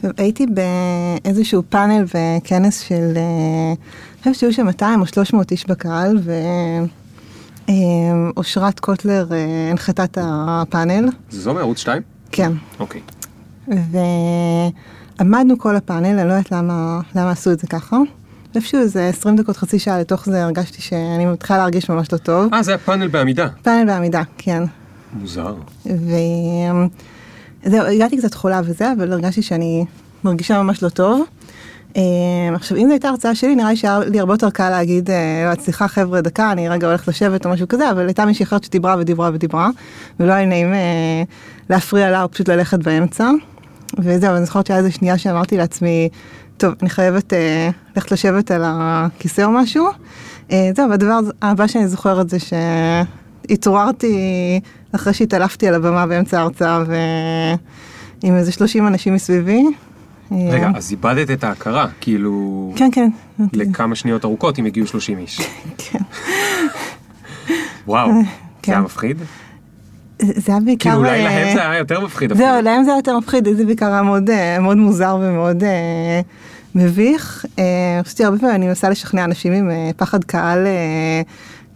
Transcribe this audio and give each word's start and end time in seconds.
טוב, 0.00 0.10
הייתי 0.16 0.46
באיזשהו 0.46 1.62
פאנל 1.68 2.04
וכנס 2.04 2.80
של, 2.80 3.12
אה, 3.16 3.72
אני 3.72 4.18
חושבת 4.20 4.34
שהיו 4.34 4.52
שם 4.52 4.66
200 4.66 5.00
או 5.00 5.06
300 5.06 5.50
איש 5.50 5.66
בקהל, 5.66 6.18
ואושרת 7.68 8.80
קוטלר 8.80 9.26
אה, 9.32 9.70
הנחתה 9.70 10.04
את 10.04 10.18
הפאנל. 10.22 11.08
זה 11.30 11.40
זו 11.40 11.54
מערוץ 11.54 11.78
2? 11.78 12.02
כן. 12.32 12.52
אוקיי. 12.80 13.00
ועמדנו 15.18 15.58
כל 15.58 15.76
הפאנל, 15.76 16.18
אני 16.18 16.28
לא 16.28 16.32
יודעת 16.32 16.52
למה, 16.52 17.00
למה 17.14 17.30
עשו 17.30 17.52
את 17.52 17.60
זה 17.60 17.66
ככה. 17.66 17.96
איפשהו 18.54 18.80
איזה 18.80 19.08
20 19.08 19.36
דקות, 19.36 19.56
חצי 19.56 19.78
שעה 19.78 20.00
לתוך 20.00 20.24
זה 20.24 20.44
הרגשתי 20.44 20.82
שאני 20.82 21.26
מתחילה 21.26 21.58
להרגיש 21.58 21.90
ממש 21.90 22.12
לא 22.12 22.18
טוב. 22.18 22.54
אה, 22.54 22.62
זה 22.62 22.70
היה 22.70 22.78
פאנל 22.78 23.08
בעמידה. 23.08 23.48
פאנל 23.62 23.86
בעמידה, 23.86 24.22
כן. 24.38 24.62
מוזר. 25.12 25.54
וזהו, 27.64 27.86
הגעתי 27.86 28.16
קצת 28.18 28.34
חולה 28.34 28.60
וזה, 28.64 28.92
אבל 28.92 29.12
הרגשתי 29.12 29.42
שאני 29.42 29.84
מרגישה 30.24 30.62
ממש 30.62 30.82
לא 30.82 30.88
טוב. 30.88 31.24
אה, 31.96 32.02
עכשיו, 32.54 32.76
אם 32.76 32.86
זו 32.86 32.90
הייתה 32.90 33.08
הרצאה 33.08 33.34
שלי, 33.34 33.54
נראה 33.54 33.70
לי 33.70 33.76
שהיה 33.76 33.98
לי 33.98 34.20
הרבה 34.20 34.34
יותר 34.34 34.50
קל 34.50 34.70
להגיד, 34.70 35.10
אה, 35.10 35.52
סליחה 35.60 35.88
חבר'ה, 35.88 36.20
דקה, 36.20 36.52
אני 36.52 36.68
רגע 36.68 36.86
הולכת 36.86 37.08
לשבת 37.08 37.46
או 37.46 37.50
משהו 37.50 37.68
כזה, 37.68 37.90
אבל 37.90 38.06
הייתה 38.06 38.24
מישהי 38.24 38.42
אחרת 38.42 38.64
שדיברה 38.64 38.96
ודיברה 38.98 39.30
ודיברה, 39.32 39.70
ולא 40.20 40.32
היה 40.32 40.46
נעים 40.46 40.74
אה, 40.74 41.22
להפריע 41.70 42.10
לה 42.10 42.22
או 42.22 42.30
פשוט 42.30 42.48
ללכת 42.48 42.78
באמצע. 42.78 43.30
וזהו, 43.98 44.36
אני 44.36 44.44
זוכרת 44.44 44.66
שהיה 44.66 44.78
איזה 44.78 44.90
שנייה 44.90 45.18
שאמרתי 45.18 45.56
לעצמי, 45.56 46.08
טוב, 46.56 46.74
אני 46.82 46.90
חייבת 46.90 47.32
אה, 47.32 47.70
ללכת 47.96 48.12
לשבת 48.12 48.50
על 48.50 48.62
הכיסא 48.64 49.42
או 49.42 49.50
משהו. 49.50 49.86
זהו, 50.48 50.90
והדבר 50.90 51.18
הבא 51.42 51.66
שאני 51.66 51.88
זוכרת 51.88 52.30
זה 52.30 52.38
שהתעוררתי 53.48 54.60
אחרי 54.92 55.14
שהתעלפתי 55.14 55.68
על 55.68 55.74
הבמה 55.74 56.06
באמצע 56.06 56.38
ההרצאה 56.38 56.82
ועם 58.22 58.36
איזה 58.36 58.52
30 58.52 58.86
אנשים 58.86 59.14
מסביבי. 59.14 59.64
רגע, 60.30 60.66
אה, 60.66 60.72
אז 60.76 60.90
איבדת 60.90 61.30
את 61.30 61.44
ההכרה, 61.44 61.86
כאילו... 62.00 62.72
כן, 62.76 62.88
כן. 62.92 63.10
לכמה 63.52 63.94
שניות 63.94 64.24
ארוכות 64.24 64.58
אם 64.58 64.66
הגיעו 64.66 64.86
30 64.86 65.18
איש. 65.18 65.40
כן. 65.78 65.98
וואו, 67.86 68.08
זה 68.12 68.20
כן. 68.62 68.72
היה 68.72 68.80
מפחיד? 68.80 69.16
זה 70.22 70.52
היה 70.52 70.60
בעיקר... 70.60 70.90
כאילו 70.90 70.98
אולי 70.98 71.10
אה, 71.10 71.24
להם 71.24 71.54
זה 71.54 71.70
היה 71.70 71.78
יותר 71.78 72.00
מפחיד. 72.00 72.32
זהו, 72.32 72.62
להם 72.62 72.84
זה 72.84 72.90
היה 72.90 72.98
יותר 72.98 73.18
מפחיד, 73.18 73.48
זה 73.56 73.64
בעיקר 73.64 73.92
היה 73.92 74.02
מאוד, 74.02 74.30
אה, 74.30 74.60
מוזר 74.60 75.18
ומאוד 75.20 75.62
מביך. 76.74 77.46
אני 77.58 78.04
חושבת 78.04 78.18
שהרבה 78.18 78.38
פעמים 78.38 78.54
אני 78.54 78.66
מנסה 78.66 78.90
לשכנע 78.90 79.24
אנשים 79.24 79.52
עם 79.52 79.70
פחד 79.96 80.24
קהל 80.24 80.66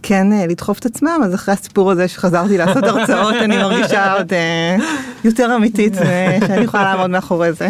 כן 0.03 0.33
אה, 0.33 0.47
לדחוף 0.47 0.79
את 0.79 0.85
עצמם, 0.85 1.21
אז 1.23 1.35
אחרי 1.35 1.53
הסיפור 1.53 1.91
הזה 1.91 2.07
שחזרתי 2.07 2.57
לעשות 2.57 2.83
הרצאות, 2.83 3.35
אני 3.35 3.57
מרגישה 3.57 4.13
עוד 4.13 4.33
אה, 4.33 4.75
יותר 5.23 5.55
אמיתית, 5.55 5.97
אה, 5.97 6.37
שאני 6.47 6.63
יכולה 6.63 6.83
לעמוד 6.83 7.09
מאחורי 7.09 7.53
זה. 7.53 7.67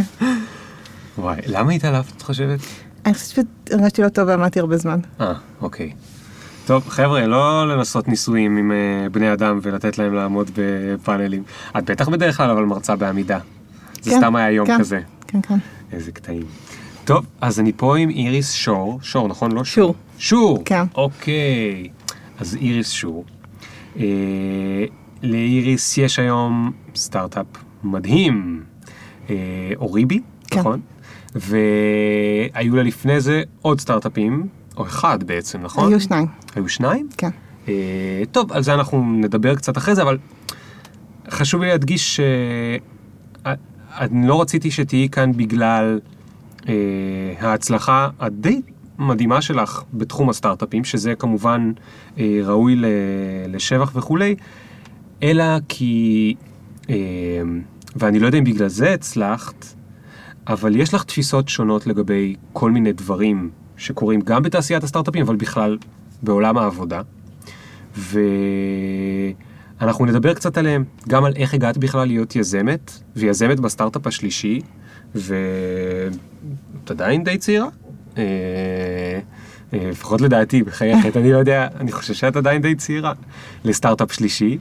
וואי, 1.17 1.37
למה 1.47 1.71
התעלפת 1.71 2.17
את 2.17 2.21
חושבת? 2.21 2.59
אני 3.05 3.13
חושבת 3.13 3.45
שהרגשתי 3.69 4.01
לא 4.01 4.09
טוב 4.09 4.27
ועמדתי 4.27 4.59
הרבה 4.59 4.77
זמן. 4.77 4.99
אה, 5.21 5.33
אוקיי. 5.61 5.91
טוב, 6.65 6.83
חבר'ה, 6.89 7.27
לא 7.27 7.67
לנסות 7.67 8.07
ניסויים 8.07 8.57
עם 8.57 8.71
בני 9.11 9.33
אדם 9.33 9.59
ולתת 9.61 9.97
להם 9.97 10.13
לעמוד 10.13 10.51
בפאנלים. 10.57 11.43
את 11.77 11.89
בטח 11.89 12.09
בדרך 12.09 12.37
כלל 12.37 12.49
אבל 12.49 12.63
מרצה 12.63 12.95
בעמידה. 12.95 13.39
זה 14.01 14.11
כן, 14.11 14.17
סתם 14.17 14.35
היה 14.35 14.51
יום 14.51 14.67
כן, 14.67 14.79
כזה. 14.79 14.99
כן, 15.27 15.41
כן. 15.41 15.57
איזה 15.91 16.11
קטעים. 16.11 16.43
טוב, 17.05 17.25
אז 17.41 17.59
אני 17.59 17.71
פה 17.77 17.97
עם 17.97 18.09
איריס 18.09 18.51
שור. 18.51 18.99
שור, 19.01 19.27
נכון? 19.27 19.51
לא 19.51 19.65
שור. 19.65 19.95
שור. 20.17 20.61
כן. 20.65 20.83
אוקיי. 20.95 21.89
אז 22.43 22.55
איריס 22.61 22.91
שור. 22.91 23.25
אה, 23.99 24.85
לאיריס 25.23 25.97
יש 25.97 26.19
היום 26.19 26.71
סטארט-אפ 26.95 27.45
מדהים. 27.83 28.63
אה, 29.29 29.35
אוריבי, 29.75 30.19
כן. 30.47 30.59
נכון? 30.59 30.81
והיו 31.35 32.75
לה 32.75 32.83
לפני 32.83 33.21
זה 33.21 33.43
עוד 33.61 33.79
סטארט-אפים, 33.79 34.47
או 34.77 34.85
אחד 34.85 35.23
בעצם, 35.23 35.61
נכון? 35.61 35.91
היו 35.91 35.99
שניים, 35.99 36.27
היו 36.55 36.69
שניים? 36.69 37.09
כן. 37.17 37.29
אה, 37.67 38.23
טוב, 38.31 38.51
על 38.51 38.63
זה 38.63 38.73
אנחנו 38.73 39.03
נדבר 39.13 39.55
קצת 39.55 39.77
אחרי 39.77 39.95
זה, 39.95 40.01
אבל 40.01 40.17
חשוב 41.29 41.61
לי 41.61 41.67
להדגיש 41.67 42.19
שאני 43.45 44.27
לא 44.27 44.41
רציתי 44.41 44.71
שתהיי 44.71 45.09
כאן 45.09 45.31
בגלל 45.31 45.99
אה, 46.67 46.73
ההצלחה 47.39 48.09
הדי 48.19 48.61
מדהימה 49.03 49.41
שלך 49.41 49.83
בתחום 49.93 50.29
הסטארט-אפים, 50.29 50.83
שזה 50.83 51.15
כמובן 51.15 51.71
אה, 52.17 52.39
ראוי 52.43 52.75
ל- 52.75 52.85
לשבח 53.47 53.91
וכולי, 53.95 54.35
אלא 55.23 55.43
כי, 55.69 56.35
אה, 56.89 56.95
ואני 57.95 58.19
לא 58.19 58.25
יודע 58.25 58.37
אם 58.37 58.43
בגלל 58.43 58.67
זה 58.67 58.93
הצלחת, 58.93 59.65
אבל 60.47 60.75
יש 60.75 60.93
לך 60.93 61.03
תפיסות 61.03 61.49
שונות 61.49 61.87
לגבי 61.87 62.35
כל 62.53 62.71
מיני 62.71 62.93
דברים 62.93 63.49
שקורים 63.77 64.21
גם 64.21 64.43
בתעשיית 64.43 64.83
הסטארט-אפים, 64.83 65.21
אבל 65.21 65.35
בכלל 65.35 65.77
בעולם 66.23 66.57
העבודה. 66.57 67.01
ואנחנו 69.79 70.05
נדבר 70.05 70.33
קצת 70.33 70.57
עליהם, 70.57 70.83
גם 71.09 71.25
על 71.25 71.33
איך 71.35 71.53
הגעת 71.53 71.77
בכלל 71.77 72.07
להיות 72.07 72.35
יזמת, 72.35 72.91
ויזמת 73.15 73.59
בסטארט-אפ 73.59 74.07
השלישי, 74.07 74.61
ואת 75.15 76.91
עדיין 76.91 77.23
די 77.23 77.37
צעירה. 77.37 77.67
אה, 78.17 78.23
אה, 79.73 79.89
לפחות 79.89 80.21
לדעתי, 80.21 80.63
בחייכת, 80.63 81.17
אני 81.17 81.31
לא 81.31 81.37
יודע, 81.37 81.67
אני 81.79 81.91
חושב 81.91 82.13
שאת 82.13 82.35
עדיין 82.35 82.61
די 82.61 82.75
צעירה 82.75 83.13
לסטארט-אפ 83.63 84.11
שלישי, 84.11 84.57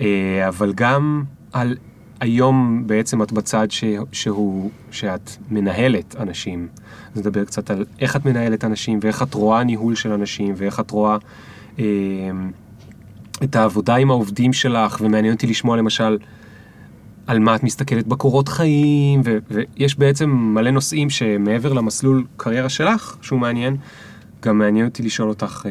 אה, 0.00 0.48
אבל 0.48 0.72
גם 0.72 1.24
על 1.52 1.76
היום 2.20 2.82
בעצם 2.86 3.22
את 3.22 3.32
בצד 3.32 3.70
ש, 3.70 3.84
שהוא, 4.12 4.70
שאת 4.90 5.30
מנהלת 5.50 6.16
אנשים. 6.20 6.68
אז 7.14 7.20
נדבר 7.20 7.44
קצת 7.44 7.70
על 7.70 7.84
איך 8.00 8.16
את 8.16 8.24
מנהלת 8.24 8.64
אנשים, 8.64 8.98
ואיך 9.02 9.22
את 9.22 9.34
רואה 9.34 9.64
ניהול 9.64 9.94
של 9.94 10.12
אנשים, 10.12 10.54
ואיך 10.56 10.80
את 10.80 10.90
רואה 10.90 11.16
אה, 11.78 11.84
את 13.44 13.56
העבודה 13.56 13.96
עם 13.96 14.10
העובדים 14.10 14.52
שלך, 14.52 15.00
ומעניין 15.00 15.34
אותי 15.34 15.46
לשמוע 15.46 15.76
למשל 15.76 16.18
על 17.30 17.38
מה 17.38 17.54
את 17.54 17.62
מסתכלת 17.62 18.06
בקורות 18.06 18.48
חיים, 18.48 19.20
ו- 19.24 19.38
ויש 19.50 19.98
בעצם 19.98 20.30
מלא 20.30 20.70
נושאים 20.70 21.10
שמעבר 21.10 21.72
למסלול 21.72 22.24
קריירה 22.36 22.68
שלך, 22.68 23.16
שהוא 23.22 23.40
מעניין, 23.40 23.76
גם 24.42 24.58
מעניין 24.58 24.86
אותי 24.86 25.02
לשאול 25.02 25.28
אותך 25.28 25.66
אה, 25.66 25.70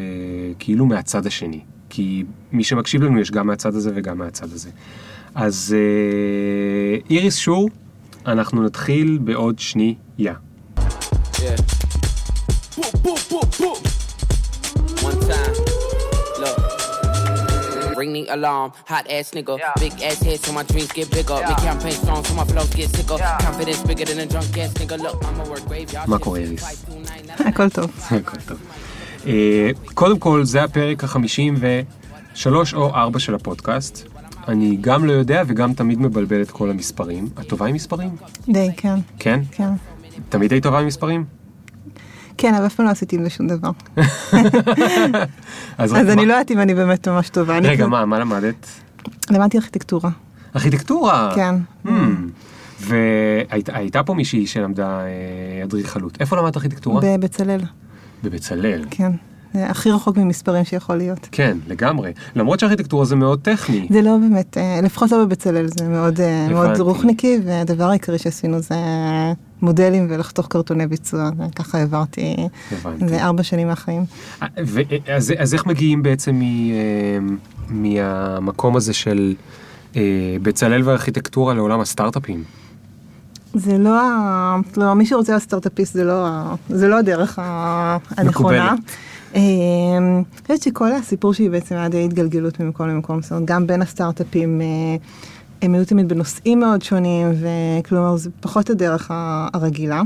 כאילו 0.59 0.85
מהצד 0.85 1.25
השני. 1.25 1.59
כי 1.89 2.23
מי 2.51 2.63
שמקשיב 2.63 3.03
לנו 3.03 3.19
יש 3.19 3.31
גם 3.31 3.47
מהצד 3.47 3.75
הזה 3.75 3.91
וגם 3.95 4.17
מהצד 4.17 4.53
הזה. 4.53 4.69
אז 5.35 5.75
אה, 5.77 6.97
איריס 7.09 7.37
שור, 7.37 7.69
אנחנו 8.25 8.63
נתחיל 8.63 9.19
בעוד 9.21 9.59
שנייה. 9.59 9.95
Yeah. 10.17 11.88
Ring 17.99 18.13
the 18.13 18.23
alarm, 18.35 18.71
hot 18.91 19.05
ass 19.15 19.31
nigga. 19.35 19.55
Big 19.83 19.93
ass 20.09 20.19
head 20.27 20.39
so 20.45 20.51
my 20.53 20.63
dreams 20.71 20.91
get 20.97 21.07
bigger. 21.17 21.37
Make 21.49 21.61
campaign 21.69 21.95
strong 22.01 22.21
so 22.27 22.33
my 22.39 22.45
flows 22.51 22.71
get 22.79 22.89
sicker. 22.95 23.17
Confidence 23.47 23.81
bigger 23.89 24.05
than 24.09 24.19
a 24.25 24.27
drunk 24.33 24.57
ass 24.63 24.71
nigga. 24.79 24.97
Look, 25.05 25.17
I'ma 25.27 25.43
work 25.51 25.65
graveyard. 25.69 26.07
מה 26.09 26.15
shift, 26.15 26.23
קורה, 26.23 26.39
איריס? 26.39 26.85
הכל 27.39 27.69
טוב. 27.69 27.91
הכל 28.11 28.38
טוב. 28.47 28.57
אה, 29.27 29.69
קודם 29.93 30.19
כל, 30.19 30.43
זה 30.43 30.63
הפרק 30.63 31.03
החמישים 31.03 31.55
ושלוש 32.33 32.73
או 32.73 32.95
ארבע 32.95 33.19
של 33.19 33.35
הפודקאסט. 33.35 34.07
אני 34.47 34.77
גם 34.81 35.05
לא 35.05 35.11
יודע 35.11 35.43
וגם 35.47 35.73
תמיד 35.73 36.01
מבלבל 36.01 36.41
את 36.41 36.51
כל 36.51 36.69
המספרים. 36.69 37.29
את 37.39 37.47
טובה 37.49 37.65
עם 37.65 37.75
מספרים? 37.75 38.15
די, 38.49 38.69
כן, 38.77 38.95
כן? 39.19 39.39
כן. 39.51 39.69
תמיד 40.29 40.51
היית 40.51 40.63
טובה 40.63 40.79
עם 40.79 40.88
מספרים? 40.88 41.38
כן, 42.41 42.53
אבל 42.53 42.66
אף 42.66 42.75
פעם 42.75 42.85
לא 42.85 42.91
עשיתי 42.91 43.16
עם 43.16 43.23
זה 43.23 43.29
שום 43.29 43.47
דבר. 43.47 43.69
אז, 45.77 45.94
אני 45.94 46.25
לא 46.25 46.33
יודעת 46.33 46.51
אם 46.51 46.59
אני 46.59 46.73
באמת 46.75 47.07
ממש 47.07 47.29
טובה. 47.29 47.57
רגע, 47.57 47.69
כאילו- 47.69 47.89
מה, 47.89 48.05
מה 48.05 48.19
למדת? 48.19 48.67
למדתי 49.31 49.57
ארכיטקטורה. 49.57 50.09
ארכיטקטורה. 50.55 51.31
כן. 51.35 51.55
Hmm. 51.85 51.89
והייתה 52.79 54.03
פה 54.03 54.13
מישהי 54.13 54.47
שלמדה 54.47 55.00
אה, 55.00 55.63
אדריכלות. 55.63 56.18
איפה 56.19 56.38
למדת 56.38 56.57
ארכיטקטורה? 56.57 57.01
בבצלאל, 57.03 57.62
בבצלאל. 58.24 58.86
כן. 58.89 59.12
זה 59.53 59.69
הכי 59.69 59.91
רחוק 59.91 60.18
ממספרים 60.18 60.63
שיכול 60.65 60.95
להיות. 60.95 61.27
כן, 61.31 61.57
לגמרי. 61.68 62.13
למרות 62.36 62.59
שארכיטקטורה 62.59 63.06
זה 63.06 63.15
מאוד 63.15 63.39
טכני. 63.41 63.88
זה 63.89 64.01
לא 64.01 64.18
באמת, 64.18 64.57
אה, 64.57 64.80
לפחות 64.83 65.12
לא 65.12 65.25
בבצלאל, 65.25 65.68
זה 65.68 65.89
מאוד, 65.89 66.21
אה, 66.21 66.47
מאוד. 66.50 66.80
רוחניקי, 66.80 67.38
והדבר 67.45 67.89
העיקרי 67.89 68.18
שעשינו 68.18 68.59
זה 68.59 68.75
מודלים 69.61 70.07
ולחתוך 70.09 70.47
קרטוני 70.47 70.88
ביצוע, 70.88 71.29
וככה 71.51 71.77
העברתי, 71.77 72.35
הבנתי. 72.71 73.07
זה 73.07 73.23
ארבע 73.23 73.44
שנים 73.44 73.67
מהחיים. 73.67 74.03
אה, 74.41 74.47
ו- 74.65 74.81
אז, 75.15 75.33
אז 75.38 75.53
איך 75.53 75.65
מגיעים 75.65 76.03
בעצם 76.03 76.35
מ, 76.35 76.41
אה, 76.41 77.17
מהמקום 77.69 78.75
הזה 78.75 78.94
של 78.94 79.35
אה, 79.95 80.01
בצלאל 80.41 80.81
וארכיטקטורה 80.83 81.53
לעולם 81.53 81.79
הסטארט-אפים? 81.79 82.44
זה 83.53 83.77
לא, 83.77 84.00
ה- 84.01 84.57
לא, 84.77 84.94
מי 84.95 85.06
שרוצה 85.06 85.31
להיות 85.31 85.44
סטארט-אפיסט 85.44 85.94
זה 85.94 86.03
לא, 86.03 86.27
ה- 86.27 86.55
זה 86.69 86.88
לא 86.88 87.00
הדרך 87.00 87.39
הנכונה. 88.17 88.75
אה, 89.35 89.41
אני 89.97 90.23
חושבת 90.41 90.62
שכל 90.62 90.91
הסיפור 90.91 91.33
שלי 91.33 91.50
בעצם 91.50 91.75
היה 91.75 91.89
די 91.89 92.05
התגלגלות 92.05 92.59
ממקום 92.59 92.88
למקום, 92.88 93.21
זאת 93.21 93.31
אומרת 93.31 93.45
גם 93.45 93.67
בין 93.67 93.81
הסטארט-אפים, 93.81 94.62
אה, 94.62 94.65
הם 95.61 95.73
היו 95.73 95.85
תמיד 95.85 96.09
בנושאים 96.09 96.59
מאוד 96.59 96.81
שונים, 96.81 97.27
וכלומר 97.79 98.15
זה 98.15 98.29
פחות 98.41 98.69
הדרך 98.69 99.11
הרגילה. 99.53 100.01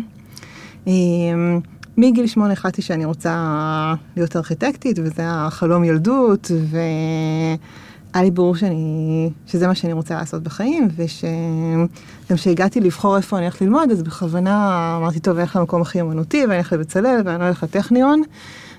מגיל 1.97 2.27
שמונה 2.27 2.53
החלטתי 2.53 2.81
שאני 2.81 3.05
רוצה 3.05 3.93
להיות 4.15 4.35
ארכיטקטית, 4.35 4.99
וזה 4.99 5.21
החלום 5.25 5.83
ילדות, 5.83 6.51
והיה 6.69 8.23
לי 8.23 8.31
ברור 8.31 8.55
שאני, 8.55 9.29
שזה 9.47 9.67
מה 9.67 9.75
שאני 9.75 9.93
רוצה 9.93 10.15
לעשות 10.15 10.43
בחיים, 10.43 10.87
וגם 10.95 12.37
כשהגעתי 12.37 12.79
לבחור 12.79 13.17
איפה 13.17 13.37
אני 13.37 13.45
הולכת 13.45 13.61
ללמוד, 13.61 13.91
אז 13.91 14.03
בכוונה 14.03 14.95
אמרתי, 15.01 15.19
טוב, 15.19 15.33
אני 15.33 15.41
הולך 15.41 15.55
למקום 15.55 15.81
הכי 15.81 16.01
אמנותי, 16.01 16.41
ואני 16.41 16.55
הולך 16.55 16.73
לבצלאל, 16.73 17.21
ואני 17.25 17.43
הולך 17.43 17.63
לטכניון, 17.63 18.21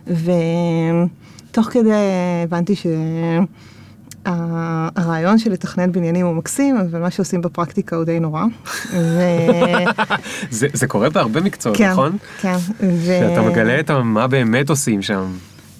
ותוך 0.06 1.66
כדי 1.66 1.90
הבנתי 2.44 2.76
ש... 2.76 2.86
הרעיון 4.26 5.38
של 5.38 5.52
לתכנן 5.52 5.92
בניינים 5.92 6.26
הוא 6.26 6.34
מקסים, 6.34 6.76
אבל 6.76 7.00
מה 7.00 7.10
שעושים 7.10 7.42
בפרקטיקה 7.42 7.96
הוא 7.96 8.04
די 8.04 8.20
נורא. 8.20 8.44
זה, 10.50 10.66
זה 10.72 10.86
קורה 10.86 11.10
בהרבה 11.10 11.40
מקצועות, 11.40 11.78
כן, 11.78 11.90
נכון? 11.90 12.16
כן. 12.40 12.56
שאתה 13.06 13.42
מגלה 13.42 13.80
את 13.80 13.90
מה 13.90 14.26
באמת 14.26 14.70
עושים 14.70 15.02
שם. 15.02 15.32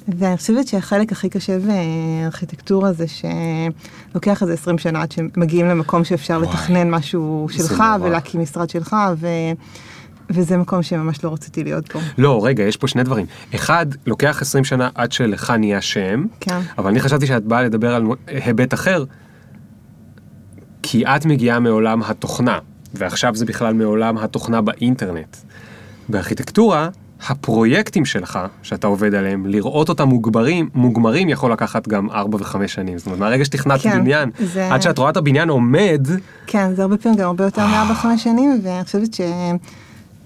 ואני 0.09 0.37
חושבת 0.37 0.67
שהחלק 0.67 1.13
הכי 1.13 1.29
קשה 1.29 1.59
בארכיטקטורה 1.59 2.93
זה 2.93 3.05
שלוקח 3.09 4.43
איזה 4.43 4.53
20 4.53 4.79
שנה 4.79 5.03
עד 5.03 5.13
שמגיעים 5.13 5.69
למקום 5.69 6.05
שאפשר 6.05 6.35
וואי, 6.35 6.49
לתכנן 6.49 6.91
משהו 6.91 7.47
שלך. 7.51 7.83
ולהקים 8.03 8.41
משרד 8.41 8.71
שלך, 8.71 8.97
ו... 9.21 9.27
וזה 10.31 10.57
מקום 10.57 10.83
שממש 10.83 11.25
לא 11.25 11.33
רציתי 11.33 11.65
להיות 11.65 11.93
פה. 11.93 11.99
לא, 12.19 12.41
רגע, 12.45 12.63
יש 12.63 12.77
פה 12.77 12.89
שני 12.89 13.03
דברים. 13.03 13.27
אחד, 13.55 13.87
לוקח 14.07 14.39
20 14.43 14.65
שנה 14.65 14.89
עד 14.95 15.13
שלך 15.13 15.51
נהיה 15.51 15.81
שם, 15.81 16.25
כן. 16.41 16.61
אבל 16.79 16.91
אני 16.91 17.01
חשבתי 17.01 17.27
שאת 17.27 17.45
באה 17.45 17.63
לדבר 17.63 17.95
על 17.95 18.05
היבט 18.27 18.75
אחר, 18.75 19.05
כי 20.83 21.07
את 21.07 21.27
מגיעה 21.27 21.61
מעולם 21.61 22.03
התוכנה, 22.03 22.59
ועכשיו 22.95 23.35
זה 23.37 23.45
בכלל 23.47 23.75
מעולם 23.75 24.19
התוכנה 24.19 24.61
באינטרנט. 24.61 25.37
בארכיטקטורה, 26.09 26.89
הפרויקטים 27.29 28.05
שלך, 28.05 28.39
שאתה 28.63 28.87
עובד 28.87 29.15
עליהם, 29.15 29.47
לראות 29.47 29.89
אותם 29.89 30.09
מוגברים, 30.09 30.69
מוגמרים 30.75 31.29
יכול 31.29 31.53
לקחת 31.53 31.89
גם 31.89 32.11
4 32.11 32.39
ו-5 32.39 32.67
שנים. 32.69 32.99
זאת 32.99 33.07
אומרת, 33.07 33.19
מהרגע 33.21 33.45
שתכנת 33.45 33.81
כן, 33.81 33.99
בניין, 34.01 34.31
זה- 34.39 34.75
עד 34.75 34.83
שאת 34.83 34.99
רואה 34.99 35.11
את 35.11 35.17
הבניין 35.17 35.49
עומד, 35.49 36.07
כן, 36.47 36.75
זה 36.75 36.83
הרבה 36.83 36.97
פעמים 36.97 37.19
גם 37.19 37.27
הרבה 37.27 37.45
יותר 37.45 37.67
מארבע 37.67 37.95
חמש 37.95 38.25
שנים, 38.25 38.61
ואני 38.63 38.85
חושבת 38.85 39.15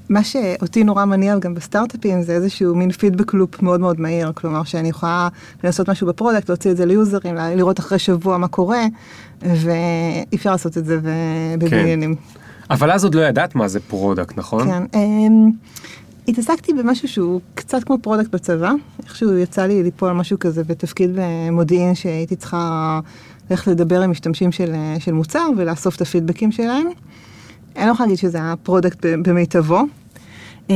שמה 0.09 0.25
שאותי 0.25 0.85
נורא 0.85 1.05
מניע 1.05 1.39
גם 1.39 1.55
בסטארט-אפים 1.55 2.23
זה 2.23 2.33
איזשהו 2.33 2.75
מין 2.75 2.91
feedback 2.91 3.35
loop 3.35 3.63
מאוד 3.63 3.81
מאוד 3.81 4.01
מהיר, 4.01 4.33
כלומר 4.35 4.65
שאני 4.65 4.89
יכולה 4.89 5.29
לעשות 5.65 5.91
משהו 5.91 6.07
ב 6.07 6.11
product, 6.11 6.49
להוציא 6.49 6.71
את 6.71 6.77
זה 6.77 6.87
ל 6.87 6.94
users, 6.94 7.35
לראות 7.35 7.81
אחרי 7.81 7.99
שבוע 7.99 8.39
מה 8.39 8.49
קורה, 8.49 8.85
ואי 9.43 10.35
אפשר 10.35 10.51
לעשות 10.51 10.79
את 10.79 10.85
זה 10.85 10.99
בבניינים. 11.59 12.15
אבל 12.71 12.91
אז 12.91 13.05
עוד 13.05 13.15
לא 13.15 13.21
ידעת 13.21 13.55
מה 13.55 13.69
זה 13.69 13.81
product, 13.81 14.39
נכון? 14.39 14.69
כן. 14.69 14.83
אמ, 14.95 15.51
התעסקתי 16.29 16.73
במשהו 16.73 17.09
שהוא 17.09 17.41
קצת 17.55 17.85
כמו 17.85 17.99
product 18.03 18.31
בצבא, 18.31 18.73
איכשהו 19.03 19.39
יצא 19.39 19.67
לי 19.67 19.83
ליפול 19.83 20.13
משהו 20.13 20.39
כזה 20.39 20.65
בתפקיד 20.65 21.11
במודיעין 21.15 21.95
שהייתי 21.95 22.37
צריכה 22.37 23.01
ללכת 23.51 23.67
לדבר 23.67 24.03
עם 24.03 24.11
משתמשים 24.11 24.53
של, 24.53 24.75
של 24.99 25.13
מוצר 25.13 25.49
ולאסוף 25.57 25.97
את 25.97 26.01
הפידבקים 26.01 26.53
שלהם. 26.53 26.87
אני 27.79 27.87
לא 27.87 27.93
יכולה 27.93 28.07
להגיד 28.07 28.19
שזה 28.19 28.39
היה 28.39 28.55
product 28.63 29.07
במיטבו, 29.23 29.83
אמ, 30.71 30.75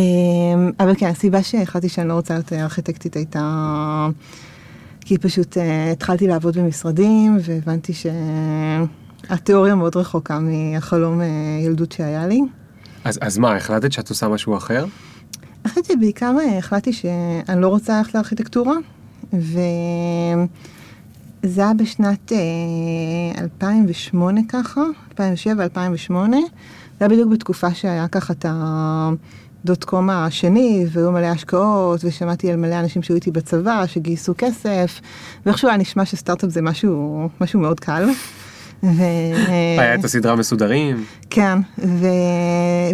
אבל 0.80 0.94
כן, 0.94 1.06
הסיבה 1.06 1.42
שהחלטתי 1.42 1.88
שאני 1.88 2.08
לא 2.08 2.12
רוצה 2.12 2.34
להיות 2.34 2.52
ארכיטקטית 2.52 3.16
הייתה... 3.16 4.08
כי 5.00 5.18
פשוט 5.18 5.58
אה, 5.58 5.90
התחלתי 5.90 6.26
לעבוד 6.26 6.58
במשרדים 6.58 7.38
והבנתי 7.44 7.92
שהתיאוריה 9.28 9.74
מאוד 9.74 9.96
רחוקה 9.96 10.38
מהחלום 10.38 11.20
אה, 11.20 11.26
ילדות 11.64 11.92
שהיה 11.92 12.26
לי. 12.26 12.40
אז, 13.04 13.18
אז 13.22 13.38
מה, 13.38 13.56
החלטת 13.56 13.92
שאת 13.92 14.10
עושה 14.10 14.28
משהו 14.28 14.56
אחר? 14.56 14.84
אני 15.64 15.68
חושבת 15.68 15.84
שבעיקר 15.84 16.34
אה, 16.40 16.58
החלטתי 16.58 16.92
שאני 16.92 17.60
לא 17.60 17.68
רוצה 17.68 17.98
ללכת 17.98 18.14
לארכיטקטורה, 18.14 18.74
וזה 19.32 19.62
היה 21.56 21.74
בשנת 21.74 22.32
אה, 22.32 22.38
2008 23.42 24.40
ככה, 24.48 24.82
2007-2008, 25.14 25.14
היה 27.02 27.08
בדיוק 27.08 27.28
בתקופה 27.28 27.74
שהיה 27.74 28.08
ככה 28.08 28.32
את 28.32 28.46
הדוט 28.48 29.84
קום 29.84 30.10
השני, 30.10 30.86
והיו 30.92 31.12
מלא 31.12 31.26
השקעות, 31.26 32.00
ושמעתי 32.04 32.50
על 32.50 32.56
מלא 32.56 32.80
אנשים 32.80 33.02
שהיו 33.02 33.14
איתי 33.14 33.30
בצבא, 33.30 33.86
שגייסו 33.86 34.34
כסף, 34.38 35.00
ואיכשהו 35.46 35.68
היה 35.68 35.76
נשמע 35.76 36.04
שסטארט-אפ 36.04 36.50
זה 36.50 36.62
משהו, 36.62 37.28
משהו 37.40 37.60
מאוד 37.60 37.80
קל. 37.80 38.08
ו... 38.82 39.02
היה 39.78 39.94
את 39.94 40.04
הסדרה 40.04 40.36
מסודרים? 40.36 41.04
כן, 41.30 41.58
ו... 41.78 42.06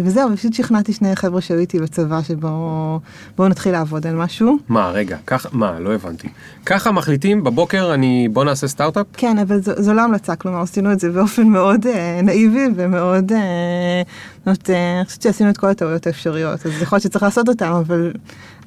וזהו, 0.03 0.29
פשוט 0.35 0.53
שכנעתי 0.53 0.93
שני 0.93 1.15
חבר'ה 1.15 1.41
שהיו 1.41 1.59
איתי 1.59 1.79
בצבא 1.79 2.21
שבואו 2.21 2.99
בואו 3.37 3.47
נתחיל 3.47 3.71
לעבוד 3.71 4.07
על 4.07 4.15
משהו. 4.15 4.57
מה, 4.69 4.89
רגע, 4.91 5.17
ככה, 5.27 5.49
מה, 5.51 5.79
לא 5.79 5.93
הבנתי. 5.93 6.27
ככה 6.65 6.91
מחליטים 6.91 7.43
בבוקר, 7.43 7.93
אני, 7.93 8.27
בוא 8.31 8.43
נעשה 8.43 8.67
סטארט-אפ? 8.67 9.05
כן, 9.13 9.37
אבל 9.37 9.61
זו, 9.61 9.71
זו 9.77 9.93
לא 9.93 10.01
המלצה, 10.01 10.35
כלומר 10.35 10.61
עשינו 10.61 10.91
את 10.91 10.99
זה 10.99 11.11
באופן 11.11 11.47
מאוד 11.47 11.87
אה, 11.87 12.19
נאיבי 12.23 12.65
ומאוד, 12.75 13.31
אה, 13.31 14.01
זאת 14.37 14.47
אומרת, 14.47 14.69
אה, 14.69 14.97
אני 14.97 15.05
חושבת 15.05 15.21
שעשינו 15.21 15.49
את 15.49 15.57
כל 15.57 15.67
הטעויות 15.67 16.07
האפשריות, 16.07 16.65
אז 16.65 16.81
יכול 16.81 16.95
להיות 16.95 17.03
שצריך 17.03 17.23
לעשות 17.23 17.49
אותם, 17.49 17.71
אבל, 17.71 18.11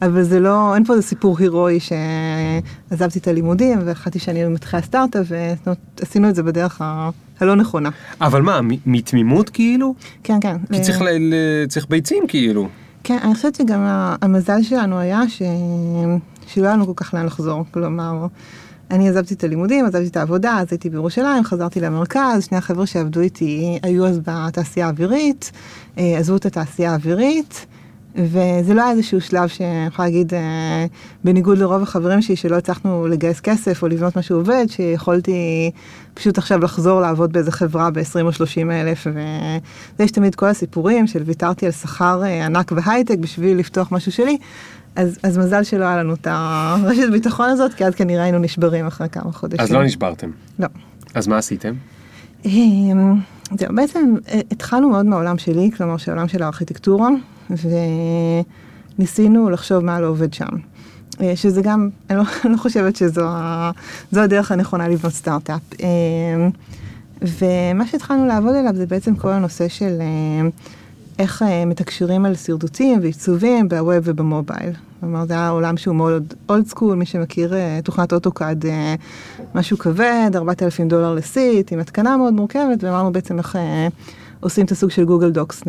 אבל 0.03 0.23
זה 0.23 0.41
לא, 0.41 0.75
אין 0.75 0.85
פה 0.85 0.93
איזה 0.95 1.07
סיפור 1.07 1.39
הירואי 1.39 1.79
שעזבתי 1.81 3.19
את 3.19 3.29
הלימודים 3.29 3.79
והחלטתי 3.85 4.19
שאני 4.19 4.45
מתחילה 4.45 4.83
סטארט-אפ, 4.83 5.27
ועשינו 5.31 6.29
את 6.29 6.35
זה 6.35 6.43
בדרך 6.43 6.81
ה... 6.81 7.11
הלא 7.41 7.57
נכונה. 7.57 7.91
אבל 8.21 8.43
מה, 8.43 8.61
מתמימות 8.87 9.51
כאילו? 9.51 9.95
כן, 10.23 10.39
כן. 10.41 10.57
כי 10.73 10.79
אה, 10.79 10.83
צריך, 10.83 11.03
ל- 11.03 11.09
ל- 11.35 11.67
צריך 11.67 11.87
ביצים 11.89 12.25
כאילו. 12.29 12.69
כן, 13.05 13.19
אני 13.23 13.35
חושבת 13.35 13.55
שגם 13.55 13.81
המזל 14.23 14.63
שלנו 14.63 14.99
היה 14.99 15.21
ש... 15.29 15.43
שלא 16.47 16.67
היה 16.67 16.77
לנו 16.77 16.87
כל 16.87 16.93
כך 16.97 17.15
לאן 17.15 17.27
לחזור. 17.27 17.65
כלומר, 17.71 18.27
אני 18.91 19.09
עזבתי 19.09 19.35
את 19.35 19.45
הלימודים, 19.45 19.85
עזבתי 19.85 20.07
את 20.07 20.17
העבודה, 20.17 20.59
אז 20.59 20.67
הייתי 20.71 20.91
בירושלים, 20.91 21.45
חזרתי 21.45 21.81
למרכז, 21.81 22.45
שני 22.49 22.59
החבר'ה 22.59 22.87
שעבדו 22.87 23.21
איתי 23.21 23.79
היו 23.83 24.07
אז 24.07 24.19
בתעשייה 24.19 24.87
האווירית, 24.87 25.53
אה, 25.99 26.19
עזבו 26.19 26.37
את 26.37 26.47
התעשייה 26.47 26.93
האווירית. 26.93 27.67
וזה 28.17 28.75
לא 28.75 28.83
היה 28.83 28.91
איזשהו 28.91 29.21
שלב 29.21 29.49
שאני 29.49 29.87
יכולה 29.87 30.09
להגיד, 30.09 30.35
אה, 30.35 30.87
בניגוד 31.25 31.59
לרוב 31.59 31.83
החברים 31.83 32.23
שלי, 32.23 32.37
שלא 32.37 32.57
הצלחנו 32.57 33.07
לגייס 33.07 33.41
כסף 33.41 33.83
או 33.83 33.89
לבנות 33.89 34.17
משהו 34.17 34.37
עובד, 34.37 34.67
שיכולתי 34.69 35.71
פשוט 36.15 36.39
עכשיו 36.39 36.59
לחזור 36.59 37.01
לעבוד 37.01 37.33
באיזה 37.33 37.53
חברה 37.53 37.91
ב-20 37.91 38.23
או 38.23 38.33
30 38.33 38.71
אלף, 38.71 39.07
ויש 39.99 40.11
תמיד 40.11 40.35
כל 40.35 40.47
הסיפורים 40.47 41.07
של 41.07 41.23
ויתרתי 41.23 41.67
על 41.67 41.73
שכר 41.73 42.23
אה, 42.25 42.47
ענק 42.47 42.73
והייטק 42.77 43.19
בשביל 43.19 43.59
לפתוח 43.59 43.93
משהו 43.93 44.13
שלי, 44.13 44.39
אז, 44.97 45.19
אז 45.23 45.39
מזל 45.39 45.63
שלא 45.63 45.85
היה 45.85 45.97
לנו 45.97 46.15
את 46.15 46.27
הרשת 46.31 47.11
ביטחון 47.13 47.49
הזאת, 47.49 47.75
כי 47.75 47.85
אז 47.85 47.95
כנראה 47.95 48.23
היינו 48.23 48.39
נשברים 48.39 48.87
אחרי 48.87 49.09
כמה 49.09 49.33
חודשים. 49.33 49.61
אז 49.61 49.73
לא 49.73 49.85
נשברתם. 49.85 50.31
לא. 50.59 50.67
אז 51.15 51.27
מה 51.27 51.39
עשיתם? 51.39 51.75
זהו, 53.59 53.75
בעצם 53.75 54.15
אה, 54.29 54.41
התחלנו 54.51 54.89
מאוד 54.89 55.07
מהעולם 55.07 55.39
שלי, 55.39 55.71
כלומר 55.77 55.97
שהעולם 55.97 56.29
של 56.29 56.43
הארכיטקטורה, 56.43 57.09
וניסינו 58.99 59.51
לחשוב 59.51 59.85
מה 59.85 60.01
לא 60.01 60.07
עובד 60.07 60.35
שם. 60.35 60.49
אה, 61.21 61.37
שזה 61.37 61.63
גם, 61.63 61.89
אני 62.11 62.19
לא, 62.19 62.25
אני 62.45 62.53
לא 62.53 62.59
חושבת 62.59 62.97
שזו 62.97 63.27
הדרך 64.13 64.53
הנכונה 64.53 64.89
לבנות 64.89 65.13
סטארט-אפ. 65.13 65.61
אמ, 65.81 66.51
ומה 67.23 67.87
שהתחלנו 67.87 68.27
לעבוד 68.27 68.55
עליו 68.55 68.77
זה 68.77 68.87
בעצם 68.87 69.17
כל 69.17 69.31
הנושא 69.31 69.69
של 69.69 69.99
אה, 70.01 70.49
איך 71.19 71.43
אה, 71.43 71.65
מתקשרים 71.65 72.27
על 72.27 72.35
שרטוטים 72.35 72.99
ועיצובים 73.03 73.69
ב 73.69 73.77
web 73.77 74.03
וב 74.05 74.20
mobile. 74.20 74.73
כלומר, 75.01 75.27
זה 75.27 75.35
היה 75.35 75.49
עולם 75.49 75.77
שהוא 75.77 75.97
מאוד 75.97 76.35
old 76.49 76.67
school, 76.67 76.97
מי 76.97 77.07
שמכיר 77.07 77.55
אה, 77.55 77.79
תוכנת 77.85 78.13
אוטוקאד, 78.13 78.67
אה, 78.67 78.95
משהו 79.55 79.79
כבד, 79.79 80.31
4,000 80.35 80.89
דולר 80.89 81.15
ל 81.15 81.24
seat, 81.24 81.73
עם 81.73 81.79
התקנה 81.79 82.17
מאוד 82.17 82.33
מורכבת, 82.33 82.85
ואמרנו 82.85 83.13
בעצם 83.13 83.39
איך 83.39 83.59
עושים 84.41 84.67
את 84.67 84.71
הסוג 84.71 84.91
של 84.91 85.05
Google 85.05 85.31
Docs 85.31 85.63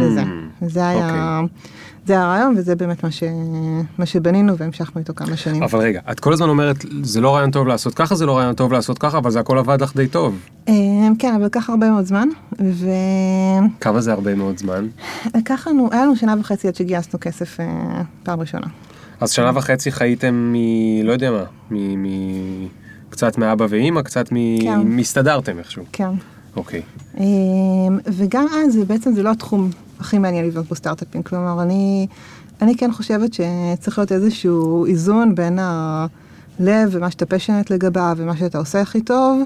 לזה. 0.00 0.22
זה 0.66 0.88
היה... 0.88 1.40
זה 2.06 2.20
הרעיון 2.20 2.54
וזה 2.56 2.76
באמת 2.76 3.04
מה, 3.04 3.10
ש... 3.10 3.22
מה 3.98 4.06
שבנינו 4.06 4.56
והמשכנו 4.56 4.98
איתו 4.98 5.14
כמה 5.14 5.36
שנים. 5.36 5.62
אבל 5.62 5.78
רגע, 5.78 6.00
את 6.10 6.20
כל 6.20 6.32
הזמן 6.32 6.48
אומרת, 6.48 6.84
זה 7.02 7.20
לא 7.20 7.34
רעיון 7.34 7.50
טוב 7.50 7.66
לעשות 7.66 7.94
ככה, 7.94 8.14
זה 8.14 8.26
לא 8.26 8.38
רעיון 8.38 8.54
טוב 8.54 8.72
לעשות 8.72 8.98
ככה, 8.98 9.18
אבל 9.18 9.30
זה 9.30 9.40
הכל 9.40 9.58
עבד 9.58 9.82
לך 9.82 9.96
די 9.96 10.08
טוב. 10.08 10.38
אה, 10.68 10.74
כן, 11.18 11.34
אבל 11.34 11.44
לקח 11.44 11.70
הרבה 11.70 11.90
מאוד 11.90 12.04
זמן, 12.04 12.28
ולקח 12.58 12.80
כמה 13.80 14.00
זה 14.00 14.12
הרבה 14.12 14.34
מאוד 14.34 14.58
זמן? 14.58 14.86
לנו, 15.66 15.88
היה 15.92 16.02
לנו 16.02 16.16
שנה 16.16 16.34
וחצי 16.40 16.68
עד 16.68 16.74
שגייסנו 16.74 17.20
כסף 17.20 17.60
אה, 17.60 18.02
פעם 18.22 18.40
ראשונה. 18.40 18.66
אז 19.20 19.30
שנה 19.30 19.50
וחצי 19.54 19.92
חייתם 19.92 20.52
מ... 20.52 20.56
לא 21.06 21.12
יודע 21.12 21.30
מה, 21.30 21.44
מ... 21.70 22.02
מ... 22.02 22.06
קצת 23.10 23.38
מאבא 23.38 23.66
ואימא, 23.68 24.02
קצת 24.02 24.32
מ... 24.32 24.36
כן. 24.60 24.78
מסתדרתם 24.84 25.58
איכשהו. 25.58 25.84
כן. 25.92 26.10
אוקיי. 26.56 26.82
אה, 27.18 27.24
וגם 28.04 28.46
אז, 28.52 28.76
בעצם 28.86 29.14
זה 29.14 29.22
לא 29.22 29.30
התחום 29.30 29.70
הכי 30.00 30.18
מעניין 30.18 30.46
לבנות 30.46 30.66
פה 30.66 30.74
סטארט-אפים, 30.74 31.22
כלומר, 31.22 31.62
אני, 31.62 32.06
אני 32.62 32.76
כן 32.76 32.92
חושבת 32.92 33.30
שצריך 33.34 33.98
להיות 33.98 34.12
איזשהו 34.12 34.86
איזון 34.86 35.34
בין, 35.34 35.58
ה, 35.58 36.06
לב 36.60 36.88
ומה 36.92 37.10
שאתה 37.10 37.26
passionate 37.26 37.70
לגביו 37.70 38.14
ומה 38.18 38.36
שאתה 38.36 38.58
עושה 38.58 38.80
הכי 38.80 39.00
טוב, 39.00 39.42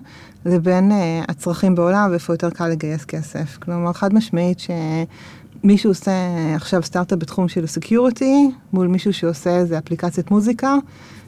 לבין 0.46 0.90
אה, 0.90 0.94
הצרכים 1.28 1.74
בעולם 1.74 2.08
ואיפה 2.10 2.32
יותר 2.32 2.50
קל 2.50 2.68
לגייס 2.68 3.04
כסף. 3.04 3.58
כלומר, 3.62 3.92
חד 3.92 4.14
משמעית 4.14 4.58
שמישהו 4.60 5.90
עושה 5.90 6.12
עכשיו 6.54 6.82
סטארט-אפ 6.82 7.18
בתחום 7.18 7.48
של 7.48 7.66
security, 7.66 8.50
מול 8.72 8.86
מישהו 8.86 9.12
שעושה 9.12 9.50
איזה 9.50 9.78
אפליקציית 9.78 10.30
מוזיקה, 10.30 10.74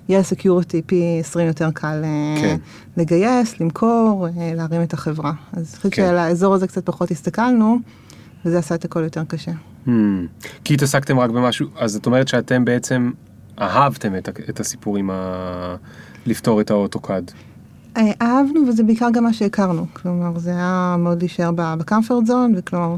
יהיה 0.09 0.23
security 0.23 0.83
פי 0.83 1.17
20 1.21 1.47
יותר 1.47 1.71
קל 1.71 2.03
אה, 2.02 2.40
כן. 2.41 2.57
לגייס, 2.97 3.61
למכור, 3.61 4.29
אה, 4.28 4.57
להרים 4.57 4.83
את 4.83 4.93
החברה. 4.93 5.33
אז 5.53 5.59
אני 5.59 5.77
חושבת 5.77 5.95
כן. 5.95 6.03
שעל 6.03 6.19
האזור 6.19 6.55
הזה 6.55 6.67
קצת 6.67 6.87
פחות 6.87 7.11
הסתכלנו, 7.11 7.79
וזה 8.45 8.59
עשה 8.59 8.75
את 8.75 8.85
הכל 8.85 9.03
יותר 9.03 9.23
קשה. 9.29 9.53
Hmm. 9.87 9.91
כי 10.65 10.75
התעסקתם 10.75 11.19
רק 11.19 11.31
במשהו, 11.31 11.69
אז 11.79 11.93
זאת 11.93 12.07
אומרת 12.07 12.29
שאתם 12.29 12.65
בעצם 12.65 13.11
אהבתם 13.61 14.17
את, 14.17 14.29
את 14.29 14.61
הסיפור 14.61 14.97
עם 14.97 15.11
ה... 15.11 15.77
לפתור 16.27 16.61
את 16.61 16.71
האוטוקאד. 16.71 17.33
אה, 17.97 18.13
אהבנו 18.23 18.69
וזה 18.69 18.83
בעיקר 18.83 19.09
גם 19.13 19.25
מה 19.25 19.33
שהכרנו, 19.33 19.87
כלומר 19.93 20.39
זה 20.39 20.51
היה 20.51 20.97
מאוד 20.99 21.19
להישאר 21.19 21.51
בקמפרט 21.55 22.27
זון 22.27 22.55
וכלומר. 22.57 22.97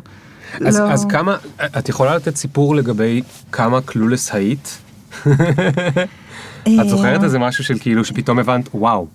אז, 0.66 0.78
לא... 0.80 0.92
אז 0.92 1.04
כמה, 1.04 1.36
את 1.78 1.88
יכולה 1.88 2.16
לתת 2.16 2.36
סיפור 2.36 2.76
לגבי 2.76 3.22
כמה 3.52 3.80
קלולס 3.80 4.34
היית? 4.34 4.78
את 6.80 6.88
זוכרת 6.88 7.24
איזה 7.24 7.38
משהו 7.38 7.64
של 7.64 7.78
כאילו 7.78 8.04
שפתאום 8.04 8.38
הבנת, 8.38 8.68
וואו, 8.74 9.06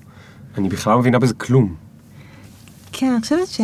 אני 0.58 0.70
בכלל 0.70 0.94
לא 0.94 1.00
מבינה 1.00 1.20
בזה 1.20 1.34
כלום. 1.34 1.76
כן, 2.92 3.12
אני 3.12 3.22
חושבת 3.22 3.48
ש... 3.48 3.62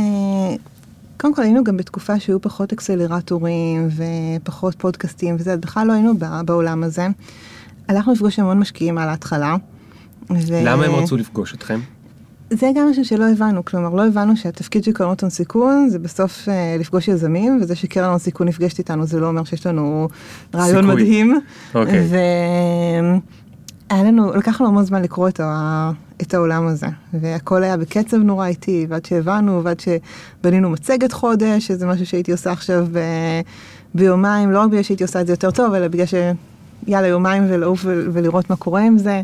קודם 1.18 1.36
כל 1.36 1.42
היינו 1.42 1.64
גם 1.64 1.78
בתקופה 1.78 2.20
שהיו 2.20 2.42
פחות 2.42 2.74
אקסלרטורים 2.74 3.90
ופחות 3.96 4.76
פודקאסטים 4.78 5.36
וזה, 5.40 5.58
בכלל 5.58 5.88
לא 5.88 5.94
היינו 5.94 6.14
בעולם 6.46 6.84
הזה. 6.84 7.08
הלכנו 7.88 8.14
לפגוש 8.14 8.40
המון 8.40 8.60
משקיעים 8.60 8.98
על 8.98 9.10
ההתחלה. 9.10 9.56
ו... 10.30 10.54
למה 10.64 10.86
הם 10.86 10.92
רצו 10.92 11.18
לפגוש 11.18 11.54
אתכם? 11.54 11.80
זה 12.54 12.72
גם 12.76 12.90
משהו 12.90 13.06
שלא 13.06 13.26
הבנו, 13.32 13.66
כלומר 13.66 13.90
לא 13.90 14.08
הבנו 14.08 14.38
שהתפקיד 14.38 14.84
של 14.84 14.92
קרנות 14.92 15.22
הון 15.22 15.30
סיכון 15.30 15.90
זה 15.90 16.00
בסוף 16.00 16.50
אה, 16.50 16.76
לפגוש 16.80 17.08
יזמים, 17.08 17.60
וזה 17.62 17.76
שקרן 17.76 18.10
הון 18.10 18.18
סיכון 18.18 18.48
נפגשת 18.48 18.80
איתנו 18.80 19.06
זה 19.06 19.20
לא 19.20 19.28
אומר 19.28 19.44
שיש 19.44 19.68
לנו 19.68 20.08
רעיון 20.56 20.82
סיכוי. 20.82 21.04
מדהים. 21.04 21.40
אוקיי. 21.76 22.08
והיה 23.90 24.04
לנו, 24.04 24.34
לקח 24.34 24.62
לנו 24.62 24.70
המון 24.70 24.84
זמן 24.84 25.02
לקרוא 25.02 25.28
את, 25.28 25.40
ה... 25.40 25.92
את 26.22 26.34
העולם 26.34 26.68
הזה, 26.68 26.88
והכל 27.14 27.64
היה 27.64 27.78
בקצב 27.78 28.18
נורא 28.18 28.48
איטי, 28.48 28.86
ועד 28.90 29.06
שהבנו, 29.06 29.64
ועד 29.64 29.80
שבנינו 29.80 30.70
מצגת 30.70 31.12
חודש, 31.12 31.68
שזה 31.68 31.86
משהו 31.86 32.06
שהייתי 32.06 32.32
עושה 32.32 32.52
עכשיו 32.52 32.88
ב... 32.92 33.00
ביומיים, 33.96 34.52
לא 34.52 34.60
רק 34.60 34.70
בגלל 34.70 34.84
שהייתי 34.84 35.04
עושה 35.04 35.22
את 35.22 35.28
זה 35.28 35.34
יותר 35.34 35.52
טוב, 35.52 35.74
אלא 35.74 35.88
בגלל 35.88 36.06
שיאללה 36.06 37.08
יומיים 37.08 37.44
ולעוף. 37.50 37.86
ולראות 37.86 38.50
מה 38.50 38.56
קורה 38.56 38.82
עם 38.82 38.98
זה. 38.98 39.22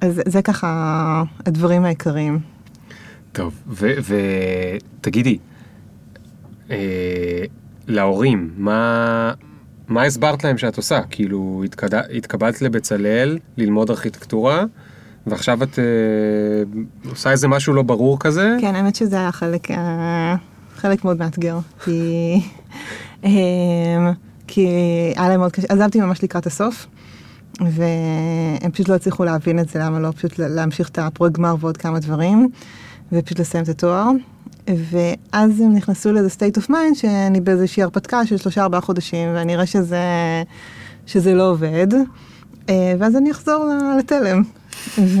אז 0.00 0.22
זה 0.26 0.42
ככה 0.42 1.22
הדברים 1.46 1.84
העיקריים. 1.84 2.38
טוב, 3.32 3.54
ותגידי, 4.98 5.38
אה, 6.70 7.44
להורים, 7.86 8.50
מה, 8.56 9.32
מה 9.88 10.02
הסברת 10.02 10.44
להם 10.44 10.58
שאת 10.58 10.76
עושה? 10.76 11.00
כאילו, 11.10 11.62
התקד... 11.64 11.94
התקבלת 11.94 12.62
לבצלאל 12.62 13.38
ללמוד 13.56 13.90
ארכיטקטורה, 13.90 14.64
ועכשיו 15.26 15.62
את 15.62 15.78
אה, 15.78 15.84
עושה 17.10 17.30
איזה 17.30 17.48
משהו 17.48 17.74
לא 17.74 17.82
ברור 17.82 18.18
כזה? 18.20 18.56
כן, 18.60 18.74
האמת 18.74 18.94
שזה 18.94 19.16
היה 19.16 19.32
חלק, 19.32 19.70
אה, 19.70 20.36
חלק 20.76 21.04
מאוד 21.04 21.18
מאתגר, 21.18 21.58
כי, 21.84 22.34
אה, 23.24 23.30
כי 24.46 24.66
היה 25.16 25.28
להם 25.28 25.40
מאוד 25.40 25.52
קשה, 25.52 25.66
עזבתי 25.68 26.00
ממש 26.00 26.24
לקראת 26.24 26.46
הסוף, 26.46 26.86
והם 27.60 28.70
פשוט 28.72 28.88
לא 28.88 28.94
הצליחו 28.94 29.24
להבין 29.24 29.58
את 29.58 29.68
זה, 29.68 29.78
למה 29.78 29.98
לא 30.00 30.10
פשוט 30.16 30.38
להמשיך 30.38 30.88
את 30.88 30.98
הפרויקט 30.98 31.36
גמר 31.36 31.54
ועוד 31.60 31.76
כמה 31.76 31.98
דברים, 31.98 32.48
ופשוט 33.12 33.40
לסיים 33.40 33.64
את 33.64 33.68
התואר. 33.68 34.10
ואז 34.68 35.60
הם 35.60 35.74
נכנסו 35.74 36.12
לאיזה 36.12 36.28
state 36.28 36.62
of 36.62 36.70
mind 36.70 36.94
שאני 36.94 37.40
באיזושהי 37.40 37.82
הרפתקה 37.82 38.26
של 38.26 38.36
שלושה 38.36 38.62
ארבעה 38.62 38.80
חודשים, 38.80 39.28
ואני 39.34 39.54
אראה 39.54 39.66
שזה, 39.66 39.98
שזה 41.06 41.34
לא 41.34 41.50
עובד, 41.50 41.86
אה, 42.68 42.94
ואז 42.98 43.16
אני 43.16 43.30
אחזור 43.30 43.66
לתלם. 43.98 44.42
ו... 44.98 45.18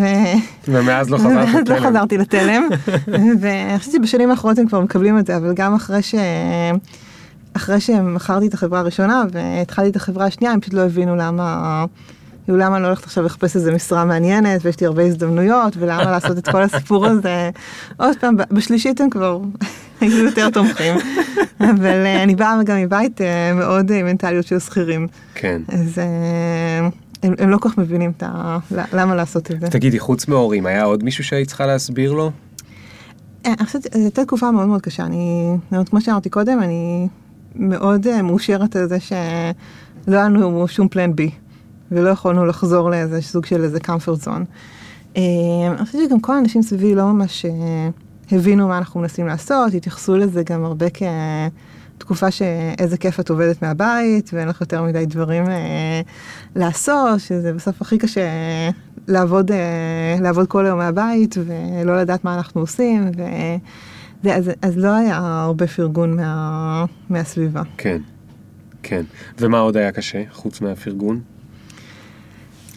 ומאז 0.68 1.10
לא 1.10 1.18
חזרת 1.24 1.34
ואז 1.36 1.54
לא 1.54 1.60
לתלם. 1.60 1.86
חזרתי 1.90 2.18
לתלם, 2.18 2.68
ואני 3.40 3.78
חושבת 3.78 3.94
שבשנים 3.94 4.30
האחרונות 4.30 4.58
הם 4.58 4.66
כבר 4.68 4.80
מקבלים 4.80 5.18
את 5.18 5.26
זה, 5.26 5.36
אבל 5.36 5.54
גם 5.54 5.74
אחרי 5.74 6.02
ש... 6.02 6.14
אחרי 7.52 7.80
שמכרתי 7.80 8.46
את 8.46 8.54
החברה 8.54 8.80
הראשונה 8.80 9.24
והתחלתי 9.32 9.88
את 9.90 9.96
החברה 9.96 10.26
השנייה, 10.26 10.52
הם 10.52 10.60
פשוט 10.60 10.74
לא 10.74 10.80
הבינו 10.80 11.16
למה... 11.16 11.84
למה 12.56 12.76
אני 12.76 12.82
לא 12.82 12.86
הולכת 12.86 13.04
עכשיו 13.04 13.24
לחפש 13.24 13.56
איזה 13.56 13.72
משרה 13.72 14.04
מעניינת 14.04 14.60
ויש 14.64 14.80
לי 14.80 14.86
הרבה 14.86 15.02
הזדמנויות 15.02 15.76
ולמה 15.76 16.10
לעשות 16.10 16.38
את 16.38 16.48
כל 16.48 16.62
הסיפור 16.62 17.06
הזה. 17.06 17.50
עוד 17.96 18.16
פעם, 18.20 18.36
בשלישית 18.50 19.00
הם 19.00 19.10
כבר 19.10 19.40
היו 20.00 20.24
יותר 20.24 20.50
תומכים, 20.50 20.94
אבל 21.60 22.06
אה, 22.06 22.22
אני 22.22 22.34
באה 22.34 22.62
גם 22.64 22.76
מבית 22.76 23.20
אה, 23.20 23.52
מאוד 23.54 23.90
אה, 23.90 24.02
מנטליות 24.02 24.46
של 24.46 24.58
שכירים, 24.58 25.06
כן. 25.34 25.62
אז 25.68 26.00
הם, 27.22 27.34
הם 27.38 27.50
לא 27.50 27.58
כל 27.58 27.68
כך 27.68 27.78
מבינים 27.78 28.12
את 28.16 28.22
ה... 28.26 28.58
למה 28.92 29.14
לעשות 29.14 29.50
את 29.50 29.60
זה. 29.60 29.66
תגידי, 29.66 29.98
חוץ 29.98 30.28
מהורים, 30.28 30.66
היה 30.66 30.84
עוד 30.84 31.04
מישהו 31.04 31.24
שהיית 31.24 31.48
צריכה 31.48 31.66
להסביר 31.66 32.12
לו? 32.12 32.30
אני 33.44 33.66
חושבת 33.66 33.82
שזו 33.82 34.02
הייתה 34.02 34.24
תקופה 34.24 34.50
מאוד 34.50 34.66
מאוד 34.66 34.82
קשה, 34.82 35.04
אני, 35.04 35.56
כמו 35.90 36.00
שאמרתי 36.00 36.30
קודם, 36.30 36.62
אני 36.62 37.08
מאוד 37.54 38.22
מאושרת 38.22 38.76
על 38.76 38.88
זה 38.88 39.00
שלא 39.00 40.16
היה 40.16 40.24
לנו 40.24 40.68
שום 40.68 40.88
פלן 40.88 41.16
בי, 41.16 41.30
ולא 41.92 42.08
יכולנו 42.08 42.46
לחזור 42.46 42.90
לאיזה 42.90 43.20
סוג 43.22 43.46
של 43.46 43.64
איזה 43.64 43.78
comfort 43.78 44.24
zone. 44.24 44.44
אה, 45.16 45.22
אני 45.70 45.86
חושבת 45.86 46.02
שגם 46.08 46.20
כל 46.20 46.34
האנשים 46.34 46.62
סביבי 46.62 46.94
לא 46.94 47.04
ממש 47.04 47.44
אה, 47.44 47.88
הבינו 48.32 48.68
מה 48.68 48.78
אנחנו 48.78 49.00
מנסים 49.00 49.26
לעשות, 49.26 49.74
התייחסו 49.74 50.16
לזה 50.16 50.42
גם 50.42 50.64
הרבה 50.64 50.86
כתקופה 51.98 52.30
שאיזה 52.30 52.96
כיף 52.96 53.20
את 53.20 53.30
עובדת 53.30 53.62
מהבית, 53.62 54.30
ואין 54.32 54.48
לך 54.48 54.60
יותר 54.60 54.82
מדי 54.82 55.06
דברים 55.06 55.48
אה, 55.48 56.00
לעשות, 56.56 57.20
שזה 57.20 57.52
בסוף 57.52 57.82
הכי 57.82 57.98
קשה 57.98 58.28
לעבוד, 59.08 59.50
לעבוד 60.20 60.46
כל 60.46 60.66
היום 60.66 60.78
מהבית, 60.78 61.34
ולא 61.38 62.00
לדעת 62.00 62.24
מה 62.24 62.34
אנחנו 62.34 62.60
עושים, 62.60 63.10
ו... 63.16 63.22
זה, 64.22 64.36
אז, 64.36 64.50
אז 64.62 64.76
לא 64.76 64.94
היה 64.96 65.16
הרבה 65.16 65.66
פרגון 65.66 66.16
מה, 66.16 66.84
מהסביבה. 67.10 67.62
כן, 67.76 67.98
כן. 68.82 69.02
ומה 69.38 69.58
עוד 69.58 69.76
היה 69.76 69.92
קשה, 69.92 70.22
חוץ 70.30 70.60
מהפרגון? 70.60 71.20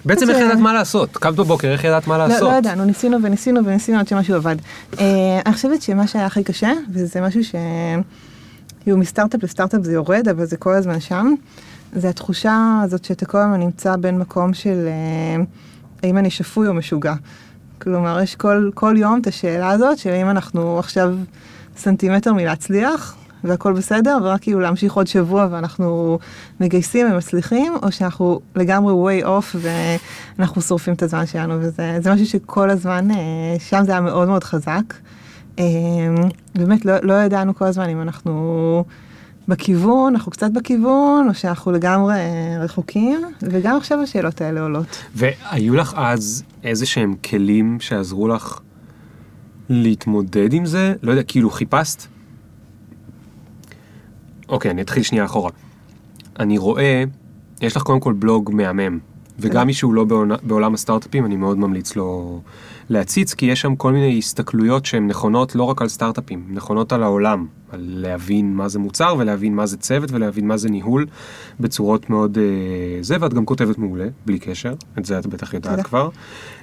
בעצם 0.06 0.30
איך 0.30 0.38
ידעת 0.38 0.60
מה 0.60 0.74
לעשות? 0.74 1.18
קמת 1.18 1.36
בבוקר, 1.36 1.68
איך 1.68 1.84
ידעת 1.84 2.08
מה 2.08 2.18
לא, 2.18 2.28
לעשות? 2.28 2.52
לא 2.52 2.58
ידענו, 2.58 2.86
ניסינו 2.86 3.24
וניסינו 3.24 3.66
וניסינו 3.66 4.00
עד 4.00 4.08
שמשהו 4.08 4.36
עבד. 4.36 4.56
Uh, 4.92 4.98
אני 5.46 5.54
חושבת 5.54 5.82
שמה 5.82 6.08
שהיה 6.08 6.26
הכי 6.26 6.44
קשה, 6.44 6.72
וזה 6.94 7.22
משהו 7.22 7.44
ש... 7.44 7.56
כאילו 8.84 8.98
מסטארט-אפ 8.98 9.44
לסטארט-אפ 9.44 9.84
זה 9.84 9.94
יורד, 9.94 10.28
אבל 10.28 10.46
זה 10.46 10.58
כל 10.58 10.74
הזמן 10.74 11.00
שם, 11.00 11.34
זה 11.94 12.10
התחושה 12.10 12.82
הזאת 12.84 13.06
שאתה 13.06 13.26
כל 13.26 13.38
הזמן 13.38 13.60
נמצא 13.60 13.96
בין 13.96 14.18
מקום 14.20 14.54
של 14.54 14.88
uh, 14.88 15.46
האם 16.04 16.18
אני 16.18 16.30
שפוי 16.30 16.68
או 16.68 16.74
משוגע. 16.74 17.14
כלומר, 17.82 18.22
יש 18.22 18.36
כל, 18.36 18.70
כל 18.74 18.96
יום 18.98 19.20
את 19.22 19.28
השאלה 19.28 19.70
הזאת 19.70 19.98
של 19.98 20.10
האם 20.10 20.30
אנחנו 20.30 20.80
עכשיו 20.80 21.16
סנטימטר 21.78 22.34
מלהצליח, 22.34 23.16
והכל 23.44 23.74
בסדר, 23.74 24.18
ורק 24.24 24.42
כאילו 24.42 24.60
להמשיך 24.60 24.94
עוד 24.94 25.08
שבוע 25.08 25.48
ואנחנו 25.52 26.20
מגייסים 26.60 27.12
ומצליחים, 27.12 27.74
או 27.84 27.92
שאנחנו 27.92 28.40
לגמרי 28.56 29.22
way 29.22 29.26
off 29.26 29.58
ואנחנו 30.38 30.62
שורפים 30.62 30.94
את 30.94 31.04
הזמן 31.04 31.26
שלנו, 31.26 31.54
וזה 31.60 31.98
זה 32.00 32.14
משהו 32.14 32.26
שכל 32.26 32.70
הזמן, 32.70 33.12
אה, 33.12 33.56
שם 33.60 33.84
זה 33.86 33.92
היה 33.92 34.02
מאוד 34.02 34.28
מאוד 34.28 34.44
חזק. 34.44 34.94
אה, 35.60 35.66
באמת 36.56 36.86
לא, 36.86 36.94
לא 37.02 37.14
ידענו 37.14 37.56
כל 37.56 37.66
הזמן 37.66 37.90
אם 37.90 38.02
אנחנו 38.02 38.84
בכיוון, 39.48 40.14
אנחנו 40.14 40.32
קצת 40.32 40.52
בכיוון, 40.52 41.28
או 41.30 41.34
שאנחנו 41.34 41.72
לגמרי 41.72 42.16
אה, 42.16 42.58
רחוקים, 42.60 43.22
וגם 43.42 43.78
עכשיו 43.78 44.02
השאלות 44.02 44.42
האלה 44.42 44.62
עולות. 44.62 45.04
והיו 45.16 45.76
לך 45.76 45.94
אז 45.98 46.44
איזה 46.64 46.86
שהם 46.86 47.16
כלים 47.30 47.78
שעזרו 47.80 48.28
לך 48.28 48.60
להתמודד 49.70 50.54
עם 50.54 50.66
זה? 50.66 50.94
לא 51.04 51.12
יודע, 51.12 51.24
כאילו 51.24 51.50
חיפשת? 51.50 52.08
אוקיי, 54.52 54.72
אני 54.72 54.82
אתחיל 54.82 55.04
שנייה 55.04 55.26
אחורה. 55.26 55.52
אני 56.40 56.58
רואה, 56.58 57.04
יש 57.62 57.76
לך 57.78 57.84
קודם 57.84 58.00
כל 58.00 58.14
בלוג 58.14 58.50
מהמם, 58.54 59.00
וגם 59.40 59.68
מי 59.68 59.74
שהוא 59.74 59.94
לא 59.94 60.04
בעונה- 60.04 60.36
בעולם 60.44 60.74
הסטארט-אפים, 60.74 61.26
אני 61.26 61.36
מאוד 61.36 61.58
ממליץ 61.60 61.96
לו 61.96 62.42
להציץ, 62.92 63.34
כי 63.34 63.46
יש 63.46 63.62
שם 63.62 63.76
כל 63.76 63.92
מיני 63.92 64.18
הסתכלויות 64.18 64.86
שהן 64.86 65.08
נכונות 65.08 65.56
לא 65.56 65.64
רק 65.64 65.82
על 65.82 65.88
סטארט-אפים, 65.88 66.46
נכונות 66.50 66.94
על 66.94 67.04
העולם, 67.04 67.46
על 67.72 67.80
להבין 67.94 68.54
מה 68.54 68.68
זה 68.68 68.80
מוצר 68.80 69.16
ולהבין 69.20 69.56
מה 69.56 69.66
זה 69.66 69.78
צוות 69.78 70.12
ולהבין 70.12 70.48
מה 70.48 70.58
זה 70.58 70.70
ניהול 70.70 71.06
בצורות 71.60 72.10
מאוד 72.10 72.38
אה, 72.38 73.04
זה, 73.04 73.16
ואת 73.20 73.34
גם 73.34 73.46
כותבת 73.46 73.78
מעולה, 73.78 74.08
בלי 74.26 74.40
קשר, 74.40 74.74
את 74.98 75.06
זה 75.06 75.20
את 75.20 75.28
בטח 75.28 75.54
יודעת 75.54 75.72
תודה. 75.72 75.84
כבר. 75.84 76.10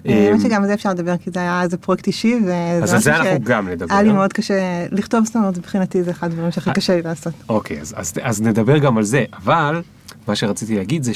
אה, 0.07 0.27
האמת 0.27 0.41
אה, 0.41 0.49
שגם 0.49 0.63
על 0.63 0.69
זה 0.69 0.75
אפשר 0.75 0.91
לדבר, 0.91 1.17
כי 1.17 1.31
זה 1.31 1.41
היה 1.41 1.63
איזה 1.63 1.77
פרויקט 1.77 2.07
אישי, 2.07 2.37
וזה 2.43 2.83
אז 2.83 2.95
על 2.95 3.01
זה 3.01 3.17
אנחנו 3.17 3.45
גם 3.45 3.69
נדבר. 3.69 3.95
היה 3.95 4.03
לי 4.03 4.13
מאוד 4.13 4.33
קשה 4.33 4.87
לכתוב, 4.91 5.25
אומרת, 5.37 5.59
מבחינתי 5.59 6.03
זה 6.03 6.11
אחד 6.11 6.31
הדברים 6.31 6.51
שהכי 6.51 6.71
קשה 6.73 6.97
לי 6.97 7.03
לעשות. 7.03 7.35
אוקיי, 7.49 7.81
אז, 7.81 7.95
אז, 7.97 8.13
אז 8.23 8.43
נדבר 8.43 8.79
גם 8.79 8.99
על 8.99 9.05
זה, 9.05 9.25
אבל 9.45 9.83
מה 10.29 10.37
שרציתי 10.37 10.77
להגיד 10.77 11.03
זה 11.03 11.15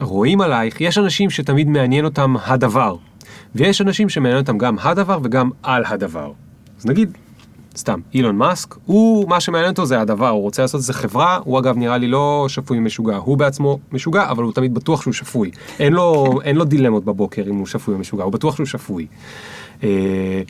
רואים 0.00 0.40
עלייך, 0.40 0.80
יש 0.80 0.98
אנשים 0.98 1.30
שתמיד 1.30 1.68
מעניין 1.68 2.04
אותם 2.04 2.34
הדבר, 2.46 2.96
ויש 3.54 3.80
אנשים 3.80 4.08
שמעניין 4.08 4.40
אותם 4.40 4.58
גם 4.58 4.76
הדבר 4.78 5.18
וגם 5.22 5.50
על 5.62 5.82
הדבר. 5.86 6.32
אז 6.78 6.86
נגיד, 6.86 7.18
סתם, 7.76 8.00
אילון 8.14 8.36
מאסק, 8.36 8.74
הוא, 8.84 9.28
מה 9.28 9.40
שמעניין 9.40 9.70
אותו 9.70 9.86
זה 9.86 10.00
הדבר, 10.00 10.28
הוא 10.28 10.42
רוצה 10.42 10.62
לעשות 10.62 10.78
איזה 10.78 10.92
חברה, 10.92 11.38
הוא 11.44 11.58
אגב 11.58 11.76
נראה 11.76 11.98
לי 11.98 12.08
לא 12.08 12.46
שפוי 12.48 12.78
משוגע, 12.78 13.16
הוא 13.16 13.38
בעצמו 13.38 13.78
משוגע, 13.92 14.30
אבל 14.30 14.42
הוא 14.42 14.52
תמיד 14.52 14.74
בטוח 14.74 15.02
שהוא 15.02 15.12
שפוי. 15.12 15.50
אין 15.78 15.92
לו, 15.92 16.40
אין 16.44 16.56
לו 16.56 16.64
דילמות 16.64 17.04
בבוקר 17.04 17.42
אם 17.46 17.54
הוא 17.54 17.66
שפוי 17.66 17.94
או 17.94 17.98
משוגע, 17.98 18.24
הוא 18.24 18.32
בטוח 18.32 18.56
שהוא 18.56 18.66
שפוי. 18.66 19.06
אה, 19.82 20.42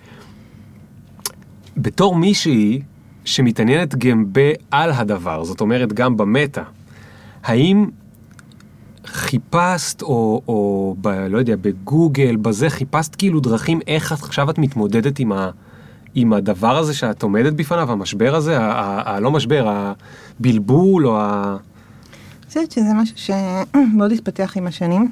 בתור 1.76 2.16
מישהי 2.16 2.82
שמתעניינת 3.24 3.94
גם 3.94 4.24
בעל 4.32 4.90
הדבר, 4.90 5.44
זאת 5.44 5.60
אומרת 5.60 5.92
גם 5.92 6.16
במטה, 6.16 6.62
האם 7.44 7.86
חיפשת, 9.06 10.02
או, 10.02 10.42
או 10.48 10.96
ב, 11.00 11.08
לא 11.08 11.38
יודע, 11.38 11.56
בגוגל, 11.60 12.36
בזה, 12.36 12.70
חיפשת 12.70 13.14
כאילו 13.14 13.40
דרכים 13.40 13.80
איך 13.86 14.12
עכשיו 14.12 14.50
את 14.50 14.58
מתמודדת 14.58 15.18
עם, 15.18 15.32
ה, 15.32 15.50
עם 16.14 16.32
הדבר 16.32 16.76
הזה 16.76 16.94
שאת 16.94 17.22
עומדת 17.22 17.52
בפניו, 17.52 17.92
המשבר 17.92 18.34
הזה, 18.34 18.58
ה, 18.60 18.72
ה, 18.72 19.14
ה, 19.14 19.20
לא 19.20 19.30
משבר, 19.30 19.92
הבלבול 20.40 21.06
או 21.06 21.20
ה... 21.20 21.56
חושבת 22.54 22.70
שזה 22.70 22.94
משהו 22.94 23.16
שמאוד 23.16 24.12
התפתח 24.12 24.52
עם 24.56 24.66
השנים, 24.66 25.10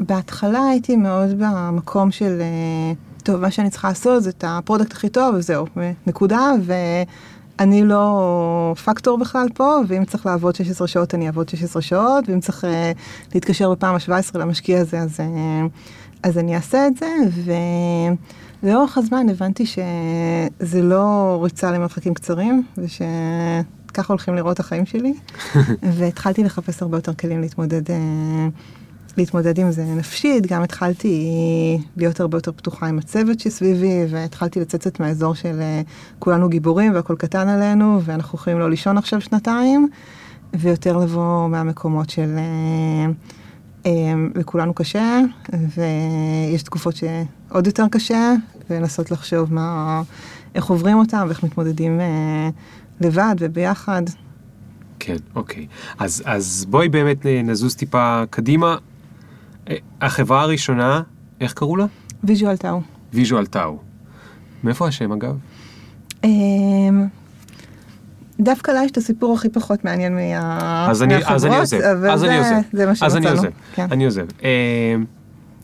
ובהתחלה 0.00 0.68
הייתי 0.68 0.96
מאוד 0.96 1.28
במקום 1.38 2.10
של, 2.10 2.40
אה, 2.40 2.92
טוב, 3.22 3.40
מה 3.40 3.50
שאני 3.50 3.70
צריכה 3.70 3.88
לעשות 3.88 4.22
זה 4.22 4.30
את 4.30 4.44
ה 4.46 4.52
product 4.52 4.92
הכי 4.92 5.08
טוב, 5.08 5.34
וזהו, 5.34 5.66
נקודה, 6.06 6.50
ואני 7.60 7.84
לא 7.84 8.74
פקטור 8.84 9.18
בכלל 9.18 9.46
פה, 9.54 9.78
ואם 9.88 10.04
צריך 10.04 10.26
לעבוד 10.26 10.54
16 10.54 10.88
שעות, 10.88 11.14
אני 11.14 11.26
אעבוד 11.26 11.48
16 11.48 11.82
שעות, 11.82 12.28
ואם 12.28 12.40
צריך 12.40 12.64
אה, 12.64 12.92
להתקשר 13.34 13.70
בפעם 13.70 13.94
ה-17 13.94 14.38
למשקיע 14.38 14.80
הזה, 14.80 14.98
אז, 14.98 15.20
אה, 15.20 15.66
אז 16.22 16.38
אני 16.38 16.56
אעשה 16.56 16.86
את 16.86 16.96
זה, 16.96 17.06
ולאורך 18.62 18.98
הזמן 18.98 19.26
הבנתי 19.28 19.66
שזה 19.66 20.82
לא 20.82 21.38
ריצה 21.42 21.72
למרחקים 21.72 22.14
קצרים, 22.14 22.62
וש... 22.78 23.02
ככה 23.94 24.12
הולכים 24.12 24.34
לראות 24.34 24.60
החיים 24.60 24.86
שלי, 24.86 25.14
והתחלתי 25.96 26.44
לחפש 26.44 26.82
הרבה 26.82 26.96
יותר 26.96 27.14
כלים 27.14 27.40
להתמודד, 27.40 27.90
אה, 27.90 28.48
להתמודד 29.16 29.58
עם 29.58 29.70
זה 29.70 29.84
נפשית, 29.84 30.46
גם 30.46 30.62
התחלתי 30.62 31.28
להיות 31.96 32.20
הרבה 32.20 32.36
יותר 32.38 32.52
פתוחה 32.52 32.86
עם 32.86 32.98
הצוות 32.98 33.40
שסביבי, 33.40 34.04
והתחלתי 34.10 34.60
לצאת 34.60 35.00
מהאזור 35.00 35.34
של 35.34 35.60
אה, 35.60 35.82
כולנו 36.18 36.48
גיבורים 36.48 36.94
והכל 36.94 37.16
קטן 37.18 37.48
עלינו, 37.48 38.00
ואנחנו 38.04 38.38
יכולים 38.38 38.58
לא 38.58 38.70
לישון 38.70 38.98
עכשיו 38.98 39.20
שנתיים, 39.20 39.88
ויותר 40.54 40.96
לבוא 40.96 41.48
מהמקומות 41.48 42.10
של 42.10 42.36
אה, 42.38 43.12
אה, 43.86 44.14
לכולנו 44.34 44.74
קשה, 44.74 45.20
ויש 45.52 46.62
תקופות 46.62 46.94
שעוד 46.96 47.66
יותר 47.66 47.86
קשה, 47.90 48.34
ולנסות 48.70 49.10
לחשוב 49.10 49.54
מה, 49.54 50.02
איך 50.54 50.64
עוברים 50.64 50.98
אותם 50.98 51.24
ואיך 51.26 51.44
מתמודדים 51.44 52.00
לבד 53.00 53.34
וביחד. 53.38 54.02
כן, 54.98 55.16
אוקיי. 55.34 55.66
אז, 55.98 56.22
אז 56.26 56.66
בואי 56.68 56.88
באמת 56.88 57.26
נזוז 57.26 57.74
טיפה 57.74 58.22
קדימה. 58.30 58.76
החברה 60.00 60.42
הראשונה, 60.42 61.02
איך 61.40 61.52
קראו 61.52 61.76
לה? 61.76 61.86
ויז'ואל 62.24 62.56
טאו. 62.56 62.80
ויז'ואל 63.12 63.46
טאו. 63.46 63.78
מאיפה 64.64 64.88
השם 64.88 65.12
אגב? 65.12 65.36
אמ, 66.24 67.06
דווקא 68.40 68.70
לה 68.70 68.84
יש 68.84 68.90
את 68.90 68.96
הסיפור 68.96 69.34
הכי 69.34 69.48
פחות 69.48 69.84
מעניין 69.84 70.14
מה... 70.14 70.86
אז 70.90 71.02
אני, 71.02 71.14
מהחברות, 71.14 71.34
אז 71.34 71.44
אני 71.46 71.56
עוזב, 71.58 71.76
אז 71.82 72.20
זה, 72.20 72.26
אני 72.28 72.38
עוזב, 72.38 72.54
זה 72.72 72.86
מה 72.86 72.92
אז 72.92 73.02
אני 73.02 73.10
שמצאנו. 73.10 73.36
עוזב, 73.36 73.50
כן. 73.74 73.86
אני 73.90 74.04
עוזב. 74.04 74.26
אה, 74.44 74.94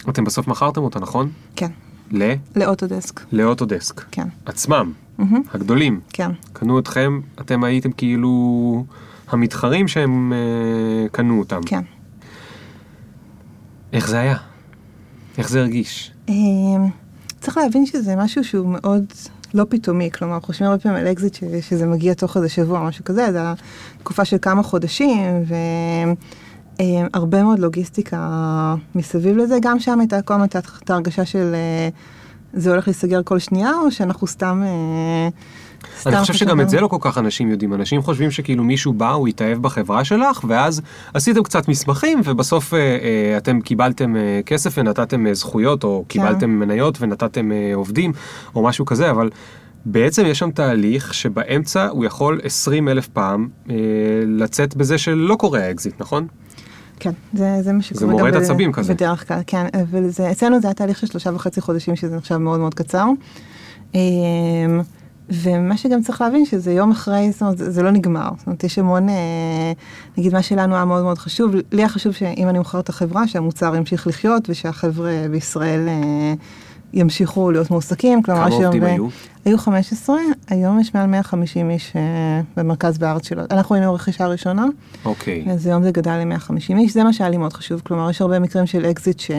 אתם 0.08 0.24
בסוף 0.24 0.48
מכרתם 0.48 0.82
אותה, 0.82 1.00
נכון? 1.00 1.30
כן, 1.56 1.70
ל? 2.12 2.32
ל 2.56 2.63
Autodesk, 2.63 3.20
ל 3.32 3.39
Autodesk. 3.39 4.00
כן. 4.10 4.28
עצמם, 4.46 4.92
הגדולים. 5.54 6.00
כן. 6.12 6.30
קנו 6.52 6.78
אתכם, 6.78 7.20
אתם 7.40 7.64
הייתם 7.64 7.92
כאילו 7.92 8.84
המתחרים 9.28 9.88
שהם 9.88 10.32
אה, 10.32 11.08
קנו 11.08 11.38
אותם. 11.38 11.60
כן. 11.66 11.82
איך 13.96 14.08
זה 14.08 14.18
היה? 14.18 14.36
איך 15.38 15.48
זה 15.48 15.60
הרגיש? 15.60 16.12
אמ, 16.28 16.34
צריך 17.40 17.56
להבין 17.56 17.86
שזה 17.86 18.16
משהו 18.16 18.44
שהוא 18.44 18.68
מאוד 18.68 19.04
לא 19.54 19.64
פתאומי, 19.68 20.10
כלומר, 20.10 20.40
חושבים 20.40 20.68
הרבה 20.70 20.82
פעמים 20.82 20.98
על 20.98 21.12
אקזיט 21.12 21.34
ש- 21.34 21.44
שזה 21.68 21.86
מגיע 21.86 22.14
תוך 22.14 22.36
איזה 22.36 22.48
שבוע, 22.48 22.80
משהו 22.88 23.04
כזה, 23.04 23.32
זה 23.32 23.40
תקופה 23.98 24.24
של 24.24 24.36
כמה 24.42 24.62
חודשים, 24.62 25.44
והרבה 26.78 27.42
מאוד 27.42 27.58
לוגיסטיקה 27.58 28.18
מסביב 28.94 29.36
לזה, 29.36 29.58
גם 29.62 29.80
שם 29.80 30.00
הייתה 30.00 30.22
כל 30.22 30.34
הזמן 30.34 30.46
את 30.84 30.90
ההרגשה 30.90 31.24
של 31.24 31.54
אה, 31.54 31.88
זה 32.54 32.70
הולך 32.70 32.88
להיסגר 32.88 33.20
כל 33.24 33.38
שנייה, 33.38 33.70
או 33.84 33.90
שאנחנו 33.90 34.26
סתם... 34.26 34.62
אה, 34.64 35.28
אני 36.06 36.16
חושב 36.16 36.34
שגם 36.34 36.60
את 36.60 36.68
זה 36.68 36.80
לא 36.80 36.88
כל 36.88 36.96
כך 37.00 37.18
אנשים 37.18 37.50
יודעים. 37.50 37.74
אנשים 37.74 38.02
חושבים 38.02 38.30
שכאילו 38.30 38.64
מישהו 38.64 38.92
בא, 38.92 39.12
הוא 39.12 39.28
התאהב 39.28 39.62
בחברה 39.62 40.04
שלך, 40.04 40.44
ואז 40.48 40.82
עשיתם 41.14 41.42
קצת 41.42 41.68
מסמכים, 41.68 42.20
ובסוף 42.24 42.74
אה, 42.74 42.78
אה, 42.78 43.36
אתם 43.36 43.60
קיבלתם 43.60 44.16
אה, 44.16 44.40
כסף 44.46 44.74
ונתתם 44.78 45.32
זכויות, 45.32 45.84
או 45.84 46.04
כן. 46.08 46.20
קיבלתם 46.20 46.50
מניות 46.50 46.98
ונתתם 47.00 47.50
עובדים, 47.74 48.12
או 48.54 48.62
משהו 48.62 48.84
כזה, 48.84 49.10
אבל 49.10 49.30
בעצם 49.86 50.26
יש 50.26 50.38
שם 50.38 50.50
תהליך 50.50 51.14
שבאמצע 51.14 51.88
הוא 51.88 52.04
יכול 52.04 52.40
20 52.44 52.88
אלף 52.88 53.08
פעם 53.08 53.48
אה, 53.70 53.74
לצאת 54.26 54.76
בזה 54.76 54.98
שלא 54.98 55.34
קורה 55.34 55.60
האקזיט, 55.60 56.00
נכון? 56.00 56.26
כן, 57.00 57.10
זה, 57.34 57.62
זה 57.62 57.72
מה 57.72 57.82
שקורה 57.82 58.00
זה 58.00 58.06
מורט 58.06 58.36
עצבים 58.36 58.72
כזה. 58.72 58.94
בדרך 58.94 59.28
כלל, 59.28 59.40
כן, 59.46 59.66
אבל 59.82 60.08
זה, 60.08 60.30
אצלנו 60.30 60.60
זה 60.60 60.66
היה 60.66 60.74
תהליך 60.74 60.98
של 60.98 61.06
שלושה 61.06 61.30
וחצי 61.34 61.60
חודשים, 61.60 61.96
שזה 61.96 62.16
נחשב 62.16 62.36
מאוד 62.36 62.60
מאוד 62.60 62.74
קצר. 62.74 63.06
אמ, 63.94 64.00
ומה 65.30 65.76
שגם 65.76 66.02
צריך 66.02 66.20
להבין 66.20 66.44
שזה 66.44 66.72
יום 66.72 66.90
אחרי, 66.90 67.32
זאת 67.32 67.42
אומרת, 67.42 67.58
זה, 67.58 67.82
לא 67.82 67.90
נגמר. 67.90 68.28
זאת 68.38 68.46
אומרת, 68.46 68.64
יש 68.64 68.78
המון, 68.78 69.08
אה, 69.08 69.72
נגיד 70.18 70.32
מה 70.32 70.42
שלנו 70.42 70.74
היה 70.74 70.84
מאוד 70.84 71.02
מאוד 71.02 71.18
חשוב, 71.18 71.54
לי 71.54 71.62
היה 71.72 71.88
חשוב 71.88 72.12
שאם 72.12 72.48
אני 72.48 72.58
מוכרת 72.58 72.84
את 72.84 72.88
החברה, 72.88 73.28
שהמוצר 73.28 73.76
ימשיך 73.76 74.06
לחיות 74.06 74.50
ושהחבר'ה 74.50 75.26
בישראל 75.30 75.88
אה, 75.88 76.34
ימשיכו 76.92 77.50
להיות 77.50 77.70
מועסקים. 77.70 78.22
כמה 78.22 78.46
עובדים 78.46 78.84
היו? 78.84 79.08
היו 79.44 79.58
15, 79.58 80.16
היום 80.48 80.80
יש 80.80 80.94
מעל 80.94 81.06
150 81.06 81.70
איש 81.70 81.92
אה, 81.96 82.40
במרכז 82.56 82.98
בארץ 82.98 83.28
שלו. 83.28 83.42
אנחנו 83.50 83.74
היינו 83.74 83.94
רכישה 83.94 84.26
ראשונה. 84.26 84.66
אוקיי. 85.04 85.44
אז 85.50 85.66
היום 85.66 85.82
זה 85.82 85.90
גדל 85.90 86.24
ל-150 86.24 86.78
איש, 86.78 86.94
זה 86.94 87.04
מה 87.04 87.12
שהיה 87.12 87.30
לי 87.30 87.36
מאוד 87.36 87.52
חשוב. 87.52 87.80
כלומר, 87.84 88.10
יש 88.10 88.20
הרבה 88.20 88.38
מקרים 88.38 88.66
של 88.66 88.86
אקזיט 88.86 89.20
ש... 89.20 89.30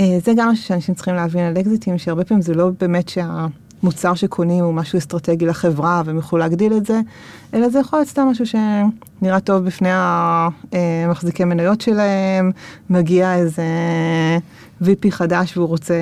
זה 0.00 0.32
גם 0.36 0.48
משהו 0.48 0.64
שאנשים 0.64 0.94
צריכים 0.94 1.14
להבין 1.14 1.44
על 1.44 1.58
אקזיטים, 1.60 1.98
שהרבה 1.98 2.24
פעמים 2.24 2.42
זה 2.42 2.54
לא 2.54 2.70
באמת 2.80 3.08
שהמוצר 3.80 4.14
שקונים 4.14 4.64
הוא 4.64 4.74
משהו 4.74 4.98
אסטרטגי 4.98 5.46
לחברה 5.46 6.02
והם 6.04 6.16
יוכלו 6.16 6.38
להגדיל 6.38 6.72
את 6.76 6.86
זה, 6.86 7.00
אלא 7.54 7.68
זה 7.68 7.78
יכול 7.78 7.98
להיות 7.98 8.08
סתם 8.08 8.28
משהו 8.30 8.44
שנראה 8.46 9.40
טוב 9.40 9.64
בפני 9.64 9.88
המחזיקי 9.92 11.44
מניות 11.44 11.80
שלהם, 11.80 12.50
מגיע 12.90 13.34
איזה 13.34 13.64
VP 14.82 15.10
חדש 15.10 15.56
והוא 15.56 15.68
רוצה 15.68 15.94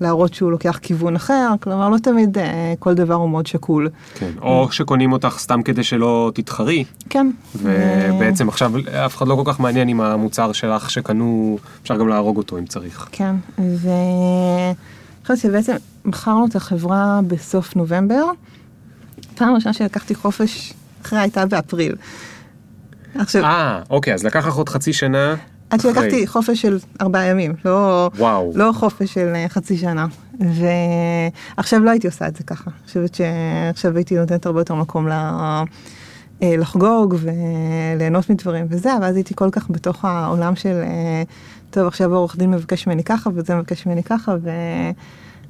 להראות 0.00 0.34
שהוא 0.34 0.50
לוקח 0.50 0.78
כיוון 0.82 1.16
אחר, 1.16 1.50
כלומר 1.60 1.88
לא 1.88 1.98
תמיד 1.98 2.38
אה, 2.38 2.74
כל 2.78 2.94
דבר 2.94 3.14
הוא 3.14 3.30
מאוד 3.30 3.46
שקול. 3.46 3.88
כן. 4.14 4.30
או 4.42 4.72
שקונים 4.72 5.12
אותך 5.12 5.36
סתם 5.38 5.62
כדי 5.62 5.82
שלא 5.84 6.30
תתחרי, 6.34 6.84
כן. 7.10 7.30
ובעצם 7.56 8.48
עכשיו 8.48 8.72
אף 9.06 9.16
אחד 9.16 9.28
לא 9.28 9.34
כל 9.34 9.52
כך 9.52 9.60
מעניין 9.60 9.88
אם 9.88 10.00
המוצר 10.00 10.52
שלך 10.52 10.90
שקנו, 10.90 11.58
אפשר 11.82 11.96
גם 11.96 12.08
להרוג 12.08 12.36
אותו 12.36 12.58
אם 12.58 12.66
צריך. 12.66 13.08
כן, 13.12 13.34
ואני 13.58 14.74
חושבת 15.26 15.38
שבעצם 15.38 15.76
מכרנו 16.04 16.46
את 16.46 16.56
החברה 16.56 17.20
בסוף 17.26 17.76
נובמבר. 17.76 18.24
פעם 19.34 19.54
ראשונה 19.54 19.72
שלקחתי 19.72 20.14
חופש 20.14 20.72
אחרי 21.02 21.18
הייתה 21.18 21.46
באפריל. 21.46 21.94
עכשיו, 23.14 23.44
אה, 23.44 23.82
אוקיי, 23.90 24.14
אז 24.14 24.24
לקח 24.24 24.46
לך 24.46 24.54
עוד 24.54 24.68
חצי 24.68 24.92
שנה. 24.92 25.34
עד 25.70 25.80
אחרי. 25.80 25.92
שלקחתי 25.92 26.26
חופש 26.26 26.62
של 26.62 26.78
ארבעה 27.00 27.26
ימים, 27.26 27.54
לא, 27.64 28.10
וואו. 28.16 28.52
לא 28.54 28.72
חופש 28.74 29.14
של 29.14 29.32
אה, 29.34 29.46
חצי 29.48 29.76
שנה. 29.76 30.06
ועכשיו 30.40 31.80
לא 31.80 31.90
הייתי 31.90 32.06
עושה 32.06 32.28
את 32.28 32.36
זה 32.36 32.44
ככה. 32.44 32.70
אני 32.70 32.86
חושבת 32.86 33.14
שעכשיו 33.14 33.96
הייתי 33.96 34.16
נותנת 34.16 34.46
הרבה 34.46 34.60
יותר 34.60 34.74
מקום 34.74 35.08
ל... 35.08 35.12
אה, 36.42 36.56
לחגוג 36.56 37.14
וליהנות 37.18 38.30
מדברים 38.30 38.66
וזה, 38.68 38.96
אבל 38.96 39.04
אז 39.04 39.16
הייתי 39.16 39.34
כל 39.34 39.48
כך 39.52 39.70
בתוך 39.70 40.04
העולם 40.04 40.56
של, 40.56 40.82
אה, 40.82 41.22
טוב, 41.74 41.86
עכשיו 41.86 42.14
העורך 42.14 42.36
דין 42.36 42.50
מבקש 42.50 42.86
ממני 42.86 43.04
ככה 43.04 43.30
וזה 43.34 43.54
מבקש 43.54 43.86
ממני 43.86 44.02
ככה, 44.02 44.36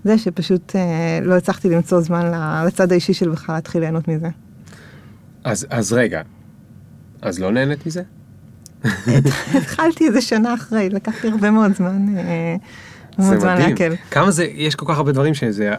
וזה 0.05 0.19
שפשוט 0.19 0.77
אה, 0.77 1.19
לא 1.23 1.35
הצלחתי 1.35 1.71
למצוא 1.71 2.01
זמן 2.01 2.33
לצד 2.67 2.93
האישי 2.93 3.15
של 3.15 3.31
בכלל 3.31 3.55
להתחיל 3.55 3.81
ליהנות 3.81 4.09
מזה. 4.09 4.29
אז, 5.45 5.67
אז 5.71 5.93
רגע, 5.93 6.23
אז 7.23 7.39
לא 7.39 7.53
נהנית 7.53 7.87
מזה? 7.87 8.03
התחלתי 9.59 10.07
איזה 10.07 10.21
שנה 10.21 10.55
אחרי, 10.55 10.91
לקח 10.91 11.25
לי 11.25 11.31
הרבה 11.31 11.51
מאוד 11.51 11.75
זמן, 11.75 12.19
אה, 12.19 12.57
מאוד 13.19 13.39
זמן. 13.39 13.59
להקל. 13.59 13.95
כמה 14.11 14.31
זה, 14.31 14.45
יש 14.45 14.75
כל 14.75 14.87
כך 14.89 14.97
הרבה 14.97 15.13
דברים 15.13 15.35
שזה, 15.35 15.75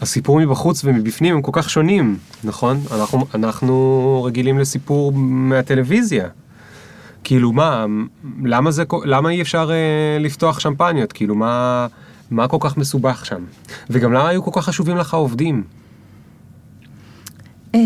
הסיפור 0.00 0.40
מבחוץ 0.40 0.84
ומבפנים 0.84 1.34
הם 1.34 1.42
כל 1.42 1.52
כך 1.54 1.70
שונים, 1.70 2.18
נכון? 2.44 2.80
אנחנו, 2.92 3.26
אנחנו 3.34 4.22
רגילים 4.26 4.58
לסיפור 4.58 5.12
מהטלוויזיה. 5.12 6.28
כאילו 7.24 7.52
מה, 7.52 7.86
למה, 8.44 8.70
זה, 8.70 8.84
למה 9.04 9.30
אי 9.30 9.42
אפשר 9.42 9.70
אה, 9.70 10.18
לפתוח 10.20 10.60
שמפניות? 10.60 11.12
כאילו 11.12 11.34
מה, 11.34 11.86
מה 12.30 12.48
כל 12.48 12.56
כך 12.60 12.76
מסובך 12.76 13.26
שם? 13.26 13.44
וגם 13.90 14.12
למה 14.12 14.28
היו 14.28 14.42
כל 14.42 14.50
כך 14.54 14.64
חשובים 14.64 14.96
לך 14.96 15.14
העובדים? 15.14 15.62
אה, 17.74 17.80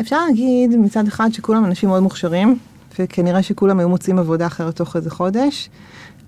אפשר 0.00 0.16
להגיד 0.26 0.76
מצד 0.76 1.06
אחד 1.06 1.28
שכולם 1.32 1.64
אנשים 1.64 1.88
מאוד 1.88 2.02
מוכשרים, 2.02 2.58
וכנראה 2.98 3.42
שכולם 3.42 3.78
היו 3.78 3.88
מוצאים 3.88 4.18
עבודה 4.18 4.46
אחרת 4.46 4.76
תוך 4.76 4.96
איזה 4.96 5.10
חודש, 5.10 5.70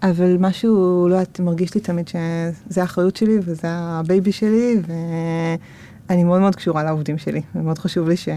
אבל 0.03 0.37
משהו, 0.41 1.07
לא 1.09 1.15
יודעת, 1.15 1.41
מרגיש 1.41 1.75
לי 1.75 1.81
תמיד 1.81 2.09
שזה 2.09 2.81
האחריות 2.81 3.17
שלי 3.17 3.39
וזה 3.43 3.69
ה 3.71 3.83
baby 3.83 4.33
שלי, 4.33 4.77
ואני 6.09 6.25
מאוד 6.25 6.41
מאוד 6.41 6.57
קשורה 6.57 6.83
לעובדים 6.83 7.19
שלי, 7.19 7.43
ומאוד 7.55 7.79
חשוב 7.79 8.09
לי 8.09 8.17
ש... 8.17 8.29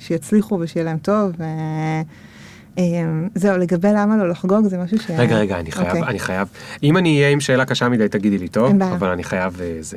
שיצליחו 0.00 0.58
ושיהיה 0.60 0.84
להם 0.84 0.98
טוב. 0.98 1.32
ו... 1.38 1.44
אמ, 2.78 3.28
זהו, 3.34 3.58
לגבי 3.58 3.88
למה 3.94 4.16
לא 4.16 4.28
לחגוג 4.28 4.68
זה 4.68 4.78
משהו 4.78 4.98
ש... 4.98 5.10
רגע, 5.10 5.36
רגע, 5.36 5.60
אני 5.60 5.72
חייב. 5.72 5.88
אוקיי. 5.88 6.02
אני 6.02 6.18
חייב, 6.18 6.48
אם 6.82 6.96
אני 6.96 7.16
אהיה 7.16 7.30
עם 7.30 7.40
שאלה 7.40 7.64
קשה 7.64 7.88
מדי 7.88 8.08
תגידי 8.08 8.38
לי 8.38 8.48
טוב, 8.48 8.82
אבל 8.82 9.08
אני 9.08 9.24
חייב 9.24 9.60
אה, 9.60 9.76
זה. 9.80 9.96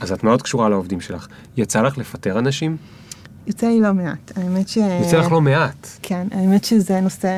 אז 0.00 0.12
את 0.12 0.24
מאוד 0.24 0.42
קשורה 0.42 0.68
לעובדים 0.68 1.00
שלך. 1.00 1.26
יצא 1.56 1.82
לך 1.82 1.98
לפטר 1.98 2.38
אנשים? 2.38 2.76
יוצא 3.46 3.66
לי 3.66 3.80
לא 3.80 3.92
מעט, 3.92 4.32
האמת 4.36 4.68
ש... 4.68 4.76
יוצא 4.76 5.16
לך 5.16 5.32
לא 5.32 5.40
מעט. 5.40 5.88
כן, 6.02 6.26
האמת 6.30 6.64
שזה 6.64 7.00
נושא... 7.00 7.28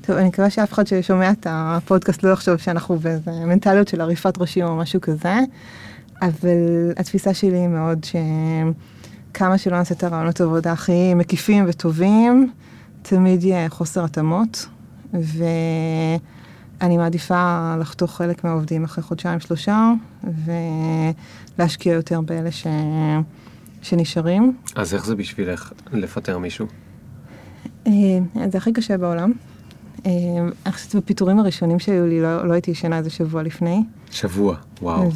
טוב, 0.00 0.16
אני 0.16 0.28
מקווה 0.28 0.50
שאף 0.50 0.72
אחד 0.72 0.86
ששומע 0.86 1.30
את 1.30 1.46
הפודקאסט 1.50 2.22
לא 2.22 2.30
יחשוב 2.30 2.56
שאנחנו 2.56 2.98
באיזה 2.98 3.30
מנטליות 3.30 3.88
של 3.88 4.00
עריפת 4.00 4.38
ראשים 4.38 4.64
או 4.64 4.76
משהו 4.76 5.00
כזה, 5.00 5.38
אבל 6.22 6.92
התפיסה 6.96 7.34
שלי 7.34 7.56
היא 7.56 7.68
מאוד 7.68 8.06
שכמה 9.32 9.58
שלא 9.58 9.76
נעשה 9.76 9.94
את 9.94 10.04
הרעיונות 10.04 10.40
עבודה 10.40 10.72
הכי 10.72 11.14
מקיפים 11.14 11.64
וטובים, 11.68 12.52
תמיד 13.08 13.44
יהיה 13.44 13.68
חוסר 13.68 14.04
התאמות, 14.04 14.66
ואני 15.12 16.96
מעדיפה 16.96 17.74
לחתוך 17.80 18.16
חלק 18.16 18.44
מהעובדים 18.44 18.84
אחרי 18.84 19.04
חודשיים 19.04 19.40
שלושה, 19.40 19.92
ולהשקיע 21.58 21.92
יותר 21.92 22.20
באלה 22.20 22.50
ש... 22.50 22.66
שנשארים. 23.82 24.56
אז 24.74 24.94
איך 24.94 25.06
זה 25.06 25.14
בשבילך 25.14 25.72
לפטר 25.92 26.38
מישהו? 26.38 26.66
אה, 27.86 27.92
זה 28.50 28.58
הכי 28.58 28.72
קשה 28.72 28.98
בעולם. 28.98 29.32
אה, 30.06 30.10
אני 30.66 30.72
חושבת 30.72 30.94
בפיטורים 30.94 31.38
הראשונים 31.38 31.78
שהיו 31.78 32.06
לי, 32.06 32.20
לא, 32.20 32.48
לא 32.48 32.52
הייתי 32.52 32.70
ישנה 32.70 32.98
איזה 32.98 33.10
שבוע 33.10 33.42
לפני. 33.42 33.84
שבוע, 34.10 34.56
וואו. 34.82 35.10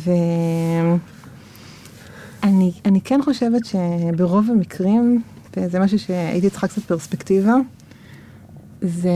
ואני 2.43 3.01
כן 3.05 3.21
חושבת 3.25 3.63
שברוב 3.65 4.51
המקרים, 4.51 5.23
וזה 5.57 5.79
משהו 5.79 5.99
שהייתי 5.99 6.51
צריכה 6.51 6.69
קצת 6.69 6.83
פרספקטיבה, 6.83 7.55
זה 8.81 9.11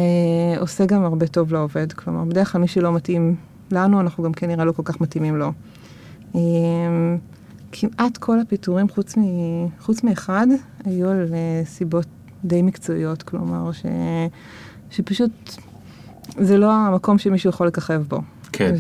עושה 0.61 0.87
גם 0.87 1.05
הרבה 1.05 1.27
טוב 1.27 1.53
לעובד. 1.53 1.92
כלומר, 1.92 2.24
בדרך 2.24 2.53
כלל 2.53 2.61
מי 2.61 2.68
שלא 2.68 2.92
מתאים 2.92 3.37
לנו, 3.70 4.00
אנחנו 4.00 4.24
גם 4.24 4.33
כנראה 4.33 4.59
כן 4.59 4.66
לא 4.66 4.72
כל 4.72 4.83
כך 4.85 5.00
מתאימים 5.00 5.37
לו. 5.37 5.53
אה, 6.35 6.40
כמעט 7.72 8.16
כל 8.16 8.40
הפיטורים, 8.40 8.88
חוץ, 8.88 9.18
מ... 9.18 9.22
חוץ 9.81 10.03
מאחד, 10.03 10.46
היו 10.85 11.11
על 11.11 11.27
uh, 11.29 11.66
סיבות 11.68 12.07
די 12.44 12.62
מקצועיות, 12.62 13.22
כלומר, 13.22 13.72
ש... 13.72 13.83
שפשוט 14.90 15.31
זה 16.38 16.59
לא 16.59 16.72
המקום 16.72 17.18
שמישהו 17.18 17.50
יכול 17.50 17.66
לככב 17.66 18.03
בו. 18.09 18.20
כן. 18.53 18.74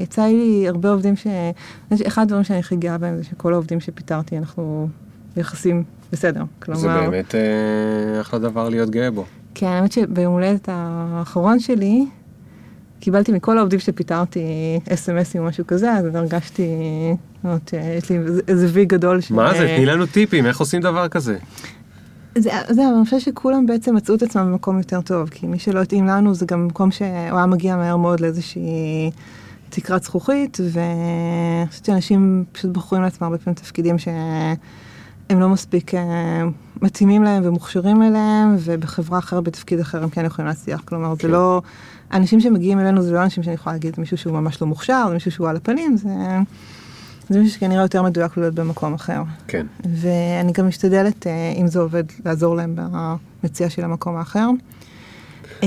ויצא 0.00 0.22
לי 0.22 0.68
הרבה 0.68 0.90
עובדים 0.90 1.16
ש... 1.16 1.26
אחד 2.06 2.22
הדברים 2.22 2.44
שאני 2.44 2.58
הכי 2.58 2.76
גאה 2.76 2.98
בהם 2.98 3.16
זה 3.16 3.24
שכל 3.24 3.52
העובדים 3.52 3.80
שפיטרתי, 3.80 4.38
אנחנו 4.38 4.88
ביחסים 5.36 5.84
בסדר. 6.12 6.44
כלומר... 6.58 6.80
זה 6.80 6.88
באמת 6.88 7.34
אה, 7.34 8.20
אחלה 8.20 8.38
דבר 8.38 8.68
להיות 8.68 8.90
גאה 8.90 9.10
בו. 9.10 9.24
כן, 9.54 9.66
האמת 9.66 9.92
שביום 9.92 10.32
הולדת 10.32 10.68
האחרון 10.72 11.60
שלי, 11.60 12.06
קיבלתי 13.00 13.32
מכל 13.32 13.58
העובדים 13.58 13.78
שפיטרתי 13.78 14.40
אס.אם.אסים 14.92 15.42
או 15.42 15.46
משהו 15.46 15.66
כזה, 15.66 15.92
אז 15.92 16.14
הרגשתי, 16.14 16.66
אומרת, 17.44 17.74
יש 17.98 18.10
לי 18.10 18.18
איזה 18.48 18.68
וי 18.72 18.84
גדול. 18.84 19.20
מה 19.30 19.54
זה? 19.54 19.74
תני 19.76 19.86
לנו 19.86 20.06
טיפים, 20.06 20.46
איך 20.46 20.60
עושים 20.60 20.82
דבר 20.82 21.08
כזה? 21.08 21.38
זה, 22.38 22.50
זה, 22.68 22.82
אני 22.88 23.04
חושבת 23.04 23.20
שכולם 23.20 23.66
בעצם 23.66 23.96
מצאו 23.96 24.14
את 24.14 24.22
עצמם 24.22 24.46
במקום 24.52 24.78
יותר 24.78 25.00
טוב, 25.00 25.28
כי 25.28 25.46
מי 25.46 25.58
שלא 25.58 25.82
התאים 25.82 26.06
לנו 26.06 26.34
זה 26.34 26.46
גם 26.46 26.66
מקום 26.66 26.90
שהוא 26.90 27.08
היה 27.08 27.46
מגיע 27.46 27.76
מהר 27.76 27.96
מאוד 27.96 28.20
לאיזושהי 28.20 29.10
תקרת 29.70 30.02
זכוכית, 30.02 30.58
ואני 30.72 31.68
חושבת 31.68 31.84
שאנשים 31.84 32.44
פשוט 32.52 32.70
בוחרים 32.70 33.02
לעצמם 33.02 33.26
הרבה 33.26 33.38
פעמים 33.38 33.54
תפקידים 33.54 33.96
שהם 35.32 35.40
לא 35.40 35.48
מספיק 35.48 35.94
אה, 35.94 36.44
מתאימים 36.82 37.22
להם 37.22 37.42
ומוכשרים 37.46 38.02
אליהם, 38.02 38.56
ובחברה 38.58 39.18
אחרת, 39.18 39.44
בתפקיד 39.44 39.80
אחר 39.80 40.02
הם 40.02 40.08
כן 40.08 40.24
יכולים 40.24 40.48
להצליח. 40.48 40.82
כלומר, 40.84 41.16
כן. 41.16 41.26
זה 41.26 41.32
לא... 41.32 41.62
אנשים 42.12 42.40
שמגיעים 42.40 42.80
אלינו 42.80 43.02
זה 43.02 43.12
לא 43.12 43.22
אנשים 43.22 43.42
שאני 43.42 43.54
יכולה 43.54 43.74
להגיד, 43.74 43.94
מישהו 43.98 44.16
שהוא 44.16 44.32
ממש 44.32 44.62
לא 44.62 44.66
מוכשר, 44.66 45.04
זה 45.08 45.14
מישהו 45.14 45.30
שהוא 45.30 45.48
על 45.48 45.56
הפנים, 45.56 45.96
זה... 45.96 46.08
זה 47.28 47.38
מישהו 47.38 47.54
שכנראה 47.54 47.82
יותר 47.82 48.02
מדויק 48.02 48.36
להיות 48.36 48.54
במקום 48.54 48.94
אחר. 48.94 49.22
כן. 49.48 49.66
ואני 50.00 50.52
גם 50.52 50.68
משתדלת, 50.68 51.26
אה, 51.26 51.52
אם 51.56 51.66
זה 51.66 51.78
עובד, 51.78 52.04
לעזור 52.24 52.56
להם 52.56 52.76
במציאה 52.76 53.70
של 53.70 53.84
המקום 53.84 54.16
האחר. 54.16 54.48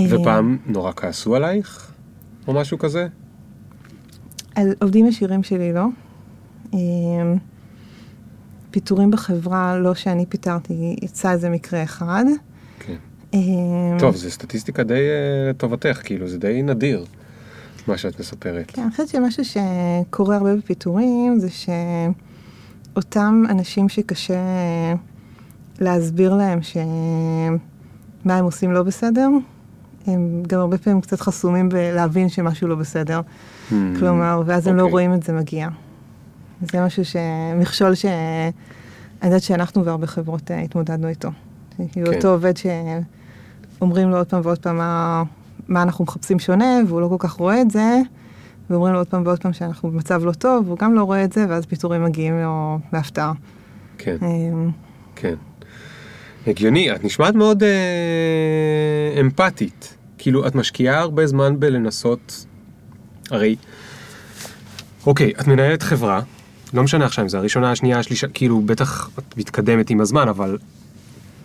ופעם 0.09 0.57
נורא 0.65 0.91
כעסו 0.95 1.35
עלייך? 1.35 1.91
או 2.47 2.53
משהו 2.53 2.77
כזה? 2.77 3.07
על 4.55 4.73
עובדים 4.81 5.07
ישירים 5.07 5.43
שלי 5.43 5.73
לא. 5.73 5.85
אה, 8.75 8.81
פיטורים 8.81 9.11
בחברה, 9.11 9.77
לא 9.77 9.95
שאני 9.95 10.25
פיטרתי, 10.25 10.95
יצא 11.01 11.31
איזה 11.31 11.49
מקרה 11.49 11.83
אחד. 11.83 12.25
כן. 12.79 12.95
אה, 13.33 13.39
טוב, 13.99 14.15
זה 14.15 14.31
סטטיסטיקה 14.31 14.83
די 14.83 15.01
לטובתך, 15.49 15.99
כאילו, 16.03 16.27
זה 16.27 16.37
די 16.37 16.61
נדיר. 16.63 17.05
מה 17.87 17.97
שאת 17.97 18.19
מספרת. 18.19 18.71
כן, 18.71 18.81
אני 18.81 18.91
חושבת 18.91 19.07
שמשהו 19.07 19.43
שקורה 19.45 20.35
הרבה 20.35 20.55
בפיטורים 20.55 21.39
זה 21.39 21.47
שאותם 22.93 23.43
אנשים 23.49 23.89
שקשה 23.89 24.39
להסביר 25.79 26.33
להם 26.33 26.59
שמה 26.61 28.37
הם 28.37 28.45
עושים 28.45 28.71
לא 28.71 28.83
בסדר, 28.83 29.29
הם 30.07 30.43
גם 30.47 30.59
הרבה 30.59 30.77
פעמים 30.77 31.01
קצת 31.01 31.21
חסומים 31.21 31.69
בלהבין 31.69 32.29
שמשהו 32.29 32.67
לא 32.67 32.75
בסדר. 32.75 33.21
Hmm, 33.69 33.73
כלומר, 33.99 34.41
ואז 34.45 34.67
okay. 34.67 34.69
הם 34.69 34.75
לא 34.75 34.81
אוקיי. 34.81 34.91
רואים 34.91 35.13
את 35.13 35.23
זה 35.23 35.33
מגיע. 35.33 35.67
זה 36.61 36.85
משהו 36.85 37.05
שמכשול 37.05 37.95
שאני 37.95 38.51
יודעת 39.23 39.41
שאנחנו 39.41 39.85
והרבה 39.85 40.07
חברות 40.07 40.51
אה, 40.51 40.61
התמודדנו 40.61 41.07
איתו. 41.07 41.29
כאילו 41.91 42.07
כן. 42.07 42.15
אותו 42.15 42.27
עובד 42.27 42.53
שאומרים 42.57 44.09
לו 44.09 44.17
עוד 44.17 44.27
פעם 44.27 44.41
ועוד 44.43 44.59
פעם 44.59 44.77
מה... 44.77 45.23
מה 45.67 45.81
אנחנו 45.81 46.03
מחפשים 46.03 46.39
שונה, 46.39 46.79
והוא 46.87 47.01
לא 47.01 47.07
כל 47.07 47.15
כך 47.19 47.31
רואה 47.31 47.61
את 47.61 47.71
זה, 47.71 48.01
ואומרים 48.69 48.93
לו 48.93 48.99
עוד 48.99 49.07
פעם 49.07 49.23
ועוד 49.25 49.39
פעם 49.39 49.53
שאנחנו 49.53 49.91
במצב 49.91 50.25
לא 50.25 50.31
טוב, 50.31 50.67
והוא 50.67 50.77
גם 50.77 50.93
לא 50.93 51.03
רואה 51.03 51.23
את 51.23 51.33
זה, 51.33 51.45
ואז 51.49 51.65
פיטורים 51.65 52.03
מגיעים 52.03 52.41
לו 52.41 52.79
בהפתעה. 52.91 53.33
כן, 53.97 54.17
אמ, 54.21 54.71
כן. 55.15 55.33
הגיוני, 56.47 56.95
את 56.95 57.03
נשמעת 57.03 57.35
מאוד 57.35 57.63
אה, 57.63 59.21
אמפתית. 59.21 59.97
כאילו, 60.17 60.47
את 60.47 60.55
משקיעה 60.55 60.99
הרבה 60.99 61.27
זמן 61.27 61.59
בלנסות, 61.59 62.45
הרי, 63.31 63.55
אוקיי, 65.05 65.33
את 65.39 65.47
מנהלת 65.47 65.83
חברה, 65.83 66.21
לא 66.73 66.83
משנה 66.83 67.05
עכשיו 67.05 67.23
אם 67.23 67.29
זה 67.29 67.37
הראשונה, 67.37 67.71
השנייה, 67.71 67.99
השלישית, 67.99 68.27
כאילו, 68.27 68.61
בטח 68.61 69.09
את 69.19 69.37
מתקדמת 69.37 69.89
עם 69.89 70.01
הזמן, 70.01 70.27
אבל 70.27 70.57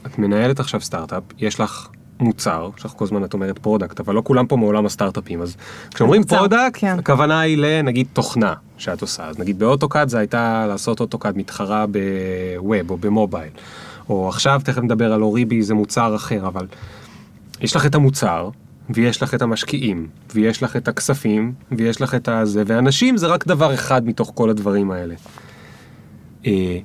את 0.06 0.18
מנהלת 0.18 0.60
עכשיו 0.60 0.80
סטארט-אפ, 0.80 1.22
יש 1.38 1.60
לך 1.60 1.88
מוצר, 2.20 2.70
שאנחנו 2.76 2.98
כל 2.98 3.04
הזמן 3.04 3.24
את 3.24 3.34
אומרת 3.34 3.58
product, 3.58 4.00
אבל 4.00 4.14
לא 4.14 4.22
כולם 4.24 4.46
פה 4.46 4.56
מעולם 4.56 4.86
הסטארט-אפים, 4.86 5.42
אז 5.42 5.56
כשאומרים 5.94 6.24
product, 6.24 6.72
כן. 6.72 6.98
הכוונה 6.98 7.40
היא 7.40 7.56
לנגיד 7.58 8.06
תוכנה 8.12 8.54
שאת 8.78 9.02
עושה, 9.02 9.26
אז 9.26 9.38
נגיד 9.38 9.58
באוטוקאד 9.58 10.08
זה 10.08 10.18
הייתה 10.18 10.66
לעשות 10.68 11.00
אוטוקאד 11.00 11.38
מתחרה 11.38 11.84
ב 11.86 12.12
web 12.12 12.90
או 12.90 12.96
ב 12.96 13.03
mobile, 13.03 13.50
או 14.08 14.28
עכשיו 14.28 14.60
תכף 14.64 14.82
נדבר 14.82 15.12
על 15.12 15.22
אוריבי 15.22 15.62
זה 15.62 15.74
מוצר 15.74 16.16
אחר, 16.16 16.46
אבל 16.46 16.66
יש 17.60 17.76
לך 17.76 17.86
את 17.86 17.94
המוצר, 17.94 18.48
ויש 18.94 19.22
לך 19.22 19.34
את 19.34 19.42
המשקיעים, 19.42 20.08
ויש 20.34 20.62
לך 20.62 20.76
את 20.76 20.88
הכספים, 20.88 21.52
ויש 21.72 22.00
לך 22.00 22.14
את 22.14 22.28
הזה, 22.28 22.62
ואנשים 22.66 23.16
זה 23.16 23.26
רק 23.26 23.46
דבר 23.46 23.74
אחד 23.74 24.06
מתוך 24.06 24.32
כל 24.34 24.50
הדברים 24.50 24.90
האלה. 24.90 25.14
אה, 26.46 26.78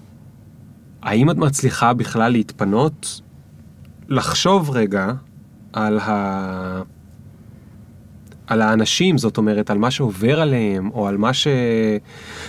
האם 1.02 1.30
את 1.30 1.38
מצליחה 1.38 1.94
בכלל 1.94 2.32
להתפנות 2.32 3.22
לחשוב 4.10 4.70
רגע 4.70 5.12
על, 5.74 6.00
ה... 6.00 6.82
על 8.48 8.62
האנשים, 8.62 9.18
זאת 9.18 9.38
אומרת, 9.38 9.70
על 9.70 9.78
מה 9.78 9.92
שעובר 9.92 10.42
עליהם, 10.42 10.90
או 10.94 11.08
על 11.08 11.18
מה 11.18 11.34
ש... 11.34 11.48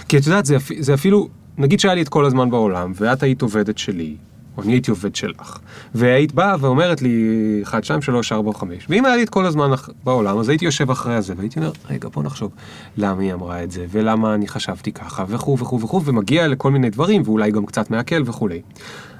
כי 0.08 0.18
את 0.18 0.26
יודעת, 0.26 0.46
זה, 0.46 0.56
זה 0.78 0.94
אפילו, 0.94 1.28
נגיד 1.58 1.80
שהיה 1.80 1.94
לי 1.94 2.02
את 2.02 2.08
כל 2.08 2.24
הזמן 2.24 2.50
בעולם, 2.50 2.92
ואת 2.94 3.22
היית 3.22 3.42
עובדת 3.42 3.78
שלי, 3.78 4.16
או 4.56 4.62
אני 4.62 4.72
הייתי 4.72 4.90
עובד 4.90 5.16
שלך. 5.16 5.58
והיית 5.94 6.32
באה 6.32 6.56
ואומרת 6.60 7.02
לי 7.02 7.60
1, 7.62 7.84
2, 7.84 8.02
3, 8.02 8.32
4, 8.32 8.52
5. 8.52 8.86
ואם 8.88 9.04
היה 9.04 9.16
לי 9.16 9.22
את 9.22 9.28
כל 9.28 9.46
הזמן 9.46 9.70
בעולם, 10.04 10.38
אז 10.38 10.48
הייתי 10.48 10.64
יושב 10.64 10.90
אחרי 10.90 11.14
הזה, 11.14 11.34
והייתי 11.36 11.58
אומר, 11.58 11.72
רגע, 11.90 12.08
בוא 12.08 12.22
נחשוב 12.22 12.52
למה 12.96 13.22
היא 13.22 13.32
אמרה 13.32 13.62
את 13.62 13.70
זה, 13.70 13.86
ולמה 13.90 14.34
אני 14.34 14.48
חשבתי 14.48 14.92
ככה, 14.92 15.24
וכו' 15.28 15.58
וכו' 15.58 15.80
וכו', 15.80 16.04
ומגיע 16.04 16.48
לכל 16.48 16.70
מיני 16.70 16.90
דברים, 16.90 17.22
ואולי 17.24 17.50
גם 17.50 17.66
קצת 17.66 17.90
מעכל 17.90 18.22
וכולי. 18.26 18.62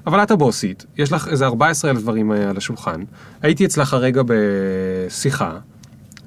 אבל 0.07 0.22
את 0.22 0.31
הבוסית, 0.31 0.87
יש 0.99 1.12
לך 1.12 1.29
איזה 1.29 1.46
14 1.46 1.90
אלף 1.90 2.01
דברים 2.01 2.33
אה, 2.33 2.51
על 2.51 2.57
השולחן. 2.57 3.03
הייתי 3.42 3.66
אצלך 3.66 3.94
הרגע 3.94 4.22
בשיחה, 4.27 5.59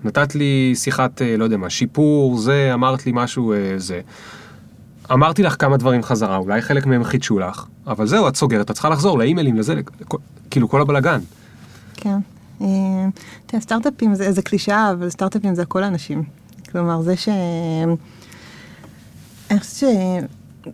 נתת 0.04 0.36
לי 0.36 0.74
שיחת, 0.76 1.22
אה, 1.22 1.38
לא 1.38 1.44
יודע 1.44 1.58
מה, 1.58 1.70
שיפור, 1.70 2.38
זה, 2.38 2.72
אמרת 2.74 3.06
לי 3.06 3.12
משהו, 3.16 3.54
אה, 3.54 3.74
זה. 3.78 4.02
אמרתי 5.14 5.44
לך 5.44 5.56
כמה 5.60 5.78
דברים 5.78 6.04
חזרה, 6.04 6.38
אולי 6.38 6.62
חלק 6.62 6.86
מהם 6.86 7.04
חידשו 7.04 7.40
לך, 7.40 7.66
אבל 7.88 8.08
זהו, 8.08 8.28
את 8.28 8.36
סוגרת, 8.36 8.70
את 8.72 8.76
צריכה 8.76 8.90
לחזור 8.90 9.18
לאימיילים, 9.18 9.56
לזה, 9.58 9.76
לכ- 9.76 10.16
כאילו 10.52 10.70
כל 10.70 10.82
הבלגן. 10.82 11.20
כן. 11.94 12.18
אה, 12.62 12.68
תראה, 13.46 13.62
סטארט-אפים 13.62 14.16
זה, 14.16 14.32
זה 14.32 14.42
קלישאה, 14.42 14.92
אבל 14.92 15.10
סטארט-אפים 15.10 15.56
זה 15.56 15.62
הכל 15.62 15.84
אנשים. 15.84 16.24
כלומר, 16.72 17.02
זה 17.02 17.16
ש... 17.18 17.30
אני 19.52 19.60
חושבת 19.60 19.90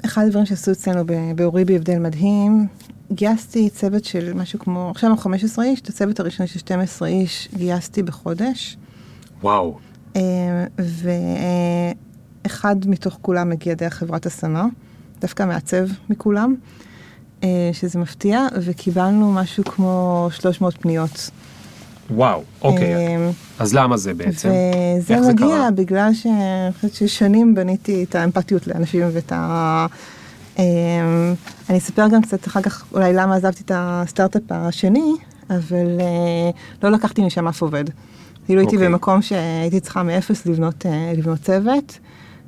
שאחד 0.03 0.21
הדברים 0.25 0.45
שעשו 0.45 0.71
אצלנו 0.71 1.03
ב- 1.05 1.31
באוריבי 1.35 1.75
הבדל 1.75 1.99
מדהים, 1.99 2.67
גייסתי 3.11 3.69
צוות 3.69 4.05
של 4.05 4.33
משהו 4.33 4.59
כמו, 4.59 4.91
עכשיו 4.91 5.09
אנחנו 5.09 5.23
15 5.23 5.65
איש, 5.65 5.81
את 5.81 5.89
הצוות 5.89 6.19
הראשון 6.19 6.47
של 6.47 6.59
12 6.59 7.07
איש 7.07 7.49
גייסתי 7.57 8.03
בחודש, 8.03 8.77
וואו. 9.41 9.77
אה, 10.15 10.21
ואחד 12.45 12.75
מתוך 12.85 13.17
כולם 13.21 13.49
מגיע 13.49 13.73
דרך 13.73 13.93
חברת 13.93 14.25
השמה, 14.25 14.65
דווקא 15.21 15.43
מעצב 15.43 15.85
מכולם, 16.09 16.55
אה, 17.43 17.69
שזה 17.73 17.99
מפתיע, 17.99 18.47
וקיבלנו 18.61 19.33
משהו 19.33 19.63
כמו 19.63 20.27
300 20.31 20.77
פניות. 20.81 21.29
וואו, 22.09 22.43
אוקיי. 22.61 22.95
אה, 22.95 23.29
אז 23.59 23.73
למה 23.73 23.97
זה 23.97 24.13
בעצם? 24.13 24.49
וזה 24.49 25.21
זה 25.21 25.33
מגיע 25.33 25.47
קרה? 25.47 25.71
בגלל 25.71 26.13
שאני 26.13 26.73
חושבת 26.75 26.93
ששנים 26.93 27.55
בניתי 27.55 28.03
את 28.03 28.15
האמפתיות 28.15 28.67
לאנשים 28.67 29.03
ואת 29.13 29.31
ה... 29.31 29.85
אמ, 30.59 30.63
אני 31.69 31.77
אספר 31.77 32.07
גם 32.07 32.21
קצת 32.21 32.47
אחר 32.47 32.61
כך 32.61 32.85
אולי 32.93 33.13
למה 33.13 33.35
עזבתי 33.35 33.63
את 33.63 33.71
הסטארט-אפ 33.75 34.43
השני, 34.49 35.11
אבל 35.49 35.99
אה, 35.99 36.49
לא 36.83 36.91
לקחתי 36.91 37.25
משם 37.25 37.47
אף 37.47 37.61
עובד. 37.61 37.83
כאילו 38.45 38.59
הייתי 38.59 38.75
אוקיי. 38.75 38.89
במקום 38.89 39.21
שהייתי 39.21 39.79
צריכה 39.79 40.03
מאפס 40.03 40.45
לבנות, 40.45 40.85
אה, 40.85 41.13
לבנות 41.17 41.39
צוות, 41.41 41.99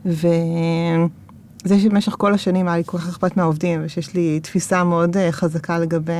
וזה 0.06 1.80
שבמשך 1.80 2.16
כל 2.18 2.34
השנים 2.34 2.68
היה 2.68 2.78
לי 2.78 2.84
כל 2.86 2.98
כך 2.98 3.08
אכפת 3.10 3.38
מהעובדים, 3.38 3.82
ושיש 3.84 4.14
לי 4.14 4.40
תפיסה 4.40 4.84
מאוד 4.84 5.18
אה, 5.18 5.32
חזקה 5.32 5.80
לגבי 5.80 6.12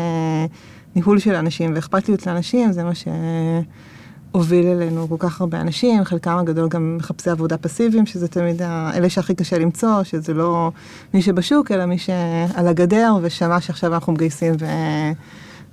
ניהול 0.96 1.20
של 1.20 1.36
אנשים 1.36 1.72
ואכפתיות 1.76 2.28
לאנשים, 2.28 2.72
זה 2.72 2.84
מה 2.84 2.92
שהוביל 2.96 4.68
אלינו 4.68 5.10
כל 5.10 5.16
כך 5.20 5.42
הרבה 5.42 5.62
אנשים, 5.62 6.04
חלקם 6.04 6.38
הגדול 6.38 6.70
גם 6.70 6.98
מחפשי 6.98 7.30
עבודה 7.30 7.58
פסיביים, 7.58 8.06
שזה 8.06 8.28
תמיד 8.28 8.62
ה- 8.62 8.92
אלה 8.96 9.10
שהכי 9.10 9.36
קשה 9.36 9.58
למצוא, 9.58 10.04
שזה 10.04 10.34
לא 10.34 10.72
מי 11.14 11.22
שבשוק, 11.22 11.72
אלא 11.72 11.86
מי 11.86 11.98
שעל 11.98 12.68
הגדר 12.68 13.14
ושמע 13.22 13.62
שעכשיו 13.62 13.94
אנחנו 13.94 14.14
מגייסים 14.14 14.54
ו... 14.60 14.66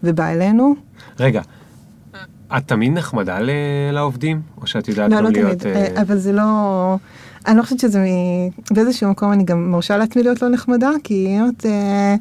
ובא 0.03 0.29
אלינו. 0.29 0.75
רגע, 1.21 1.43
את 2.57 2.63
תמיד 2.67 2.93
נחמדה 2.93 3.41
ל- 3.41 3.51
לעובדים? 3.93 4.43
או 4.61 4.67
שאת 4.67 4.89
יודעת 4.89 5.11
לא, 5.11 5.21
לא 5.21 5.31
להיות... 5.31 5.59
תמיד, 5.59 5.77
אה, 5.77 5.87
אה, 5.97 6.03
אבל 6.03 6.19
זה 6.19 6.33
לא... 6.33 6.97
אני 7.47 7.57
לא 7.57 7.63
חושבת 7.63 7.79
שזה 7.81 7.99
מ... 7.99 8.05
באיזשהו 8.75 9.11
מקום 9.11 9.33
אני 9.33 9.45
גם 9.45 9.71
מרשה 9.71 9.97
לעצמי 9.97 10.23
להיות 10.23 10.43
לא 10.43 10.49
נחמדה, 10.49 10.91
כי 11.05 11.37
אומרת, 11.41 11.67
אה, 11.67 12.15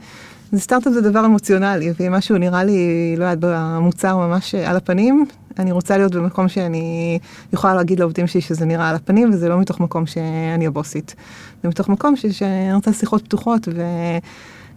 זה 0.52 0.60
סטארט-אפ 0.60 0.94
זה 0.94 1.02
דבר 1.02 1.26
אמוציונלי, 1.26 1.94
ואם 2.00 2.12
משהו 2.12 2.38
נראה 2.38 2.64
לי, 2.64 3.16
לא 3.18 3.26
יודעת, 3.26 3.38
במוצר 3.40 4.18
ממש 4.18 4.56
אה, 4.56 4.70
על 4.70 4.76
הפנים, 4.78 5.26
אני 5.60 5.72
רוצה 5.72 5.98
להיות 5.98 6.16
במקום 6.16 6.48
שאני 6.50 7.20
יכולה 7.54 7.74
להגיד 7.74 8.00
לעובדים 8.00 8.28
שלי 8.28 8.42
שזה 8.42 8.66
נראה 8.66 8.90
על 8.90 8.96
הפנים, 8.96 9.30
וזה 9.34 9.50
לא 9.50 9.60
מתוך 9.60 9.80
מקום 9.80 10.06
שאני 10.06 10.68
הבוסית. 10.68 11.16
זה 11.64 11.70
מתוך 11.70 11.90
מקום 11.90 12.16
ש- 12.16 12.26
שאני 12.26 12.74
רוצה 12.74 12.94
שיחות 12.94 13.26
פתוחות, 13.26 13.68
ו... 13.76 13.82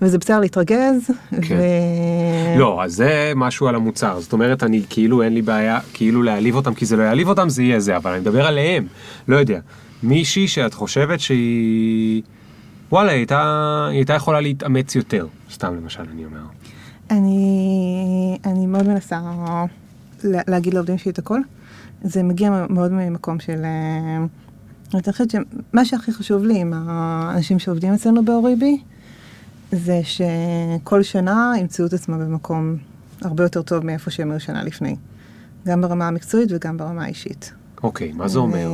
וזה 0.02 0.18
בסדר 0.18 0.40
להתרגז, 0.40 1.10
כן. 1.42 1.56
ו... 1.56 2.58
לא, 2.58 2.84
אז 2.84 2.94
זה 2.94 3.32
משהו 3.36 3.68
על 3.68 3.74
המוצר. 3.74 4.20
זאת 4.20 4.32
אומרת, 4.32 4.62
אני 4.62 4.82
כאילו 4.90 5.22
אין 5.22 5.34
לי 5.34 5.42
בעיה, 5.42 5.78
כאילו 5.92 6.22
להעליב 6.22 6.54
אותם, 6.56 6.74
כי 6.74 6.86
זה 6.86 6.96
לא 6.96 7.02
יעליב 7.02 7.28
אותם, 7.28 7.48
זה 7.48 7.62
יהיה 7.62 7.80
זה, 7.80 7.96
אבל 7.96 8.10
אני 8.10 8.20
מדבר 8.20 8.46
עליהם. 8.46 8.86
לא 9.28 9.36
יודע. 9.36 9.60
מישהי 10.06 10.48
שאת 10.48 10.74
חושבת 10.74 11.20
שהיא... 11.20 12.22
וואלה, 12.92 13.10
היא 13.10 13.16
הייתה, 13.18 13.86
היא 13.90 13.96
הייתה 13.96 14.14
יכולה 14.14 14.40
להתאמץ 14.40 14.94
יותר, 14.94 15.26
סתם 15.52 15.74
למשל, 15.76 16.02
אני 16.12 16.24
אומר. 16.24 16.40
אני, 17.10 18.38
אני 18.44 18.66
מאוד 18.66 18.86
מנסה 18.88 19.20
לה- 20.24 20.42
להגיד 20.48 20.74
לעובדים 20.74 20.98
שלי 20.98 21.10
את 21.10 21.18
הכל. 21.18 21.40
זה 22.02 22.22
מגיע 22.22 22.66
מאוד 22.70 22.92
ממקום 22.92 23.40
של... 23.40 23.62
אה, 23.64 24.24
אני 24.94 25.12
חושבת 25.12 25.30
שמה 25.30 25.84
שהכי 25.84 26.12
חשוב 26.12 26.44
לי 26.44 26.58
עם 26.60 26.72
האנשים 26.76 27.58
שעובדים 27.58 27.92
אצלנו 27.92 28.24
באוריבי, 28.24 28.78
זה 29.72 30.00
שכל 30.04 31.02
שנה 31.02 31.52
ימצאו 31.60 31.86
את 31.86 31.92
עצמם 31.92 32.18
במקום 32.18 32.76
הרבה 33.22 33.42
יותר 33.44 33.62
טוב 33.62 33.84
מאיפה 33.84 34.10
שהם 34.10 34.30
היו 34.30 34.40
שנה 34.40 34.64
לפני. 34.64 34.96
גם 35.66 35.80
ברמה 35.80 36.08
המקצועית 36.08 36.48
וגם 36.52 36.76
ברמה 36.76 37.04
האישית. 37.04 37.52
אוקיי, 37.82 38.12
מה 38.12 38.28
זה 38.28 38.38
אומר? 38.38 38.70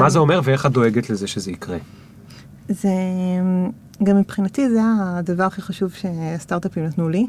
מה 0.00 0.10
זה 0.10 0.18
אומר 0.18 0.40
ואיך 0.44 0.66
את 0.66 0.72
דואגת 0.72 1.10
לזה 1.10 1.26
שזה 1.26 1.50
יקרה? 1.50 1.76
זה 2.68 2.88
גם 4.02 4.18
מבחינתי 4.18 4.70
זה 4.70 4.80
הדבר 5.00 5.44
הכי 5.44 5.62
חשוב 5.62 5.92
שהסטארט-אפים 5.92 6.84
נתנו 6.84 7.08
לי. 7.08 7.26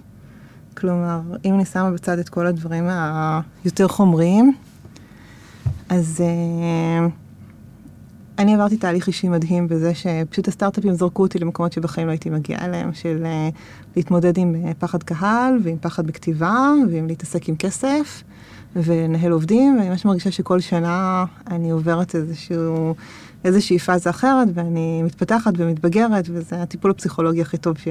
כלומר, 0.78 1.21
אם 1.45 1.54
אני 1.54 1.65
שמה 1.65 1.91
בצד 1.91 2.19
את 2.19 2.30
כל 2.30 2.47
הדברים 2.47 2.88
היותר 3.63 3.88
חומריים, 3.88 4.54
אז 5.89 6.23
uh, 6.23 7.12
אני 8.38 8.56
עברתי 8.56 8.78
תהליך 8.78 9.08
אישי 9.08 9.30
מדהים 9.30 9.67
בזה 9.67 9.93
שפשוט 9.93 10.47
הסטארט-אפים 10.47 10.93
זרקו 10.93 11.23
אותי 11.23 11.39
למקומות 11.39 11.73
שבחיים 11.73 12.08
לא 12.08 12.12
הייתי 12.12 12.30
מגיעה 12.30 12.65
אליהם, 12.65 12.93
של 12.93 13.23
uh, 13.25 13.56
להתמודד 13.95 14.38
עם 14.38 14.56
uh, 14.56 14.73
פחד 14.80 15.04
קהל 15.04 15.60
ועם 15.63 15.78
פחד 15.82 16.08
בכתיבה 16.08 16.71
ועם 16.91 17.08
להתעסק 17.08 17.49
עם 17.49 17.56
כסף 17.56 18.23
ולנהל 18.75 19.32
עובדים, 19.32 19.77
ואני 19.77 19.89
ממש 19.89 20.05
מרגישה 20.05 20.32
שכל 20.32 20.60
שנה 20.60 21.25
אני 21.47 21.69
עוברת 21.69 22.15
איזשהו, 22.15 22.95
איזושהי 23.43 23.79
פאזה 23.79 24.10
אחרת 24.10 24.47
ואני 24.53 25.03
מתפתחת 25.03 25.53
ומתבגרת, 25.58 26.25
וזה 26.29 26.62
הטיפול 26.62 26.91
הפסיכולוגי 26.91 27.41
הכי 27.41 27.58
טוב 27.58 27.77
ש... 27.77 27.88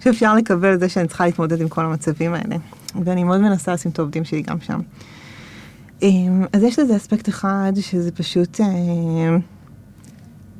שאפשר 0.00 0.34
לקבל, 0.34 0.78
זה 0.78 0.88
שאני 0.88 1.08
צריכה 1.08 1.26
להתמודד 1.26 1.60
עם 1.60 1.68
כל 1.68 1.84
המצבים 1.84 2.34
האלה. 2.34 2.56
ואני 3.04 3.24
מאוד 3.24 3.40
מנסה 3.40 3.72
לשים 3.72 3.90
את 3.90 3.98
העובדים 3.98 4.24
שלי 4.24 4.42
גם 4.42 4.60
שם. 4.60 4.80
אמ, 6.02 6.44
אז 6.52 6.62
יש 6.62 6.78
לזה 6.78 6.96
אספקט 6.96 7.28
אחד, 7.28 7.72
שזה 7.80 8.12
פשוט 8.12 8.60
אמ, 8.60 9.38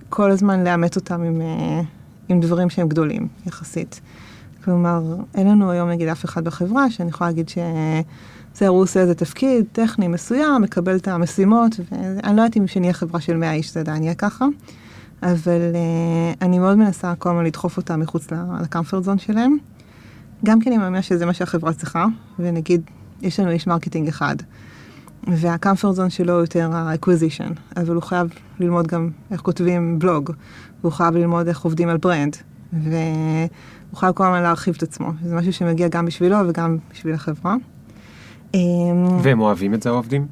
כל 0.09 0.31
הזמן 0.31 0.65
לאמת 0.65 0.97
אותם 0.97 1.23
עם, 1.23 1.41
אה, 1.41 1.81
עם 2.29 2.41
דברים 2.41 2.71
שהם 2.71 2.89
גדולים 2.89 3.29
יחסית. 3.47 4.01
כלומר, 4.65 5.17
אין 5.35 5.49
לנו 5.49 5.71
היום 5.71 5.89
נגיד 5.89 6.09
אף 6.09 6.25
אחד 6.25 6.45
בחברה 6.45 6.91
שאני 6.91 7.09
יכולה 7.09 7.31
להגיד 7.31 7.49
שזה 8.59 8.69
הוא 8.69 8.83
עושה 8.83 9.01
איזה 9.01 9.15
תפקיד 9.15 9.65
טכני 9.73 10.09
מסוים, 10.09 10.63
מקבל 10.63 10.97
את 10.97 11.09
המשימות, 11.09 11.81
ואני 11.93 12.37
לא 12.37 12.43
יודעת 12.43 12.57
אם 12.57 12.67
שנהיה 12.67 12.93
חברה 12.93 13.21
של 13.21 13.37
100 13.37 13.53
איש 13.53 13.75
זה 13.75 13.81
עדיין 13.81 14.03
יהיה 14.03 14.15
ככה, 14.15 14.47
אבל 15.23 15.61
uh, 15.73 16.39
אני 16.43 16.59
מאוד 16.59 16.79
מנסה 16.79 17.15
כל 17.15 17.29
הזמן 17.29 17.45
לדחוף 17.45 17.77
אותם 17.77 18.01
מחוץ 18.01 18.27
לקמפרט 18.63 19.05
זון 19.05 19.19
שלהם. 19.19 19.57
גם 20.45 20.61
כי 20.61 20.69
אני 20.69 20.79
מאמינה 20.79 21.03
שזה 21.03 21.27
מה 21.27 21.35
שהחברה 21.35 21.73
צריכה, 21.73 22.07
ונגיד, 22.39 22.83
יש 23.23 23.41
לנו 23.41 23.51
איש 23.51 23.67
marketing 23.67 24.09
אחד, 24.09 24.37
וה 25.27 25.42
comfort 25.42 25.95
zone 25.95 26.11
שלו 26.11 26.33
הוא 26.33 26.41
יותר 26.41 26.71
ה 26.73 26.79
acquisition, 26.79 27.53
אבל 27.77 27.95
הוא 27.95 28.03
חייב 28.03 28.29
ללמוד 28.61 28.87
גם 28.87 29.11
איך 29.31 29.41
כותבים 29.41 29.99
בלוג, 29.99 30.31
והוא 30.81 30.93
חייב 30.93 31.15
ללמוד 31.15 31.49
איך 31.49 31.61
עובדים 31.61 31.89
על 31.89 31.97
brand, 31.97 32.37
והוא 32.73 32.91
חייב 33.95 34.13
כל 34.13 34.25
הזמן 34.25 34.43
להרחיב 34.43 34.75
את 34.77 34.83
עצמו. 34.83 35.13
זה 35.25 35.35
משהו 35.35 35.53
שמגיע 35.53 35.89
גם 35.89 36.07
בשבילו 36.07 36.37
וגם 36.49 36.77
בשביל 36.93 37.15
החברה. 37.15 37.57
אמ, 38.55 38.61
והם 39.23 39.41
אוהבים 39.41 39.75
את 39.75 39.83
זה 39.83 39.91
העובדים? 39.91 40.27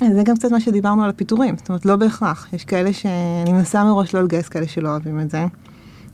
זה 0.00 0.22
גם 0.24 0.36
קצת 0.36 0.50
מה 0.50 0.60
שדיברנו 0.60 1.04
על 1.04 1.10
הפיטורים, 1.10 1.56
זאת 1.56 1.68
אומרת 1.68 1.86
לא 1.86 1.96
בהכרח, 1.96 2.48
יש 2.52 2.64
כאלה 2.64 2.92
שאני 2.92 3.52
מנסה 3.52 3.84
מראש 3.84 4.14
לא 4.14 4.22
לגייס 4.22 4.48
כאלה 4.48 4.68
שלא 4.68 4.88
אוהבים 4.88 5.20
את 5.20 5.30
זה. 5.30 5.44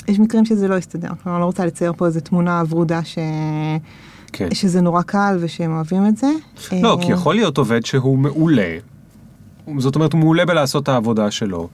יש 0.09 0.19
מקרים 0.19 0.45
שזה 0.45 0.69
לא 0.69 0.75
יסתדר, 0.75 1.09
כלומר 1.23 1.37
אני 1.37 1.41
לא 1.41 1.47
רוצה 1.47 1.67
לצייר 1.67 1.93
פה 1.97 2.07
איזו 2.07 2.21
תמונה 2.21 2.63
ורודה 2.69 3.05
ש... 3.05 3.19
כן. 4.33 4.55
שזה 4.55 4.81
נורא 4.81 5.03
קל 5.03 5.37
ושהם 5.41 5.73
אוהבים 5.73 6.07
את 6.07 6.17
זה. 6.17 6.27
לא, 6.83 6.99
כי 7.03 7.13
יכול 7.13 7.35
להיות 7.35 7.59
עובד 7.59 7.85
שהוא 7.85 8.19
מעולה. 8.19 8.77
זאת 9.79 9.95
אומרת, 9.95 10.13
הוא 10.13 10.19
מעולה 10.19 10.47
בלעשות 10.47 10.83
את 10.83 10.89
העבודה 10.89 11.31
שלו, 11.31 11.69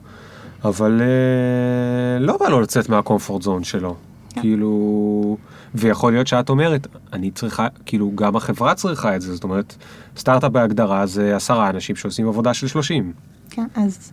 אבל 0.65 1.01
אה, 1.01 2.19
לא 2.19 2.37
בא 2.37 2.49
לו 2.49 2.61
לצאת 2.61 2.89
מהקומפורט 2.89 3.41
זון 3.41 3.63
שלו. 3.63 3.95
כן. 4.29 4.41
כאילו, 4.41 5.37
ויכול 5.75 6.13
להיות 6.13 6.27
שאת 6.27 6.49
אומרת, 6.49 6.87
אני 7.13 7.31
צריכה, 7.31 7.67
כאילו, 7.85 8.11
גם 8.15 8.35
החברה 8.35 8.75
צריכה 8.75 9.15
את 9.15 9.21
זה, 9.21 9.33
זאת 9.33 9.43
אומרת, 9.43 9.75
סטארט-אפ 10.17 10.51
בהגדרה 10.51 11.05
זה 11.05 11.35
עשרה 11.35 11.69
אנשים 11.69 11.95
שעושים 11.95 12.27
עבודה 12.27 12.53
של 12.53 12.67
שלושים. 12.67 13.13
כן, 13.49 13.65
אז 13.75 14.11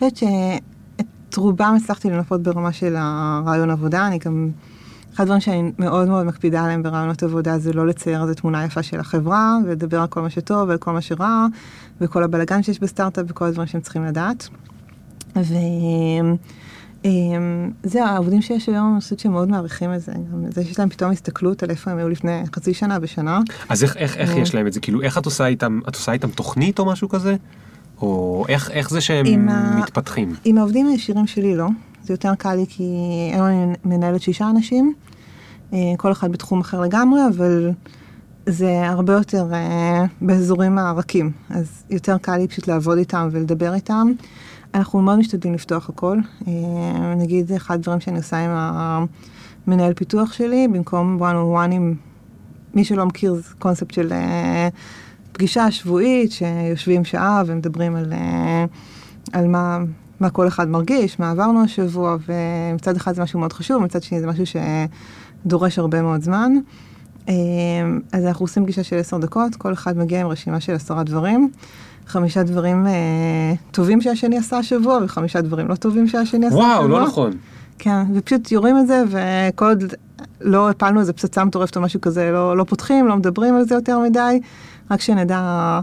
אני 0.00 0.10
חושבת 0.10 0.16
שאת 0.16 1.36
רובם 1.36 1.76
הצלחתי 1.82 2.10
לנפות 2.10 2.42
ברמה 2.42 2.72
של 2.72 2.94
הרעיון 2.98 3.70
עבודה, 3.70 4.06
אני 4.06 4.18
גם 4.18 4.50
אחד 5.14 5.22
הדברים 5.22 5.40
שאני 5.40 5.72
מאוד 5.78 6.08
מאוד 6.08 6.26
מקפידה 6.26 6.64
עליהם 6.64 6.82
ברעיונות 6.82 7.22
עבודה 7.22 7.58
זה 7.58 7.72
לא 7.72 7.86
לצייר 7.86 8.22
איזה 8.22 8.34
תמונה 8.34 8.64
יפה 8.64 8.82
של 8.82 9.00
החברה, 9.00 9.56
ולדבר 9.64 10.00
על 10.00 10.06
כל 10.06 10.22
מה 10.22 10.30
שטוב 10.30 10.68
ועל 10.68 10.78
כל 10.78 10.92
מה 10.92 11.00
שרע, 11.00 11.46
וכל 12.00 12.24
הבלאגן 12.24 12.62
שיש 12.62 12.80
בסטארט-אפ 12.80 13.24
וכל 13.28 13.44
הדברים 13.44 13.68
שהם 13.68 13.80
צריכים 13.80 14.04
לדעת. 14.04 14.48
וזהו, 17.84 18.06
העובדים 18.06 18.42
שיש 18.42 18.68
היום, 18.68 18.92
אני 18.92 19.00
חושבת 19.00 19.18
שהם 19.18 19.32
מאוד 19.32 19.48
מעריכים 19.48 19.94
את 19.94 20.00
זה. 20.00 20.12
גם 20.12 20.44
זה 20.50 20.64
שיש 20.64 20.78
להם 20.78 20.88
פתאום 20.88 21.10
הסתכלות 21.10 21.62
על 21.62 21.70
איפה 21.70 21.90
הם 21.90 21.98
היו 21.98 22.08
לפני 22.08 22.42
חצי 22.54 22.74
שנה 22.74 22.98
ושנה. 23.02 23.40
אז 23.68 23.82
איך, 23.82 23.96
איך, 23.96 24.16
איך 24.16 24.30
אה. 24.30 24.38
יש 24.38 24.54
להם 24.54 24.66
את 24.66 24.72
זה? 24.72 24.80
כאילו, 24.80 25.02
איך 25.02 25.18
את 25.18 25.26
עושה 25.26 25.46
איתם, 25.46 25.80
את 25.88 25.94
עושה 25.94 26.12
איתם 26.12 26.30
תוכנית 26.30 26.78
או 26.78 26.84
משהו 26.84 27.08
כזה? 27.08 27.36
או 28.00 28.44
איך, 28.48 28.70
איך 28.70 28.90
זה 28.90 29.00
שהם 29.00 29.26
עם 29.26 29.48
ה- 29.48 29.80
מתפתחים? 29.80 30.34
עם 30.44 30.58
העובדים 30.58 30.86
הישירים 30.86 31.26
שלי 31.26 31.56
לא, 31.56 31.66
זה 32.04 32.12
יותר 32.12 32.34
קל 32.34 32.54
לי 32.54 32.64
כי 32.68 32.84
היום 33.32 33.46
אני 33.46 33.74
מנהלת 33.84 34.22
שישה 34.22 34.50
אנשים, 34.50 34.94
אה, 35.72 35.78
כל 35.96 36.12
אחד 36.12 36.32
בתחום 36.32 36.60
אחר 36.60 36.80
לגמרי, 36.80 37.20
אבל 37.34 37.70
זה 38.46 38.88
הרבה 38.88 39.12
יותר 39.12 39.46
אה, 39.52 40.04
באזורים 40.20 40.78
הרכים, 40.78 41.30
אז 41.50 41.82
יותר 41.90 42.18
קל 42.18 42.36
לי 42.36 42.48
פשוט 42.48 42.68
לעבוד 42.68 42.98
איתם 42.98 43.28
ולדבר 43.32 43.74
איתם. 43.74 44.12
אנחנו 44.74 45.02
מאוד 45.02 45.18
משתדלים 45.18 45.54
לפתוח 45.54 45.88
הכל. 45.88 46.18
אה, 46.48 47.14
נגיד, 47.14 47.52
אחד 47.52 47.74
הדברים 47.74 48.00
שאני 48.00 48.16
עושה 48.16 48.36
עם 48.36 48.50
המנהל 49.66 49.94
פיתוח 49.94 50.32
שלי, 50.32 50.68
במקום 50.68 51.18
one 51.20 51.22
on 51.22 51.70
one 51.70 51.74
עם 51.74 51.94
מי 52.74 52.84
שלא 52.84 53.06
מכיר, 53.06 53.34
זה 53.34 53.42
קונספט 53.58 53.90
של 53.90 54.12
אה, 54.12 54.68
פגישה 55.32 55.70
שבועית, 55.70 56.32
שיושבים 56.32 57.04
שעה 57.04 57.42
ומדברים 57.46 57.96
על, 57.96 58.12
אה, 58.12 58.64
על 59.32 59.48
מה, 59.48 59.78
מה 60.20 60.30
כל 60.30 60.48
אחד 60.48 60.68
מרגיש, 60.68 61.20
מה 61.20 61.30
עברנו 61.30 61.64
השבוע, 61.64 62.16
ומצד 62.28 62.96
אחד 62.96 63.14
זה 63.14 63.22
משהו 63.22 63.40
מאוד 63.40 63.52
חשוב, 63.52 63.82
מצד 63.82 64.02
שני 64.02 64.20
זה 64.20 64.26
משהו 64.26 64.44
שדורש 65.46 65.78
הרבה 65.78 66.02
מאוד 66.02 66.22
זמן. 66.22 66.52
אז 68.12 68.24
אנחנו 68.24 68.44
עושים 68.44 68.62
פגישה 68.62 68.82
של 68.82 68.96
עשר 68.96 69.18
דקות, 69.18 69.56
כל 69.56 69.72
אחד 69.72 69.98
מגיע 69.98 70.20
עם 70.20 70.26
רשימה 70.26 70.60
של 70.60 70.72
עשרה 70.72 71.02
דברים. 71.02 71.50
חמישה 72.06 72.42
דברים 72.42 72.86
אה, 72.86 72.92
טובים 73.70 74.00
שהשני 74.00 74.38
עשה 74.38 74.58
השבוע, 74.58 74.98
וחמישה 75.04 75.40
דברים 75.40 75.68
לא 75.68 75.74
טובים 75.74 76.08
שהשני 76.08 76.46
עשה 76.46 76.56
השבוע. 76.56 76.64
וואו, 76.64 76.88
לא 76.88 77.02
נכון. 77.02 77.32
כן, 77.78 78.02
ופשוט 78.14 78.52
יורים 78.52 78.78
את 78.78 78.86
זה, 78.86 79.02
וכל 79.08 79.64
עוד 79.64 79.84
לא 80.40 80.70
הפלנו 80.70 81.00
איזה 81.00 81.12
פצצה 81.12 81.44
מטורפת 81.44 81.76
או 81.76 81.80
משהו 81.80 82.00
כזה, 82.00 82.30
לא, 82.32 82.56
לא 82.56 82.64
פותחים, 82.64 83.08
לא 83.08 83.16
מדברים 83.16 83.56
על 83.56 83.64
זה 83.64 83.74
יותר 83.74 83.98
מדי, 83.98 84.40
רק 84.90 85.00
שנדע 85.00 85.80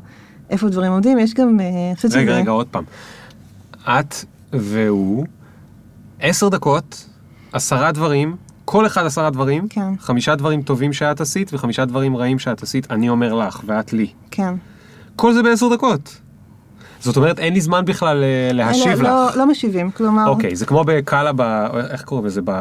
איפה 0.50 0.70
דברים 0.70 0.92
עומדים. 0.92 1.20
יש 1.20 1.34
גם, 1.34 1.60
אה, 1.60 1.66
רגע, 1.90 2.00
שזה... 2.00 2.20
רגע, 2.20 2.52
עוד 2.52 2.68
פעם. 2.68 2.84
את 3.84 4.16
והוא, 4.54 5.26
עשר 6.20 6.50
דקות, 6.50 7.06
עשרה 7.54 7.92
דברים, 7.92 8.36
כל 8.66 8.86
אחד 8.86 9.06
עשרה 9.06 9.30
דברים, 9.30 9.68
כן. 9.68 9.94
חמישה 10.00 10.36
דברים 10.36 10.62
טובים 10.62 10.94
שאת 10.94 11.22
עשית 11.22 11.54
וחמישה 11.54 11.86
דברים 11.86 12.18
רעים 12.18 12.40
שאת 12.40 12.64
עשית, 12.64 12.92
אני 12.92 13.10
אומר 13.10 13.34
לך 13.34 13.62
ואת 13.66 13.94
לי. 13.94 14.08
כן. 14.32 14.54
כל 15.20 15.34
זה 15.34 15.44
בעשר 15.44 15.74
דקות. 15.74 16.18
זאת 17.00 17.18
אומרת, 17.18 17.40
אין 17.40 17.54
לי 17.54 17.62
זמן 17.62 17.86
בכלל 17.86 18.24
אה, 18.24 18.54
להשיב 18.54 18.88
לא, 18.88 18.94
לך. 18.94 19.02
לא, 19.02 19.38
לא 19.38 19.46
משיבים, 19.52 19.92
כלומר... 19.92 20.28
אוקיי, 20.28 20.56
זה 20.56 20.66
כמו 20.66 20.84
בקאלה, 20.88 21.32
ב... 21.36 21.42
איך 21.92 22.02
קוראים 22.04 22.26
לזה? 22.26 22.42
ב... 22.46 22.52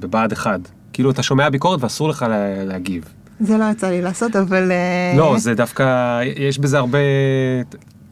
בבה"ד 0.00 0.32
1. 0.32 0.60
כאילו, 0.92 1.10
אתה 1.10 1.22
שומע 1.22 1.48
ביקורת 1.50 1.82
ואסור 1.82 2.08
לך 2.08 2.22
לה... 2.28 2.64
להגיב. 2.64 3.04
זה 3.40 3.58
לא 3.58 3.64
יצא 3.64 3.90
לי 3.90 4.02
לעשות, 4.02 4.36
אבל... 4.36 4.72
אה, 4.72 5.14
לא, 5.16 5.34
זה 5.38 5.54
דווקא, 5.54 5.84
יש 6.36 6.58
בזה 6.58 6.78
הרבה... 6.78 6.98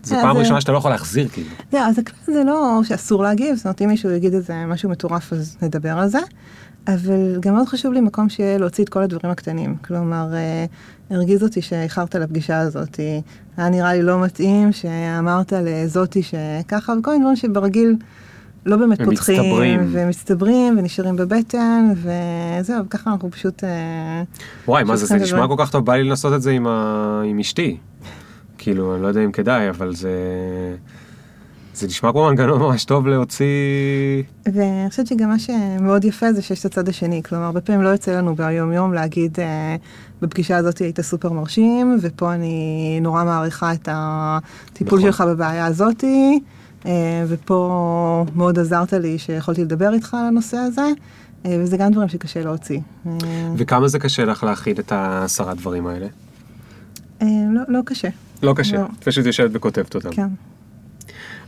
זה 0.03 0.17
אה, 0.17 0.23
פעם 0.23 0.37
זה- 0.37 0.41
ראשונה 0.41 0.61
שאתה 0.61 0.73
לא 0.73 0.79
יכול 0.79 0.91
להחזיר, 0.91 1.29
כאילו. 1.29 1.51
זהו, 1.73 1.81
אז 1.81 1.99
הכלל 1.99 2.35
זה 2.35 2.45
לא 2.45 2.81
שאסור 2.85 3.23
להגיב, 3.23 3.57
זאת 3.57 3.65
אומרת, 3.65 3.83
אם 3.83 3.89
מישהו 3.89 4.11
יגיד 4.11 4.35
איזה 4.35 4.67
משהו 4.67 4.91
מטורף, 4.91 5.33
אז 5.33 5.57
נדבר 5.63 5.99
על 5.99 6.09
זה. 6.09 6.21
אבל 6.89 7.37
גם 7.41 7.55
מאוד 7.55 7.69
חשוב 7.69 7.93
לי 7.93 8.01
מקום 8.01 8.29
שיהיה 8.29 8.59
להוציא 8.59 8.85
את 8.85 8.89
כל 8.89 9.03
הדברים 9.03 9.33
הקטנים. 9.33 9.77
כלומר, 9.85 10.27
הרגיז 11.11 11.43
אותי 11.43 11.63
שאיחרת 11.63 12.15
לפגישה 12.15 12.59
הזאת, 12.59 13.01
היה 13.57 13.69
נראה 13.69 13.95
לי 13.95 14.03
לא 14.03 14.21
מתאים 14.21 14.73
שאמרת 14.73 15.53
לזאתי 15.53 16.23
שככה, 16.23 16.93
וכל 16.99 17.11
מיני 17.11 17.23
דברים 17.23 17.37
שברגיל 17.37 17.97
לא 18.67 18.77
באמת 18.77 19.01
הם 19.01 19.07
פותחים, 19.07 19.41
מצטברים. 19.41 19.89
ומצטברים 19.93 20.79
ונשארים 20.79 21.17
בבטן, 21.17 21.93
וזהו, 21.95 22.85
וככה 22.87 23.13
אנחנו 23.13 23.31
פשוט... 23.31 23.65
אה, 23.65 24.23
וואי, 24.69 24.85
מה 24.85 24.97
זה, 24.97 25.07
זה 25.07 25.17
נשמע. 25.17 25.49
כל 25.49 25.55
כך 25.59 25.71
טוב, 25.71 25.85
בא 25.85 25.95
לי 25.95 26.05
לנסות 26.05 26.35
את 26.35 26.43
זה 26.43 26.51
עם, 26.51 26.67
ה... 26.67 27.23
עם 27.27 27.39
אשתי. 27.39 27.77
כאילו, 28.59 28.95
אני 28.95 29.03
לא 29.03 29.09
יודע 29.09 29.25
אם 29.25 29.33
כדאי, 29.33 29.71
אבל 29.71 29.95
זה... 29.95 30.11
זה 31.75 31.87
נשמע 31.87 32.13
כמו 32.13 32.29
מנגנון 32.29 32.61
ממש 32.61 32.85
טוב 32.85 33.07
להוציא... 33.07 33.47
ואני 34.53 34.91
חושבת 34.91 35.07
שגם 35.07 35.29
מה 35.29 35.39
שמאוד 35.39 36.05
יפה 36.05 36.33
זה 36.33 36.43
שיש 36.43 36.61
את 36.61 36.65
הצד 36.65 36.89
השני, 36.89 37.23
כלומר, 37.23 37.45
הרבה 37.45 37.61
פעמים 37.61 37.83
לא 37.83 37.89
יוצא 37.89 38.19
לנו 38.19 38.35
ביום 38.35 38.73
יום 38.73 38.95
להגיד, 38.95 39.41
אה, 39.41 39.77
בפגישה 40.23 40.57
הזאת 40.57 40.79
היית 40.79 41.01
סופר 41.01 41.33
מרשים, 41.33 41.99
ופה 42.03 42.35
אני 42.35 42.99
נורא 43.03 43.25
מעריכה 43.25 43.73
את 43.73 43.89
הטיפול 43.93 44.99
נכון. 44.99 45.13
שלך 45.13 45.21
בבעיה 45.21 45.67
הזאתי, 45.67 46.41
אה, 46.87 47.25
ופה 47.29 48.25
מאוד 48.37 48.59
עזרת 48.59 48.93
לי 48.93 49.19
שיכולתי 49.19 49.65
לדבר 49.65 49.95
איתך 49.95 50.15
על 50.15 50.25
הנושא 50.25 50.57
הזה, 50.57 50.87
אה, 51.47 51.57
וזה 51.61 51.77
גם 51.77 51.93
דברים 51.93 52.09
שקשה 52.09 52.43
להוציא. 52.43 52.81
אה, 53.07 53.13
וכמה 53.57 53.89
זה 53.89 53.99
קשה 53.99 54.25
לך 54.25 54.45
להכיל 54.45 54.81
את 54.81 54.93
העשרה 54.93 55.55
דברים 55.55 55.87
האלה? 55.87 56.07
לא, 57.21 57.63
לא 57.69 57.81
קשה, 57.85 58.09
לא 58.43 58.55
קשה, 58.57 58.77
לא. 58.77 58.87
פשוט 59.05 59.27
יושבת 59.27 59.51
וכותבת 59.53 59.95
אותם. 59.95 60.11
כן. 60.11 60.29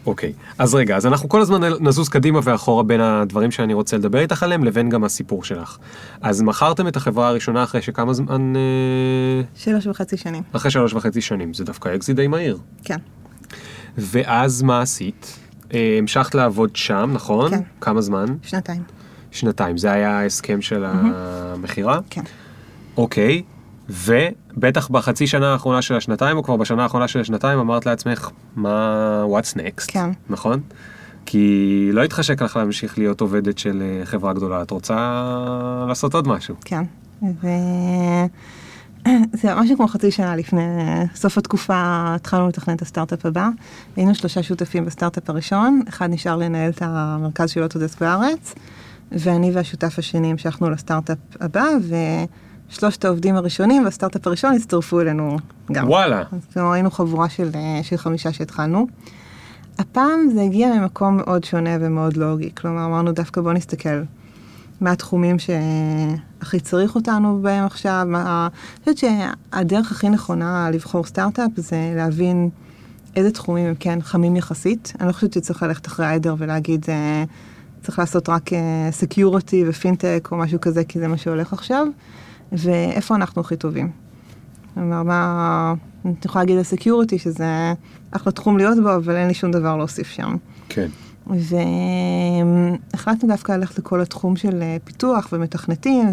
אוקיי, 0.06 0.32
אז 0.58 0.74
רגע, 0.74 0.96
אז 0.96 1.06
אנחנו 1.06 1.28
כל 1.28 1.40
הזמן 1.40 1.60
נזוז 1.80 2.08
קדימה 2.08 2.40
ואחורה 2.42 2.82
בין 2.82 3.00
הדברים 3.00 3.50
שאני 3.50 3.74
רוצה 3.74 3.96
לדבר 3.96 4.18
איתך 4.18 4.42
עליהם 4.42 4.64
לבין 4.64 4.88
גם 4.88 5.04
הסיפור 5.04 5.44
שלך. 5.44 5.78
אז 6.20 6.42
מכרתם 6.42 6.88
את 6.88 6.96
החברה 6.96 7.28
הראשונה 7.28 7.64
אחרי 7.64 7.82
שכמה 7.82 8.12
זמן... 8.12 8.56
אה, 8.56 9.42
שלוש 9.54 9.86
וחצי 9.86 10.16
שנים, 10.16 10.42
אחרי 10.52 10.70
שלוש 10.70 10.94
וחצי 10.94 11.20
שנים, 11.20 11.54
זה 11.54 11.64
דווקא 11.64 11.94
אקזיט 11.94 12.16
די 12.16 12.26
מהיר. 12.26 12.58
כן. 12.84 12.96
ואז 13.98 14.62
מה 14.62 14.80
עשית? 14.80 15.38
אה, 15.74 15.96
המשכת 15.98 16.34
לעבוד 16.34 16.76
שם, 16.76 17.10
נכון? 17.14 17.50
כן. 17.50 17.60
כמה 17.80 18.00
זמן? 18.00 18.26
שנתיים, 18.42 18.82
שנתיים. 19.30 19.78
זה 19.78 19.92
היה 19.92 20.18
ההסכם 20.18 20.62
של 20.62 20.84
המכירה? 20.86 22.00
כן. 22.10 22.22
אוקיי, 22.96 23.42
ובטח 24.56 24.88
בחצי 24.88 25.26
שנה 25.26 25.52
האחרונה 25.52 25.82
של 25.82 25.94
השנתיים, 25.94 26.36
או 26.36 26.42
כבר 26.42 26.56
בשנה 26.56 26.82
האחרונה 26.82 27.08
של 27.08 27.20
השנתיים, 27.20 27.58
אמרת 27.58 27.86
לעצמך, 27.86 28.30
מה, 28.56 29.24
what's 29.24 29.56
next? 29.56 29.84
כן. 29.86 30.10
נכון? 30.28 30.60
כי 31.26 31.90
לא 31.92 32.04
התחשק 32.04 32.42
לך 32.42 32.56
להמשיך 32.56 32.98
להיות 32.98 33.20
עובדת 33.20 33.58
של 33.58 33.82
אה, 33.82 34.06
חברה 34.06 34.32
גדולה, 34.32 34.62
את 34.62 34.70
רוצה 34.70 35.24
לעשות 35.88 36.14
עוד 36.14 36.28
משהו. 36.28 36.54
כן, 36.64 36.82
וזה 37.22 39.54
משהו 39.60 39.76
כמו 39.76 39.88
חצי 39.88 40.10
שנה 40.10 40.36
לפני 40.36 40.62
סוף 41.14 41.38
התקופה 41.38 42.02
התחלנו 42.14 42.48
לתכנן 42.48 42.74
את 42.74 42.82
הסטארט-אפ 42.82 43.26
הבא. 43.26 43.48
היינו 43.96 44.14
שלושה 44.14 44.42
שותפים 44.42 44.84
בסטארט-אפ 44.84 45.30
הראשון, 45.30 45.82
אחד 45.88 46.10
נשאר 46.10 46.36
לנהל 46.36 46.70
את 46.70 46.82
המרכז 46.82 47.50
של 47.50 47.62
אוטודסק 47.62 48.00
בארץ, 48.00 48.54
ואני 49.12 49.50
והשותף 49.50 49.98
השני 49.98 50.30
המשכנו 50.30 50.70
לסטארט-אפ 50.70 51.18
הבא, 51.40 51.66
ושלושת 52.70 53.04
העובדים 53.04 53.37
הראשונים 53.37 53.85
והסטארט-אפ 53.85 54.26
הראשון 54.26 54.54
הצטרפו 54.54 55.00
אלינו 55.00 55.37
גם. 55.72 55.88
וואלה. 55.88 56.22
אז 56.33 56.52
כלומר 56.52 56.72
היינו 56.72 56.90
חבורה 56.90 57.28
של, 57.28 57.50
אה, 57.54 57.80
של 57.83 57.96
חמישה 57.96 58.33
שהתחלנו. 58.33 58.87
הפעם 59.78 60.30
זה 60.35 60.42
הגיע 60.42 60.68
ממקום 60.74 61.16
מאוד 61.16 61.44
שונה 61.44 61.70
ומאוד 61.80 62.16
לוגי, 62.16 62.50
כלומר 62.54 62.85
אמרנו 62.85 63.12
דווקא 63.12 63.40
בוא 63.40 63.52
נסתכל 63.52 64.02
מה 64.80 64.92
התחומים 64.92 65.37
שהכי 65.38 66.61
צריך 66.61 66.94
אותנו 66.94 67.38
בהם 67.42 67.64
עכשיו, 67.64 68.04
מה... 68.09 68.48
אני 68.52 68.94
חושבת 68.94 68.98
שהדרך 68.98 69.92
הכי 69.92 70.09
נכונה 70.09 70.70
לבחור 70.70 71.04
סטארט-אפ 71.04 71.50
זה 71.56 71.92
להבין 71.96 72.50
איזה 73.16 73.30
תחומים 73.30 73.66
הם 73.66 73.74
כן 73.80 73.98
חמים 74.02 74.37
יחסית. 74.37 74.92
אני 75.00 75.09
לא 75.09 75.12
חושבת 75.12 75.33
שצריך 75.33 75.62
ללכת 75.62 75.87
אחרי 75.87 76.06
העדר 76.06 76.35
ולהגיד 76.38 76.85
אה, 76.88 77.24
צריך 77.83 77.98
לעשות 77.98 78.28
רק 78.28 78.50
סקיורטי 78.90 79.64
ופינטק 79.68 80.28
או 80.33 80.37
משהו 80.37 80.61
כזה, 80.61 80.85
כי 80.85 80.98
זה 80.98 81.09
מה 81.09 81.16
שהולך 81.16 81.52
עכשיו, 81.52 81.87
ואיפה 82.52 83.14
אנחנו 83.14 83.40
הכי 83.40 83.56
טובים. 83.56 83.90
כלומר, 84.74 85.02
מה... 85.02 85.74
אני 86.04 86.14
יכולה 86.24 86.42
להגיד 86.42 86.56
על 86.56 86.62
סקיורטי 86.62 87.18
שזה 87.18 87.72
אחלה 88.10 88.32
תחום 88.32 88.58
להיות 88.58 88.78
בו, 88.82 88.96
אבל 88.96 89.16
אין 89.16 89.28
לי 89.28 89.34
שום 89.34 89.50
דבר 89.50 89.76
להוסיף 89.76 90.08
שם. 90.08 90.36
כן. 90.68 90.86
והחלטנו 92.92 93.28
דווקא 93.28 93.52
ללכת 93.52 93.78
לכל 93.78 94.00
התחום 94.00 94.36
של 94.36 94.62
אה, 94.62 94.76
פיתוח 94.84 95.28
ומתכנתים, 95.32 96.06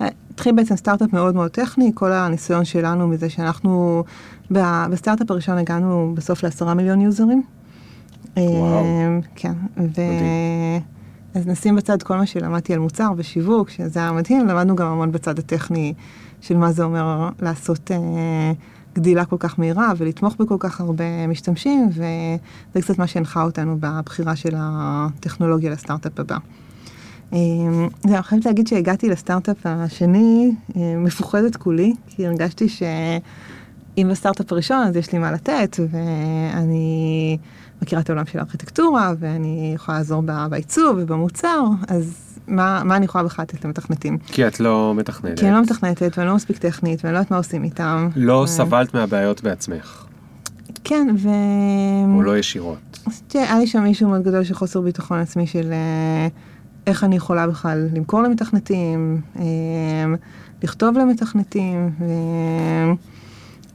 והתחיל 0.00 0.54
בעצם 0.54 0.76
סטארט-אפ 0.76 1.12
מאוד 1.12 1.34
מאוד 1.34 1.50
טכני, 1.50 1.90
כל 1.94 2.12
הניסיון 2.12 2.64
שלנו 2.64 3.08
מזה 3.08 3.30
שאנחנו, 3.30 4.04
בסטארט-אפ 4.50 5.30
הראשון 5.30 5.58
הגענו 5.58 6.12
בסוף 6.16 6.42
לעשרה 6.42 6.74
מיליון 6.74 7.00
יוזרים. 7.00 7.42
וואו. 8.36 8.84
אה, 8.84 9.18
כן, 9.34 9.52
ו... 9.76 9.82
מדהים. 9.82 10.95
אז 11.36 11.46
נשים 11.46 11.76
בצד 11.76 12.02
כל 12.02 12.16
מה 12.16 12.26
שלמדתי 12.26 12.72
על 12.72 12.78
מוצר 12.78 13.10
ושיווק, 13.16 13.70
שזה 13.70 14.00
היה 14.00 14.12
מדהים, 14.12 14.46
למדנו 14.46 14.76
גם 14.76 14.86
המון 14.86 15.12
בצד 15.12 15.38
הטכני 15.38 15.94
של 16.40 16.56
מה 16.56 16.72
זה 16.72 16.84
אומר 16.84 17.30
לעשות 17.42 17.90
אה, 17.90 18.52
גדילה 18.94 19.24
כל 19.24 19.36
כך 19.38 19.58
מהירה 19.58 19.92
ולתמוך 19.96 20.36
בכל 20.36 20.56
כך 20.58 20.80
הרבה 20.80 21.26
משתמשים, 21.26 21.88
וזה 21.92 22.82
קצת 22.82 22.98
מה 22.98 23.06
שהנחה 23.06 23.42
אותנו 23.42 23.76
בבחירה 23.80 24.36
של 24.36 24.54
הטכנולוגיה 24.56 25.70
לסטארט-אפ 25.70 26.20
הבא. 26.20 26.36
אה, 27.32 27.38
אני 28.04 28.22
חייבת 28.22 28.46
להגיד 28.46 28.66
שהגעתי 28.66 29.08
לסטארט-אפ 29.08 29.56
השני 29.64 30.52
אה, 30.76 30.94
מפוחדת 30.96 31.56
כולי, 31.56 31.92
כי 32.08 32.26
הרגשתי 32.26 32.68
שאם 32.68 34.08
בסטארט-אפ 34.10 34.52
הראשון 34.52 34.86
אז 34.86 34.96
יש 34.96 35.12
לי 35.12 35.18
מה 35.18 35.32
לתת, 35.32 35.76
ואני 35.90 37.38
מכירה 37.82 38.00
את 38.00 38.10
העולם 38.10 38.26
של 38.26 38.38
הארכיטקטורה, 38.38 39.12
ואני 39.18 39.72
יכולה 39.74 39.98
לעזור 39.98 40.22
בעיצוב 40.50 40.96
ובמוצר, 41.00 41.64
אז 41.88 42.36
מה, 42.46 42.82
מה 42.84 42.96
אני 42.96 43.04
יכולה 43.04 43.24
בכלל 43.24 43.42
לתת 43.42 43.64
למתכנתים? 43.64 44.18
כי 44.26 44.46
את 44.46 44.60
לא 44.60 44.94
מתכננת. 44.96 45.38
כי 45.38 45.46
אני 45.46 45.54
לא 45.54 45.62
מתכנתת 45.62 46.18
ואני 46.18 46.28
לא 46.28 46.34
מספיק 46.34 46.58
טכנית 46.58 47.04
ואני 47.04 47.14
לא 47.14 47.18
יודעת 47.18 47.30
מה 47.30 47.36
עושים 47.36 47.64
איתם. 47.64 48.08
לא 48.16 48.32
ו- 48.32 48.46
סבלת 48.46 48.94
מהבעיות 48.94 49.42
בעצמך, 49.42 50.04
כן, 50.84 51.08
ו... 51.18 51.28
או 52.14 52.22
לא 52.22 52.38
ישירות. 52.38 52.98
שהיה 53.32 53.58
לי 53.58 53.66
שם 53.66 53.82
מישהו 53.82 54.08
מאוד 54.08 54.22
גדול 54.22 54.44
של 54.44 54.54
חוסר 54.54 54.80
ביטחון 54.80 55.18
עצמי 55.18 55.46
של 55.46 55.72
אה, 55.72 56.28
איך 56.86 57.04
אני 57.04 57.16
יכולה 57.16 57.46
בכלל 57.46 57.88
למכור 57.94 58.22
למתכנתים, 58.22 59.20
אה, 59.38 59.44
לכתוב 60.62 60.98
למתכנתים, 60.98 61.90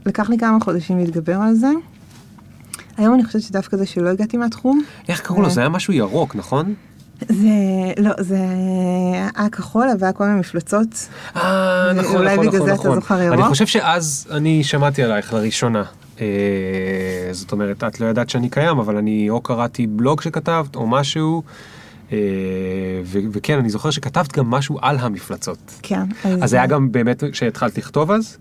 ולקח 0.05 0.29
לי 0.29 0.37
כמה 0.37 0.59
חודשים 0.59 0.97
להתגבר 0.97 1.35
על 1.35 1.53
זה. 1.53 1.71
היום 2.97 3.13
אני 3.13 3.25
חושבת 3.25 3.41
שדווקא 3.41 3.77
זה 3.77 3.85
שלא 3.85 4.09
הגעתי 4.09 4.37
מהתחום, 4.37 4.81
איך 5.09 5.21
קראו 5.21 5.41
לו? 5.41 5.49
זה 5.49 5.59
היה 5.61 5.69
משהו 5.69 5.93
ירוק, 5.93 6.35
נכון? 6.35 6.73
זה, 7.29 7.47
לא, 7.97 8.11
זה 8.19 8.37
היה 9.35 9.49
כחול, 9.51 9.89
אבל 9.89 10.03
היה 10.03 10.13
כל 10.13 10.25
מיני 10.25 10.39
מפלצות. 10.39 11.07
אה, 11.35 11.93
נכון, 11.95 12.15
אולי 12.15 12.33
נכון, 12.33 12.47
בגלל 12.47 12.59
נכון, 12.59 12.67
זה 12.67 12.73
אתה 12.73 12.81
נכון. 12.83 12.95
זוכר 12.95 13.21
ירוק? 13.21 13.39
אני 13.39 13.49
חושב 13.49 13.65
שאז 13.65 14.27
אני 14.31 14.63
שמעתי 14.63 15.03
עלייך 15.03 15.33
לראשונה. 15.33 15.83
אה, 16.21 16.25
זאת 17.31 17.51
אומרת, 17.51 17.83
את 17.83 17.99
לא 17.99 18.05
ידעת 18.05 18.29
שאני 18.29 18.49
קיים, 18.49 18.79
אבל 18.79 18.97
אני 18.97 19.29
או 19.29 19.41
קראתי 19.41 19.87
בלוג 19.87 20.21
שכתבת, 20.21 20.75
או 20.75 20.87
משהו. 20.87 21.43
אה, 22.11 22.17
ו- 23.05 23.19
וכן, 23.31 23.59
אני 23.59 23.69
זוכר 23.69 23.89
שכתבת 23.89 24.37
גם 24.37 24.49
משהו 24.49 24.77
על 24.81 24.97
המפלצות. 24.99 25.79
כן. 25.81 26.03
אז 26.41 26.49
זה 26.49 26.55
היה 26.57 26.67
גם 26.67 26.91
באמת 26.91 27.23
כשהתחלת 27.31 27.77
לכתוב 27.77 28.11
אז? 28.11 28.37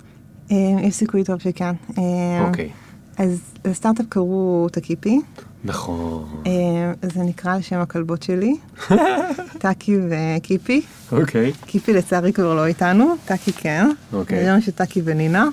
אה, 0.50 0.56
יש 0.82 0.94
סיכוי 0.94 1.24
טוב 1.24 1.40
שכן. 1.40 1.72
אוקיי. 2.46 2.70
אז 3.20 3.40
לסטארט-אפ 3.64 4.06
קראו 4.08 4.68
טקיפי. 4.72 5.20
נכון. 5.64 6.42
אה, 6.46 6.92
זה 7.02 7.22
נקרא 7.22 7.54
על 7.54 7.62
שם 7.62 7.78
הכלבות 7.80 8.22
שלי, 8.22 8.56
טאקי 9.62 9.96
וקיפי. 10.10 10.82
אוקיי. 11.12 11.52
קיפי 11.66 11.92
לצערי 11.92 12.32
כבר 12.32 12.54
לא 12.54 12.66
איתנו, 12.66 13.14
טאקי 13.24 13.52
כן. 13.52 13.90
אוקיי. 14.12 14.44
זה 14.44 14.52
מה 14.52 14.60
שטאקי 14.60 15.02
ונינה. 15.04 15.48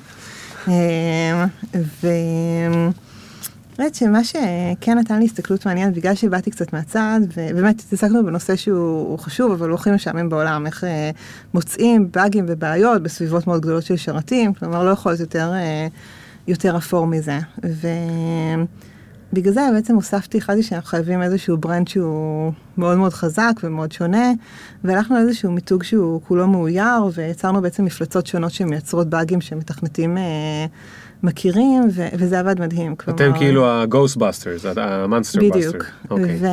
אה, 0.68 1.46
ו... 2.04 2.08
באמת 3.78 3.96
שמה 3.96 4.24
שכן 4.24 4.98
נתן 4.98 5.20
לי 5.20 5.26
הסתכלות 5.26 5.66
מעניינת, 5.66 5.94
בגלל 5.94 6.16
שבאתי 6.16 6.52
קצת 6.52 6.74
מהצד, 6.74 7.20
ובאמת 7.38 7.80
התעסקנו 7.80 8.26
בנושא 8.26 8.56
שהוא 8.56 9.20
חשוב, 9.20 9.52
אבל 9.52 9.70
הוא 9.70 9.76
הכי 9.76 9.92
משעמם 9.92 10.30
בעולם, 10.30 10.66
איך 10.66 10.84
אה, 10.84 11.12
מוצאים 11.54 12.12
באגים 12.12 12.46
ובעיות 12.48 13.04
בסביבות 13.04 13.48
מאוד 13.48 13.62
גדולות 13.62 13.84
של 13.84 13.98
שרתים, 13.98 14.54
כלומר 14.54 14.84
לא 14.84 14.90
יכול 14.90 15.12
להיות 15.12 15.20
יותר, 15.20 15.54
אה, 15.54 15.88
יותר 16.48 16.78
אפור 16.78 17.08
מזה. 17.08 17.40
ובגלל 19.34 19.54
זה 19.54 19.62
בעצם 19.74 19.96
הוספתי, 19.96 20.38
החלטתי 20.38 20.64
שאנחנו 20.64 20.88
חייבים 20.90 21.22
איזשהו 21.22 21.58
ברנד 21.58 21.88
שהוא 21.88 22.52
מאוד 22.78 22.98
מאוד 22.98 23.14
חזק 23.14 23.54
ומאוד 23.64 23.92
שונה, 23.92 24.32
והלכנו 24.84 25.16
על 25.16 25.22
איזשהו 25.22 25.52
מיתוג 25.52 25.84
שהוא 25.84 26.22
כולו 26.28 26.48
מאויר, 26.48 27.06
ויצרנו 27.14 27.62
בעצם 27.62 27.86
מפלצות 27.86 28.28
שונות 28.28 28.52
שמייצרות 28.52 29.08
באגים 29.10 29.42
שמתכנתים 29.42 30.18
אה, 30.18 30.66
מכירים, 31.24 31.88
ו- 31.94 32.08
וזה 32.14 32.40
עבד 32.40 32.60
מדהים. 32.62 32.96
אתם 33.10 33.32
כאילו 33.38 33.68
ה-Ghostbusters, 33.68 34.80
ה-Monster 34.80 35.40
בדיוק. 35.40 35.76
Buster. 35.76 36.10
אוקיי. 36.10 36.40
ו... 36.40 36.48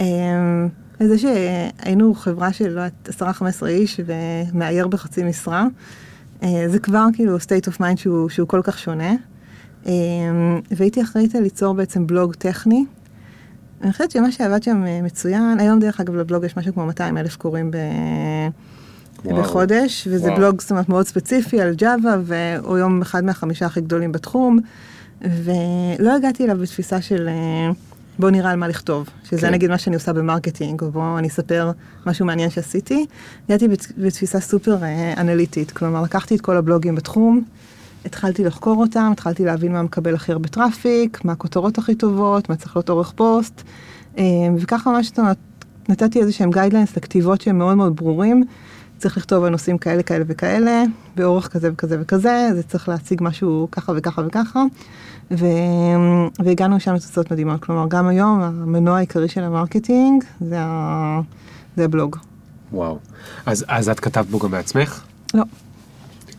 אמ, 0.00 0.68
וזה 1.00 1.18
שהיינו 1.18 2.14
חברה 2.14 2.52
של 2.52 2.68
לא 2.68 2.80
יודעת, 2.80 3.22
10-15 3.62 3.66
איש 3.66 4.00
ומאייר 4.06 4.86
בחצי 4.88 5.24
משרה, 5.24 5.60
אה, 5.62 5.66
זה 6.66 6.78
כבר 6.82 7.06
כאילו 7.12 7.36
state 7.36 7.68
of 7.70 7.80
mind 7.80 7.96
שהוא, 7.96 8.28
שהוא 8.28 8.48
כל 8.48 8.60
כך 8.64 8.78
שונה. 8.78 9.14
אמ, 9.86 10.60
והייתי 10.70 11.02
אחראית 11.02 11.34
ליצור 11.34 11.74
בעצם 11.74 12.06
בלוג 12.06 12.34
טכני. 12.34 12.84
אני 13.82 13.92
חושבת 13.92 14.10
שמה 14.10 14.32
שעבד 14.32 14.62
שם 14.62 14.84
אה, 14.86 15.02
מצוין, 15.02 15.60
היום 15.60 15.80
דרך 15.80 16.00
אגב 16.00 16.14
לבלוג 16.14 16.44
יש 16.44 16.56
משהו 16.56 16.74
כמו 16.74 16.86
200 16.86 17.18
אלף 17.18 17.36
קוראים 17.36 17.70
ב... 17.70 17.76
וואו. 19.24 19.42
בחודש, 19.42 20.08
וזה 20.10 20.26
וואו. 20.26 20.36
בלוג 20.36 20.60
זאת 20.60 20.70
אומרת 20.70 20.88
מאוד 20.88 21.06
ספציפי 21.06 21.60
על 21.60 21.74
ג'אווה, 21.74 22.16
והוא 22.24 22.76
היום 22.76 23.02
אחד 23.02 23.24
מהחמישה 23.24 23.66
הכי 23.66 23.80
גדולים 23.80 24.12
בתחום, 24.12 24.58
ולא 25.22 26.16
הגעתי 26.16 26.44
אליו 26.44 26.58
בתפיסה 26.58 27.00
של 27.00 27.28
אה, 27.28 27.70
בוא 28.18 28.30
נראה 28.30 28.50
על 28.50 28.56
מה 28.56 28.68
לכתוב, 28.68 29.08
שזה 29.24 29.40
כן. 29.40 29.52
נגיד 29.52 29.70
מה 29.70 29.78
שאני 29.78 29.96
עושה 29.96 30.12
ב 30.12 30.18
marketing, 30.18 30.82
או 30.82 30.90
בוא 30.90 31.18
אני 31.18 31.28
אספר 31.28 31.70
משהו 32.06 32.26
מעניין 32.26 32.50
שעשיתי. 32.50 33.06
הגעתי 33.48 33.68
בת- 33.68 33.92
בתפיסה 33.98 34.40
סופר 34.40 34.84
אה, 34.84 35.14
אנליטית, 35.16 35.70
כלומר 35.70 36.02
לקחתי 36.02 36.34
את 36.36 36.40
כל 36.40 36.56
הבלוגים 36.56 36.94
בתחום, 36.94 37.42
התחלתי 38.04 38.44
לחקור 38.44 38.80
אותם, 38.82 39.08
התחלתי 39.12 39.44
להבין 39.44 39.72
מה 39.72 39.82
מקבל 39.82 40.14
הכי 40.14 40.32
הרבה 40.32 40.48
traffic, 40.48 41.24
מה 41.24 41.32
הכותרות 41.32 41.78
הכי 41.78 41.94
טובות, 41.94 42.48
מה 42.48 42.56
צריך 42.56 42.76
להיות 42.76 42.90
אורך 42.90 43.12
פוסט, 43.16 43.62
אה, 44.18 44.24
וככה 44.58 44.90
ממש 44.90 45.12
נתתי 45.88 46.20
איזה 46.20 46.32
שהם 46.32 46.50
guidelines 46.50 46.96
לכתיבות 46.96 47.40
שהם 47.40 47.58
מאוד 47.58 47.74
מאוד 47.76 47.96
ברורים. 47.96 48.44
צריך 48.98 49.16
לכתוב 49.16 49.44
על 49.44 49.50
נושאים 49.50 49.78
כאלה, 49.78 50.02
כאלה 50.02 50.24
וכאלה, 50.28 50.82
באורך 51.16 51.48
כזה 51.48 51.70
וכזה 51.72 51.96
וכזה, 52.00 52.48
זה 52.54 52.62
צריך 52.62 52.88
להציג 52.88 53.18
משהו 53.22 53.68
ככה 53.72 53.92
וככה 53.96 54.22
וככה, 54.26 54.62
ו... 55.30 55.46
והגענו 56.44 56.80
שם 56.80 56.94
לתוצאות 56.94 57.32
מדהימות. 57.32 57.64
כלומר, 57.64 57.86
גם 57.88 58.08
היום 58.08 58.40
המנוע 58.40 58.96
העיקרי 58.96 59.28
של 59.28 59.42
ה 59.42 59.50
marketing 59.50 60.24
זה, 60.40 60.56
ה... 60.60 61.20
זה 61.76 61.84
הבלוג. 61.84 62.16
וואו. 62.72 62.98
אז, 63.46 63.64
אז 63.68 63.88
את 63.88 64.00
כתבת 64.00 64.26
בו 64.26 64.38
גם 64.38 64.50
בעצמך? 64.50 65.02
לא. 65.34 65.44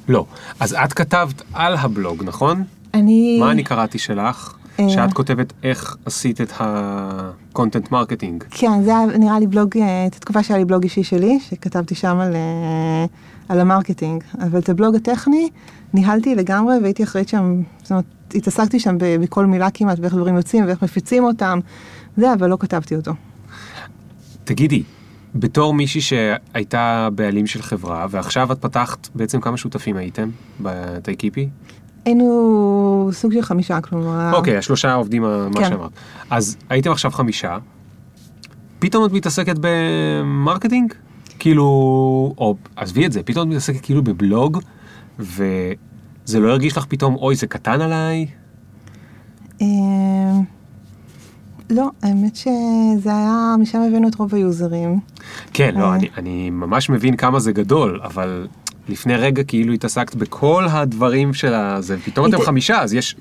לא. 0.08 0.26
אז 0.60 0.74
את 0.74 0.94
כתבת 0.94 1.42
על 1.54 1.76
הבלוג, 1.76 2.24
נכון? 2.24 2.64
אני... 2.94 3.40
מה 3.40 3.52
אני 3.52 3.64
קראתי 3.64 3.98
שלך? 3.98 4.54
אה. 4.80 4.90
שאת 4.90 5.14
כותבת 5.14 5.54
איך 5.64 5.96
עשית 6.06 6.42
את 6.42 6.62
ה 6.62 6.78
content 6.78 7.92
marketing. 7.92 8.46
כן, 8.50 8.84
זה 8.84 8.98
היה 8.98 9.18
נראה 9.18 9.40
לי 9.40 9.48
בלוג, 9.48 9.78
אה, 9.78 10.08
את 10.08 10.16
התקופה 10.16 10.44
שהיה 10.44 10.58
לי 10.58 10.66
בלוג 10.66 10.84
אישי 10.84 11.04
שלי, 11.04 11.40
שכתבתי 11.40 11.96
שם 11.96 12.18
על, 12.20 12.36
אה, 12.36 13.06
על 13.50 13.60
ה 13.60 13.65
marketing. 13.65 14.24
אבל 14.40 14.60
את 14.60 14.70
הבלוג 14.70 14.96
הטכני 14.96 15.50
ניהלתי 15.94 16.36
לגמרי 16.36 16.76
והייתי 16.82 17.04
אחראית 17.04 17.30
שם, 17.30 17.62
זאת 17.82 17.92
אומרת, 17.92 18.06
התעסקתי 18.36 18.80
שם 18.80 18.96
בכל 19.00 19.46
מילה 19.46 19.72
כמעט, 19.72 20.00
ואיך 20.00 20.14
דברים 20.14 20.36
יוצאים 20.36 20.66
ואיך 20.66 20.84
מפיצים 20.84 21.24
אותם. 21.24 21.60
זה, 22.18 22.34
אבל 22.34 22.50
לא 22.50 22.58
כתבתי 22.60 22.96
אותו. 22.96 23.12
תגידי, 24.44 24.84
בתור 25.36 25.74
מישהי 25.74 26.02
שהייתה 26.02 27.10
בעלים 27.16 27.48
של 27.48 27.62
חברה, 27.62 28.08
ועכשיו 28.10 28.52
את 28.52 28.62
פתחת, 28.62 29.08
בעצם 29.16 29.42
כמה 29.42 29.58
שותפים 29.58 29.98
הייתם 29.98 30.30
בטייקיפי? 30.60 31.50
היינו 32.08 33.10
סוג 33.12 33.34
של 33.34 33.42
חמישה, 33.42 33.82
כלומר... 33.82 34.32
אוקיי, 34.34 34.58
השלושה 34.58 34.94
עובדים, 34.94 35.22
מה 35.22 35.50
כן. 35.56 35.70
שאמרת. 35.70 35.92
אז 36.30 36.58
הייתם 36.70 36.92
עכשיו 36.92 37.12
חמישה, 37.12 37.58
פתאום 38.80 39.06
את 39.06 39.12
מתעסקת 39.12 39.56
ב 39.62 39.74
marketing? 39.74 40.94
כאילו, 41.40 41.64
או 42.38 42.56
עזבי 42.76 43.06
את 43.06 43.12
זה, 43.12 43.24
פתאום 43.24 43.48
את 43.48 43.54
מתעסקת 43.54 43.82
כאילו 43.82 44.04
בבלוג, 44.04 44.60
וזה 45.20 46.40
לא 46.40 46.50
הרגיש 46.50 46.78
לך 46.78 46.86
פתאום, 46.90 47.16
אוי, 47.16 47.36
זה 47.36 47.48
קטן 47.48 47.82
עליי? 47.82 48.26
אה, 49.62 49.68
לא, 51.70 51.90
האמת 52.04 52.36
שזה 52.36 53.10
היה, 53.10 53.56
משם 53.60 53.82
הבאנו 53.82 54.08
את 54.08 54.16
רוב 54.16 54.36
היוזרים. 54.36 55.00
כן, 55.54 55.76
לא, 55.76 55.86
אה. 55.86 55.96
אני, 55.96 56.10
אני 56.18 56.50
ממש 56.50 56.90
מבין 56.90 57.16
כמה 57.16 57.40
זה 57.40 57.52
גדול, 57.52 58.00
אבל 58.04 58.48
לפני 58.90 59.16
רגע 59.16 59.44
כאילו 59.44 59.74
התעסקת 59.74 60.16
בכל 60.16 60.66
הדברים 60.70 61.34
של 61.34 61.54
הזה, 61.54 61.98
פתאום 62.06 62.30
אתם 62.30 62.42
חמישה, 62.42 62.82
אז 62.82 62.94
יש, 62.94 63.16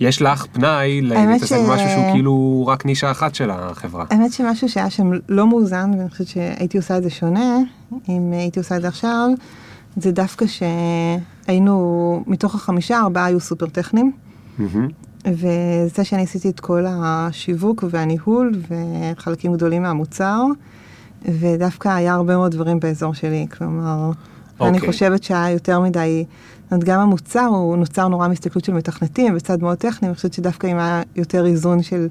יש 0.00 0.22
לך 0.22 0.46
פנאי 0.52 1.00
להתעסק 1.00 1.56
במשהו 1.56 1.88
שהוא 1.88 2.12
כאילו 2.12 2.64
רק 2.68 2.86
נישה 2.86 3.10
אחת 3.10 3.34
של 3.34 3.50
החברה. 3.50 4.04
האמת 4.10 4.32
שמשהו 4.32 4.68
שהיה 4.68 4.90
שם 4.90 5.10
לא 5.28 5.46
מאוזן, 5.46 5.90
ואני 5.98 6.10
חושבת 6.10 6.26
שהייתי 6.26 6.76
עושה 6.78 6.98
את 6.98 7.02
זה 7.02 7.10
שונה, 7.10 7.56
אם 8.08 8.32
הייתי 8.32 8.58
עושה 8.58 8.76
את 8.76 8.82
זה 8.82 8.88
עכשיו, 8.88 9.28
זה 9.96 10.12
דווקא 10.12 10.46
שהיינו, 10.46 12.24
מתוך 12.26 12.54
החמישה, 12.54 13.00
ארבעה 13.00 13.24
היו 13.24 13.40
סופר 13.40 13.66
טכניים. 13.66 14.12
וזה 15.26 16.04
שאני 16.04 16.22
עשיתי 16.22 16.48
את 16.48 16.60
כל 16.60 16.84
השיווק 16.88 17.84
והניהול 17.90 18.52
וחלקים 19.16 19.52
גדולים 19.52 19.82
מהמוצר, 19.82 20.44
ודווקא 21.24 21.88
היה 21.88 22.14
הרבה 22.14 22.36
מאוד 22.36 22.52
דברים 22.52 22.80
באזור 22.80 23.14
שלי, 23.14 23.46
כלומר, 23.58 24.10
okay. 24.60 24.68
אני 24.68 24.76
אוקיי. 24.76 24.92
חושבת 24.92 25.22
שהיה 25.22 25.50
יותר 25.50 25.80
מדי, 25.80 26.24
זאת 26.64 26.72
אומרת, 26.72 26.84
גם 26.84 27.00
המוצר 27.00 27.44
הוא 27.46 27.76
נוצר 27.76 28.08
נורא 28.08 28.28
מהסתכלות 28.28 28.64
של 28.64 28.72
מתכנתים 28.72 29.34
בצד 29.34 29.62
מאוד 29.62 29.78
טכני, 29.78 30.08
אני 30.08 30.16
חושבת 30.16 30.32
שדווקא 30.32 30.66
אם 30.66 30.78
היה 30.78 31.02
יותר 31.16 31.46
איזון 31.46 31.82
של 31.82 32.08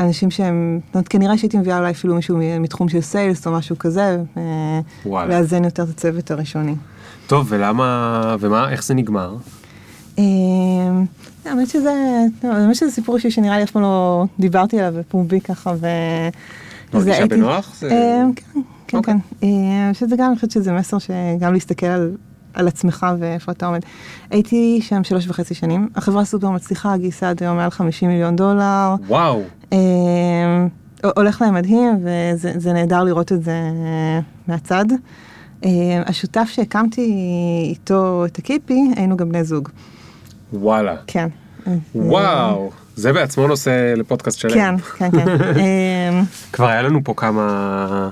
אנשים 0.00 0.30
שהם, 0.30 0.80
זאת 0.86 0.94
אומרת, 0.94 1.08
כנראה 1.08 1.38
שהייתי 1.38 1.58
מביאה 1.58 1.78
אולי 1.78 1.90
אפילו 1.90 2.14
מישהו 2.14 2.38
מתחום 2.60 2.88
של 2.88 3.00
סיילס 3.00 3.46
או 3.46 3.52
משהו 3.52 3.78
כזה, 3.78 4.18
וואלה. 5.06 5.38
לאזן 5.38 5.64
יותר 5.64 5.82
את 5.82 5.88
הצוות 5.88 6.30
הראשוני. 6.30 6.74
טוב, 7.26 7.46
ולמה, 7.50 8.36
ומה, 8.40 8.70
איך 8.70 8.84
זה 8.84 8.94
נגמר? 8.94 9.36
אה, 10.18 10.24
האמת 11.44 11.68
שזה, 11.68 11.92
לא, 12.44 12.52
האמת 12.52 12.74
שזה 12.76 12.90
סיפור 12.90 13.16
אישי 13.16 13.30
שנראה 13.30 13.56
לי 13.56 13.62
אף 13.64 13.70
פעם 13.70 13.82
לא 13.82 14.24
דיברתי 14.40 14.80
עליו 14.80 15.00
בפומבי 15.00 15.40
ככה, 15.40 15.72
מרגישה 16.94 17.16
הייתי- 17.18 17.34
בנוח? 17.36 17.82
אה, 17.82 17.88
כן, 18.34 18.60
כן, 18.88 18.96
אוקיי. 18.96 19.14
כן. 19.14 19.46
אה, 19.46 19.86
אני 19.86 19.94
חושבת 19.94 20.08
שזה 20.08 20.16
גם, 20.16 20.26
אני 20.26 20.34
חושבת 20.34 20.50
שזה 20.50 20.72
מסר 20.72 20.98
שגם 20.98 21.52
להסתכל 21.52 21.86
על, 21.86 22.16
על 22.54 22.68
עצמך 22.68 23.06
ואיפה 23.18 23.52
אתה 23.52 23.66
עומד. 23.66 23.80
הייתי 24.30 24.80
שם 24.82 25.04
שלוש 25.04 25.28
וחצי 25.28 25.54
שנים, 25.54 25.88
החברה 25.94 26.24
סופר 26.24 26.50
מצליחה, 26.50 26.96
גייסה 26.96 27.30
עד 27.30 27.42
היום 27.42 27.56
מעל 27.56 27.70
50 27.70 28.08
מיליון 28.08 28.36
דולר. 28.36 28.94
וואו, 29.08 29.42
אה, 29.72 29.78
הולך 31.16 31.42
להם 31.42 31.54
מדהים, 31.54 31.98
וזה 32.00 32.52
זה 32.56 32.72
נהדר 32.72 33.04
לראות 33.04 33.32
את 33.32 33.42
זה 33.42 33.60
מהצד. 34.48 34.84
אה, 35.64 35.70
השותף 36.06 36.48
שהקמתי 36.52 37.14
איתו 37.62 38.24
את 38.26 38.38
הקיפי, 38.38 38.90
היינו 38.96 39.16
גם 39.16 39.28
בני 39.28 39.44
זוג. 39.44 39.68
וואלה. 40.52 40.96
כן. 41.06 41.28
וואו, 41.94 42.70
זה 42.96 43.12
בעצמו 43.12 43.46
נושא 43.46 43.94
לפודקאסט 43.96 44.38
שלם. 44.38 44.54
כן, 44.54 45.10
כן, 45.10 45.10
כן. 45.10 46.22
כבר 46.52 46.66
היה 46.66 46.82
לנו 46.82 47.04
פה 47.04 47.14
כמה, 47.16 48.10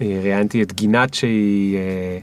ראיינתי 0.00 0.62
את 0.62 0.72
גינת 0.72 1.14
שהיא, 1.14 1.76
אה, 1.76 2.18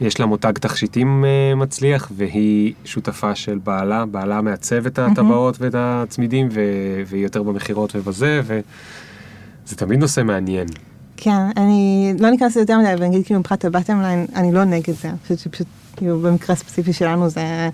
יש 0.00 0.20
לה 0.20 0.26
מותג 0.26 0.52
תכשיטים 0.52 1.24
אה, 1.24 1.54
מצליח 1.54 2.12
והיא 2.16 2.74
שותפה 2.84 3.34
של 3.34 3.58
בעלה, 3.64 4.06
בעלה 4.06 4.40
מעצב 4.40 4.86
את 4.86 4.98
הטבעות 4.98 5.56
ואת 5.60 5.74
הצמידים 5.78 6.48
ו- 6.52 7.02
והיא 7.06 7.22
יותר 7.22 7.42
במכירות 7.42 7.96
ובזה 7.96 8.40
וזה 8.44 9.76
תמיד 9.76 10.00
נושא 10.00 10.22
מעניין. 10.22 10.66
כן, 11.16 11.40
אני 11.56 12.12
לא 12.18 12.30
ניכנס 12.30 12.56
יותר 12.56 12.78
מדי, 12.78 12.94
אבל 12.94 13.02
אני 13.02 13.14
אגיד 13.14 13.26
כאילו 13.26 13.40
מבחינת 13.40 13.64
הבטם 13.64 14.00
ליין, 14.00 14.26
אני 14.34 14.52
לא 14.52 14.64
נגד 14.64 14.94
זה, 14.94 15.08
אני 15.08 15.18
חושבת 15.22 15.38
שפשוט, 15.38 15.66
כאילו 15.96 16.20
במקרה 16.20 16.52
הספציפי 16.52 16.92
שלנו 16.92 17.28
זה, 17.28 17.68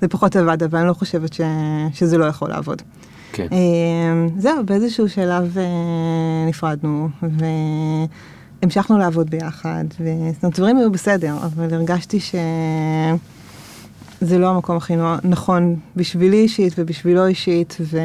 זה 0.00 0.08
פחות 0.08 0.36
עבד, 0.36 0.62
אבל 0.62 0.78
אני 0.78 0.88
לא 0.88 0.92
חושבת 0.92 1.32
ש, 1.32 1.40
שזה 1.92 2.18
לא 2.18 2.24
יכול 2.24 2.48
לעבוד. 2.48 2.82
כן. 3.32 3.46
אה, 3.52 4.28
זהו, 4.38 4.64
באיזשהו 4.64 5.08
שלב 5.08 5.58
אה, 5.58 5.64
נפרדנו, 6.48 7.08
והמשכנו 8.64 8.98
לעבוד 8.98 9.30
ביחד, 9.30 9.84
וזאת 10.00 10.04
אומרת, 10.44 10.58
דברים 10.58 10.76
היו 10.76 10.92
בסדר, 10.92 11.36
אבל 11.44 11.74
הרגשתי 11.74 12.20
שזה 12.20 12.38
לא 14.38 14.50
המקום 14.50 14.76
הכי 14.76 14.94
נכון 15.24 15.76
בשבילי 15.96 16.36
אישית 16.36 16.72
ובשבילו 16.78 17.26
אישית, 17.26 17.76
ו... 17.80 17.98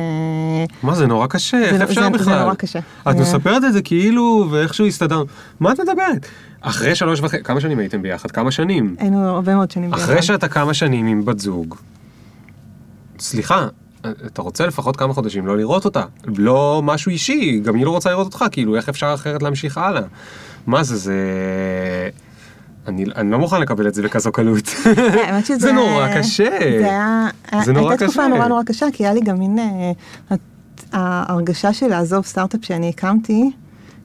מה 0.84 0.96
זה 0.96 1.08
נורא 1.08 1.28
קשה, 1.28 1.58
איך 1.62 1.76
זה- 1.78 1.84
אפשר 1.84 2.02
זה- 2.04 2.10
בכלל? 2.10 2.24
זה 2.34 2.40
נורא 2.44 2.54
קשה. 2.54 2.80
את. 3.10 3.16
מספרת 3.16 3.64
את 3.64 3.74
זה 3.74 3.82
כאילו 3.82 4.48
ואיכשהו 4.52 4.86
הסתדרנו. 4.86 5.26
מה 5.60 5.72
את 5.72 5.80
מדברת? 5.80 6.26
אחרי 6.62 6.96
שלוש 6.96 7.20
וחצי, 7.22 7.44
כמה 7.44 7.62
שנים 7.62 7.80
הייתם 7.80 8.02
ביחד? 8.02 8.32
כמה 8.32 8.52
שנים? 8.52 8.96
היינו 9.00 9.26
הרבה 9.30 9.56
מאוד 9.56 9.72
שנים 9.72 9.92
ביחד. 9.92 10.04
אחרי 10.04 10.22
שאתה 10.22 10.48
כמה 10.48 10.74
שנים 10.74 11.08
עם 11.08 11.26
בת 11.26 11.40
זוג, 11.40 11.76
סליחה, 13.20 13.68
אתה 14.02 14.42
רוצה 14.42 14.66
לפחות 14.66 14.98
כמה 14.98 15.14
חודשים 15.14 15.48
לא 15.48 15.58
לראות 15.58 15.86
אותה. 15.86 16.04
לא 16.38 16.82
משהו 16.84 17.10
אישי, 17.10 17.60
גם 17.60 17.76
היא 17.76 17.86
לא 17.86 17.92
רוצה 17.92 18.10
לראות 18.10 18.26
אותך, 18.26 18.46
כאילו 18.52 18.76
איך 18.76 18.90
אפשר 18.90 19.14
אחרת 19.14 19.44
להמשיך 19.44 19.78
הלאה? 19.78 20.02
מה 20.68 20.84
זה, 20.84 20.96
זה... 20.96 21.16
אני, 22.88 23.06
אני 23.16 23.32
לא 23.32 23.40
מוכן 23.40 23.62
לקבל 23.62 23.88
את 23.88 23.94
זה 23.94 24.04
בכזו 24.04 24.32
קלות. 24.32 24.70
האמת 25.26 25.46
שזה... 25.48 25.60
זה 25.60 25.72
נורא 25.72 26.18
קשה. 26.18 26.50
זה 26.60 26.86
היה... 26.86 27.28
זה 27.66 27.74
נורא 27.74 27.90
הייתה 27.90 28.06
תקופה 28.06 28.22
קשה. 28.22 28.28
נורא 28.28 28.48
נורא 28.48 28.64
קשה, 28.64 28.86
כי 28.94 29.04
היה 29.04 29.14
לי 29.14 29.22
גם 29.22 29.40
מין... 29.40 29.60
אה, 29.60 30.38
ההרגשה 30.94 31.74
של 31.74 31.88
לעזוב 31.88 32.26
סטארט-אפ 32.26 32.66
שאני 32.66 32.90
הקמתי, 32.90 33.52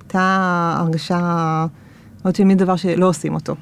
הייתה 0.02 0.74
הרגשה 0.78 1.66
עוד 2.24 2.36
של 2.36 2.44
מין 2.44 2.58
דבר 2.58 2.76
שלא 2.76 3.08
עושים 3.08 3.34
אותו. 3.34 3.54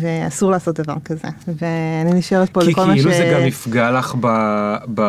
ואסור 0.00 0.50
לעשות 0.50 0.80
דבר 0.80 0.94
כזה. 1.04 1.28
ואני 1.48 2.12
נשארת 2.18 2.50
פה 2.50 2.60
כי 2.60 2.70
לכל 2.70 2.84
מה 2.84 2.92
ש... 2.92 2.96
כאילו 2.96 3.10
זה 3.10 3.32
גם 3.34 3.46
יפגע 3.46 3.90
לך 3.90 4.14
ב... 4.20 4.26
ב... 4.94 5.00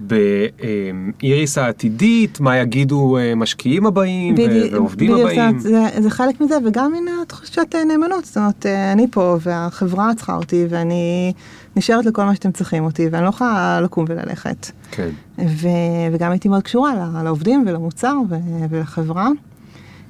באיריס 0.00 1.58
העתידית, 1.58 2.40
מה 2.40 2.56
יגידו 2.58 3.16
אה, 3.18 3.34
משקיעים 3.34 3.86
הבאים 3.86 4.34
בדי- 4.34 4.68
ועובדים 4.74 5.12
בדיוק, 5.12 5.30
הבאים. 5.30 5.58
זה, 5.58 5.80
זה 5.98 6.10
חלק 6.10 6.40
מזה, 6.40 6.54
וגם 6.66 6.92
מן 6.92 7.12
התחושת 7.22 7.74
אה, 7.74 7.84
נאמנות. 7.84 8.24
זאת 8.24 8.36
אומרת, 8.36 8.66
אה, 8.66 8.92
אני 8.92 9.06
פה, 9.10 9.36
והחברה 9.40 10.10
צריכה 10.16 10.36
אותי, 10.36 10.66
ואני 10.70 11.32
נשארת 11.76 12.06
לכל 12.06 12.24
מה 12.24 12.34
שאתם 12.34 12.52
צריכים 12.52 12.84
אותי, 12.84 13.08
ואני 13.10 13.24
לא 13.24 13.28
יכולה 13.28 13.80
לקום 13.82 14.04
וללכת. 14.08 14.70
כן. 14.90 15.08
ו, 15.38 15.68
וגם 16.12 16.30
הייתי 16.30 16.48
מאוד 16.48 16.62
קשורה 16.62 16.92
לעובדים 17.24 17.64
ולמוצר 17.66 18.14
ו, 18.30 18.34
ולחברה. 18.70 19.28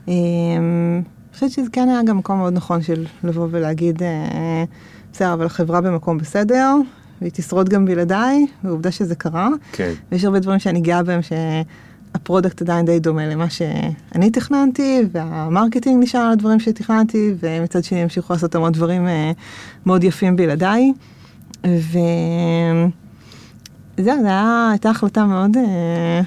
אה, 0.08 0.12
אני 0.56 1.34
חושבת 1.34 1.50
שזה 1.50 1.70
כן 1.72 1.88
היה 1.88 2.02
גם 2.02 2.18
מקום 2.18 2.38
מאוד 2.38 2.52
נכון 2.52 2.82
של 2.82 3.04
לבוא 3.24 3.48
ולהגיד, 3.50 4.02
אה, 4.02 4.64
בסדר, 5.12 5.32
אבל 5.32 5.46
החברה 5.46 5.80
במקום 5.80 6.18
בסדר, 6.18 6.74
והיא 7.22 7.32
תשרוד 7.32 7.68
גם 7.68 7.84
בלעדיי, 7.84 8.46
ועובדה 8.64 8.90
שזה 8.90 9.14
קרה. 9.14 9.48
כן. 9.72 9.92
ויש 10.12 10.24
הרבה 10.24 10.38
דברים 10.38 10.58
שאני 10.58 10.80
גאה 10.80 11.02
בהם 11.02 11.20
שה 11.22 11.64
product 11.64 12.62
עדיין 12.62 12.86
די 12.86 12.98
דומה 12.98 13.26
למה 13.26 13.50
שאני 13.50 14.30
תכננתי, 14.30 15.02
וה 15.12 15.28
marketing 15.28 16.02
נשאר 16.02 16.20
על 16.20 16.32
הדברים 16.32 16.60
שתכננתי, 16.60 17.34
ומצד 17.40 17.84
שני 17.84 18.02
המשיכו 18.02 18.32
לעשות 18.32 18.54
המון 18.54 18.72
דברים 18.72 19.08
אה, 19.08 19.32
מאוד 19.86 20.04
יפים 20.04 20.36
בלעדיי. 20.36 20.92
וזהו, 21.64 22.92
זו 23.98 24.10
הייתה 24.70 24.90
החלטה 24.90 25.24
מאוד, 25.24 25.56
אה, 25.56 26.20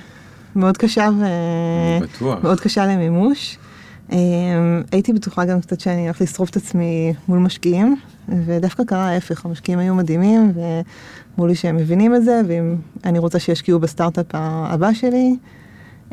מאוד 0.56 0.78
קשה 0.78 1.08
אני 1.08 2.00
בטוח. 2.02 2.40
ומאוד 2.40 2.60
קשה 2.60 2.86
למימוש. 2.86 3.58
אה, 4.12 4.18
הייתי 4.92 5.14
בטוחה 5.14 5.46
גם 5.46 5.62
קצת 5.62 5.80
שאני 5.80 6.04
הולכת 6.04 6.22
לשרוף 6.22 6.50
את 6.50 6.56
עצמי 6.56 7.14
מול 7.28 7.40
משקיעים, 7.40 7.96
ודווקא 8.46 8.84
קרה 8.84 9.10
ההפך, 9.10 9.46
המשקיעים 9.46 9.80
היו 9.80 9.96
מדהימים, 9.96 10.52
ואמרו 10.56 11.48
לי 11.48 11.56
שהם 11.56 11.78
מבינים 11.78 12.16
את 12.16 12.24
זה, 12.24 12.42
ואם 12.48 12.76
אני 13.04 13.20
רוצה 13.20 13.40
שישקיעו 13.40 13.80
בסטארט-אפ 13.80 14.26
הבא 14.34 14.94
שלי, 14.94 15.36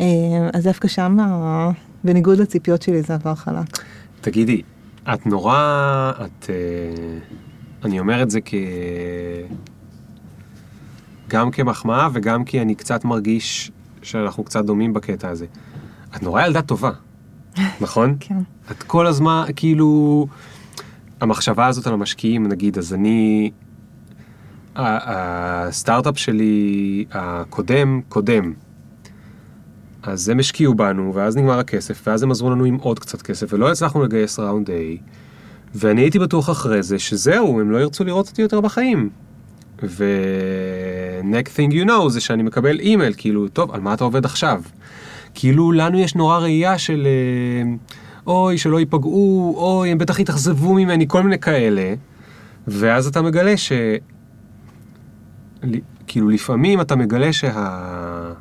אה, 0.00 0.04
אז 0.52 0.64
דווקא 0.64 0.88
שם, 0.88 1.16
בניגוד 2.04 2.38
לציפיות 2.38 2.82
שלי, 2.82 3.02
זה 3.02 3.14
עבר 3.14 3.34
חלק. 3.34 3.78
תגידי, 4.20 4.62
את 5.14 5.26
נורא, 5.26 6.12
את, 6.24 6.50
אה, 6.50 7.18
אני 7.84 8.00
אומר 8.00 8.22
את 8.22 8.30
זה 8.30 8.40
כ... 8.44 8.54
גם 11.28 11.50
כמחמאה 11.50 12.08
וגם 12.12 12.44
כי 12.44 12.60
אני 12.60 12.74
קצת 12.74 13.04
מרגיש 13.04 13.70
שאנחנו 14.02 14.44
קצת 14.44 14.64
דומים 14.64 14.92
בקטע 14.92 15.28
הזה. 15.28 15.46
את 16.16 16.22
נורא 16.22 16.42
ילדה 16.42 16.62
טובה, 16.62 16.90
נכון? 17.80 18.16
כן. 18.20 18.36
את 18.70 18.82
כל 18.82 19.06
הזמן, 19.06 19.44
כאילו, 19.56 20.26
המחשבה 21.20 21.66
הזאת 21.66 21.86
על 21.86 21.92
המשקיעים, 21.92 22.46
נגיד, 22.46 22.78
אז 22.78 22.94
אני, 22.94 23.50
הסטארט-אפ 24.76 26.18
שלי 26.18 27.04
הקודם, 27.10 28.00
קודם. 28.08 28.52
אז 30.02 30.28
הם 30.28 30.38
השקיעו 30.38 30.74
בנו, 30.74 31.14
ואז 31.14 31.36
נגמר 31.36 31.58
הכסף, 31.58 32.02
ואז 32.06 32.22
הם 32.22 32.30
עזרו 32.30 32.50
לנו 32.50 32.64
עם 32.64 32.74
עוד 32.74 32.98
קצת 32.98 33.22
כסף, 33.22 33.52
ולא 33.52 33.70
הצלחנו 33.70 34.02
לגייס 34.02 34.38
ראונד 34.38 34.68
A, 34.68 34.72
ואני 35.74 36.00
הייתי 36.00 36.18
בטוח 36.18 36.50
אחרי 36.50 36.82
זה 36.82 36.98
שזהו, 36.98 37.60
הם 37.60 37.70
לא 37.70 37.78
ירצו 37.78 38.04
לראות 38.04 38.28
אותי 38.28 38.42
יותר 38.42 38.60
בחיים. 38.60 39.10
ו-next 39.82 41.48
thing 41.56 41.72
you 41.72 41.86
know 41.88 42.08
זה 42.08 42.20
שאני 42.20 42.42
מקבל 42.42 42.80
אימייל, 42.80 43.14
כאילו, 43.16 43.48
טוב, 43.48 43.70
על 43.70 43.80
מה 43.80 43.94
אתה 43.94 44.04
עובד 44.04 44.24
עכשיו? 44.24 44.62
כאילו, 45.34 45.72
לנו 45.72 45.98
יש 45.98 46.14
נורא 46.14 46.38
ראייה 46.38 46.78
של, 46.78 47.06
אה, 47.06 47.72
אוי, 48.26 48.58
שלא 48.58 48.80
ייפגעו, 48.80 49.54
אוי, 49.56 49.90
הם 49.90 49.98
בטח 49.98 50.18
יתאכזבו 50.18 50.74
ממני, 50.74 51.08
כל 51.08 51.22
מיני 51.22 51.38
כאלה, 51.38 51.94
ואז 52.66 53.06
אתה 53.06 53.22
מגלה 53.22 53.56
ש... 53.56 53.72
כאילו, 56.06 56.28
לפעמים 56.28 56.80
אתה 56.80 56.96
מגלה 56.96 57.32
שה... 57.32 58.32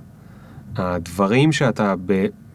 הדברים 0.76 1.52
שאתה. 1.52 1.94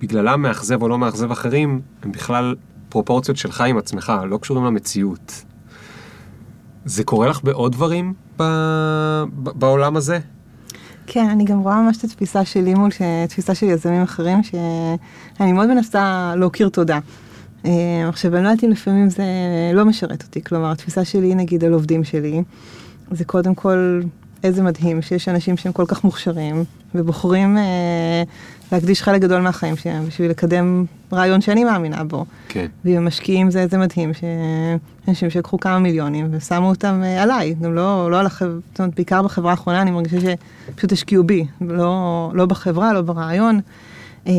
בגללם 0.01 0.43
מאכזב 0.43 0.83
או 0.83 0.89
לא 0.89 0.99
מאכזב 0.99 1.31
אחרים, 1.31 1.81
הם 2.03 2.13
בכלל 2.13 2.55
פרופורציות 2.89 3.37
שלך 3.37 3.61
עם 3.61 3.79
עצמך, 3.79 4.13
לא 4.29 4.39
קשורים 4.39 4.65
למציאות. 4.65 5.45
זה 6.85 7.05
קורה 7.05 7.29
לך 7.29 7.45
בעוד 7.45 7.73
דברים. 7.73 8.15
ב... 8.39 8.43
בעולם 9.33 9.97
הזה? 9.97 10.19
כן, 11.07 11.29
אני 11.31 11.45
גם 11.45 11.61
רואה 11.61 11.83
ממש 11.83 11.97
את 11.97 12.05
התפיסה 12.05 12.45
שלי 12.45 12.75
מול 12.75 12.91
תפיסה 13.29 13.55
של 13.55 13.67
יזמים 13.67 14.03
אחרים, 14.03 14.43
שאני 14.43 15.53
מאוד 15.53 15.67
מנסה 15.67 16.33
להכיר 16.37 16.69
תודה. 16.69 16.99
אה, 17.67 18.09
עכשיו, 18.09 18.37
אני 18.37 18.45
לא 18.45 18.49
יודעת 18.49 18.65
אם 18.65 18.71
לפעמים 18.71 19.11
זה 19.11 19.25
לא 19.75 19.85
משרת 19.85 20.23
אותי, 20.23 20.45
כלומר, 20.45 20.71
התפיסה 20.71 21.05
שלי, 21.05 21.35
נגיד, 21.35 21.65
על 21.65 21.73
עובדים 21.73 22.05
שלי, 22.05 22.43
זה 23.11 23.25
קודם 23.25 23.55
כל, 23.55 24.01
איזה 24.45 24.63
מדהים 24.63 25.03
שיש 25.03 25.29
אנשים 25.29 25.57
שהם 25.57 25.73
כל 25.73 25.85
כך 25.87 26.05
מוכשרים, 26.05 26.65
ובוחרים 26.95 27.59
אה, 27.59 28.23
להקדיש 28.73 29.03
חלק 29.03 29.21
גדול 29.21 29.41
מהחיים 29.41 29.77
שלהם 29.77 30.07
בשביל 30.07 30.31
לקדם 30.31 30.85
רעיון 31.13 31.41
שאני 31.41 31.65
מאמינה 31.65 32.05
בו. 32.05 32.25
כן. 32.49 32.67
ואם 32.85 32.97
הם 32.97 33.05
משקיעים 33.05 33.51
זה, 33.51 33.67
זה 33.71 33.79
מדהים, 33.79 34.13
שאנשים 34.15 35.31
שלקחו 35.31 35.59
כמה 35.59 35.79
מיליונים 35.79 36.29
ושמו 36.31 36.69
אותם 36.69 37.03
אה, 37.05 37.23
עליי, 37.23 37.55
גם 37.63 37.75
לא, 37.75 38.11
לא 38.11 38.21
על 38.21 38.27
החברה, 38.27 38.55
זאת 38.71 38.81
אומרת, 38.81 38.95
בעיקר 38.95 39.23
בחברה 39.23 39.51
האחרונה 39.51 39.83
אני 39.83 39.91
מרגישה 39.91 40.17
שפשוט 40.21 40.93
השקיעו 40.93 41.25
בי, 41.25 41.47
לא, 41.61 42.31
לא 42.35 42.47
בחברה, 42.47 42.93
לא 42.93 43.01
ברעיון. 43.01 43.61
אה, 44.27 44.33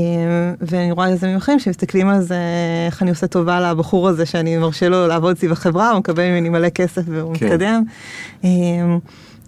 ואני 0.62 0.92
רואה 0.92 1.10
יזמים 1.10 1.38
אחרים 1.38 1.60
שמסתכלים 1.60 2.10
על 2.10 2.22
זה, 2.22 2.40
איך 2.88 3.02
אני 3.02 3.10
עושה 3.10 3.28
טובה 3.28 3.60
לבחור 3.72 4.08
הזה 4.08 4.26
שאני 4.26 4.58
מרשה 4.58 4.90
לו 4.90 5.08
לעבוד 5.08 5.36
אצלי 5.36 5.48
בחברה, 5.50 5.92
הוא 5.92 6.00
מקבל 6.00 6.30
ממני 6.30 6.50
מלא 6.50 6.70
כסף 6.70 7.02
והוא 7.06 7.36
כן. 7.36 7.46
מתקדם. 7.46 7.84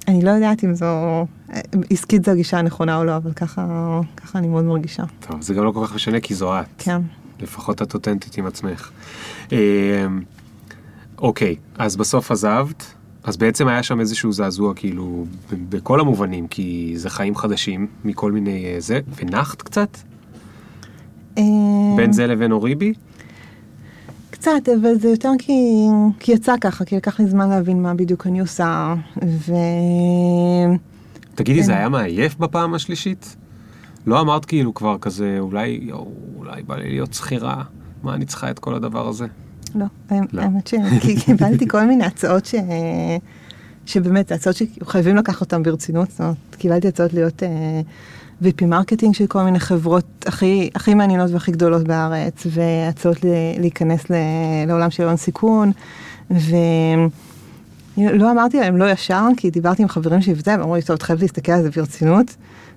אני 0.10 0.22
לא 0.22 0.32
יודעת 0.32 0.64
אם 0.64 0.76
זו, 0.76 0.86
אה, 1.54 1.60
עסקית 1.90 2.26
זו 2.26 2.32
הגישה 2.32 2.60
הנכונה 2.60 2.98
או 2.98 3.04
לא, 3.04 3.16
אבל 3.16 3.34
ככה, 3.34 4.02
ככה 4.18 4.40
אני 4.40 4.48
מאוד 4.48 4.66
מרגישה. 4.66 5.04
טוב, 5.28 5.42
זה 5.42 5.54
גם 5.54 5.64
לא 5.64 5.72
כל 5.72 5.86
כך 5.86 5.96
משנה 5.96 6.20
כי 6.20 6.36
זו 6.36 6.60
את. 6.60 6.66
כן, 6.78 7.02
לפחות 7.40 7.82
את 7.82 7.94
אותנטית 7.94 8.38
עם 8.38 8.46
עצמך. 8.46 8.92
אה, 9.52 9.58
אוקיי, 11.18 11.56
אז 11.78 11.96
בסוף 11.96 12.32
עזבת, 12.32 12.94
אז 13.24 13.38
בעצם 13.38 13.68
היה 13.68 13.84
שם 13.84 14.00
איזשהו 14.00 14.32
זעזוע 14.32 14.74
כאילו 14.74 15.26
בכל 15.52 16.00
המובנים, 16.00 16.48
כי 16.48 16.94
זה 16.96 17.10
חיים 17.10 17.36
חדשים 17.36 17.88
מכל 18.04 18.32
מיני 18.32 18.66
אה, 18.66 18.76
זה, 18.80 19.00
ונחת 19.16 19.62
קצת 19.62 19.98
אה, 21.38 21.44
בין 21.98 22.14
זה 22.14 22.28
לבין 22.28 22.52
אוריבי. 22.52 22.94
קצת, 24.40 24.70
אבל 24.82 24.96
זה 25.00 25.10
יותר 25.10 25.32
כי, 25.40 25.88
כי 26.20 26.32
יצא 26.32 26.56
ככה, 26.62 26.86
כי 26.86 26.96
לקח 26.96 27.20
לי 27.20 27.28
זמן 27.28 27.50
להבין 27.50 27.82
מה 27.82 27.94
בדיוק 27.94 28.28
אני 28.28 28.40
עושה, 28.40 28.94
ו... 29.26 29.54
תגידי, 31.36 31.64
זה 31.64 31.72
כן. 31.72 31.78
היה 31.78 31.90
מעייף 31.90 32.36
בפעם 32.36 32.74
השלישית? 32.74 33.36
לא 34.06 34.22
אמרת 34.22 34.46
כאילו 34.46 34.74
כבר 34.74 34.98
כזה, 34.98 35.36
אולי, 35.40 35.80
יואו, 35.82 36.12
אולי 36.38 36.64
בא 36.64 36.76
לי 36.76 36.90
להיות 36.90 37.14
שכירה, 37.14 37.64
מה 38.04 38.14
אני 38.14 38.26
צריכה 38.26 38.52
את 38.52 38.60
כל 38.60 38.76
הדבר 38.76 39.08
הזה? 39.08 39.26
לא, 39.76 39.86
לא. 40.34 40.42
האמת 40.42 40.68
שקיבלתי 40.68 41.68
כל 41.68 41.86
מיני 41.86 42.06
הצעות 42.06 42.46
ש... 42.46 42.56
שבאמת, 43.86 44.32
הצעות 44.32 44.56
שחייבים 44.56 45.16
לקחת 45.16 45.42
אותן 45.42 45.64
ברצינות, 45.64 46.12
זאת 46.12 46.20
אומרת, 46.22 46.36
קיבלתי 46.58 46.88
הצעות 46.88 47.14
להיות 47.14 47.44
אה, 47.44 47.82
VP 48.44 48.66
marketing 48.66 49.16
של 49.16 49.28
כל 49.28 49.44
מיני 49.44 49.60
חברות 49.60 50.06
הכי, 50.26 50.70
הכי 50.76 50.94
מעניינות 50.94 51.32
והכי 51.32 51.52
גדולות 51.52 51.84
בארץ, 51.88 52.48
והצעות 52.52 53.24
ל- 53.24 53.60
להיכנס 53.60 54.10
ל- 54.10 54.16
לעולם 54.68 54.90
של 54.92 55.04
הון 55.04 55.18
סיכון, 55.18 55.72
ולא 56.32 57.10
אמרתי 58.32 58.60
להם 58.60 58.78
לא 58.78 58.92
ישר, 58.92 59.26
כי 59.38 59.50
דיברתי 59.50 59.82
עם 59.82 59.88
חברים 59.88 60.22
שלי 60.22 60.34
וזה, 60.38 60.56
ואמרו 60.60 60.76
לי, 60.76 60.82
טוב, 60.82 60.96
את 60.96 61.02
חייבת 61.02 61.22
להסתכל 61.22 61.52
על 61.52 61.62
זה 61.64 61.70
ברצינות, 61.70 62.36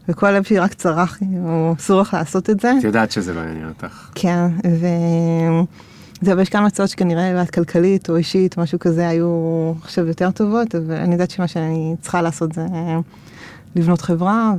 וכל 0.08 0.26
הלב 0.26 0.42
שלי 0.42 0.58
רק 0.58 0.74
צרח, 0.74 1.16
כאילו, 1.16 1.74
אסור 1.78 2.00
לך 2.00 2.14
לעשות 2.14 2.50
את 2.50 2.60
זה. 2.60 2.72
את 2.78 2.84
יודעת 2.84 3.10
שזה 3.10 3.34
לא 3.34 3.40
יעניין 3.40 3.68
אותך. 3.68 4.10
כן, 4.14 4.46
ו... 4.80 4.86
זהו, 6.22 6.36
ויש 6.38 6.48
כמה 6.48 6.66
הצעות 6.66 6.88
שכנראה 6.88 7.32
לבד 7.32 7.50
כלכלית 7.50 8.10
או 8.10 8.16
אישית, 8.16 8.56
משהו 8.56 8.78
כזה, 8.78 9.08
היו 9.08 9.72
עכשיו 9.82 10.06
יותר 10.06 10.30
טובות, 10.30 10.74
אבל 10.74 10.94
אני 10.94 11.12
יודעת 11.12 11.30
שמה 11.30 11.48
שאני 11.48 11.94
צריכה 12.00 12.22
לעשות 12.22 12.52
זה 12.52 12.66
לבנות 13.76 14.00
חברה, 14.00 14.52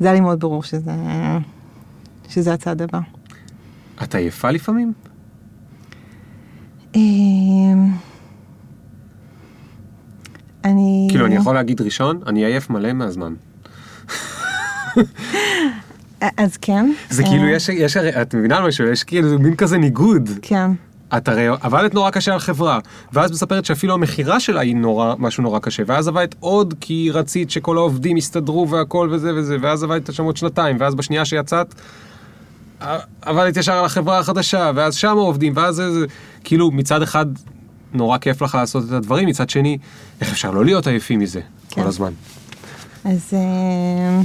וזה 0.00 0.08
היה 0.08 0.14
לי 0.14 0.20
מאוד 0.20 0.40
ברור 0.40 0.62
שזה, 0.62 0.92
שזה 2.28 2.52
הצעד 2.54 2.82
הבא. 2.82 3.00
את 4.02 4.14
עייפה 4.14 4.50
לפעמים? 4.50 4.92
אמ, 6.94 7.90
אני... 10.64 11.06
כאילו, 11.10 11.26
אני 11.26 11.34
יכול 11.34 11.54
להגיד 11.54 11.80
ראשון, 11.80 12.20
אני 12.26 12.44
עייף 12.44 12.70
מלא 12.70 12.92
מהזמן. 12.92 13.34
אז 16.36 16.56
כן. 16.56 16.92
זה 17.10 17.22
אה, 17.22 17.28
כאילו, 17.28 17.48
יש, 17.48 17.68
יש, 17.68 17.96
הרי- 17.96 18.22
את 18.22 18.34
מבינה 18.34 18.60
משהו? 18.66 18.86
יש 18.88 19.04
כאילו 19.04 19.38
מין 19.38 19.56
כזה 19.56 19.78
ניגוד. 19.78 20.28
כן, 20.42 20.70
את 21.16 21.28
הרי 21.28 21.46
עבדת 21.60 21.94
נורא 21.94 22.10
קשה 22.10 22.32
על 22.32 22.38
חברה, 22.38 22.78
ואז 23.12 23.30
מספרת 23.30 23.64
שאפילו 23.64 23.94
המכירה 23.94 24.40
שלה 24.40 24.60
היא 24.60 24.76
נורא, 24.76 25.14
משהו 25.18 25.42
נורא 25.42 25.58
קשה, 25.58 25.82
ואז 25.86 26.08
עבדת 26.08 26.34
עוד 26.40 26.74
כי 26.80 27.10
רצית 27.12 27.50
שכל 27.50 27.76
העובדים 27.76 28.16
יסתדרו 28.16 28.68
והכל 28.68 29.08
וזה 29.12 29.34
וזה, 29.34 29.56
ואז 29.60 29.82
עבדת 29.82 30.14
שם 30.14 30.24
עוד 30.24 30.36
שנתיים, 30.36 30.76
ואז 30.80 30.94
בשנייה 30.94 31.24
שיצאת, 31.24 31.74
ע- 32.82 32.98
עבדת 33.22 33.56
ישר 33.56 33.72
על 33.72 33.84
החברה 33.84 34.18
החדשה, 34.18 34.70
ואז 34.74 34.94
שם 34.94 35.18
העובדים, 35.18 35.52
ואז 35.56 35.74
זה, 35.74 35.92
זה, 35.92 36.06
כאילו 36.44 36.70
מצד 36.70 37.02
אחד 37.02 37.26
נורא 37.92 38.18
כיף 38.18 38.42
לך 38.42 38.54
לעשות 38.54 38.84
את 38.84 38.92
הדברים, 38.92 39.28
מצד 39.28 39.50
שני, 39.50 39.78
איך 40.20 40.32
אפשר 40.32 40.50
לא 40.50 40.64
להיות 40.64 40.86
עייפים 40.86 41.20
מזה 41.20 41.40
כן. 41.70 41.82
כל 41.82 41.88
הזמן. 41.88 42.12
אז 43.04 43.30
אה, 43.32 44.20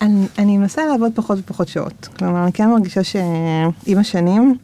אני, 0.00 0.26
אני 0.38 0.58
מנסה 0.58 0.82
לעבוד 0.86 1.12
פחות 1.14 1.38
ופחות 1.38 1.68
שעות. 1.68 2.08
כלומר, 2.18 2.42
אני 2.44 2.52
כן 2.52 2.70
מרגישה 2.70 3.04
שעם 3.04 3.98
השנים, 3.98 4.56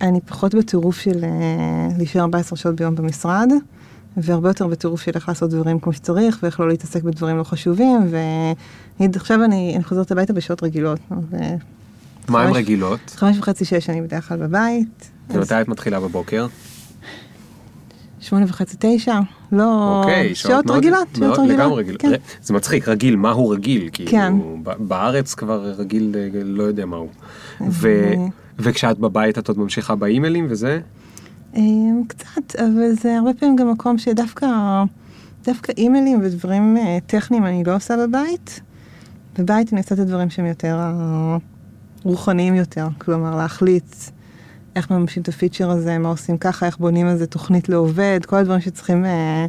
אני 0.00 0.20
פחות 0.20 0.54
בטירוף 0.54 0.98
של 1.00 1.24
אה, 1.24 1.28
להישאר 1.98 2.20
14 2.20 2.56
שעות 2.58 2.74
ביום 2.76 2.94
במשרד, 2.94 3.48
והרבה 4.16 4.48
יותר 4.50 4.66
בטירוף 4.66 5.00
של 5.02 5.10
איך 5.14 5.28
לעשות 5.28 5.50
דברים 5.50 5.80
כמו 5.80 5.92
שצריך, 5.92 6.38
ואיך 6.42 6.60
לא 6.60 6.68
להתעסק 6.68 7.02
בדברים 7.02 7.36
לא 7.36 7.44
חשובים, 7.44 8.00
ונגיד, 8.98 9.16
עכשיו 9.16 9.44
אני, 9.44 9.72
אני 9.74 9.84
חוזרת 9.84 10.10
הביתה 10.10 10.32
בשעות 10.32 10.62
רגילות. 10.62 10.98
ו... 11.30 11.36
מה 12.28 12.42
עם 12.42 12.48
חמש- 12.48 12.56
רגילות? 12.56 13.00
חמש 13.16 13.38
וחצי, 13.38 13.64
שש 13.64 13.90
אני 13.90 14.02
בדרך 14.02 14.28
כלל 14.28 14.36
בבית. 14.38 15.10
אז 15.28 15.36
ומתי 15.36 15.60
את 15.60 15.68
מתחילה 15.68 16.00
בבוקר? 16.00 16.46
שמונה 18.20 18.44
וחצי, 18.48 18.76
תשע, 18.80 19.20
לא... 19.52 20.00
אוקיי, 20.02 20.34
שעות 20.34 20.66
מאוד- 20.66 20.76
רגילות, 20.76 21.08
שעות 21.14 21.18
מאוד 21.26 21.38
רגילות. 21.40 21.58
לגמרי 21.60 21.82
רגיל. 21.82 21.96
כן. 21.98 22.12
זה 22.42 22.54
מצחיק, 22.54 22.88
רגיל, 22.88 23.16
מה 23.16 23.30
הוא 23.30 23.52
רגיל? 23.54 23.88
כאילו, 23.92 24.10
כן. 24.10 24.32
ב- 24.62 24.72
בארץ 24.88 25.34
כבר 25.34 25.72
רגיל, 25.76 26.14
אה, 26.18 26.28
לא 26.44 26.62
יודע 26.62 26.86
מה 26.86 26.96
הוא. 26.96 27.08
אז, 27.60 27.66
ו- 27.70 28.12
אה, 28.16 28.26
וכשאת 28.62 28.98
בבית 28.98 29.38
את 29.38 29.48
עוד 29.48 29.58
ממשיכה 29.58 29.94
באימיילים 29.94 30.46
וזה? 30.48 30.80
אמ, 31.54 32.02
קצת, 32.08 32.56
אבל 32.58 32.92
זה 32.92 33.16
הרבה 33.16 33.34
פעמים 33.34 33.56
גם 33.56 33.70
מקום 33.70 33.98
שדווקא 33.98 34.46
דווקא 35.44 35.72
אימיילים 35.78 36.20
ודברים 36.22 36.76
אה, 36.76 36.98
טכניים 37.06 37.46
אני 37.46 37.64
לא 37.64 37.76
עושה 37.76 37.94
בבית. 37.96 38.60
בבית 39.38 39.72
אני 39.72 39.80
עושה 39.80 39.94
את 39.94 40.00
הדברים 40.00 40.30
שהם 40.30 40.46
יותר 40.46 40.76
אה, 40.78 41.36
רוחניים 42.02 42.54
יותר, 42.54 42.88
כלומר 42.98 43.36
להחליט 43.36 43.94
איך 44.76 44.90
מממשים 44.90 45.22
את 45.22 45.28
ה 45.28 45.33
feature 45.33 45.70
הזה, 45.70 45.98
מה 45.98 46.08
עושים 46.08 46.38
ככה, 46.38 46.66
איך 46.66 46.78
בונים 46.78 47.08
איזה 47.08 47.26
תוכנית 47.26 47.68
לעובד, 47.68 48.20
כל 48.26 48.36
הדברים 48.36 48.60
שצריכים 48.60 49.04
אה, 49.04 49.46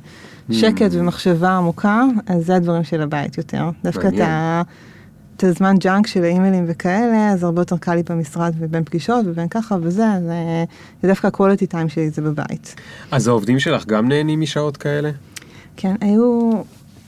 שקט 0.51 0.89
ומחשבה 0.91 1.57
עמוקה, 1.57 2.03
אז 2.25 2.45
זה 2.45 2.55
הדברים 2.55 2.83
של 2.83 3.01
הבית 3.01 3.37
יותר. 3.37 3.69
דווקא 3.83 4.07
את. 4.07 4.19
ה... 4.19 4.61
את 5.43 5.55
הזמן 5.55 5.75
junk 5.79 6.07
של 6.07 6.23
האימיילים 6.23 6.65
וכאלה, 6.67 7.29
אז 7.29 7.43
הרבה 7.43 7.61
יותר 7.61 7.77
קל 7.77 7.95
לי 7.95 8.03
במשרד 8.09 8.53
ובין 8.59 8.83
פגישות 8.83 9.25
ובין 9.27 9.47
ככה 9.47 9.75
וזה, 9.81 10.05
אז 10.07 10.23
זה 11.01 11.07
דווקא 11.07 11.27
ה-quality 11.27 11.73
time 11.73 11.89
שלי 11.89 12.09
זה 12.09 12.21
בבית. 12.21 12.75
אז 13.11 13.27
העובדים 13.27 13.59
שלך 13.59 13.85
גם 13.85 14.07
נהנים 14.09 14.41
משעות 14.41 14.77
כאלה? 14.77 15.09
כן, 15.77 15.95
היו, 16.01 16.51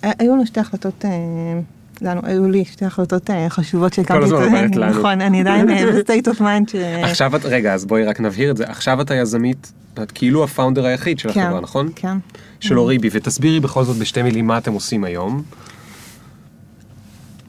היו 0.03 0.33
לנו 0.35 0.45
שתי 0.45 0.59
החלטות, 0.59 1.05
אה, 1.05 1.09
לנו, 2.01 2.21
היו 2.23 2.47
לי 2.49 2.65
שתי 2.65 2.85
החלטות 2.85 3.29
אה, 3.29 3.49
חשובות 3.49 3.93
שהקמתי. 3.93 4.23
הזמן 4.25 4.37
את- 4.41 4.47
אומרת 4.47 4.75
לנו. 4.75 4.99
נכון, 4.99 5.21
אני 5.21 5.39
עדיין 5.41 5.67
ב-state 5.69 6.27
of 6.35 6.39
mind 6.39 6.71
ש... 6.71 6.75
עכשיו 7.03 7.35
את, 7.35 7.45
רגע, 7.45 7.73
אז 7.73 7.85
בואי 7.85 8.03
רק 8.03 8.19
נבהיר 8.19 8.51
את 8.51 8.57
זה. 8.57 8.63
עכשיו 8.67 9.01
את 9.01 9.11
היזמית, 9.11 9.71
את 10.03 10.11
כאילו 10.11 10.43
הפאונדר 10.43 10.85
היחיד 10.85 11.19
של 11.19 11.33
כן, 11.33 11.39
החברה, 11.41 11.59
נכון? 11.61 11.89
כן. 11.95 12.17
של 12.59 12.79
אוריבי, 12.79 13.09
ותסבירי 13.11 13.59
בכל 13.59 13.83
זאת 13.83 13.97
בשתי 13.97 14.21
מילים 14.21 14.47
מה 14.47 14.57
אתם 14.57 14.73
עושים 14.73 15.03
היום. 15.03 15.43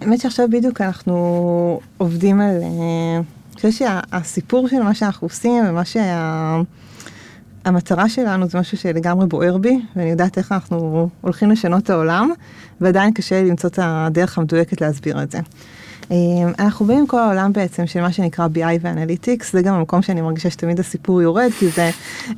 האמת 0.04 0.20
שעכשיו 0.20 0.48
בדיוק 0.50 0.80
אנחנו 0.80 1.80
עובדים 1.96 2.40
על... 2.40 2.62
אה, 2.62 3.16
אני 3.16 3.56
חושבת 3.56 3.72
שהסיפור 3.72 4.68
של 4.68 4.82
מה 4.82 4.94
שאנחנו 4.94 5.26
עושים 5.26 5.64
ומה 5.68 5.84
שה... 5.84 6.60
המטרה 7.64 8.08
שלנו 8.08 8.48
זה 8.48 8.58
משהו 8.58 8.78
שלגמרי 8.78 9.26
בוער 9.26 9.58
בי, 9.58 9.80
ואני 9.96 10.10
יודעת 10.10 10.38
איך 10.38 10.52
אנחנו 10.52 11.08
הולכים 11.20 11.50
לשנות 11.50 11.82
את 11.82 11.90
העולם, 11.90 12.30
ועדיין 12.80 13.12
קשה 13.12 13.42
למצוא 13.42 13.70
את 13.70 13.78
הדרך 13.82 14.38
המדויקת 14.38 14.80
להסביר 14.80 15.22
את 15.22 15.30
זה. 15.30 15.38
אה, 16.10 16.16
אנחנו 16.58 16.86
באים 16.86 17.06
כל 17.06 17.18
העולם 17.18 17.52
בעצם 17.52 17.86
של 17.86 18.00
מה 18.00 18.12
שנקרא 18.12 18.46
BI 18.54 18.78
ואנליטיקס, 18.80 19.52
זה 19.52 19.62
גם 19.62 19.74
המקום 19.74 20.02
שאני 20.02 20.20
מרגישה 20.20 20.50
שתמיד 20.50 20.80
הסיפור 20.80 21.22
יורד, 21.22 21.50
כי 21.58 21.68
זה 21.68 21.90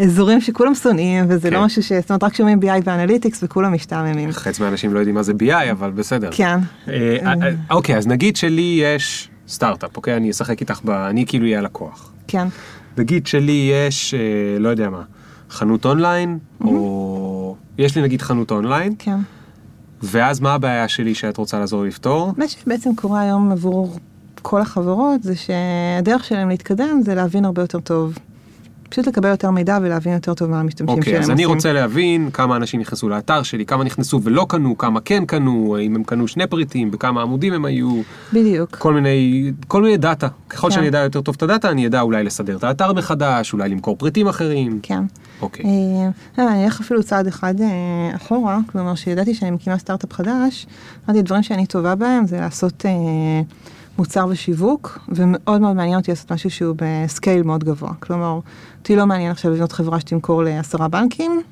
אזורים 0.05 0.41
שכולם 0.41 0.75
שונאים, 0.75 1.25
וזה 1.29 1.51
כן. 1.51 1.55
לא 1.55 1.65
משהו 1.65 1.83
ש... 1.83 1.93
זאת 1.93 2.11
אומרת, 2.11 2.25
רק 2.25 2.35
שומעים 2.35 2.61
BI 2.63 2.83
ו 2.85 2.91
analytics 2.91 3.43
וכולם 3.43 3.75
משתעממים. 3.75 4.33
חצי 4.33 4.63
מהאנשים 4.63 4.95
לא 4.95 4.99
יודעים 4.99 5.15
מה 5.15 5.23
זה 5.23 5.33
BI, 5.33 5.71
אבל 5.71 5.91
בסדר. 5.91 6.31
כן. 6.33 6.59
אה, 6.89 7.17
אה, 7.23 7.33
אה, 7.43 7.51
אוקיי, 7.71 7.97
אז 7.97 8.07
נגיד 8.07 8.37
שלי 8.37 8.81
יש 8.83 9.31
סטארט-אפ, 9.49 9.97
אוקיי? 9.97 10.17
אני 10.17 10.31
אשחק 10.31 10.61
איתך 10.61 10.81
ב... 10.85 10.91
אני 10.91 11.27
כאילו 11.27 11.45
אהיה 11.45 11.59
הלקוח. 11.59 12.13
כן. 12.29 12.47
נגיד 12.99 13.27
שלי 13.27 13.73
יש, 13.73 14.15
לא 14.59 14.69
יודע 14.69 14.91
מה, 14.91 15.03
חנות 15.51 15.85
אונליין, 15.85 16.39
או... 16.61 17.57
יש 17.79 17.97
לי 17.97 18.03
נגיד 18.03 18.23
חנות 18.23 18.51
אונליין, 18.51 18.95
כן. 18.99 19.17
ואז 20.03 20.41
מה 20.41 20.55
הבעיה 20.55 20.89
שלי 20.89 21.15
שאת 21.15 21.37
רוצה 21.37 21.59
לעזור 21.59 21.85
לפתור? 21.85 22.33
מה 22.37 22.49
שבעצם 22.49 22.95
קורה 22.95 23.21
היום 23.21 23.53
עבור 23.53 23.97
כל 24.43 24.61
החברות 24.61 25.23
זה 25.23 25.35
שהדרך 25.37 26.25
שלהם 26.25 26.49
להתקדם 26.49 27.01
זה 27.05 27.15
להבין 27.15 27.45
הרבה 27.45 27.63
יותר 27.63 27.81
טוב. 27.81 28.19
פשוט 28.91 29.07
לקבל 29.07 29.29
יותר 29.29 29.51
מידע 29.51 29.79
ולהבין 29.83 30.13
יותר 30.13 30.35
טוב 30.35 30.51
מה 30.51 30.61
המשתמשים 30.61 30.87
שלהם 30.87 30.99
אוקיי, 30.99 31.19
אז 31.19 31.21
עושים. 31.21 31.35
אני 31.35 31.45
רוצה 31.45 31.73
להבין 31.73 32.31
כמה 32.31 32.57
אנשים 32.57 32.81
נכנסו 32.81 33.09
לאתר 33.09 33.43
שלי, 33.43 33.67
כמה 33.67 33.85
נכנסו 33.85 34.21
ולא 34.23 34.47
קנו, 34.49 34.79
כמה 34.79 35.01
כן 35.01 35.25
קנו, 35.27 35.77
אם 35.81 35.95
הם 35.95 36.05
קנו 36.05 36.29
שני 36.29 36.47
פריטים, 36.47 36.91
בכמה 36.91 37.23
עמודים 37.23 37.53
הם 37.53 37.65
היו, 37.65 38.01
בדיוק. 38.33 38.77
כל 38.77 38.95
מיני, 38.95 39.53
כל 39.69 39.83
מיני 39.83 39.97
data. 39.97 40.29
ככל 40.49 40.69
כן. 40.69 40.75
שאני 40.75 40.89
אדע 40.89 40.99
יותר 40.99 41.21
טוב 41.21 41.35
את 41.35 41.43
ה 41.43 41.48
data, 41.48 41.71
אני 41.71 41.87
אדע 41.87 42.01
אולי 42.01 42.25
לסדר 42.25 42.57
את 42.57 42.65
האתר 42.65 42.93
מחדש, 42.93 43.53
אולי 43.53 43.69
למכור 43.69 43.97
פריטים 43.97 44.29
אחרים. 44.29 44.79
כן. 44.83 45.03
אוקיי. 45.43 45.65
אה, 46.39 46.53
אני 46.53 46.65
אלך 46.65 46.81
אפילו 46.81 47.03
צעד 47.03 47.27
אחד 47.27 47.61
אה, 47.61 48.17
אחורה, 48.17 48.59
כלומר 48.73 48.95
שידעתי 48.95 49.35
שאני 49.35 49.51
מקימה 49.51 49.79
סטארט-אפ 49.79 50.13
חדש, 50.13 50.67
אמרתי 51.07 51.19
הדברים 51.19 51.43
שאני 51.43 51.67
טובה 51.67 51.95
בהם 51.95 52.27
זה 52.27 52.41
לעשות 52.41 52.87
אה, 52.87 52.91
מוצר 53.99 54.27
ושיווק, 54.31 54.99
ומאוד 55.09 55.61
מאוד 55.61 55.77
מעניין 55.77 55.99
אותי 55.99 56.11
לעשות 56.11 56.33
משהו 56.33 56.51
שהוא 56.51 56.77
ב 56.79 56.90
scale 56.90 57.43
מאוד 57.43 57.65
גבוה. 57.65 57.93
כלומר, 58.01 58.41
אותי 58.79 58.97
לא 58.97 59.07
מעניין 59.07 59.31
עכשיו 59.31 59.53
לבנות 59.53 59.73
חברה 59.73 60.01
שתמכור 60.01 60.43
לעשרה 60.43 60.89
בנקים, 60.89 61.43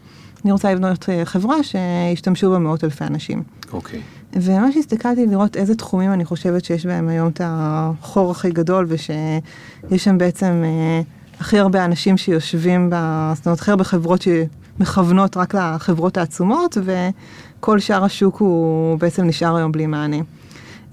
אני 0.45 0.53
רוצה 0.53 0.75
לבנות 0.75 1.09
אה, 1.09 1.25
חברה 1.25 1.57
שישתמשו 1.63 2.51
בה 2.51 2.59
מאות 2.59 2.85
אלפי 2.85 3.05
אנשים. 3.05 3.43
אוקיי. 3.73 4.01
וממש 4.33 4.77
הסתכלתי 4.77 5.27
לראות 5.27 5.57
איזה 5.57 5.75
תחומים 5.75 6.13
אני 6.13 6.25
חושבת 6.25 6.65
שיש 6.65 6.87
בהם 6.87 7.09
היום 7.09 7.29
את 7.29 7.41
החור 7.45 8.31
הכי 8.31 8.51
גדול, 8.51 8.87
ושיש 8.89 10.05
שם 10.05 10.19
בעצם 10.19 10.63
אה, 10.65 11.01
הכי 11.41 11.59
הרבה 11.59 11.85
אנשים 11.85 12.17
שיושבים, 12.17 12.91
ב, 12.91 12.95
זאת 13.35 13.47
אומרת, 13.47 13.61
הכי 13.61 13.71
הרבה 13.71 13.85
חברות 13.85 14.23
שמכוונות 14.23 15.37
רק 15.37 15.55
לחברות 15.55 16.17
העצומות, 16.17 16.79
וכל 16.85 17.79
שאר 17.79 18.05
השוק 18.05 18.37
הוא 18.37 18.99
בעצם 18.99 19.25
נשאר 19.25 19.57
היום 19.57 19.73
בלי 19.73 19.87
מענה. 19.87 20.17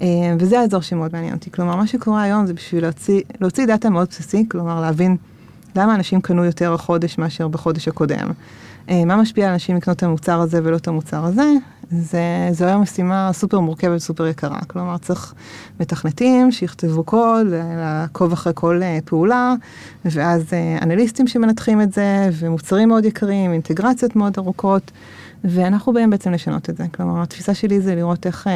אה, 0.02 0.08
וזה 0.40 0.60
האזור 0.60 0.82
שמאוד 0.82 1.10
מעניין 1.14 1.34
אותי. 1.34 1.52
כלומר, 1.52 1.76
מה 1.76 1.88
שקורה 1.88 2.22
היום 2.22 2.46
זה 2.46 2.54
בשביל 2.54 2.84
להוציא, 2.84 3.22
להוציא 3.42 3.66
דאטה 3.66 3.90
מאוד 3.90 4.08
בסיסי, 4.10 4.46
כלומר 4.50 4.82
להבין 4.82 5.18
למה 5.76 5.96
אנשים 5.96 6.22
קנו 6.22 6.46
יותר 6.46 6.74
החודש 6.74 7.18
מאשר 7.18 7.48
בחודש 7.48 7.88
הקודם. 7.88 8.32
אה, 8.90 9.06
מה 9.06 9.16
משפיע 9.16 9.48
על 9.48 9.54
אנשים 9.54 9.76
לקנות 9.76 9.98
את 9.98 10.04
המוצר 10.04 10.40
הזה 10.40 10.60
ולא 10.64 10.76
את 10.76 10.88
המוצר 10.88 11.26
הזה? 11.26 11.54
זה, 11.92 12.50
זו 12.52 12.66
היום 12.66 12.82
משימה 12.82 13.30
סופר 13.34 13.60
מורכבת, 13.60 13.98
סופר 13.98 14.28
יקרה. 14.28 14.60
כלומר, 14.68 14.98
צריך 14.98 15.34
מתכנתים 15.80 16.52
שיכתבו 16.52 17.04
קוד, 17.04 17.48
לעקוב 17.78 18.34
אחרי 18.34 18.54
כל 18.56 18.84
אה, 18.84 19.00
פעולה, 19.06 19.54
ואז 20.06 20.44
אנליסטים 20.82 21.28
שמנתחים 21.28 21.82
את 21.82 21.94
זה, 21.94 22.30
ומוצרים 22.34 22.88
מאוד 22.88 23.06
יקרים, 23.06 23.54
אינטגרציות 23.54 24.16
מאוד 24.16 24.34
ארוכות, 24.38 24.92
ואנחנו 25.44 25.94
באים 25.94 26.10
בעצם 26.10 26.32
לשנות 26.32 26.70
את 26.70 26.78
זה. 26.78 26.86
כלומר, 26.96 27.22
התפיסה 27.22 27.54
שלי 27.54 27.82
זה 27.82 27.96
לראות 27.96 28.26
איך... 28.26 28.48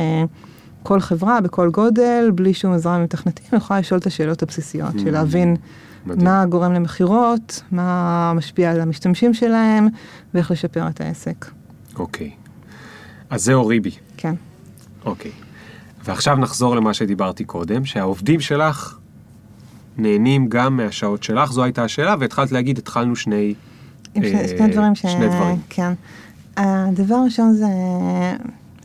כל 0.86 1.00
חברה 1.00 1.42
בכל 1.42 1.70
גודל, 1.70 2.32
בלי 2.36 2.54
שום 2.54 2.74
עזרה 2.74 2.98
מתכנתים, 2.98 3.46
יכולה 3.58 3.80
לשאול 3.80 4.00
את 4.00 4.06
השאלות 4.06 4.44
הבסיסיות, 4.44 5.00
של 5.00 5.08
mm. 5.08 5.12
להבין. 5.12 5.56
מה 6.06 6.46
גורם 6.46 6.74
למכירות, 6.74 7.64
מה 7.72 8.34
משפיע 8.36 8.72
על 8.72 8.82
המשתמשים 8.82 9.34
שלהם, 9.34 9.88
ואיך 10.34 10.52
לשפר 10.52 10.88
את 10.88 11.02
העסק. 11.02 11.46
אוקיי. 11.96 12.32
אז 13.30 13.44
זה 13.44 13.54
אוריבי. 13.54 13.92
כן. 14.18 14.36
אוקיי. 15.06 15.32
ועכשיו 16.04 16.36
נחזור 16.36 16.76
למה 16.76 16.94
שדיברתי 16.94 17.44
קודם, 17.44 17.86
שהעובדים 17.86 18.40
שלך 18.40 18.98
נהנים 19.98 20.50
גם 20.50 20.78
מהשעות 20.78 21.24
שלך, 21.24 21.52
זו 21.52 21.64
הייתה 21.64 21.84
השאלה, 21.84 22.16
והתחלת 22.20 22.52
להגיד, 22.52 22.78
התחלנו 22.78 23.16
שני... 23.16 23.54
אה, 24.18 24.48
שני 24.58 24.68
דברים 24.72 24.96
ש... 24.96 25.02
שני 25.02 25.28
דברים. 25.28 25.58
כן. 25.70 25.94
הדבר 26.58 27.16
הראשון 27.16 27.54
זה 27.54 27.68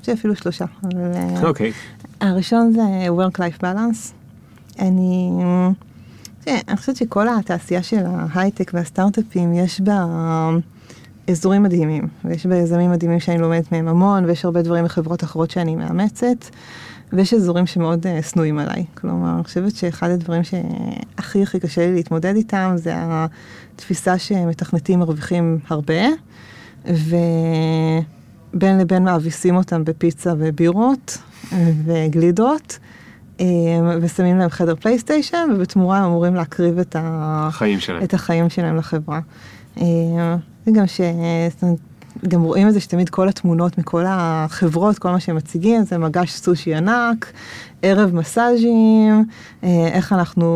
יש 0.02 0.08
לי 0.08 0.14
אפילו 0.14 0.36
שלושה. 0.36 0.64
אה, 0.84 1.42
אוקיי. 1.42 1.72
הראשון 2.20 2.72
זה 2.72 2.82
Work-Life 3.08 3.62
Balance. 3.62 4.12
אני... 4.78 5.30
אני 6.46 6.76
חושבת 6.76 6.96
שכל 6.96 7.28
התעשייה 7.28 7.82
של 7.82 8.02
ההייטק 8.06 8.70
והסטארט-אפים, 8.74 9.54
יש 9.54 9.80
בה 9.80 10.04
אזורים 11.30 11.62
מדהימים, 11.62 12.08
ויש 12.24 12.46
בה 12.46 12.56
יזמים 12.56 12.90
מדהימים 12.90 13.20
שאני 13.20 13.38
לומדת 13.38 13.72
מהם 13.72 13.88
המון, 13.88 14.24
ויש 14.24 14.44
הרבה 14.44 14.62
דברים 14.62 14.84
מחברות 14.84 15.24
אחרות 15.24 15.50
שאני 15.50 15.76
מאמצת, 15.76 16.44
ויש 17.12 17.34
אזורים 17.34 17.66
שמאוד 17.66 18.06
uh, 18.06 18.30
שנואים 18.30 18.58
עליי. 18.58 18.84
כלומר, 18.94 19.34
אני 19.34 19.44
חושבת 19.44 19.76
שאחד 19.76 20.10
הדברים 20.10 20.42
שהכי 20.44 21.42
הכי 21.42 21.60
קשה 21.60 21.86
לי 21.86 21.94
להתמודד 21.94 22.36
איתם, 22.36 22.72
זה 22.76 22.94
התפיסה 23.74 24.18
שמתכנתים 24.18 24.98
מרוויחים 24.98 25.58
הרבה, 25.68 26.02
ו... 26.86 27.16
בין 28.54 28.78
לבין 28.78 29.04
מאביסים 29.04 29.56
אותם 29.56 29.84
בפיצה 29.84 30.32
ובירות 30.38 31.18
וגלידות, 31.84 32.78
אה, 33.40 33.46
ושמים 34.00 34.38
להם 34.38 34.48
חדר 34.48 34.74
פלייסטיישן, 34.76 35.48
ובתמורה 35.54 35.98
הם 35.98 36.04
אמורים 36.04 36.34
להקריב 36.34 36.78
את, 36.78 36.96
החיים 36.98 37.80
שלהם, 37.80 38.02
את 38.02 38.14
החיים 38.14 38.50
שלהם 38.50 38.76
לחברה. 38.76 39.20
זה 39.76 39.82
אה, 40.68 40.72
גם 40.72 40.86
ש... 40.86 41.00
גם 42.28 42.42
רואים 42.42 42.68
את 42.68 42.72
זה 42.72 42.80
שתמיד 42.80 43.08
כל 43.08 43.28
התמונות 43.28 43.78
מכל 43.78 44.04
החברות, 44.08 44.98
כל 44.98 45.10
מה 45.10 45.20
שהם 45.20 45.36
מציגים, 45.36 45.84
זה 45.84 45.98
מגש 45.98 46.32
סושי 46.32 46.74
ענק, 46.74 47.32
ערב 47.82 48.14
מסאז'ים, 48.14 49.24
אה, 49.64 49.88
איך 49.92 50.12
אנחנו 50.12 50.46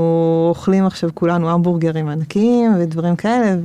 אוכלים 0.48 0.86
עכשיו 0.86 1.11
כולנו 1.14 1.50
המבורגרים 1.50 2.09
ענקיים 2.09 2.74
ודברים 2.78 3.16
כאלה, 3.16 3.57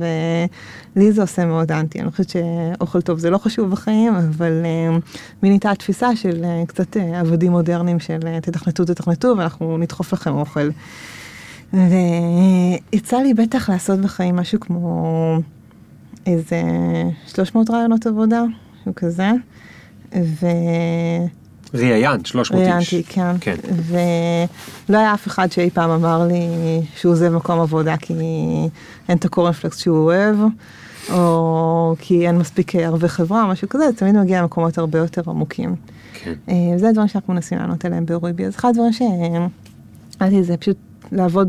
ולי 0.96 1.12
זה 1.12 1.22
עושה 1.22 1.44
מאוד 1.44 1.72
אנטי. 1.72 2.00
אני 2.00 2.10
חושבת 2.10 2.28
שאוכל 2.30 3.00
טוב 3.00 3.18
זה 3.18 3.30
לא 3.30 3.38
חשוב 3.38 3.70
בחיים, 3.70 4.14
אבל 4.14 4.62
אה, 4.64 4.98
מי 5.42 5.48
נהייתה 5.48 5.70
התפיסה 5.70 6.16
של 6.16 6.44
אה, 6.44 6.62
קצת 6.66 6.96
עבדים 6.96 7.52
מודרניים 7.52 8.00
של 8.00 8.18
תתכנתו, 8.42 8.84
תתכנתו, 8.84 9.34
ואנחנו 9.38 9.78
נדחוף 9.78 10.12
לכם 10.12 10.34
אוכל. 10.34 10.68
ויצא 11.72 13.16
לי 13.16 13.34
בטח 13.34 13.70
לעשות 13.70 14.00
בחיים 14.00 14.36
משהו 14.36 14.60
כמו... 14.60 15.38
איזה 16.26 16.62
300 17.26 17.70
רעיונות 17.70 18.06
עבודה, 18.06 18.42
משהו 18.80 18.94
כזה. 18.94 19.30
ו... 20.14 20.46
ראיינת, 21.74 22.26
300 22.26 22.62
איש. 22.62 22.68
ראיינתי, 22.68 23.02
כן. 23.12 23.36
כן. 23.40 23.56
ולא 23.86 24.98
היה 24.98 25.14
אף 25.14 25.26
אחד 25.26 25.52
שאי 25.52 25.70
פעם 25.70 25.90
אמר 25.90 26.26
לי 26.26 26.46
שהוא 26.96 27.12
עוזב 27.12 27.28
מקום 27.28 27.60
עבודה 27.60 27.96
כי 27.96 28.14
אין 29.08 29.18
את 29.18 29.24
הקורנפלקס 29.24 29.78
שהוא 29.78 29.98
אוהב, 29.98 30.36
או 31.12 31.94
כי 31.98 32.26
אין 32.26 32.38
מספיק 32.38 32.74
ערבי 32.74 33.08
חברה, 33.08 33.46
משהו 33.46 33.68
כזה, 33.68 33.90
זה 33.90 33.96
תמיד 33.96 34.16
מגיע 34.16 34.42
למקומות 34.42 34.78
הרבה 34.78 34.98
יותר 34.98 35.22
עמוקים. 35.30 35.76
כן. 36.12 36.32
אה, 36.48 36.54
זה 36.78 36.88
הדברים 36.88 37.08
שאנחנו 37.08 37.34
מנסים 37.34 37.58
לענות 37.58 37.84
עליהם 37.84 38.06
באוריבי. 38.06 38.44
אז 38.44 38.56
אחד 38.56 38.68
הדברים 38.68 38.92
שאמרתי 38.92 40.42
זה 40.42 40.56
פשוט 40.56 40.76
לעבוד 41.12 41.48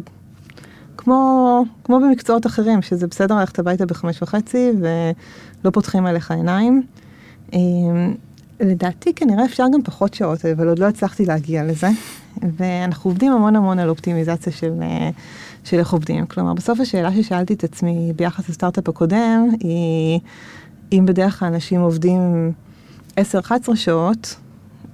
כמו, 0.97 1.63
כמו 1.83 1.99
במקצועות 1.99 2.45
אחרים, 2.45 2.81
שזה 2.81 3.07
בסדר 3.07 3.35
ללכת 3.35 3.59
הביתה 3.59 3.85
בחמש 3.85 4.21
וחצי 4.21 4.71
ולא 4.79 5.71
פותחים 5.71 6.05
עליך 6.05 6.31
עיניים. 6.31 6.83
אמ, 7.53 8.13
לדעתי 8.59 9.13
כנראה 9.13 9.45
אפשר 9.45 9.65
גם 9.73 9.81
פחות 9.83 10.13
שעות, 10.13 10.45
אבל 10.45 10.67
עוד 10.67 10.79
לא 10.79 10.85
הצלחתי 10.85 11.25
להגיע 11.25 11.63
לזה. 11.63 11.87
ואנחנו 12.57 13.09
עובדים 13.09 13.31
המון 13.31 13.55
המון 13.55 13.79
על 13.79 13.89
אופטימיזציה 13.89 14.53
של, 14.53 14.73
אה, 14.81 15.09
של 15.63 15.79
איך 15.79 15.93
עובדים. 15.93 16.25
כלומר, 16.25 16.53
בסוף 16.53 16.79
השאלה 16.79 17.11
ששאלתי 17.13 17.53
את 17.53 17.63
עצמי 17.63 18.13
ביחס 18.15 18.49
לסטארט-אפ 18.49 18.89
הקודם, 18.89 19.47
היא 19.59 20.19
אם 20.91 21.05
בדרך 21.05 21.39
כלל 21.39 21.47
אנשים 21.47 21.81
עובדים 21.81 22.51
10-11 23.19 23.75
שעות, 23.75 24.35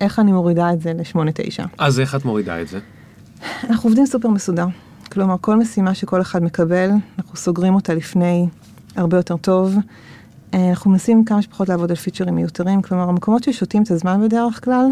איך 0.02 0.20
אני 0.20 0.32
מורידה 0.32 0.74
את 0.74 0.82
זה 0.82 0.94
ל-8-9. 0.94 1.68
אז 1.78 2.00
איך 2.00 2.16
את 2.16 2.26
מורידה 2.26 2.62
את 2.62 2.68
זה? 2.68 2.80
אנחנו 3.70 3.90
עובדים 3.90 4.06
סופר 4.06 4.30
מסודר. 4.30 4.66
כלומר, 5.12 5.36
כל 5.42 5.56
משימה 5.56 5.94
שכל 5.94 6.22
אחד 6.22 6.44
מקבל, 6.44 6.90
אנחנו 7.20 7.36
סוגרים 7.36 7.76
אותה 7.76 7.94
לפני 7.94 8.48
הרבה 8.96 9.18
יותר 9.18 9.38
טוב. 9.38 9.76
אה, 10.54 10.70
אנחנו 10.70 10.92
מנסים 10.92 11.26
כמה 11.26 11.42
שפחות 11.42 11.70
לעבוד 11.70 11.90
על 11.90 11.96
פיצ'רים 11.96 12.36
מיותרים, 12.36 12.82
כלומר, 12.82 13.10
המקומות 13.10 13.44
ששותים 13.44 13.84
את 13.84 13.92
הזמן 13.92 14.22
בדרך 14.24 14.64
כלל, 14.64 14.86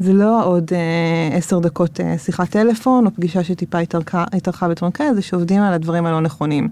זה 0.00 0.12
לא 0.12 0.44
עוד 0.44 0.70
אה, 0.72 1.36
עשר 1.36 1.58
דקות 1.58 2.00
אה, 2.00 2.18
שיחת 2.18 2.50
טלפון, 2.50 3.06
או 3.06 3.10
פגישה 3.14 3.44
שטיפה 3.44 3.78
התארכה, 3.78 4.24
התארכה 4.32 4.66
כאלה, 4.94 5.14
זה 5.14 5.22
שעובדים 5.22 5.62
על 5.62 5.72
הדברים 5.72 6.06
הלא 6.06 6.20
נכונים, 6.20 6.68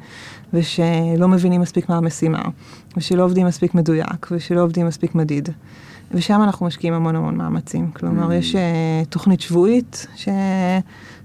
ושלא 0.55 1.29
מבינים 1.29 1.61
מספיק 1.61 1.89
מה 1.89 1.97
המשימה, 1.97 2.43
ושלא 2.97 3.25
עובדים 3.25 3.47
מספיק 3.47 3.75
מדויק, 3.75 4.29
ושלא 4.31 4.63
עובדים 4.63 4.87
מספיק 4.87 5.15
מדיד. 5.15 5.49
ושם 6.13 6.43
אנחנו 6.43 6.67
משקיעים 6.67 6.95
המון 6.95 7.17
המון 7.17 7.37
מאמצים. 7.37 7.91
כלומר, 7.91 8.31
mm. 8.31 8.35
יש 8.35 8.55
uh, 8.55 8.59
תוכנית 9.09 9.41
שבועית 9.41 10.07
ש... 10.17 10.29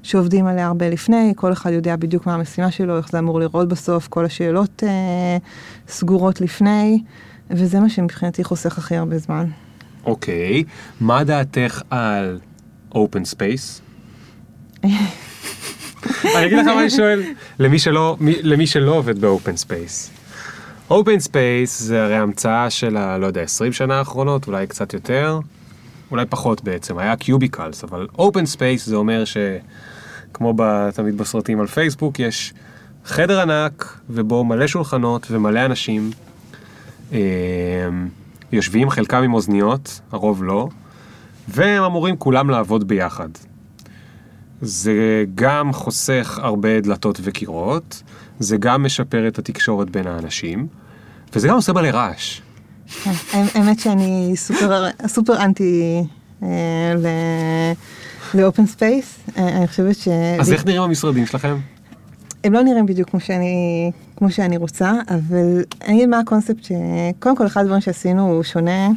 שעובדים 0.06 0.48
עליה 0.48 0.68
הרבה 0.68 0.90
לפני, 0.90 1.34
כל 1.36 1.54
אחד 1.54 1.72
יודע 1.72 1.96
בדיוק 1.96 2.26
מה 2.26 2.34
המשימה 2.34 2.72
שלו, 2.72 2.98
איך 2.98 3.10
זה 3.10 3.20
אמור 3.20 3.40
לראות 3.40 3.68
בסוף, 3.68 4.08
כל 4.08 4.26
השאלות 4.26 4.84
uh, 4.84 5.92
סגורות 5.92 6.42
לפני, 6.42 7.04
וזה 7.50 7.80
מה 7.80 7.90
שמבחינתי 7.90 8.44
חוסך 8.44 8.78
הכי 8.78 8.96
הרבה 8.96 9.18
זמן. 9.18 9.46
אוקיי, 10.06 10.64
okay. 10.68 10.72
מה 11.02 11.24
דעתך 11.24 11.82
על 11.90 12.40
open 12.92 13.26
space? 13.26 13.82
אני 16.36 16.46
אגיד 16.46 16.58
לך 16.58 16.68
מה 16.68 16.82
אני 16.82 16.90
שואל, 16.90 17.24
למי 17.60 17.80
שלא, 17.80 18.18
מי, 18.20 18.36
למי 18.42 18.68
שלא 18.68 18.92
עובד 18.92 19.20
ב 19.20 19.28
open 19.28 19.58
space. 19.58 20.12
open 20.90 21.20
space 21.20 21.82
זה 21.82 22.04
הרי 22.04 22.16
המצאה 22.16 22.70
של 22.70 22.98
ה... 22.98 23.18
לא 23.18 23.28
יודע, 23.28 23.42
20 23.42 23.74
שנה 23.74 23.98
האחרונות, 23.98 24.48
אולי 24.48 24.68
קצת 24.68 24.94
יותר, 24.94 25.40
אולי 26.12 26.26
פחות 26.26 26.64
בעצם, 26.64 26.98
היה 26.98 27.16
cubicles, 27.16 27.84
אבל 27.84 28.08
open 28.18 28.46
space 28.46 28.86
זה 28.86 28.96
אומר 28.96 29.26
ש... 29.26 29.38
כמו. 30.36 30.54
תמיד 30.94 31.18
בסרטים 31.18 31.60
על 31.60 31.68
פייסבוק, 31.68 32.20
יש 32.20 32.54
חדר 33.06 33.42
ענק 33.42 34.00
ובו 34.10 34.44
מלא 34.44 34.68
שולחנות 34.68 35.28
ומלא 35.32 35.66
אנשים. 35.66 36.12
אה, 37.14 37.20
יושבים 38.52 38.90
חלקם 38.90 39.24
עם 39.24 39.34
אוזניות, 39.34 40.02
הרוב 40.12 40.44
לא, 40.44 40.68
והם 41.48 41.84
אמורים 41.84 42.18
כולם 42.18 42.50
לעבוד 42.50 42.88
ביחד. 42.88 43.30
זה 44.62 45.24
גם 45.36 45.74
חוסך 45.74 46.40
הרבה 46.42 46.82
דלתות 46.82 47.20
וקירות, 47.24 48.04
זה 48.40 48.58
גם 48.58 48.84
משפר 48.84 49.28
את 49.28 49.40
התקשורת 49.40 49.90
בין 49.90 50.08
האנשים, 50.08 50.68
וזה 51.34 51.48
גם 51.48 51.56
עושה 51.56 51.74
מלא 51.74 51.88
רעש. 51.88 52.42
כן, 53.04 53.12
האמת 53.32 53.80
שאני 53.80 54.34
סופר, 54.36 54.86
סופר 55.08 55.44
אנטי 55.44 56.04
אה, 56.44 56.48
ל 58.36 58.42
open 58.42 58.66
space, 58.66 59.20
אה, 59.38 59.58
אני 59.58 59.68
חושבת 59.68 59.96
ש... 59.96 60.08
אז 60.40 60.54
איך 60.54 60.66
נראים 60.66 60.82
המשרדים 60.82 61.26
שלכם? 61.26 61.58
הם 62.44 62.54
לא 62.54 62.64
נראים 62.64 62.86
בדיוק 62.86 63.10
כמו 63.10 63.20
שאני, 63.20 63.92
כמו 64.16 64.32
שאני 64.32 64.58
רוצה, 64.58 64.94
אבל 65.10 65.64
אני 65.86 65.96
אגיד 65.96 66.10
מה 66.10 66.20
הקונספט 66.20 66.64
ש... 66.64 66.72
קודם 67.20 67.36
כל, 67.36 67.48
אחד 67.48 67.62
הדברים 67.62 67.82
שעשינו 67.82 68.32
הוא 68.32 68.44
שונה. 68.44 68.90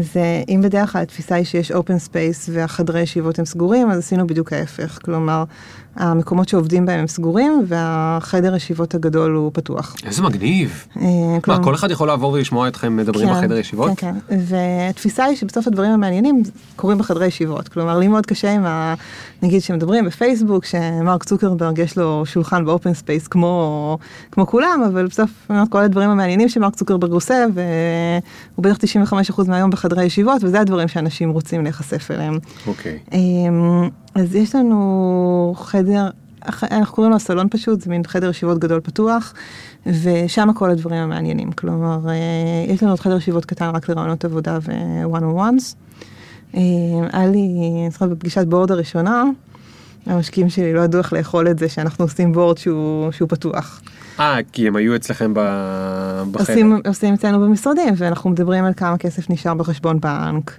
זה 0.00 0.42
אם 0.48 0.60
בדרך 0.64 0.92
כלל 0.92 1.02
התפיסה 1.02 1.34
היא 1.34 1.44
שיש 1.44 1.72
open 1.72 1.98
space 1.98 2.50
והחדרי 2.52 3.00
ישיבות 3.00 3.38
הם 3.38 3.44
סגורים, 3.44 3.90
אז 3.90 3.98
עשינו 3.98 4.26
בדיוק 4.26 4.52
ההפך. 4.52 4.98
כלומר, 5.04 5.44
המקומות 5.96 6.48
שעובדים 6.48 6.86
בהם 6.86 7.00
הם 7.00 7.06
סגורים, 7.06 7.64
והחדר 7.68 8.56
ישיבות 8.56 8.94
הגדול 8.94 9.34
הוא 9.34 9.50
פתוח. 9.54 9.96
איזה 10.06 10.22
מגניב. 10.22 10.86
אה, 10.96 11.02
מה, 11.34 11.40
כלומר- 11.40 11.62
כל 11.64 11.74
אחד 11.74 11.90
יכול 11.90 12.08
לעבור 12.08 12.32
ולשמוע 12.32 12.68
אתכם 12.68 12.96
מדברים 12.96 13.28
כן, 13.28 13.34
בחדר 13.40 13.56
ישיבות? 13.58 13.90
כן, 13.96 14.12
כן. 14.28 14.36
והתפיסה 14.46 15.24
היא 15.24 15.36
שבסוף 15.36 15.66
הדברים 15.66 15.90
המעניינים 15.92 16.42
קורים 16.76 16.98
בחדרי 16.98 17.26
ישיבות. 17.26 17.68
כלומר, 17.68 17.98
לי 17.98 18.08
מאוד 18.08 18.26
קשה 18.26 18.52
עם 18.52 18.64
ה... 18.66 18.94
נגיד 19.42 19.62
שמדברים 19.62 20.04
בפייסבוק, 20.04 20.64
שמרק 20.64 21.24
צוקרברג 21.24 21.78
יש 21.78 21.98
לו 21.98 22.22
שולחן 22.26 22.64
ב 22.64 22.70
open 22.70 22.94
space 22.94 23.28
כמו, 23.28 23.98
כמו 24.32 24.46
כולם, 24.46 24.82
אבל 24.92 25.06
בסוף 25.06 25.30
כל 25.70 25.78
הדברים 25.78 26.10
המעניינים 26.10 26.48
שמרק 26.48 26.74
צוקרברג 26.74 27.12
עושה, 27.12 27.44
והוא 27.54 28.64
בטח 28.64 28.76
95% 29.36 29.48
מהיום 29.48 29.70
בחדרי 29.70 30.04
ישיבות, 30.04 30.44
וזה 30.44 30.60
הדברים 30.60 30.88
שאנשים 30.88 31.30
רוצים 31.30 31.62
להיחשף 31.62 32.10
אליהם. 32.10 32.38
אוקיי. 32.66 32.98
אמ, 33.12 33.88
אז 34.14 34.34
יש 34.34 34.54
לנו 34.54 35.54
חדר, 35.56 36.08
אנחנו 36.62 36.94
קוראים 36.94 37.12
לו 37.12 37.20
סלון 37.20 37.48
פשוט, 37.50 37.80
זה 37.80 37.90
מין 37.90 38.02
חדר 38.06 38.30
ישיבות 38.30 38.58
גדול 38.58 38.80
פתוח, 38.80 39.34
ושם 39.86 40.48
כל 40.54 40.70
הדברים 40.70 41.02
המעניינים. 41.02 41.52
כלומר, 41.52 41.98
אה, 42.08 42.14
יש 42.68 42.82
לנו 42.82 42.92
עוד 42.92 43.00
חדר 43.00 43.16
ישיבות 43.16 43.44
קטן 43.44 43.70
רק 43.74 43.88
לרעיונות 43.88 44.24
עבודה 44.24 44.58
ו-one 44.62 45.20
on 45.20 45.38
ones. 45.38 45.74
אה, 46.54 46.60
היה 47.12 47.26
לי, 47.26 47.38
אני 47.38 47.88
זוכרת 47.90 48.10
בפגישת 48.10 48.46
בורד 48.46 48.70
הראשונה, 48.70 49.24
המשקיעים 50.06 50.48
שלי 50.48 50.72
לא 50.72 50.80
ידעו 50.80 50.98
איך 50.98 51.12
לאכול 51.12 51.48
את 51.48 51.58
זה 51.58 51.68
שאנחנו 51.68 52.04
עושים 52.04 52.32
בורד 52.32 52.58
שהוא, 52.58 53.12
שהוא 53.12 53.28
פתוח. 53.28 53.80
אה, 54.20 54.38
כי 54.52 54.68
הם 54.68 54.76
היו 54.76 54.96
אצלכם 54.96 55.34
ב- 55.34 56.22
בחדר. 56.30 56.52
עושים, 56.52 56.80
עושים 56.86 57.14
אצלנו 57.14 57.40
במשרדים, 57.40 57.94
ואנחנו 57.96 58.30
מדברים 58.30 58.64
על 58.64 58.72
כמה 58.76 58.98
כסף 58.98 59.30
נשאר 59.30 59.54
בחשבון 59.54 60.00
בנק, 60.00 60.58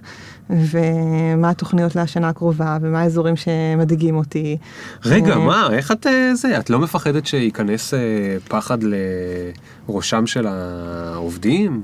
ומה 0.50 1.50
התוכניות 1.50 1.96
לשנה 1.96 2.28
הקרובה, 2.28 2.78
ומה 2.80 3.00
האזורים 3.00 3.34
שמדאיגים 3.36 4.16
אותי. 4.16 4.56
רגע, 5.04 5.32
אה, 5.32 5.38
מה, 5.38 5.68
איך 5.72 5.92
את 5.92 6.06
אה, 6.06 6.34
זה? 6.34 6.58
את 6.58 6.70
לא 6.70 6.78
מפחדת 6.78 7.26
שייכנס 7.26 7.94
אה, 7.94 8.00
פחד 8.48 8.78
לראשם 9.88 10.26
של 10.26 10.46
העובדים? 10.46 11.82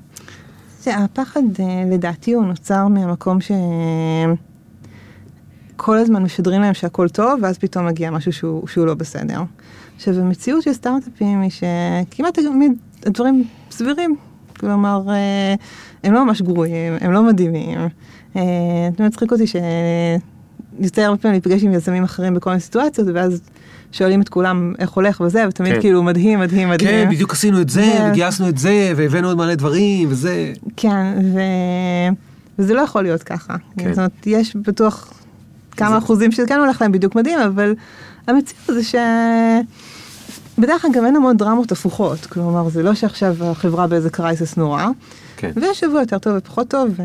זה, 0.81 0.97
הפחד 0.97 1.43
לדעתי 1.91 2.33
הוא 2.33 2.45
נוצר 2.45 2.89
מהמקום 2.89 3.39
שכל 5.77 5.99
הזמן 5.99 6.23
משדרים 6.23 6.61
להם 6.61 6.75
שהכל 6.75 7.09
טוב, 7.09 7.41
ואז 7.43 7.59
פתאום 7.59 7.87
מגיע 7.87 8.11
משהו 8.11 8.33
שהוא, 8.33 8.69
שהוא 8.69 8.87
לא 8.87 8.95
בסדר. 8.95 9.43
עכשיו, 9.97 10.21
המציאות 10.21 10.63
של 10.63 10.73
סטארט-אפים 10.73 11.41
היא 11.41 11.51
שכמעט 11.51 12.39
תמיד 12.39 12.73
הדברים 13.07 13.45
סבירים. 13.71 14.17
כלומר, 14.61 15.03
הם 16.05 16.13
לא 16.13 16.25
ממש 16.25 16.43
גרועים, 16.43 16.93
הם 17.01 17.13
לא 17.13 17.23
מדהימים. 17.23 17.79
אה, 18.37 18.43
זה 18.99 19.05
מצחיק 19.05 19.33
אותי 19.33 19.45
שיוצא 19.47 21.03
הרבה 21.03 21.19
פעמים 21.19 21.33
להיפגש 21.33 21.63
עם 21.65 21.73
יזמים 21.73 22.05
אחרים 22.05 22.35
בכל 22.35 22.51
מיני 22.51 22.61
סיטואציות, 22.61 23.09
ואז 23.15 23.41
שואלים 23.93 24.21
את 24.21 24.29
כולם 24.29 24.73
איך 24.79 24.91
הולך 24.91 25.21
וזה, 25.21 25.45
ותמיד 25.49 25.75
כן. 25.75 25.81
כאילו 25.81 26.03
מדהים, 26.03 26.41
מדהים, 26.41 26.69
מדהים. 26.69 26.91
כן, 26.91 27.11
בדיוק 27.11 27.33
עשינו 27.33 27.61
את 27.61 27.69
זה, 27.71 27.81
כן. 27.99 28.09
וגייסנו 28.13 28.49
את 28.49 28.59
זה, 28.59 28.93
והבאנו 28.97 29.29
עוד 29.29 29.37
מלא 29.37 29.55
דברים, 29.55 30.09
וזה... 30.11 30.53
כן, 30.77 31.15
ו... 31.35 31.41
וזה 32.59 32.75
לא 32.75 32.81
יכול 32.81 33.03
להיות 33.03 33.23
ככה. 33.23 33.57
כן. 33.77 33.85
כן. 33.85 33.89
זאת 33.91 33.99
אומרת, 33.99 34.27
יש 34.27 34.57
בטוח 34.57 35.13
כמה 35.77 35.91
זה- 35.91 35.99
אחוזים 35.99 36.33
שכן 36.33 36.59
הולך 36.59 36.83
להם 36.83 36.93
בדיוק 36.93 37.15
מדהים, 37.15 37.39
אבל 37.39 37.75
המציאות 38.27 38.67
זה 38.67 38.85
ש... 38.85 38.95
בדרך 40.59 40.83
כלל 40.83 40.91
גם 40.95 41.07
אין 41.07 41.17
המון 41.17 41.37
דרמות 41.37 41.73
הפוכות, 41.73 42.27
כלומר 42.27 42.69
זה 42.69 42.83
לא 42.83 42.95
שעכשיו 42.95 43.37
החברה 43.45 43.87
באיזה 43.87 44.11
קרייסס 44.11 44.57
נורא, 44.57 44.87
כן. 45.41 45.51
ויש 45.57 45.81
שבוע 45.81 46.01
יותר 46.01 46.19
טוב 46.19 46.35
ופחות 46.37 46.69
טוב, 46.69 46.89
ו... 46.97 47.03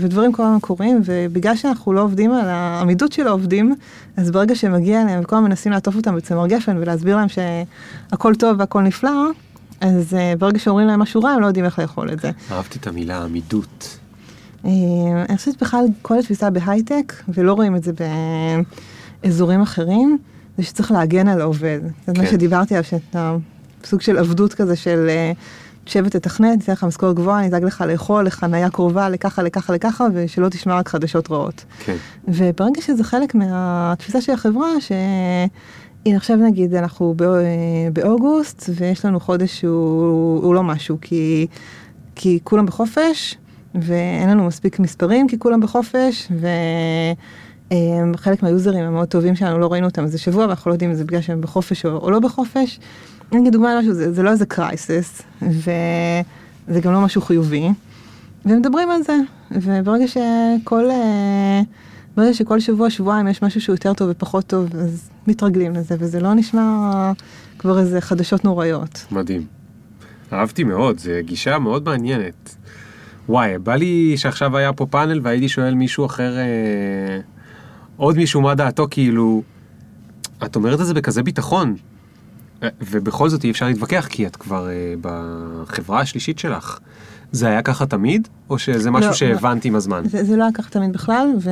ודברים 0.00 0.32
כל 0.32 0.42
הזמן 0.42 0.58
קורים, 0.60 1.00
ובגלל 1.04 1.56
שאנחנו 1.56 1.92
לא 1.92 2.02
עובדים 2.02 2.32
על 2.32 2.48
העמידות 2.48 3.12
של 3.12 3.26
העובדים, 3.26 3.74
אז 4.16 4.30
ברגע 4.30 4.54
שמגיע 4.54 5.02
אליהם 5.02 5.20
וכל 5.22 5.36
הזמן 5.36 5.48
מנסים 5.48 5.72
לעטוף 5.72 5.96
אותם 5.96 6.16
בצמר 6.16 6.46
גפן 6.46 6.76
ולהסביר 6.76 7.16
להם 7.16 7.28
שהכל 7.28 8.34
טוב 8.34 8.56
והכל 8.60 8.82
נפלא, 8.82 9.10
אז 9.80 10.12
uh, 10.12 10.38
ברגע 10.38 10.58
שאומרים 10.58 10.86
להם 10.86 11.00
משהו 11.00 11.22
רע, 11.22 11.30
הם 11.30 11.40
לא 11.40 11.46
יודעים 11.46 11.64
איך 11.64 11.78
לאכול 11.78 12.12
את 12.12 12.20
זה. 12.20 12.30
אהבתי 12.50 12.78
את 12.78 12.86
המילה 12.86 13.24
עמידות. 13.24 13.98
אה, 14.64 14.70
אני 15.28 15.36
חושבת 15.36 15.62
בכלל 15.62 15.84
כל 16.02 16.18
התפיסה 16.18 16.50
בהייטק, 16.50 17.12
ולא 17.28 17.52
רואים 17.52 17.76
את 17.76 17.84
זה 17.84 17.92
באזורים 19.22 19.62
אחרים, 19.62 20.18
זה 20.58 20.64
שצריך 20.64 20.92
להגן 20.92 21.28
על 21.28 21.40
העובד. 21.40 21.80
זה 22.06 22.12
מה 22.16 22.24
כן. 22.24 22.30
שדיברתי 22.30 22.74
עליו, 22.74 22.84
שאתה 22.84 23.36
סוג 23.84 24.00
של 24.00 24.18
עבדות 24.18 24.54
כזה 24.54 24.76
של 24.76 25.06
אה, 25.08 25.32
לשבת 25.86 26.14
לתכנת, 26.14 26.58
ניתן 26.58 26.72
לך 26.72 26.84
משכורת 26.84 27.16
גבוהה, 27.16 27.38
אני 27.38 27.48
אדאג 27.48 27.64
לך 27.64 27.84
לאכול, 27.88 28.26
לחנייה 28.26 28.70
קרובה, 28.70 29.08
לככה, 29.08 29.42
לככה, 29.42 29.72
לככה, 29.72 30.06
ושלא 30.14 30.48
תשמע 30.48 30.74
רק 30.78 30.88
חדשות 30.88 31.30
רעות. 31.30 31.64
כן. 31.84 31.96
וברגע 32.28 32.80
שזה 32.82 33.04
חלק 33.04 33.34
מהתפיסה 33.34 34.20
של 34.20 34.32
החברה, 34.32 34.68
שהנה 34.80 35.46
עכשיו 36.16 36.36
נגיד 36.36 36.74
אנחנו 36.74 37.14
בא- 37.16 37.26
באוגוסט 37.92 38.70
ויש 38.74 39.04
לנו 39.04 39.20
חודש 39.20 39.60
שהוא 39.60 40.42
הוא 40.44 40.54
לא 40.54 40.62
משהו, 40.62 40.98
כי, 41.00 41.46
כי 42.14 42.38
כולם 42.44 42.66
בחופש 42.66 43.34
ואין 43.74 44.30
לנו 44.30 44.44
מספיק 44.44 44.78
מספרים 44.78 45.28
כי 45.28 45.38
כולם 45.38 45.60
בחופש 45.60 46.28
וחלק 48.14 48.42
מהיוזרים 48.42 48.84
המאוד 48.84 49.08
טובים 49.08 49.36
שלנו 49.36 49.58
לא 49.58 49.72
ראינו 49.72 49.86
אותם 49.86 50.04
איזה 50.04 50.18
שבוע 50.18 50.46
ואנחנו 50.46 50.68
לא 50.68 50.74
יודעים 50.74 50.90
אם 50.90 50.96
זה 50.96 51.04
בגלל 51.04 51.20
שהם 51.20 51.40
בחופש 51.40 51.86
או, 51.86 51.90
או 51.96 52.10
לא 52.10 52.18
בחופש. 52.18 52.80
אני 53.32 53.40
אגיד 53.40 53.52
דוגמה 53.52 53.74
למשהו, 53.74 53.94
זה, 53.94 54.12
זה 54.12 54.22
לא 54.22 54.30
איזה 54.30 54.46
קרייסס 54.46 55.22
וזה 55.42 56.80
גם 56.80 56.92
לא 56.92 57.00
משהו 57.00 57.22
חיובי. 57.22 57.68
ומדברים 58.44 58.90
על 58.90 59.02
זה, 59.02 59.16
וברגע 59.50 60.04
שכל, 60.08 60.90
אה, 60.90 61.60
ברגע 62.16 62.34
שכל 62.34 62.60
שבוע, 62.60 62.90
שבועיים 62.90 63.28
יש 63.28 63.42
משהו 63.42 63.60
שהוא 63.60 63.74
יותר 63.74 63.94
טוב 63.94 64.08
ופחות 64.10 64.46
טוב, 64.46 64.76
אז 64.76 65.10
מתרגלים 65.26 65.72
לזה, 65.72 65.94
וזה 65.98 66.20
לא 66.20 66.34
נשמע 66.34 67.12
כבר 67.58 67.78
איזה 67.78 68.00
חדשות 68.00 68.44
נוראיות. 68.44 69.06
מדהים. 69.10 69.46
אהבתי 70.32 70.64
מאוד, 70.64 70.98
זו 70.98 71.10
גישה 71.20 71.58
מאוד 71.58 71.84
מעניינת. 71.84 72.56
וואי, 73.28 73.58
בא 73.58 73.74
לי 73.74 74.14
שעכשיו 74.16 74.56
היה 74.56 74.72
פה 74.72 74.86
פאנל 74.86 75.20
והייתי 75.22 75.48
שואל 75.48 75.74
מישהו 75.74 76.06
אחר, 76.06 76.36
אה, 76.36 77.20
עוד 77.96 78.16
מישהו 78.16 78.40
מה 78.40 78.54
דעתו, 78.54 78.86
כאילו, 78.90 79.42
את 80.44 80.56
אומרת 80.56 80.80
את 80.80 80.86
זה 80.86 80.94
בכזה 80.94 81.22
ביטחון, 81.22 81.76
ובכל 82.62 83.28
זאת 83.28 83.44
אי 83.44 83.50
אפשר 83.50 83.66
להתווכח 83.66 84.06
כי 84.10 84.26
את 84.26 84.36
כבר 84.36 84.68
אה, 84.68 84.94
בחברה 85.00 86.00
השלישית 86.00 86.38
שלך. 86.38 86.78
זה 87.32 87.46
היה 87.46 87.62
ככה 87.62 87.86
תמיד, 87.86 88.28
או 88.50 88.58
שזה 88.58 88.90
משהו 88.90 89.10
לא, 89.10 89.16
שהבנת 89.16 89.64
עם 89.64 89.74
הזמן? 89.74 90.02
זה, 90.08 90.24
זה 90.24 90.36
לא 90.36 90.42
היה 90.42 90.52
ככה 90.52 90.70
תמיד 90.70 90.92
בכלל, 90.92 91.28
ו... 91.40 91.50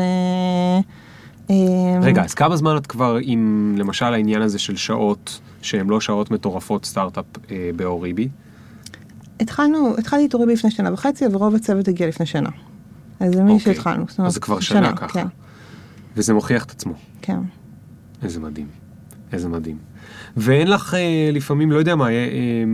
אה, 1.51 1.57
רגע, 2.03 2.25
אז 2.25 2.35
כמה 2.35 2.57
זמן 2.57 2.77
את 2.77 2.87
כבר 2.87 3.19
עם 3.23 3.75
למשל 3.79 4.05
העניין 4.05 4.43
הזה 4.43 4.59
של 4.59 4.77
שעות 4.77 5.41
שהן 5.63 5.87
לא 5.87 6.01
שעות 6.01 6.31
מטורפות 6.31 6.85
סטארט-אפ 6.85 7.25
אה, 7.51 7.71
באוריבי? 7.77 8.29
התחלנו, 9.41 9.95
התחלתי 9.99 10.27
את 10.27 10.35
אוריבי 10.35 10.53
לפני 10.53 10.71
שנה 10.71 10.93
וחצי, 10.93 11.25
ורוב 11.33 11.55
הצוות 11.55 11.89
הגיע 11.89 12.09
לפני 12.09 12.27
שנה. 12.27 12.51
אז 13.21 13.33
זה 13.35 13.43
מי 13.43 13.53
אוקיי. 13.53 13.75
שהתחלנו. 13.75 14.05
אז 14.19 14.35
זה 14.35 14.41
כבר 14.41 14.61
שנה 14.61 14.97
ככה. 14.97 15.09
כן, 15.09 15.27
וזה 16.17 16.35
מוכיח 16.35 16.65
את 16.65 16.71
עצמו. 16.71 16.95
כן. 17.23 17.39
איזה 18.23 18.41
מדהים. 18.41 18.67
איזה 19.33 19.49
מדהים. 19.49 19.79
ואין 20.37 20.69
לך 20.69 20.95
אה, 20.95 21.31
לפעמים, 21.33 21.73
לא 21.73 21.79
יודע 21.79 21.97
מה, 21.97 22.09
אה, 22.09 22.11
אה, 22.11 22.65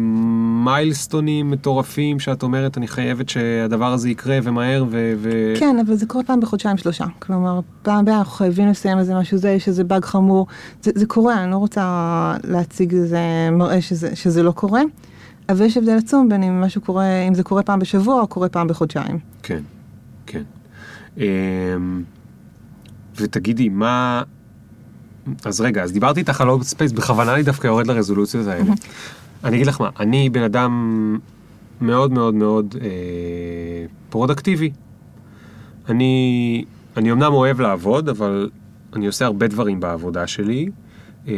מיילסטונים 0.65 1.51
מטורפים 1.51 2.21
שאת 2.21 2.43
אומרת, 2.43 2.79
אני 2.79 2.89
חייבת 2.89 3.29
שהדבר 3.29 3.93
הזה 3.93 4.11
יקרה 4.11 4.39
ומהר 4.43 4.85
ו... 4.91 5.15
ו... 5.19 5.53
כן, 5.59 5.77
אבל 5.87 5.95
זה 5.95 6.07
קורה 6.07 6.25
פעם 6.25 6.41
בחודשיים 6.41 6.77
שלושה. 6.77 7.05
כלומר, 7.19 7.61
פעם 7.83 7.99
הבאה 7.99 8.19
אנחנו 8.19 8.33
חייבים 8.33 8.69
לסיים 8.69 8.99
איזה 8.99 9.15
משהו 9.15 9.39
זה, 9.39 9.51
יש 9.51 9.69
איזה 9.69 9.85
באג 9.85 10.05
חמור. 10.05 10.47
זה, 10.83 10.91
זה 10.95 11.07
קורה, 11.07 11.43
אני 11.43 11.51
לא 11.51 11.57
רוצה 11.57 12.35
להציג 12.45 12.95
איזה 12.95 13.19
מראה 13.53 13.81
שזה, 13.81 14.17
שזה 14.17 14.43
לא 14.43 14.53
קורה, 14.53 14.83
אבל 15.49 15.65
יש 15.65 15.77
הבדל 15.77 15.97
עצום 15.97 16.29
בין 16.29 16.43
אם 16.43 16.61
משהו 16.61 16.81
קורה, 16.81 17.23
אם 17.29 17.35
זה 17.35 17.43
קורה 17.43 17.63
פעם 17.63 17.79
בשבוע 17.79 18.21
או 18.21 18.27
קורה 18.27 18.49
פעם 18.49 18.69
בחודשיים. 18.69 19.19
כן, 19.43 19.63
כן. 20.27 20.43
אמ, 21.19 22.03
ותגידי, 23.17 23.69
מה... 23.69 24.23
אז 25.45 25.61
רגע, 25.61 25.83
אז 25.83 25.93
דיברתי 25.93 26.21
איתך 26.21 26.41
על 26.41 26.49
open 26.49 26.65
space, 26.65 26.93
בכוונה 26.93 27.35
אני 27.35 27.43
דווקא 27.43 27.67
יורד 27.67 27.87
לרזולוציות 27.87 28.47
האלה. 28.47 28.73
אני 29.45 29.57
אגיד 29.57 29.67
לך 29.67 29.81
מה, 29.81 29.91
אני 30.01 30.31
בן 30.31 30.43
אדם 30.43 31.19
מאוד 31.81 32.13
מאוד 32.13 32.35
מאוד 32.35 32.75
אה, 32.81 32.89
פרודקטיבי. 34.11 34.71
אני, 35.89 36.65
אני 36.97 37.13
אמנם 37.13 37.33
אוהב 37.33 37.61
לעבוד, 37.61 38.09
אבל 38.09 38.51
אני 38.97 39.07
עושה 39.07 39.25
הרבה 39.25 39.47
דברים 39.49 39.81
בעבודה 39.81 40.27
שלי. 40.27 40.69
אה, 41.29 41.35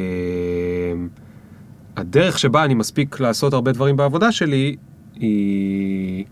הדרך 1.97 2.38
שבה 2.38 2.64
אני 2.64 2.74
מספיק 2.74 3.20
לעשות 3.20 3.53
הרבה 3.53 3.72
דברים 3.72 3.97
בעבודה 3.97 4.32
שלי 4.32 4.76
היא 5.14 6.24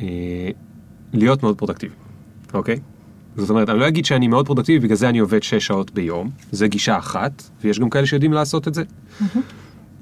אה, 0.00 0.50
להיות 1.12 1.42
מאוד 1.42 1.58
פרודקטיבי, 1.58 1.94
אוקיי? 2.54 2.80
זאת 3.36 3.50
אומרת, 3.50 3.68
אני 3.68 3.78
לא 3.78 3.88
אגיד 3.88 4.04
שאני 4.04 4.28
מאוד 4.28 4.46
פרודקטיבי, 4.46 4.78
בגלל 4.78 4.96
זה 4.96 5.08
אני 5.08 5.18
עובד 5.18 5.42
6 5.42 5.54
שעות 5.66 5.90
ביום, 5.90 6.30
זה 6.52 6.68
גישה 6.68 6.98
אחת, 6.98 7.42
ויש 7.64 7.78
גם 7.78 7.90
כאלה 7.90 8.06
שיודעים 8.06 8.32
לעשות 8.32 8.68
את 8.68 8.74
זה. 8.74 8.82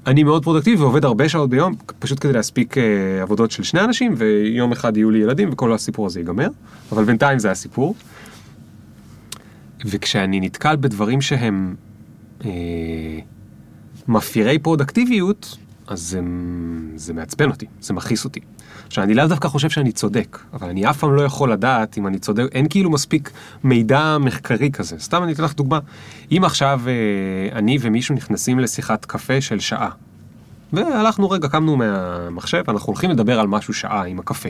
אני 0.07 0.23
מאוד 0.23 0.43
פרודקטיבי 0.43 0.81
ועובד 0.81 1.05
הרבה 1.05 1.29
שעות 1.29 1.49
ביום, 1.49 1.75
פשוט 1.99 2.19
כדי 2.19 2.33
להספיק 2.33 2.77
אה, 2.77 3.21
עבודות 3.21 3.51
של 3.51 3.63
שני 3.63 3.81
אנשים, 3.81 4.13
ויום 4.17 4.71
אחד 4.71 4.97
יהיו 4.97 5.11
לי 5.11 5.19
ילדים 5.19 5.49
וכל 5.51 5.73
הסיפור 5.73 6.05
הזה 6.05 6.19
ייגמר, 6.19 6.47
אבל 6.91 7.03
בינתיים 7.03 7.39
זה 7.39 7.51
הסיפור. 7.51 7.95
וכשאני 9.85 10.39
נתקל 10.39 10.75
בדברים 10.75 11.21
שהם 11.21 11.75
אה, 12.45 12.49
מפיירי 14.07 14.59
פרודקטיביות, 14.59 15.57
אז 15.87 15.99
זה, 15.99 16.21
זה 16.95 17.13
מעצבן 17.13 17.49
אותי, 17.49 17.65
זה 17.81 17.93
מכעיס 17.93 18.25
אותי. 18.25 18.39
עכשיו, 18.87 19.03
אני 19.03 19.13
לאו 19.13 19.27
דווקא 19.27 19.47
חושב 19.47 19.69
שאני 19.69 19.91
צודק, 19.91 20.39
אבל 20.53 20.69
אני 20.69 20.89
אף 20.89 20.97
פעם 20.97 21.15
לא 21.15 21.21
יכול 21.21 21.51
לדעת 21.51 21.97
אם 21.97 22.07
אני 22.07 22.19
צודק, 22.19 22.43
אין 22.51 22.67
כאילו 22.69 22.89
מספיק 22.89 23.31
מידע 23.63 24.17
מחקרי 24.19 24.71
כזה. 24.71 24.99
סתם 24.99 25.23
אני 25.23 25.33
אתן 25.33 25.43
לך 25.43 25.55
דוגמה. 25.55 25.79
אם 26.31 26.43
עכשיו 26.43 26.81
אה, 26.87 27.57
אני 27.57 27.77
ומישהו 27.81 28.15
נכנסים 28.15 28.59
לשיחת 28.59 29.05
קפה 29.05 29.41
של 29.41 29.59
שעה, 29.59 29.89
והלכנו 30.73 31.29
רגע, 31.29 31.47
קמנו 31.47 31.77
מהמחשב, 31.77 32.63
אנחנו 32.67 32.87
הולכים 32.87 33.09
לדבר 33.09 33.39
על 33.39 33.47
משהו 33.47 33.73
שעה 33.73 34.05
עם 34.05 34.19
הקפה. 34.19 34.49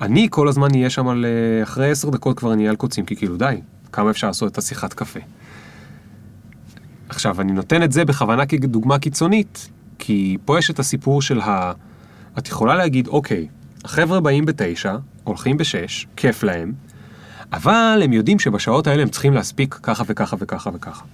אני 0.00 0.28
כל 0.30 0.48
הזמן 0.48 0.68
אהיה 0.74 0.90
שם 0.90 1.08
על... 1.08 1.24
אה, 1.24 1.62
אחרי 1.62 1.90
עשר 1.90 2.10
דקות 2.10 2.38
כבר 2.38 2.52
אני 2.52 2.62
אהיה 2.62 2.70
על 2.70 2.76
קוצים, 2.76 3.04
כי 3.04 3.16
כאילו 3.16 3.36
די, 3.36 3.60
כמה 3.92 4.10
אפשר 4.10 4.26
לעשות 4.26 4.52
את 4.52 4.58
השיחת 4.58 4.92
קפה. 4.92 5.20
עכשיו, 7.08 7.40
אני 7.40 7.52
נותן 7.52 7.82
את 7.82 7.92
זה 7.92 8.04
בכוונה 8.04 8.46
כדוגמה 8.46 8.98
קיצונית, 8.98 9.68
כי 10.04 10.36
פה 10.44 10.58
יש 10.58 10.70
את 10.70 10.78
הסיפור 10.78 11.22
של 11.22 11.40
ה... 11.40 11.72
את 12.38 12.48
יכולה 12.48 12.74
להגיד, 12.74 13.06
אוקיי, 13.06 13.48
החבר'ה 13.84 14.20
באים 14.20 14.44
בתשע, 14.44 14.96
הולכים 15.24 15.56
בשש, 15.56 16.06
כיף 16.16 16.42
להם, 16.42 16.72
אבל 17.52 18.00
הם 18.04 18.12
יודעים 18.12 18.38
שבשעות 18.38 18.86
האלה 18.86 19.02
הם 19.02 19.08
צריכים 19.08 19.34
להספיק 19.34 19.78
ככה 19.82 20.04
וככה 20.06 20.36
וככה 20.38 20.70
וככה. 20.74 21.04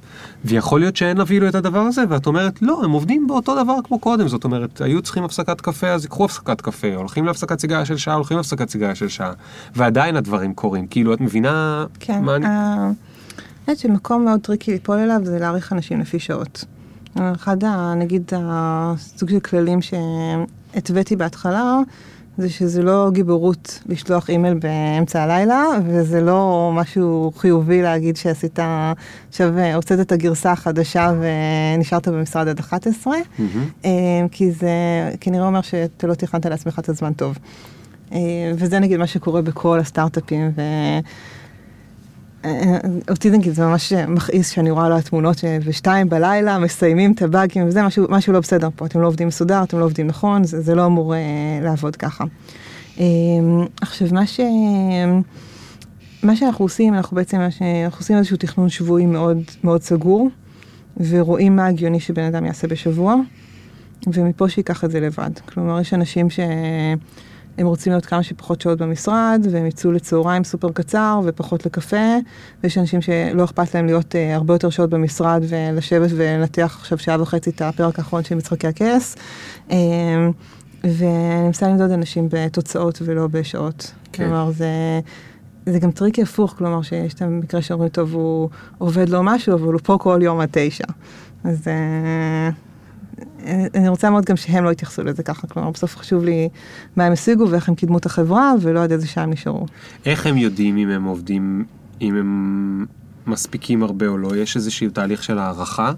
ויכול 0.44 0.80
להיות 0.80 0.96
שאין 0.96 1.20
אפילו 1.20 1.48
את 1.48 1.54
הדבר 1.54 1.78
הזה, 1.78 2.04
ואת 2.08 2.26
אומרת, 2.26 2.62
לא, 2.62 2.80
הם 2.84 2.90
עובדים 2.90 3.26
באותו 3.26 3.62
דבר 3.62 3.74
כמו 3.84 3.98
קודם, 3.98 4.28
זאת 4.28 4.44
אומרת, 4.44 4.80
היו 4.80 5.02
צריכים 5.02 5.24
הפסקת 5.24 5.60
קפה, 5.60 5.88
אז 5.88 6.04
יקחו 6.04 6.24
הפסקת 6.24 6.60
קפה, 6.60 6.94
הולכים 6.94 7.24
להפסקת 7.24 7.60
סיגריה 7.60 7.84
של 7.84 7.96
שעה, 7.96 8.14
הולכים 8.14 8.36
להפסקת 8.36 8.68
סיגריה 8.68 8.94
של 8.94 9.08
שעה, 9.08 9.32
ועדיין 9.76 10.16
הדברים 10.16 10.54
קורים, 10.54 10.86
כאילו, 10.86 11.14
את 11.14 11.20
מבינה 11.20 11.84
כן, 12.00 12.22
מה 12.22 12.36
אני... 12.36 12.46
אה, 12.46 12.86
אני 12.86 13.74
חושבת 13.76 13.78
שמקום 13.78 14.24
מאוד 14.24 14.40
tricky 14.40 14.70
ליפול 14.70 14.98
אליו 14.98 15.20
זה 15.24 15.38
להעריך 15.38 15.72
אנשים 15.72 16.00
לפי 16.00 16.18
שעות. 16.18 16.64
אחד, 17.34 17.56
נגיד, 17.96 18.30
הסוג 18.36 19.30
של 19.30 19.40
כללים 19.40 19.78
שהתוויתי 19.82 21.16
בהתחלה, 21.16 21.78
זה 22.38 22.50
שזה 22.50 22.82
לא 22.82 23.08
גיבורות 23.12 23.80
לשלוח 23.86 24.30
אימייל 24.30 24.54
באמצע 24.54 25.22
הלילה, 25.22 25.64
וזה 25.86 26.20
לא 26.20 26.70
משהו 26.74 27.32
חיובי 27.36 27.82
להגיד 27.82 28.16
שעשית, 28.16 28.58
עכשיו 29.28 29.58
אה, 29.58 29.74
הוצאת 29.74 30.00
את 30.00 30.12
הגרסה 30.12 30.52
החדשה 30.52 31.12
ונשארת 31.20 32.08
במשרד 32.08 32.48
עד 32.48 32.58
11, 32.58 33.14
מהמם. 33.38 33.68
אה, 33.84 33.90
כי 34.30 34.52
זה 34.52 34.70
כנראה 35.20 35.46
אומר 35.46 35.60
שאתה 35.60 36.06
לא 36.06 36.14
תכננת 36.14 36.46
לעצמך 36.46 36.78
את 36.78 36.88
הזמן 36.88 37.12
טוב. 37.12 37.38
אה, 38.12 38.18
וזה 38.54 38.78
נגיד 38.78 38.98
מה 38.98 39.06
שקורה 39.06 39.42
בכל 39.42 39.78
הסטארט-אפים, 39.78 40.50
ו... 40.56 40.62
אה, 42.44 42.78
אותי 43.10 43.30
נגיד 43.30 43.52
זה 43.52 43.66
ממש 43.66 43.92
מכעיס 43.92 44.50
שאני 44.50 44.70
רואה 44.70 44.88
לו 44.88 44.96
התמונות 44.96 45.38
שבשתיים 45.38 46.08
בלילה 46.08 46.58
מסיימים 46.58 47.12
את 47.12 47.22
הבאגים 47.22 47.66
וזה 47.68 47.82
משהו, 47.82 48.06
משהו 48.08 48.32
לא 48.32 48.40
בסדר 48.40 48.68
פה, 48.76 48.86
אתם 48.86 49.00
לא 49.00 49.06
עובדים 49.06 49.28
מסודר, 49.28 49.62
אתם 49.62 49.78
לא 49.78 49.84
עובדים 49.84 50.06
נכון, 50.06 50.44
זה, 50.44 50.60
זה 50.60 50.74
לא 50.74 50.86
אמור 50.86 51.14
אה, 51.14 51.20
לעבוד 51.62 51.96
ככה. 51.96 52.24
אה, 53.00 53.04
עכשיו 53.80 54.08
מה 54.12 54.26
ש... 54.26 54.40
מה 56.22 56.36
שאנחנו 56.36 56.64
עושים, 56.64 56.94
אנחנו 56.94 57.14
בעצם, 57.16 57.38
מה 57.38 57.50
שאנחנו 57.50 57.98
עושים 57.98 58.16
איזשהו 58.16 58.36
תכנון 58.36 58.68
שבועי 58.68 59.06
מאוד 59.06 59.42
מאוד 59.64 59.82
סגור, 59.82 60.28
ורואים 60.96 61.56
מה 61.56 61.66
הגיוני 61.66 62.00
שבן 62.00 62.22
אדם 62.22 62.44
יעשה 62.44 62.68
בשבוע, 62.68 63.14
ומפה 64.06 64.48
שייקח 64.48 64.84
את 64.84 64.90
זה 64.90 65.00
לבד. 65.00 65.30
כלומר, 65.38 65.80
יש 65.80 65.94
אנשים 65.94 66.26
שהם 67.58 67.66
רוצים 67.66 67.92
להיות 67.92 68.06
כמה 68.06 68.22
שפחות 68.22 68.60
שעות 68.60 68.78
במשרד, 68.78 69.46
והם 69.50 69.66
יצאו 69.66 69.92
לצהריים 69.92 70.44
סופר 70.44 70.72
קצר 70.72 71.20
ופחות 71.24 71.66
לקפה, 71.66 72.16
ויש 72.62 72.78
אנשים 72.78 73.02
שלא 73.02 73.44
אכפת 73.44 73.74
להם 73.74 73.86
להיות 73.86 74.14
אה, 74.14 74.34
הרבה 74.34 74.54
יותר 74.54 74.70
שעות 74.70 74.90
במשרד 74.90 75.42
ולשבת 75.48 76.10
ולנתח 76.16 76.76
עכשיו 76.80 76.98
שעה 76.98 77.22
וחצי 77.22 77.50
את 77.50 77.62
הפרק 77.62 77.98
האחרון 77.98 78.24
של 78.24 78.34
משחקי 78.34 78.66
הכס. 78.66 79.16
אמ, 79.68 79.72
ואני 80.84 81.46
מנסה 81.46 81.68
למדוד 81.68 81.90
אנשים 81.90 82.28
בתוצאות 82.30 82.98
ולא 83.04 83.26
בשעות. 83.26 83.92
כן. 84.12 84.24
כלומר, 84.24 84.50
זה... 84.50 85.00
זה 85.66 85.78
גם 85.78 85.90
tricky 85.90 86.22
הפוך, 86.22 86.54
כלומר 86.58 86.82
שיש 86.82 87.14
את 87.14 87.22
המקרה 87.22 87.62
שאומרים, 87.62 87.88
טוב, 87.88 88.14
הוא 88.14 88.48
עובד 88.78 89.08
לו 89.08 89.22
משהו, 89.22 89.54
אבל 89.54 89.72
הוא 89.72 89.80
פה 89.84 89.96
כל 90.00 90.20
יום 90.22 90.40
עד 90.40 90.48
תשע. 90.52 90.84
אז 91.44 91.68
אה, 91.68 92.50
אני 93.74 93.88
רוצה 93.88 94.10
מאוד 94.10 94.24
גם 94.24 94.36
שהם 94.36 94.64
לא 94.64 94.72
יתייחסו 94.72 95.04
לזה 95.04 95.22
ככה, 95.22 95.46
כלומר, 95.46 95.70
בסוף 95.70 95.96
חשוב 95.96 96.24
לי 96.24 96.48
מה 96.96 97.04
הם 97.04 97.12
השיגו 97.12 97.50
ואיך 97.50 97.68
הם 97.68 97.74
קידמו 97.74 97.98
את 97.98 98.06
החברה, 98.06 98.52
ולא 98.60 98.82
עד 98.82 98.92
איזה 98.92 99.06
שעה 99.06 99.24
הם 99.24 99.30
נשארו. 99.30 99.66
איך 100.06 100.26
הם 100.26 100.36
יודעים 100.36 100.76
אם 100.76 100.88
הם 100.88 101.04
עובדים, 101.04 101.64
אם 102.00 102.16
הם 102.16 102.86
מספיקים 103.26 103.82
הרבה 103.82 104.06
או 104.06 104.18
לא? 104.18 104.36
יש 104.36 104.56
איזשהו 104.56 104.90
תהליך 104.90 105.22
של 105.22 105.38
הערכה? 105.38 105.92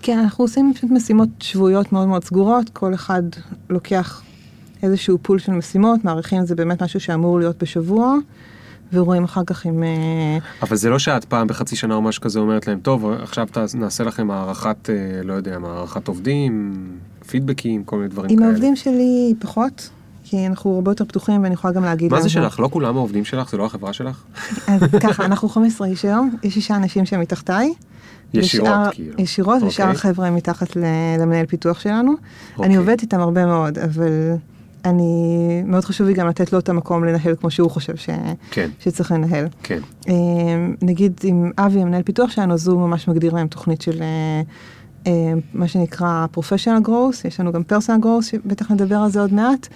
כן, 0.00 0.18
אנחנו 0.18 0.44
עושים 0.44 0.72
פשוט 0.74 0.90
משימות 0.90 1.28
שבועיות 1.40 1.92
מאוד 1.92 2.08
מאוד 2.08 2.24
סגורות, 2.24 2.68
כל 2.68 2.94
אחד 2.94 3.22
לוקח 3.70 4.22
איזשהו 4.82 5.18
פול 5.22 5.38
של 5.38 5.52
משימות, 5.52 6.04
מעריכים 6.04 6.46
זה 6.46 6.54
באמת 6.54 6.82
משהו 6.82 7.00
שאמור 7.00 7.38
להיות 7.38 7.62
בשבוע, 7.62 8.16
ורואים 8.94 9.24
אחר 9.24 9.40
כך 9.46 9.66
אם... 9.66 9.82
אה, 9.82 10.38
אבל 10.62 10.76
זה 10.76 10.90
לא 10.90 10.98
שאת 10.98 11.24
פעם 11.24 11.46
בחצי 11.46 11.76
שנה 11.76 11.94
או 11.94 12.02
משהו 12.02 12.22
כזה 12.22 12.38
אומרת 12.38 12.66
להם, 12.66 12.78
טוב, 12.80 13.10
עכשיו 13.22 13.46
נעשה 13.74 14.04
לכם 14.04 14.30
הערכת, 14.30 14.90
אה, 14.90 14.94
לא 15.24 15.32
יודע, 15.32 15.58
מה, 15.58 15.68
הערכת 15.68 16.08
עובדים, 16.08 16.74
פידבקים, 17.26 17.84
כל 17.84 17.96
מיני 17.96 18.08
דברים 18.08 18.30
עם 18.30 18.36
כאלה. 18.36 18.48
העובדים 18.48 18.76
שלי 18.76 19.34
פחות, 19.38 19.90
כי 20.24 20.46
אנחנו 20.46 20.74
הרבה 20.74 20.90
יותר 20.90 21.04
פתוחים 21.04 21.42
ואני 21.42 21.54
יכולה 21.54 21.74
גם 21.74 21.84
להגיד... 21.84 22.10
מה 22.12 22.20
זה 22.20 22.28
שלך? 22.28 22.60
לא 22.60 22.68
כולם 22.72 22.96
העובדים 22.96 23.24
שלך? 23.24 23.50
זה 23.50 23.56
לא 23.56 23.66
החברה 23.66 23.92
שלך? 23.92 24.22
אז 24.66 24.80
ככה, 25.04 25.24
אנחנו 25.24 25.48
15 25.48 25.86
איש 25.86 26.04
היום, 26.04 26.36
יש 26.42 26.54
שישה 26.54 26.76
אנשים 26.76 27.06
שהם 27.06 27.20
מתחתיי. 27.20 27.74
ישירות, 28.34 28.68
ושאר- 28.68 28.90
כאילו. 28.92 29.14
ישירות, 29.18 29.62
ושאר 29.62 29.84
אוקיי. 29.84 29.98
החבר'ה 29.98 30.30
מתחת 30.30 30.76
למנהל 31.18 31.46
פיתוח 31.46 31.80
שלנו. 31.80 32.12
אוקיי. 32.52 32.66
אני 32.66 32.76
עובדת 32.76 33.02
איתם 33.02 33.20
הרבה 33.20 33.46
מאוד, 33.46 33.78
אבל 33.78 34.08
אני, 34.84 35.62
מאוד 35.66 35.84
חשוב 35.84 36.06
לי 36.06 36.14
גם 36.14 36.28
לתת 36.28 36.52
לו 36.52 36.58
את 36.58 36.68
המקום 36.68 37.04
לנהל 37.04 37.34
כמו 37.40 37.50
שהוא 37.50 37.70
חושב 37.70 37.96
ש... 37.96 38.10
כן, 38.50 38.70
שצריך 38.80 39.12
לנהל. 39.12 39.46
כן. 39.62 39.80
אה, 40.08 40.14
נגיד 40.82 41.20
עם 41.22 41.50
אבי, 41.58 41.82
המנהל 41.82 42.02
פיתוח 42.02 42.30
שלנו, 42.30 42.54
אז 42.54 42.68
הוא 42.68 42.80
ממש 42.80 43.08
מגדיר 43.08 43.34
להם 43.34 43.46
תוכנית 43.46 43.82
של 43.82 44.02
אה, 44.02 44.42
אה, 45.06 45.32
מה 45.54 45.68
שנקרא 45.68 46.26
professional 46.36 46.86
growth, 46.86 47.28
יש 47.28 47.40
לנו 47.40 47.52
גם 47.52 47.62
personal 47.68 48.04
growth, 48.04 48.22
שבטח 48.22 48.70
נדבר 48.70 48.96
על 48.96 49.10
זה 49.10 49.20
עוד 49.20 49.32
מעט, 49.32 49.68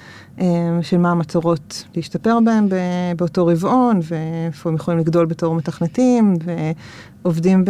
של 0.83 0.99
מה 0.99 1.11
המטרות 1.11 1.85
להשתפר 1.95 2.39
בהם 2.45 2.69
ב- 2.69 3.13
באותו 3.17 3.47
רבעון, 3.47 4.01
ואיפה 4.03 4.69
הם 4.71 4.77
יכולים 4.77 5.01
לגדול 5.01 5.27
בתור 5.27 5.55
מתכנתים, 5.55 6.35
ועובדים 7.25 7.65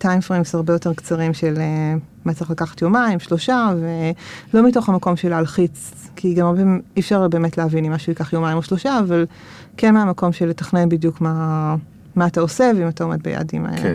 ב 0.00 0.04
time 0.04 0.20
frames 0.20 0.54
הרבה 0.54 0.72
יותר 0.72 0.94
קצרים 0.94 1.34
של 1.34 1.54
אה, 1.58 1.94
מה 2.24 2.34
צריך 2.34 2.50
לקחת 2.50 2.82
יומיים, 2.82 3.20
שלושה, 3.20 3.70
ולא 4.54 4.68
מתוך 4.68 4.88
המקום 4.88 5.16
של 5.16 5.28
להלחיץ, 5.28 5.92
כי 6.16 6.34
גם 6.34 6.46
הרבה 6.46 6.62
אי 6.96 7.00
אפשר 7.00 7.28
באמת 7.28 7.58
להבין 7.58 7.84
אם 7.84 7.92
משהו 7.92 8.10
ייקח 8.10 8.32
יומיים 8.32 8.56
או 8.56 8.62
שלושה, 8.62 8.98
אבל 8.98 9.26
כן 9.76 9.94
מהמקום 9.94 10.32
של 10.32 10.46
לתכנן 10.46 10.88
בדיוק 10.88 11.20
מה, 11.20 11.74
מה 12.16 12.26
אתה 12.26 12.40
עושה, 12.40 12.70
ואם 12.78 12.88
אתה 12.88 13.04
עומד 13.04 13.22
ביעדים 13.22 13.66
האלה. 13.66 13.76
כן. 13.82 13.94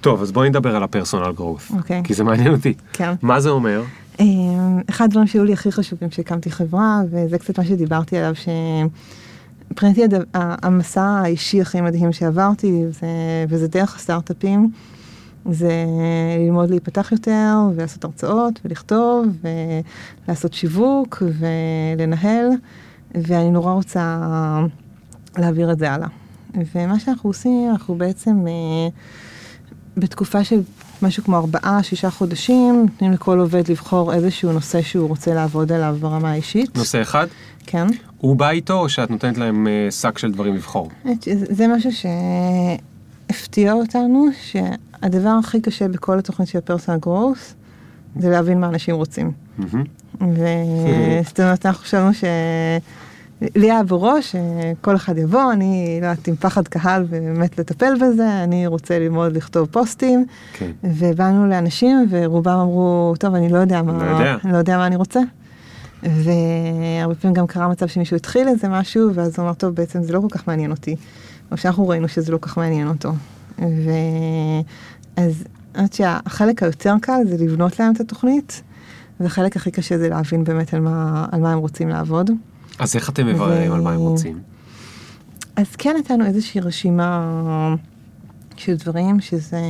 טוב, 0.00 0.22
אז 0.22 0.32
בואי 0.32 0.48
נדבר 0.48 0.76
על 0.76 0.82
הפרסונל 0.82 1.32
growth, 1.38 1.76
אוקיי. 1.76 2.02
כי 2.04 2.14
זה 2.14 2.24
מעניין 2.24 2.52
אותי. 2.52 2.74
כן. 2.92 3.14
מה 3.22 3.40
זה 3.40 3.48
אומר? 3.48 3.82
אה, 4.20 4.24
אחד 4.90 5.04
הדברים 5.04 5.26
שהיו 5.26 5.44
לי 5.44 5.52
הכי 5.52 5.72
חשובים 5.72 6.08
כשהקמתי 6.08 6.50
חברה, 6.50 7.00
וזה 7.10 7.38
קצת 7.38 7.58
מה 7.58 7.64
שדיברתי 7.64 8.16
עליו, 8.18 8.34
שמבחינתי 9.70 10.04
הד- 10.04 10.14
ה- 10.14 10.66
המסע 10.66 11.02
האישי 11.02 11.60
הכי 11.60 11.80
מדהים 11.80 12.12
שעברתי, 12.12 12.82
זה, 12.90 13.06
וזה 13.48 13.68
דרך 13.68 13.96
הסטארט-אפים, 13.96 14.70
זה 15.50 15.84
ללמוד 16.38 16.70
להיפתח 16.70 17.12
יותר, 17.12 17.54
ולעשות 17.74 18.04
הרצאות, 18.04 18.60
ולכתוב, 18.64 19.26
ולעשות 20.28 20.52
שיווק, 20.54 21.22
ולנהל, 21.38 22.46
ואני 23.14 23.50
נורא 23.50 23.72
רוצה 23.72 24.18
להעביר 25.38 25.72
את 25.72 25.78
זה 25.78 25.92
הלאה. 25.92 26.08
ומה 26.74 26.98
שאנחנו 27.00 27.30
עושים, 27.30 27.70
אנחנו 27.70 27.94
בעצם 27.94 28.44
אה, 28.46 28.88
בתקופה 29.96 30.44
של 30.44 30.60
משהו 31.02 31.24
כמו 31.24 31.36
ארבעה, 31.36 31.82
שישה 31.82 32.10
חודשים, 32.10 32.86
נותנים 32.90 33.12
לכל 33.12 33.38
עובד 33.38 33.70
לבחור 33.70 34.12
איזשהו 34.14 34.52
נושא 34.52 34.82
שהוא 34.82 35.08
רוצה 35.08 35.34
לעבוד 35.34 35.72
עליו 35.72 35.96
ברמה 36.00 36.30
האישית. 36.30 36.76
נושא 36.76 37.02
אחד? 37.02 37.26
כן. 37.66 37.86
הוא 38.18 38.36
בא 38.36 38.50
איתו 38.50 38.74
או 38.80 38.88
שאת 38.88 39.10
נותנת 39.10 39.38
להם 39.38 39.66
אה, 39.66 39.90
שק 39.90 40.18
של 40.18 40.32
דברים 40.32 40.54
לבחור? 40.54 40.88
שזה- 41.22 41.46
זה 41.50 41.66
משהו 41.68 41.90
שהפתיע 41.92 43.72
אותנו, 43.72 44.26
שהדבר 45.02 45.28
הכי 45.28 45.60
קשה 45.60 45.88
בכל 45.88 46.18
התוכנית 46.18 46.48
של 46.48 46.60
פרסונל 46.60 46.98
גרוס, 46.98 47.54
זה 48.18 48.30
להבין 48.30 48.60
מה 48.60 48.68
אנשים 48.68 48.94
רוצים. 48.94 49.32
וזאת 50.20 51.40
אומרת, 51.44 51.66
אנחנו 51.66 51.82
חשבנו 51.82 52.14
ש... 52.14 52.24
לי 53.40 53.70
היה 53.70 53.82
בראש 53.82 54.36
שכל 54.36 54.96
אחד 54.96 55.18
יבוא, 55.18 55.52
אני 55.52 55.98
לא 56.00 56.06
יודעת, 56.06 56.28
עם 56.28 56.36
פחד 56.36 56.68
קהל 56.68 57.04
ובאמת 57.08 57.58
לטפל 57.58 57.94
בזה, 58.00 58.44
אני 58.44 58.66
רוצה 58.66 58.98
ללמוד 58.98 59.36
לכתוב 59.36 59.68
פוסטים. 59.70 60.26
כן. 60.52 60.70
ובאנו 60.84 61.46
לאנשים 61.48 62.06
ורובם 62.10 62.58
אמרו, 62.58 63.14
טוב, 63.18 63.34
אני 63.34 63.48
לא 63.48 63.58
יודע 63.58 63.82
מה, 63.82 63.92
לא 63.92 64.10
יודע. 64.10 64.36
אני 64.44 64.52
לא 64.52 64.58
יודע 64.58 64.76
מה 64.76 64.86
אני 64.86 64.96
רוצה. 64.96 65.20
והרבה 66.02 67.14
פעמים 67.14 67.34
גם 67.34 67.46
קרה 67.46 67.68
מצב 67.68 67.86
שמישהו 67.86 68.16
התחיל 68.16 68.48
איזה 68.48 68.68
משהו, 68.68 69.14
ואז 69.14 69.38
הוא 69.38 69.44
אמר, 69.44 69.54
טוב, 69.54 69.74
בעצם 69.74 70.02
זה 70.02 70.12
לא 70.12 70.20
כל 70.20 70.28
כך 70.30 70.48
מעניין 70.48 70.70
אותי. 70.70 70.96
או 71.52 71.56
שאנחנו 71.56 71.88
ראינו 71.88 72.08
שזה 72.08 72.32
לא 72.32 72.38
כל 72.38 72.48
כך 72.48 72.58
מעניין 72.58 72.88
אותו. 72.88 73.12
ואז 73.58 75.44
אני 75.74 75.88
חושבת 75.88 75.92
שהחלק 75.92 76.62
היותר 76.62 76.94
קל 77.00 77.20
זה 77.28 77.36
לבנות 77.44 77.80
להם 77.80 77.92
את 77.92 78.00
התוכנית, 78.00 78.62
והחלק 79.20 79.56
הכי 79.56 79.70
קשה 79.70 79.98
זה 79.98 80.08
להבין 80.08 80.44
באמת 80.44 80.74
על 80.74 80.80
מה, 80.80 81.26
על 81.32 81.40
מה 81.40 81.52
הם 81.52 81.58
רוצים 81.58 81.88
לעבוד. 81.88 82.30
אז 82.78 82.96
איך 82.96 83.10
אתם 83.10 83.26
מבררים 83.26 83.72
על 83.72 83.80
מה 83.80 83.92
הם 83.92 84.00
רוצים? 84.00 84.38
אז 85.56 85.76
כן 85.76 85.96
נתנו 85.98 86.26
איזושהי 86.26 86.60
רשימה 86.60 87.74
של 88.56 88.76
דברים, 88.76 89.20
שזה 89.20 89.60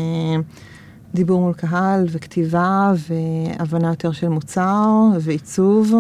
דיבור 1.15 1.41
מול 1.41 1.53
קהל 1.53 2.07
וכתיבה 2.11 2.93
והבנה 3.09 3.89
יותר 3.89 4.13
של 4.13 4.29
מוצר 4.29 4.87
ועיצוב 5.21 5.95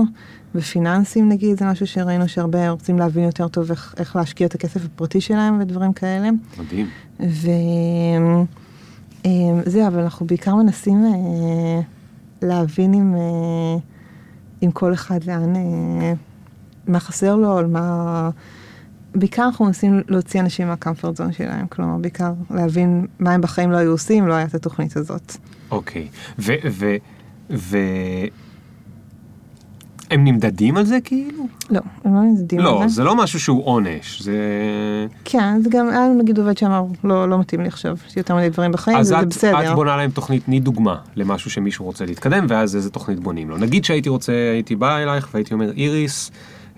ופיננסים 0.54 1.28
נגיד, 1.28 1.58
זה 1.58 1.64
משהו 1.64 1.86
שראינו 1.86 2.28
שהרבה 2.28 2.70
רוצים 2.70 2.98
להבין 2.98 3.24
יותר 3.24 3.48
טוב 3.48 3.70
איך, 3.70 3.94
איך 3.98 4.16
להשקיע 4.16 4.46
את 4.46 4.54
הכסף 4.54 4.84
הפרטי 4.84 5.20
שלהם 5.20 5.60
ודברים 5.60 5.92
כאלה. 5.92 6.30
מדהים. 6.58 6.88
וזהו, 7.20 8.46
אבל 9.86 9.98
אנחנו 10.00 10.26
בעיקר 10.26 10.54
מנסים 10.54 11.04
אה, 11.04 11.80
להבין 12.42 12.92
עם, 12.92 13.14
אה, 13.14 13.76
עם 14.60 14.70
כל 14.70 14.92
אחד 14.92 15.24
לאן, 15.24 15.56
אה, 15.56 16.12
מה 16.86 17.00
חסר 17.00 17.36
לו, 17.36 17.58
על 17.58 17.66
מה... 17.66 18.30
בעיקר 19.14 19.44
אנחנו 19.44 19.64
מנסים 19.64 20.02
להוציא 20.08 20.40
אנשים 20.40 20.68
מהקמפרט 20.68 21.16
זון 21.16 21.32
שלהם, 21.32 21.66
כלומר 21.66 21.96
בעיקר 21.96 22.32
להבין 22.50 23.06
מה 23.18 23.32
הם 23.32 23.40
בחיים 23.40 23.72
לא 23.72 23.76
היו 23.76 23.90
עושים, 23.90 24.28
לא 24.28 24.34
היה 24.34 24.46
את 24.46 24.54
התוכנית 24.54 24.96
הזאת. 24.96 25.36
אוקיי, 25.70 26.08
ו... 26.38 26.52
ו... 26.70 26.96
ו... 27.50 27.78
הם 30.10 30.24
נמדדים 30.24 30.76
על 30.76 30.84
זה 30.84 30.98
כאילו? 31.04 31.46
לא, 31.70 31.80
הם 32.04 32.14
לא 32.14 32.20
נמדדים 32.20 32.58
לא, 32.58 32.82
על 32.82 32.88
זה. 32.88 32.94
זה 32.94 33.04
לא 33.04 33.16
משהו 33.16 33.40
שהוא 33.40 33.64
עונש, 33.64 34.22
זה... 34.22 34.36
כן, 35.24 35.62
זה 35.62 35.70
גם 35.70 35.88
היה 35.88 36.00
לנו 36.00 36.14
נגיד 36.14 36.38
עובד 36.38 36.58
שאמר, 36.58 36.84
לא, 37.04 37.28
לא 37.28 37.38
מתאים 37.38 37.60
לי 37.60 37.68
עכשיו, 37.68 37.96
יש 38.08 38.16
לי 38.16 38.20
יותר 38.20 38.36
מדי 38.36 38.48
דברים 38.48 38.72
בחיים, 38.72 38.98
אז 38.98 39.06
וזה 39.06 39.20
את, 39.20 39.26
בסדר. 39.26 39.70
את 39.70 39.74
בונה 39.74 39.96
להם 39.96 40.10
תוכנית, 40.10 40.44
תני 40.44 40.60
דוגמה 40.60 40.96
למשהו 41.16 41.50
שמישהו 41.50 41.84
רוצה 41.84 42.06
להתקדם, 42.06 42.46
ואז 42.48 42.76
איזה 42.76 42.90
תוכנית 42.90 43.20
בונים 43.20 43.50
לו. 43.50 43.58
נגיד 43.58 43.84
שהייתי 43.84 44.08
רוצה, 44.08 44.32
הייתי 44.52 44.76
בא 44.76 44.96
אלייך 44.96 45.28
והייתי 45.34 45.54
אומר, 45.54 45.72
איריס, 45.72 46.30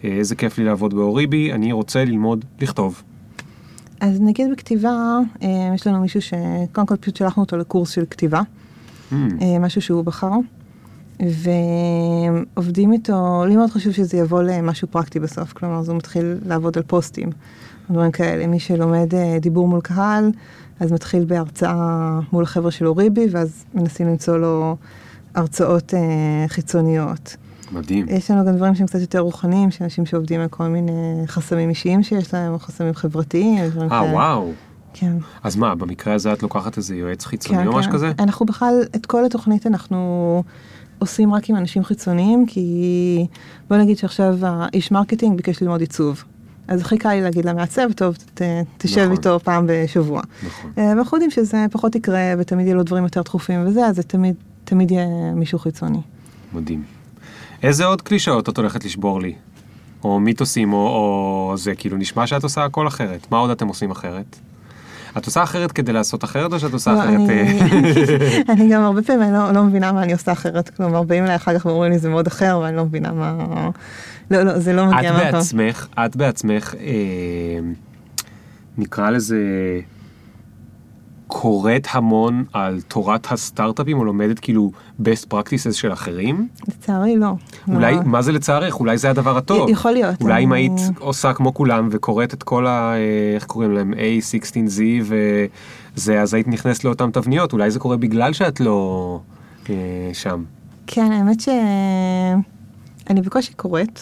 אה, 0.05 0.11
איזה 0.11 0.35
כיף 0.35 0.59
לי 0.59 0.65
לעבוד 0.65 0.95
באוריבי, 0.95 1.53
אני 1.53 1.73
רוצה 1.73 2.05
ללמוד 2.05 2.45
לכתוב. 2.61 3.03
אז 4.01 4.21
נגיד 4.21 4.51
בכתיבה, 4.53 5.19
אה, 5.43 5.49
יש 5.75 5.87
לנו 5.87 6.01
מישהו 6.01 6.21
שקודם 6.23 6.87
כל 6.87 6.97
פשוט 6.97 7.17
שלחנו 7.17 7.43
אותו 7.43 7.57
לקורס 7.57 7.91
של 7.91 8.05
כתיבה, 8.11 8.41
Hmm, 9.11 9.15
אה, 9.43 9.59
משהו 9.59 9.83
שהוא 9.83 10.05
בחר, 10.05 10.33
ועובדים 12.57 12.93
איתו, 12.93 13.45
לי 13.49 13.57
מאוד 13.57 13.71
חשוב 13.71 13.93
שזה 13.93 14.17
יבוא 14.17 14.43
למשהו 14.43 14.89
פרקטי 14.89 15.21
בסוף, 15.21 15.53
כלומר, 15.53 15.79
אז 15.79 15.89
הוא 15.89 15.97
מתחיל 15.97 16.39
לעבוד 16.47 16.77
על 16.77 16.83
פוסטים, 16.83 17.31
דברים 17.91 18.11
כאלה, 18.11 18.47
מי 18.47 18.61
שלומד 18.61 19.15
אה, 19.15 19.39
דיבור 19.41 19.69
מול 19.69 19.81
קהל, 19.81 20.31
אז 20.81 20.93
מתחיל 20.93 21.25
בהרצאה 21.25 22.21
מול 22.33 22.45
החבר'ה 22.45 22.71
של 22.71 22.87
אוריבי, 22.87 23.27
ואז 23.31 23.65
מנסים 23.75 24.09
למצוא 24.09 24.37
לו 24.37 24.77
הרצאות 25.35 25.95
אה, 25.95 26.49
חיצוניות. 26.49 27.37
מדהים. 27.73 28.07
יש 28.09 28.31
לנו 28.31 28.45
גם 28.47 28.57
דברים 28.57 28.75
שהם 28.75 28.87
קצת 28.87 29.01
יותר 29.01 29.19
רוחניים, 29.19 29.71
שאנשים 29.71 30.07
שעובדים 30.07 30.41
על 30.41 30.49
כל 30.49 30.67
מיני 30.67 31.23
חסמים 31.27 31.69
אישיים 31.69 32.03
שיש 32.03 32.35
להם, 32.35 32.53
או 32.53 32.59
חסמים 32.59 32.95
חברתיים, 32.95 33.71
דברים 33.71 33.93
אה, 33.93 34.01
כאלה. 34.01 34.13
וואו. 34.13 34.53
כן. 34.93 35.13
אז 35.43 35.57
מה, 35.57 35.75
במקרה 35.75 36.15
הזה 36.15 36.33
את 36.33 36.43
לוקחת 36.43 36.77
איזה 36.77 36.97
יועץ 36.97 37.25
חיצוני 37.25 37.59
כן, 37.59 37.67
או 37.67 37.73
משהו 37.73 37.91
כן. 37.91 37.97
כזה? 37.97 38.13
אנחנו 38.19 38.47
בכלל, 38.47 38.75
את 38.97 39.07
כל 39.07 39.25
התוכנית 39.25 39.67
אנחנו 39.67 40.43
עושים 41.01 41.35
רק 41.35 41.51
עם 41.51 41.57
אנשים 41.57 41.85
חיצוניים, 41.85 42.47
כי 42.47 43.27
בוא 43.69 43.77
נגיד 43.77 43.99
שעכשיו 43.99 44.37
האיש 44.43 44.91
marketing 44.91 45.37
ביקש 45.37 45.63
ללמוד 45.63 45.81
עיצוב. 45.81 46.25
אז 46.69 46.81
הכי 46.81 46.99
קל 46.99 47.09
לי 47.09 47.21
להגיד 47.21 47.45
למעצב, 47.45 47.93
טוב, 47.93 48.17
ת, 48.35 48.43
תשב 48.79 49.01
נכון. 49.01 49.13
איתו 49.13 49.41
פעם 49.41 49.67
בשבוע. 49.69 50.23
נכון. 50.47 50.71
אה, 50.79 50.85
ואנחנו 50.85 51.17
יודעים 51.17 51.31
שזה 51.31 51.67
פחות 51.73 51.95
יקרה, 51.95 52.21
ותמיד 52.39 52.67
יהיו 52.67 52.77
לו 52.77 52.83
דברים 52.83 53.05
יותר 53.05 53.23
דחופים 53.23 53.67
וזה, 53.67 53.87
אז 53.87 53.97
זה 53.97 54.03
תמיד, 54.03 54.35
תמיד 54.65 54.91
יהיה 54.91 55.07
מישהו 55.35 55.59
חיצוני. 55.59 56.01
מדהים. 56.53 56.83
איזה 57.63 57.85
עוד 57.85 58.03
קלישאות 58.03 58.49
את 58.49 58.59
הולכת 58.59 58.85
לשבור 58.85 59.21
לי? 59.21 59.35
או 60.05 60.21
מיתוסים, 60.21 60.73
או, 60.73 60.79
או 60.79 61.55
זה, 61.57 61.75
כאילו 61.75 61.97
נשמע 61.97 62.27
שאת 62.27 62.43
עושה 62.43 62.65
הכל 62.65 62.89
אחרת. 62.89 63.27
מה 63.31 63.39
עוד 63.39 63.51
אתם 63.51 63.69
עושים 63.69 63.91
אחרת? 63.91 64.39
את 65.19 65.27
עושה 65.27 65.43
אחרת 65.43 65.73
כדי 65.73 65.93
לעשות 65.93 66.25
אחרת, 66.25 66.53
או 66.53 66.59
שאת 66.59 66.73
עושה 66.73 66.93
לא, 66.93 66.99
אחרת... 67.01 67.15
אני, 67.15 67.61
אני 68.53 68.69
גם 68.69 68.83
הרבה 68.83 69.03
פעמים 69.03 69.23
אני 69.23 69.33
לא, 69.33 69.53
לא 69.53 69.65
מבינה 69.65 69.93
מה 69.93 70.03
אני 70.03 70.13
עושה 70.13 70.33
אחרת, 70.33 70.69
כלומר 70.69 71.03
באים 71.03 71.25
אליי 71.25 71.37
אחר 71.37 71.59
כך 71.59 71.67
ואומרים 71.67 71.93
לי 71.93 71.99
זה 71.99 72.09
מאוד 72.09 72.27
אחר 72.27 72.61
ואני 72.63 72.77
לא 72.77 72.85
מבינה 72.85 73.13
מה, 73.13 73.71
לא, 74.31 74.43
לא, 74.43 74.59
זה 74.59 74.73
לא 74.73 74.89
את 74.89 74.95
מגיע 74.95 75.13
מהפעם. 75.13 75.33
בעצמך, 75.33 75.87
את 75.95 76.17
בעצמך, 76.17 76.75
אה, 76.81 77.59
נקרא 78.79 79.11
לזה, 79.11 79.39
קוראת 81.33 81.87
המון 81.91 82.45
על 82.53 82.81
תורת 82.89 83.33
הסטארט-אפים, 83.33 83.99
או 83.99 84.05
לומדת 84.05 84.39
כאילו 84.39 84.71
best 85.03 85.27
practices 85.35 85.73
של 85.73 85.93
אחרים? 85.93 86.49
לצערי 86.69 87.17
לא. 87.17 87.33
אולי, 87.69 87.95
לא. 87.95 88.03
מה 88.05 88.23
זה 88.23 88.33
לצערך? 88.33 88.81
אולי 88.81 88.99
זה 88.99 89.11
הדבר 89.11 89.37
הטוב. 89.37 89.69
י- 89.69 89.73
יכול 89.73 89.91
להיות, 89.93 90.23
אולי 90.23 90.45
אם 90.45 90.53
אני- 90.53 90.61
היית 90.61 90.73
עושה 90.99 91.33
כמו 91.33 91.55
כולם 91.55 91.89
וקוראת 91.91 92.35
את 92.35 92.43
כל 92.43 92.67
ה... 92.67 92.93
אה, 92.95 92.99
איך 93.35 93.45
קוראים 93.45 93.73
להם? 93.73 93.93
A16Z 93.95 94.81
וזה, 95.97 96.21
אז 96.23 96.35
היית 96.35 96.49
נכנסת 96.49 96.85
לאותן 96.85 97.11
תבניות. 97.11 97.53
אולי 97.53 97.71
זה 97.71 97.79
קורה 97.79 97.97
בגלל 97.97 98.33
שאת 98.33 98.61
לא 98.61 99.21
אה, 99.71 99.75
שם. 100.13 100.45
כן, 100.87 101.13
האמת 101.13 101.41
שאני 101.41 103.21
בקושי 103.21 103.53
קוראת, 103.55 104.01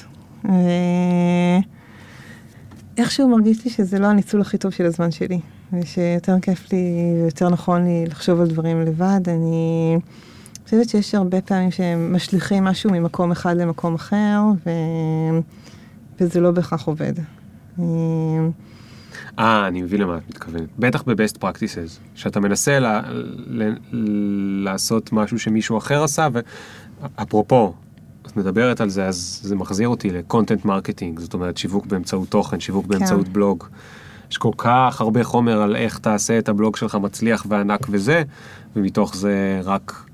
ואיכשהו 2.98 3.28
מרגיש 3.28 3.64
לי 3.64 3.70
שזה 3.70 3.98
לא 3.98 4.06
הניצול 4.06 4.40
הכי 4.40 4.58
טוב 4.58 4.72
של 4.72 4.86
הזמן 4.86 5.10
שלי, 5.10 5.40
ושיותר 5.72 6.36
כיף 6.42 6.72
לי 6.72 7.12
ויותר 7.22 7.48
נכון 7.48 7.84
לי 7.84 8.04
לחשוב 8.06 8.40
על 8.40 8.46
דברים 8.46 8.82
לבד. 8.82 9.20
אני 9.28 9.98
חושבת 10.64 10.88
שיש 10.88 11.14
הרבה 11.14 11.40
פעמים 11.40 11.70
שהם 11.70 12.12
משליכים 12.16 12.64
משהו 12.64 12.90
ממקום 12.90 13.30
אחד 13.30 13.56
למקום 13.56 13.94
אחר, 13.94 14.40
ו... 14.66 14.70
וזה 16.20 16.40
לא 16.40 16.50
בהכרח 16.50 16.86
עובד. 16.86 17.12
אה, 19.38 19.68
אני 19.68 19.82
מבין 19.82 20.00
למה 20.00 20.16
את 20.16 20.22
מתכוונת. 20.28 20.68
בטח 20.78 21.02
ב-best 21.02 21.38
practices, 21.42 21.98
שאתה 22.14 22.40
מנסה 22.40 22.78
ל- 22.78 23.00
ל- 23.46 24.64
לעשות 24.64 25.12
משהו 25.12 25.38
שמישהו 25.38 25.78
אחר 25.78 26.04
עשה, 26.04 26.28
ואפרופו, 26.32 27.72
את 28.26 28.36
מדברת 28.36 28.80
על 28.80 28.88
זה, 28.88 29.06
אז 29.06 29.40
זה 29.42 29.56
מחזיר 29.56 29.88
אותי 29.88 30.10
ל-content 30.10 30.66
marketing, 30.66 31.20
זאת 31.20 31.34
אומרת 31.34 31.56
שיווק 31.56 31.86
באמצעות 31.86 32.28
תוכן, 32.28 32.60
שיווק 32.60 32.86
באמצעות 32.86 33.28
בלוג. 33.28 33.64
יש 34.30 34.38
כל 34.38 34.50
כך 34.56 35.00
הרבה 35.00 35.24
חומר 35.24 35.62
על 35.62 35.76
איך 35.76 35.98
תעשה 35.98 36.38
את 36.38 36.48
הבלוג 36.48 36.76
שלך 36.76 36.94
מצליח 36.94 37.46
וענק 37.48 37.86
וזה, 37.90 38.22
ומתוך 38.76 39.16
זה 39.16 39.60
רק 39.64 40.04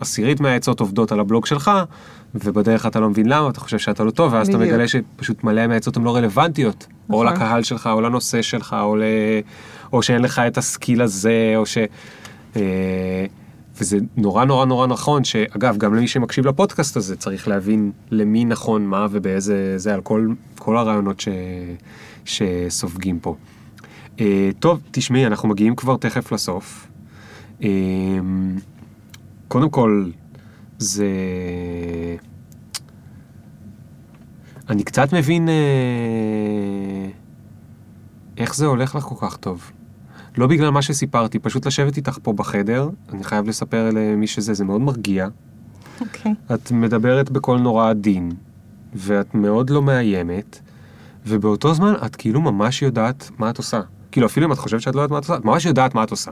עשירית 0.00 0.40
מהעצות 0.40 0.80
עובדות 0.80 1.12
על 1.12 1.20
הבלוג 1.20 1.46
שלך, 1.46 1.70
ובדרך 2.34 2.86
אתה 2.86 3.00
לא 3.00 3.10
מבין 3.10 3.28
למה, 3.28 3.48
אתה 3.48 3.60
חושב 3.60 3.78
שאתה 3.78 4.04
לא 4.04 4.10
טוב, 4.10 4.32
ואז 4.32 4.48
אתה 4.48 4.58
בדיוק. 4.58 4.72
מגלה 4.72 4.88
שפשוט 4.88 5.44
מלא 5.44 5.66
מהעצות 5.66 5.96
הן 5.96 6.04
לא 6.04 6.16
רלוונטיות, 6.16 6.86
או 7.10 7.24
נכון. 7.24 7.36
לקהל 7.36 7.62
שלך, 7.62 7.88
או 7.92 8.00
לנושא 8.00 8.42
שלך, 8.42 8.76
או, 8.80 8.96
ל... 8.96 9.02
או 9.92 10.02
שאין 10.02 10.22
לך 10.22 10.38
את 10.38 10.58
הסקיל 10.58 11.02
הזה, 11.02 11.52
או 11.56 11.66
ש... 11.66 11.78
אה, 12.56 13.26
וזה 13.80 13.98
נורא 14.16 14.44
נורא 14.44 14.66
נורא 14.66 14.86
נכון, 14.86 15.24
שאגב, 15.24 15.76
גם 15.76 15.94
למי 15.94 16.08
שמקשיב 16.08 16.46
לפודקאסט 16.46 16.96
הזה, 16.96 17.16
צריך 17.16 17.48
להבין 17.48 17.92
למי 18.10 18.44
נכון 18.44 18.86
מה 18.86 19.06
ובאיזה, 19.10 19.78
זה 19.78 19.94
על 19.94 20.00
כל, 20.00 20.28
כל 20.58 20.76
הרעיונות 20.76 21.20
ש... 21.20 21.28
שסופגים 22.24 23.18
פה. 23.18 23.34
אה, 24.20 24.50
טוב, 24.58 24.80
תשמעי, 24.90 25.26
אנחנו 25.26 25.48
מגיעים 25.48 25.76
כבר 25.76 25.96
תכף 25.96 26.32
לסוף. 26.32 26.86
אה, 27.62 27.68
קודם 29.48 29.70
כל, 29.70 30.10
זה... 30.78 31.06
אני 34.68 34.84
קצת 34.84 35.14
מבין 35.14 35.48
אה, 35.48 35.54
איך 38.36 38.54
זה 38.54 38.66
הולך 38.66 38.94
לך 38.94 39.02
כל 39.02 39.26
כך 39.26 39.36
טוב. 39.36 39.72
לא 40.38 40.46
בגלל 40.46 40.70
מה 40.70 40.82
שסיפרתי, 40.82 41.38
פשוט 41.38 41.66
לשבת 41.66 41.96
איתך 41.96 42.18
פה 42.22 42.32
בחדר, 42.32 42.88
אני 43.12 43.24
חייב 43.24 43.48
לספר 43.48 43.90
למי 43.92 44.26
שזה, 44.26 44.54
זה 44.54 44.64
מאוד 44.64 44.80
מרגיע. 44.80 45.28
אוקיי. 46.00 46.34
את 46.54 46.72
מדברת 46.72 47.30
בקול 47.30 47.60
נורא 47.60 47.90
עדין, 47.90 48.32
ואת 48.94 49.34
מאוד 49.34 49.70
לא 49.70 49.82
מאיימת, 49.82 50.60
ובאותו 51.26 51.74
זמן 51.74 51.94
את 52.06 52.16
כאילו 52.16 52.40
ממש 52.40 52.82
יודעת 52.82 53.30
מה 53.38 53.50
את 53.50 53.58
עושה. 53.58 53.80
כאילו 54.12 54.26
אפילו 54.26 54.46
אם 54.46 54.52
את 54.52 54.58
חושבת 54.58 54.80
שאת 54.80 54.94
לא 54.94 55.00
יודעת 55.00 55.10
מה 55.10 55.18
את 55.18 55.24
עושה, 55.24 55.36
את 55.36 55.44
ממש 55.44 55.64
יודעת 55.64 55.94
מה 55.94 56.04
את 56.04 56.10
עושה. 56.10 56.30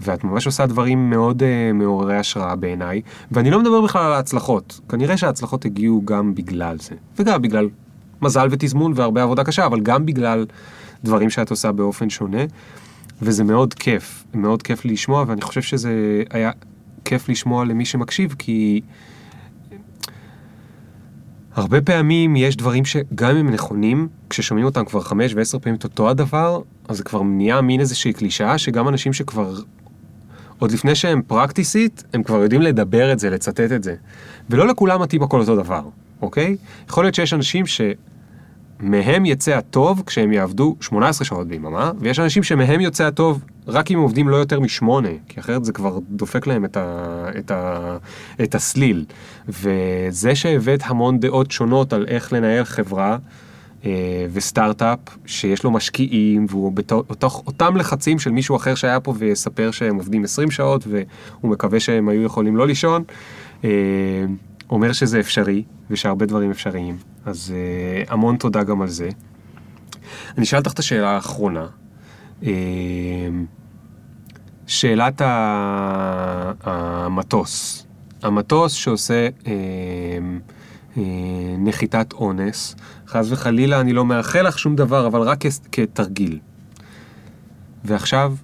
ואת 0.00 0.24
ממש 0.24 0.46
עושה 0.46 0.66
דברים 0.66 1.10
מאוד 1.10 1.42
uh, 1.42 1.72
מעוררי 1.74 2.16
השראה 2.16 2.56
בעיניי, 2.56 3.02
ואני 3.30 3.50
לא 3.50 3.60
מדבר 3.60 3.80
בכלל 3.80 4.04
על 4.04 4.12
ההצלחות. 4.12 4.80
כנראה 4.88 5.16
שההצלחות 5.16 5.64
הגיעו 5.64 6.02
גם 6.04 6.34
בגלל 6.34 6.78
זה, 6.78 6.94
וגם 7.18 7.42
בגלל 7.42 7.68
מזל 8.22 8.48
ותזמון 8.50 8.92
והרבה 8.96 9.22
עבודה 9.22 9.44
קשה, 9.44 9.66
אבל 9.66 9.80
גם 9.80 10.06
בגלל 10.06 10.46
דברים 11.04 11.30
שאת 11.30 11.50
עושה 11.50 11.72
באופן 11.72 12.10
שונה, 12.10 12.42
וזה 13.22 13.44
מאוד 13.44 13.74
כיף, 13.74 14.24
מאוד 14.34 14.62
כיף 14.62 14.84
לשמוע, 14.84 15.24
ואני 15.26 15.40
חושב 15.40 15.62
שזה 15.62 16.22
היה 16.30 16.50
כיף 17.04 17.28
לשמוע 17.28 17.64
למי 17.64 17.84
שמקשיב, 17.84 18.34
כי 18.38 18.80
הרבה 21.54 21.80
פעמים 21.80 22.36
יש 22.36 22.56
דברים 22.56 22.84
שגם 22.84 23.36
אם 23.36 23.50
נכונים, 23.50 24.08
כששומעים 24.30 24.66
אותם 24.66 24.84
כבר 24.84 25.00
חמש 25.00 25.34
ועשר 25.34 25.58
פעמים 25.58 25.78
את 25.78 25.84
אותו 25.84 26.10
הדבר, 26.10 26.60
אז 26.88 26.96
זה 26.96 27.04
כבר 27.04 27.22
נהיה 27.22 27.60
מין 27.60 27.80
איזושהי 27.80 28.12
קלישאה, 28.12 28.58
שגם 28.58 28.88
אנשים 28.88 29.12
שכבר, 29.12 29.54
עוד 30.58 30.72
לפני 30.72 30.94
שהם 30.94 31.22
פרקטיסית, 31.26 32.04
הם 32.12 32.22
כבר 32.22 32.42
יודעים 32.42 32.62
לדבר 32.62 33.12
את 33.12 33.18
זה, 33.18 33.30
לצטט 33.30 33.60
את 33.60 33.82
זה. 33.82 33.94
ולא 34.50 34.66
לכולם 34.66 35.02
מתאים 35.02 35.22
הכל 35.22 35.40
אותו 35.40 35.56
דבר, 35.56 35.82
אוקיי? 36.22 36.56
יכול 36.88 37.04
להיות 37.04 37.14
שיש 37.14 37.32
אנשים 37.32 37.66
ש... 37.66 37.80
מהם 38.82 39.26
יצא 39.26 39.56
הטוב 39.56 40.02
כשהם 40.06 40.32
יעבדו 40.32 40.76
18 40.80 41.24
שעות 41.24 41.48
ביממה, 41.48 41.92
ויש 41.98 42.18
אנשים 42.18 42.42
שמהם 42.42 42.80
יוצא 42.80 43.04
הטוב 43.04 43.44
רק 43.66 43.90
אם 43.90 43.98
עובדים 43.98 44.28
לא 44.28 44.36
יותר 44.36 44.60
משמונה, 44.60 45.08
כי 45.28 45.40
אחרת 45.40 45.64
זה 45.64 45.72
כבר 45.72 45.98
דופק 46.10 46.46
להם 46.46 46.64
את, 46.64 46.76
ה, 46.76 47.24
את, 47.38 47.50
ה, 47.50 47.96
את 48.42 48.54
הסליל. 48.54 49.04
וזה 49.48 50.34
שהבאת 50.34 50.80
המון 50.84 51.20
דעות 51.20 51.50
שונות 51.50 51.92
על 51.92 52.04
איך 52.08 52.32
לנהל 52.32 52.64
חברה 52.64 53.18
אה, 53.84 54.26
וסטארט-אפ 54.32 54.98
שיש 55.26 55.64
לו 55.64 55.70
משקיעים, 55.70 56.46
והוא 56.48 56.72
בתוך 56.72 57.42
אותם 57.46 57.76
לחצים 57.76 58.18
של 58.18 58.30
מישהו 58.30 58.56
אחר 58.56 58.74
שהיה 58.74 59.00
פה 59.00 59.14
ויספר 59.18 59.70
שהם 59.70 59.96
עובדים 59.96 60.24
20 60.24 60.50
שעות, 60.50 60.86
והוא 60.86 61.50
מקווה 61.50 61.80
שהם 61.80 62.08
היו 62.08 62.22
יכולים 62.22 62.56
לא 62.56 62.66
לישון, 62.66 63.02
אה, 63.64 63.70
אומר 64.70 64.92
שזה 64.92 65.20
אפשרי, 65.20 65.62
ושהרבה 65.90 66.26
דברים 66.26 66.50
אפשריים. 66.50 67.11
אז 67.26 67.54
uh, 67.54 68.12
המון 68.12 68.36
תודה 68.36 68.62
גם 68.62 68.82
על 68.82 68.88
זה. 68.88 69.08
אני 70.36 70.44
אשאל 70.44 70.58
אותך 70.58 70.72
את 70.72 70.78
השאלה 70.78 71.10
האחרונה. 71.10 71.66
Uh, 72.42 72.46
שאלת 74.66 75.22
המטוס. 76.64 77.86
המטוס 78.22 78.72
שעושה 78.72 79.28
uh, 79.28 79.46
uh, 80.94 80.98
נחיתת 81.58 82.12
אונס, 82.12 82.76
חס 83.06 83.26
וחלילה 83.30 83.80
אני 83.80 83.92
לא 83.92 84.04
מאחל 84.04 84.42
לך 84.42 84.58
שום 84.58 84.76
דבר, 84.76 85.06
אבל 85.06 85.20
רק 85.20 85.38
כתרגיל. 85.72 86.38
ועכשיו, 87.84 88.34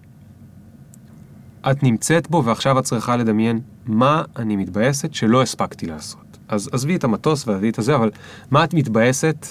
את 1.71 1.83
נמצאת 1.83 2.31
בו 2.31 2.45
ועכשיו 2.45 2.79
את 2.79 2.85
צריכה 2.85 3.17
לדמיין 3.17 3.61
מה 3.87 4.23
אני 4.37 4.57
מתבאסת 4.57 5.15
שלא 5.15 5.43
הספקתי 5.43 5.87
לעשות. 5.87 6.28
אז 6.49 6.69
עזבי 6.73 6.97
את 6.97 7.05
המטוס 7.05 7.49
ועזבי 7.49 7.71
את 7.71 7.79
הזה, 7.79 7.95
אבל 7.95 8.11
מה 8.51 8.65
את 8.65 8.75
מתבאסת 8.75 9.47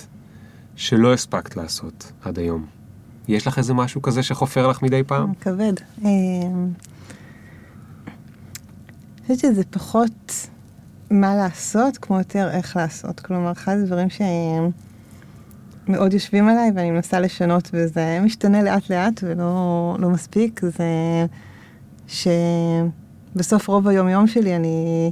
שלא 0.76 1.14
הספקת 1.14 1.56
לעשות 1.56 2.12
עד 2.24 2.40
היום? 2.40 2.66
יש 3.28 3.48
לך 3.48 3.58
איזה 3.58 3.74
משהו 3.74 4.02
כזה 4.02 4.24
שחופר 4.24 4.68
לך 4.68 4.82
מדי 4.82 5.04
פעם? 5.04 5.34
כבד. 5.34 5.74
אמ, 6.02 6.06
אני 9.18 9.36
חושבת 9.36 9.40
שזה 9.40 9.64
פחות 9.64 10.48
מה 11.12 11.36
לעשות, 11.36 11.98
כמו 11.98 12.18
יותר 12.18 12.50
איך 12.52 12.76
לעשות. 12.76 13.20
כלומר, 13.20 13.52
אחד 13.52 13.78
הדברים 13.78 14.08
שמאוד 15.88 16.14
יושבים 16.14 16.50
עליי 16.50 16.72
ואני 16.76 16.92
מנסה 16.92 17.20
לשנות, 17.20 17.70
וזה 17.74 18.20
משתנה 18.24 18.64
לאט 18.64 18.90
לאט 18.90 19.24
ולא 19.24 19.96
לא 20.00 20.10
מספיק, 20.10 20.62
זה 20.62 20.86
שבסוף 22.08 23.68
רוב 23.68 23.88
היום 23.88 24.10
יום 24.10 24.28
שלי 24.28 24.56
אני... 24.56 25.12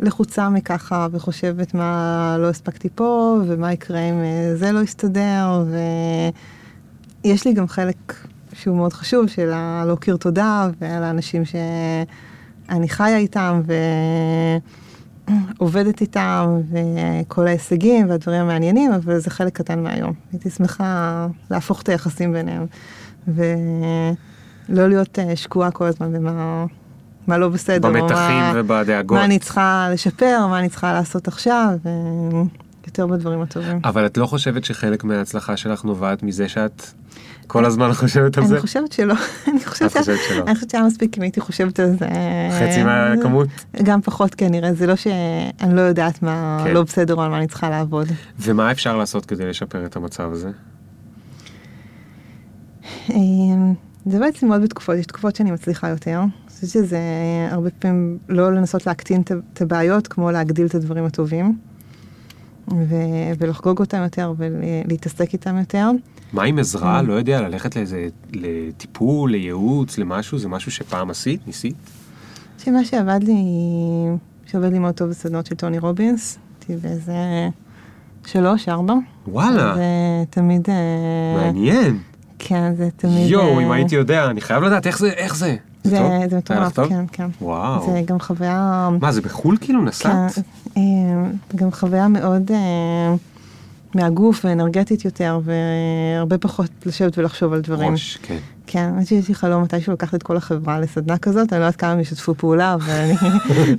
לחוצה 0.00 0.48
מככה 0.48 1.06
וחושבת 1.10 1.74
מה 1.74 2.36
לא 2.38 2.48
הספקתי 2.48 2.88
פה 2.94 3.38
ומה 3.46 3.72
יקרה 3.72 4.00
אם 4.00 4.22
אה, 4.22 4.56
זה 4.56 4.72
לא 4.72 4.80
יסתדר 4.80 5.64
ויש 7.24 7.46
לי 7.46 7.52
גם 7.52 7.68
חלק 7.68 8.14
שהוא 8.52 8.76
מאוד 8.76 8.92
חשוב 8.92 9.26
של 9.26 9.50
הלהכיר 9.52 10.16
תודה 10.16 10.68
ועל 10.80 11.02
האנשים 11.02 11.42
שאני 11.44 12.88
חיה 12.88 13.16
איתם 13.16 13.62
ועובדת 15.58 16.00
איתם 16.00 16.60
וכל 16.70 17.46
ההישגים 17.46 18.10
והדברים 18.10 18.40
המעניינים 18.40 18.92
אבל 18.92 19.18
זה 19.18 19.30
חלק 19.30 19.52
קטן 19.52 19.82
מהיום. 19.82 20.12
הייתי 20.32 20.50
שמחה 20.50 21.26
להפוך 21.50 21.82
את 21.82 21.88
היחסים 21.88 22.32
ביניהם 22.32 22.66
ולא 23.28 24.88
להיות 24.88 25.18
אה, 25.18 25.36
שקועה 25.36 25.70
כל 25.70 25.84
הזמן 25.84 26.12
במה 26.12 26.66
מה 27.28 27.38
לא 27.38 27.48
בסדר. 27.48 27.88
במתחים 27.88 28.44
ובדאגות. 28.54 29.18
מה 29.18 29.24
אני 29.24 29.38
צריכה 29.38 29.88
לשפר, 29.92 30.46
מה 30.50 30.58
אני 30.58 30.68
צריכה 30.68 30.92
לעשות 30.92 31.28
עכשיו, 31.28 31.70
יותר 32.86 33.06
בדברים 33.06 33.42
הטובים. 33.42 33.80
אבל 33.84 34.06
את 34.06 34.16
לא 34.16 34.26
חושבת 34.26 34.64
שחלק 34.64 35.04
מההצלחה 35.04 35.56
שלך 35.56 35.84
נובעת 35.84 36.22
מזה 36.22 36.48
שאת 36.48 36.82
כל 37.46 37.64
הזמן 37.64 37.92
חושבת 37.92 38.38
על 38.38 38.46
זה? 38.46 38.54
אני 38.54 38.60
חושבת 38.60 38.92
שלא. 38.92 39.14
אני 39.48 39.64
חושבת 39.64 40.04
שלא. 40.04 40.44
אני 40.46 40.54
חושבת 40.54 40.70
שהיה 40.70 40.84
מספיק 40.84 41.18
אם 41.18 41.22
הייתי 41.22 41.40
חושבת 41.40 41.80
על 41.80 41.96
זה. 41.98 42.06
חצי 42.60 42.82
מהכמות? 42.82 43.48
גם 43.82 44.02
פחות 44.02 44.34
כנראה, 44.34 44.74
זה 44.74 44.86
לא 44.86 44.96
שאני 44.96 45.74
לא 45.74 45.80
יודעת 45.80 46.22
מה 46.22 46.62
כן. 46.64 46.74
לא 46.74 46.82
בסדר 46.82 47.14
או 47.14 47.22
על 47.22 47.30
מה 47.30 47.38
אני 47.38 47.46
צריכה 47.46 47.70
לעבוד. 47.70 48.08
ומה 48.40 48.70
אפשר 48.70 48.96
לעשות 48.96 49.26
כדי 49.26 49.46
לשפר 49.46 49.86
את 49.86 49.96
המצב 49.96 50.32
הזה? 50.32 50.50
אמ, 53.10 53.74
זה 54.06 54.18
בעצם 54.18 54.48
מאוד 54.48 54.62
בתקופות, 54.62 54.96
יש 54.96 55.06
תקופות 55.06 55.36
שאני 55.36 55.50
מצליחה 55.50 55.88
יותר. 55.88 56.20
חושבת 56.60 56.70
שזה 56.70 56.98
הרבה 57.50 57.70
פעמים 57.70 58.18
לא 58.28 58.52
לנסות 58.52 58.86
להקטין 58.86 59.22
את 59.52 59.62
הבעיות, 59.62 60.08
כמו 60.08 60.30
להגדיל 60.30 60.66
את 60.66 60.74
הדברים 60.74 61.04
הטובים, 61.04 61.58
ו- 62.72 63.32
ולחגוג 63.38 63.78
אותם 63.78 64.02
יותר 64.02 64.34
ולהתעסק 64.36 65.32
איתם 65.32 65.58
יותר. 65.58 65.90
מה 66.32 66.42
עם 66.42 66.58
עזרה? 66.58 67.02
לא 67.02 67.12
יודע, 67.12 67.40
ללכת 67.40 67.76
לאיזה, 67.76 68.08
לטיפול, 68.32 69.30
לייעוץ, 69.30 69.98
למשהו? 69.98 70.38
זה 70.38 70.48
משהו 70.48 70.72
שפעם 70.72 71.10
עשית? 71.10 71.46
ניסית? 71.46 71.74
שמה 72.58 72.84
שעבד 72.84 73.20
לי, 73.22 73.34
שעובד 74.46 74.72
לי 74.72 74.78
מאוד 74.78 74.94
טוב 74.94 75.08
בסדנות 75.08 75.46
של 75.46 75.54
טוני 75.54 75.78
רובינס, 75.78 76.38
הייתי 76.68 76.88
באיזה 76.88 77.48
שלוש, 78.26 78.68
ארבע. 78.68 78.94
וואלה. 79.28 79.74
זה 79.74 79.82
תמיד... 80.30 80.68
אה, 80.70 81.42
מעניין. 81.42 81.98
כן, 82.38 82.74
זה 82.76 82.88
תמיד... 82.96 83.30
יואו, 83.30 83.60
אם 83.60 83.70
אה, 83.70 83.76
הייתי 83.76 83.94
יודע, 83.94 84.30
אני 84.30 84.40
חייב 84.40 84.62
לדעת 84.62 84.86
איך 84.86 84.98
זה, 84.98 85.10
איך 85.10 85.36
זה. 85.36 85.56
זה, 85.88 86.26
זה 86.30 86.36
מטורף, 86.36 86.80
כן, 86.88 87.04
כן. 87.12 87.26
וואו. 87.40 87.92
זה 87.92 88.02
גם 88.04 88.20
חוויה... 88.20 88.88
מה, 89.00 89.12
זה 89.12 89.20
בחו"ל 89.20 89.56
כאילו 89.60 89.82
נסעת? 89.82 90.32
כן, 90.32 90.40
אה, 90.76 91.30
גם 91.54 91.70
חוויה 91.70 92.08
מאוד 92.08 92.50
אה, 92.50 93.14
מהגוף 93.94 94.44
ואנרגטית 94.44 95.04
יותר, 95.04 95.40
והרבה 95.44 96.38
פחות 96.38 96.70
לשבת 96.86 97.18
ולחשוב 97.18 97.52
על 97.52 97.60
דברים. 97.60 97.92
ראש, 97.92 98.18
כן. 98.22 98.38
כן, 98.66 98.90
האמת 98.94 99.06
שיש 99.06 99.28
לי 99.28 99.34
חלום 99.34 99.62
מתישהו 99.62 99.92
לקחת 99.92 100.14
את 100.14 100.22
כל 100.22 100.36
החברה 100.36 100.80
לסדנה 100.80 101.18
כזאת, 101.18 101.52
אני 101.52 101.60
לא 101.60 101.64
יודעת 101.64 101.80
כמה 101.80 101.90
הם 101.90 102.00
ישתפו 102.00 102.34
פעולה, 102.34 102.74
אבל 102.74 102.92
אני 102.92 103.14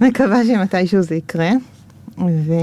מקווה 0.10 0.46
שמתישהו 0.46 1.02
זה 1.02 1.16
יקרה. 1.16 1.52
ו... 2.18 2.54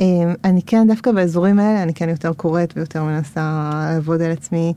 אמ, 0.00 0.34
אני 0.44 0.62
כן, 0.62 0.86
דווקא 0.88 1.12
באזורים 1.12 1.58
האלה, 1.58 1.82
אני 1.82 1.94
כן 1.94 2.08
יותר 2.08 2.32
קוראת 2.32 2.72
ויותר 2.76 3.04
מנסה 3.04 3.70
לעבוד 3.72 4.22
על 4.22 4.30
עצמי. 4.30 4.72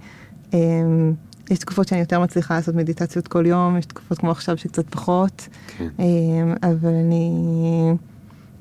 יש 1.49 1.59
תקופות 1.59 1.87
שאני 1.87 1.99
יותר 2.01 2.19
מצליחה 2.19 2.55
לעשות 2.55 2.75
מדיטציות 2.75 3.27
כל 3.27 3.45
יום, 3.45 3.77
יש 3.77 3.85
תקופות 3.85 4.17
כמו 4.17 4.31
עכשיו 4.31 4.57
שקצת 4.57 4.89
פחות. 4.89 5.47
כן. 5.77 5.87
אמ, 5.99 6.53
אבל 6.63 6.89
אני 6.89 7.31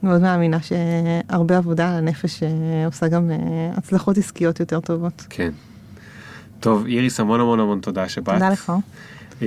מאוד 0.02 0.20
מאמינה 0.20 0.58
שהרבה 0.62 1.56
עבודה 1.56 1.90
על 1.90 1.94
הנפש 1.96 2.42
אה, 2.42 2.48
עושה 2.86 3.08
גם 3.08 3.30
אה, 3.30 3.36
הצלחות 3.76 4.18
עסקיות 4.18 4.60
יותר 4.60 4.80
טובות. 4.80 5.26
כן. 5.30 5.50
טוב, 6.60 6.86
איריס, 6.86 7.20
המון 7.20 7.40
המון 7.40 7.60
המון 7.60 7.80
תודה 7.80 8.08
שבאת. 8.08 8.34
תודה 8.34 8.50
לך. 8.50 8.72
Uh, 9.40 9.44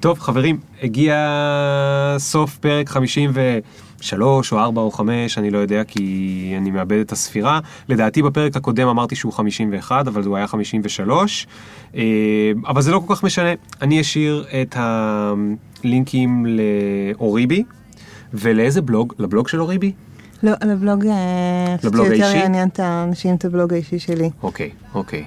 טוב, 0.00 0.18
חברים, 0.18 0.60
הגיע 0.82 1.16
סוף 2.18 2.58
פרק 2.58 2.88
50 2.88 3.30
ו... 3.34 3.58
שלוש 4.00 4.52
או 4.52 4.58
ארבע 4.58 4.80
או 4.80 4.90
חמש, 4.90 5.38
אני 5.38 5.50
לא 5.50 5.58
יודע 5.58 5.84
כי 5.84 6.54
אני 6.58 6.70
מאבד 6.70 6.98
את 7.00 7.12
הספירה. 7.12 7.60
לדעתי 7.88 8.22
בפרק 8.22 8.56
הקודם 8.56 8.88
אמרתי 8.88 9.16
שהוא 9.16 9.32
51, 9.32 10.08
אבל 10.08 10.22
הוא 10.22 10.36
היה 10.36 10.46
53. 10.46 11.46
אה, 11.94 12.02
אבל 12.66 12.82
זה 12.82 12.90
לא 12.90 13.02
כל 13.06 13.14
כך 13.14 13.24
משנה. 13.24 13.50
אני 13.82 14.00
אשאיר 14.00 14.44
את 14.62 14.76
הלינקים 14.78 16.46
לאוריבי, 16.46 17.64
ולאיזה 18.34 18.82
בלוג? 18.82 19.14
לבלוג 19.18 19.48
של 19.48 19.60
אוריבי? 19.60 19.92
לא, 20.42 20.52
לבלוג, 20.64 21.06
אה, 21.06 21.76
לבלוג 21.84 22.06
האישי? 22.06 22.24
שיותר 22.24 22.36
יעניין 22.36 22.68
את 22.68 22.80
האנשים 22.80 23.34
את 23.34 23.44
הבלוג 23.44 23.72
האישי 23.72 23.98
שלי. 23.98 24.30
אוקיי, 24.42 24.70
אוקיי. 24.94 25.24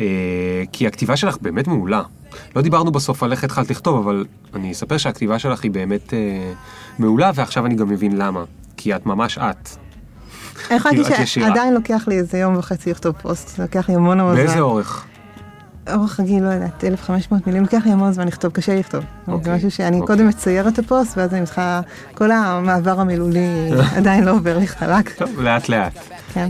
אה, 0.00 0.62
כי 0.72 0.86
הכתיבה 0.86 1.16
שלך 1.16 1.36
באמת 1.40 1.66
מעולה. 1.66 2.02
לא 2.56 2.62
דיברנו 2.62 2.92
בסוף 2.92 3.22
על 3.22 3.32
איך 3.32 3.44
התחלת 3.44 3.70
לכתוב, 3.70 3.96
אבל 4.08 4.24
אני 4.54 4.72
אספר 4.72 4.96
שהכתיבה 4.96 5.38
שלך 5.38 5.62
היא 5.62 5.70
באמת 5.70 6.14
אה, 6.14 6.52
מעולה, 6.98 7.30
ועכשיו 7.34 7.66
אני 7.66 7.74
גם 7.74 7.88
מבין 7.88 8.16
למה. 8.16 8.44
כי 8.76 8.96
את 8.96 9.06
ממש 9.06 9.38
את. 9.38 9.68
החלטתי 10.70 11.04
כאילו, 11.04 11.26
שעדיין 11.26 11.74
לוקח 11.74 12.04
לי 12.08 12.18
איזה 12.18 12.38
יום 12.38 12.56
וחצי 12.56 12.90
לכתוב 12.90 13.14
פוסט, 13.22 13.56
זה 13.56 13.62
לוקח 13.62 13.88
לי 13.88 13.94
המון 13.94 14.20
המון 14.20 14.34
זמן. 14.34 14.44
באיזה 14.44 14.60
אורך? 14.60 15.06
אורך 15.92 16.20
רגיל, 16.20 16.44
לא 16.44 16.48
יודעת, 16.48 16.84
1500 16.84 17.46
מילים, 17.46 17.62
לוקח 17.62 17.82
לי 17.84 17.92
המון 17.92 18.12
זמן 18.12 18.28
לכתוב, 18.28 18.52
קשה 18.52 18.76
לכתוב. 18.76 19.04
אוקיי, 19.28 19.44
זה 19.44 19.56
משהו 19.56 19.70
שאני 19.70 20.00
אוקיי. 20.00 20.16
קודם 20.16 20.28
מצייר 20.28 20.68
את 20.68 20.78
הפוסט, 20.78 21.18
ואז 21.18 21.34
אני 21.34 21.46
צריכה, 21.46 21.80
כל 22.14 22.30
המעבר 22.30 23.00
המילולי 23.00 23.70
עדיין 23.96 24.24
לא 24.24 24.30
עובר 24.30 24.58
לי 24.58 24.66
חלק. 24.66 25.16
טוב, 25.16 25.40
לאט 25.40 25.68
לאט. 25.68 25.98
כן. 26.34 26.48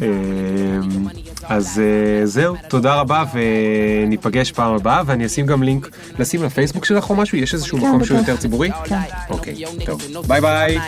אמ, 1.51 1.57
אז 1.57 1.81
אה, 1.85 2.27
זהו, 2.27 2.55
תודה 2.69 2.95
רבה 2.95 3.25
וניפגש 3.35 4.53
פעם 4.53 4.75
הבאה 4.75 5.03
ואני 5.07 5.27
אשים 5.27 5.47
גם 5.47 5.63
לינק, 5.63 5.89
נשים 6.19 6.43
לפייסבוק 6.43 6.85
שלך 6.85 7.11
או 7.11 7.15
משהו? 7.15 7.39
יש 7.39 7.55
איזשהו 7.55 7.79
כן, 7.79 7.87
מקום 7.87 8.05
שהוא. 8.05 8.19
יותר 8.19 8.37
ציבורי? 8.37 8.71
כן. 8.85 8.99
אוקיי, 9.31 9.55
טוב. 9.87 10.01
ביי 10.27 10.41
ביי. 10.41 10.79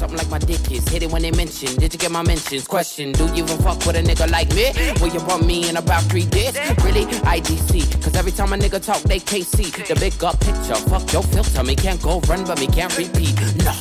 Something 0.00 0.16
like 0.16 0.30
my 0.30 0.38
dick 0.38 0.70
is 0.76 0.84
hit 0.92 1.02
it 1.02 1.10
when 1.14 1.22
they 1.26 1.32
mention. 1.42 1.70
Did 1.82 1.90
you 1.94 1.98
get 2.04 2.12
my 2.18 2.22
mentions? 2.32 2.62
Question: 2.76 3.06
Do 3.18 3.24
you 3.36 3.42
even 3.44 3.58
fuck 3.66 3.78
with 3.86 3.96
a 4.00 4.02
nigga 4.08 4.26
like 4.36 4.50
me? 4.58 4.66
Will 5.00 5.12
you 5.16 5.22
want 5.28 5.42
me 5.50 5.56
in 5.68 5.74
about 5.84 6.02
three 6.10 6.28
days? 6.36 6.54
Really? 6.84 7.04
IDC. 7.36 7.70
Cause 8.02 8.14
every 8.20 8.34
time 8.38 8.50
a 8.52 8.56
nigga 8.64 8.80
talk, 8.88 9.00
they 9.10 9.20
KC. 9.30 9.56
The 9.90 9.96
big 10.04 10.14
up 10.28 10.36
picture. 10.46 10.78
Fuck 10.92 11.04
your 11.14 11.24
filter. 11.32 11.62
Me 11.70 11.74
can't 11.84 12.00
go 12.08 12.12
run, 12.30 12.40
but 12.48 12.56
me 12.62 12.68
can't 12.78 12.94
repeat. 13.02 13.34
No. 13.66 13.72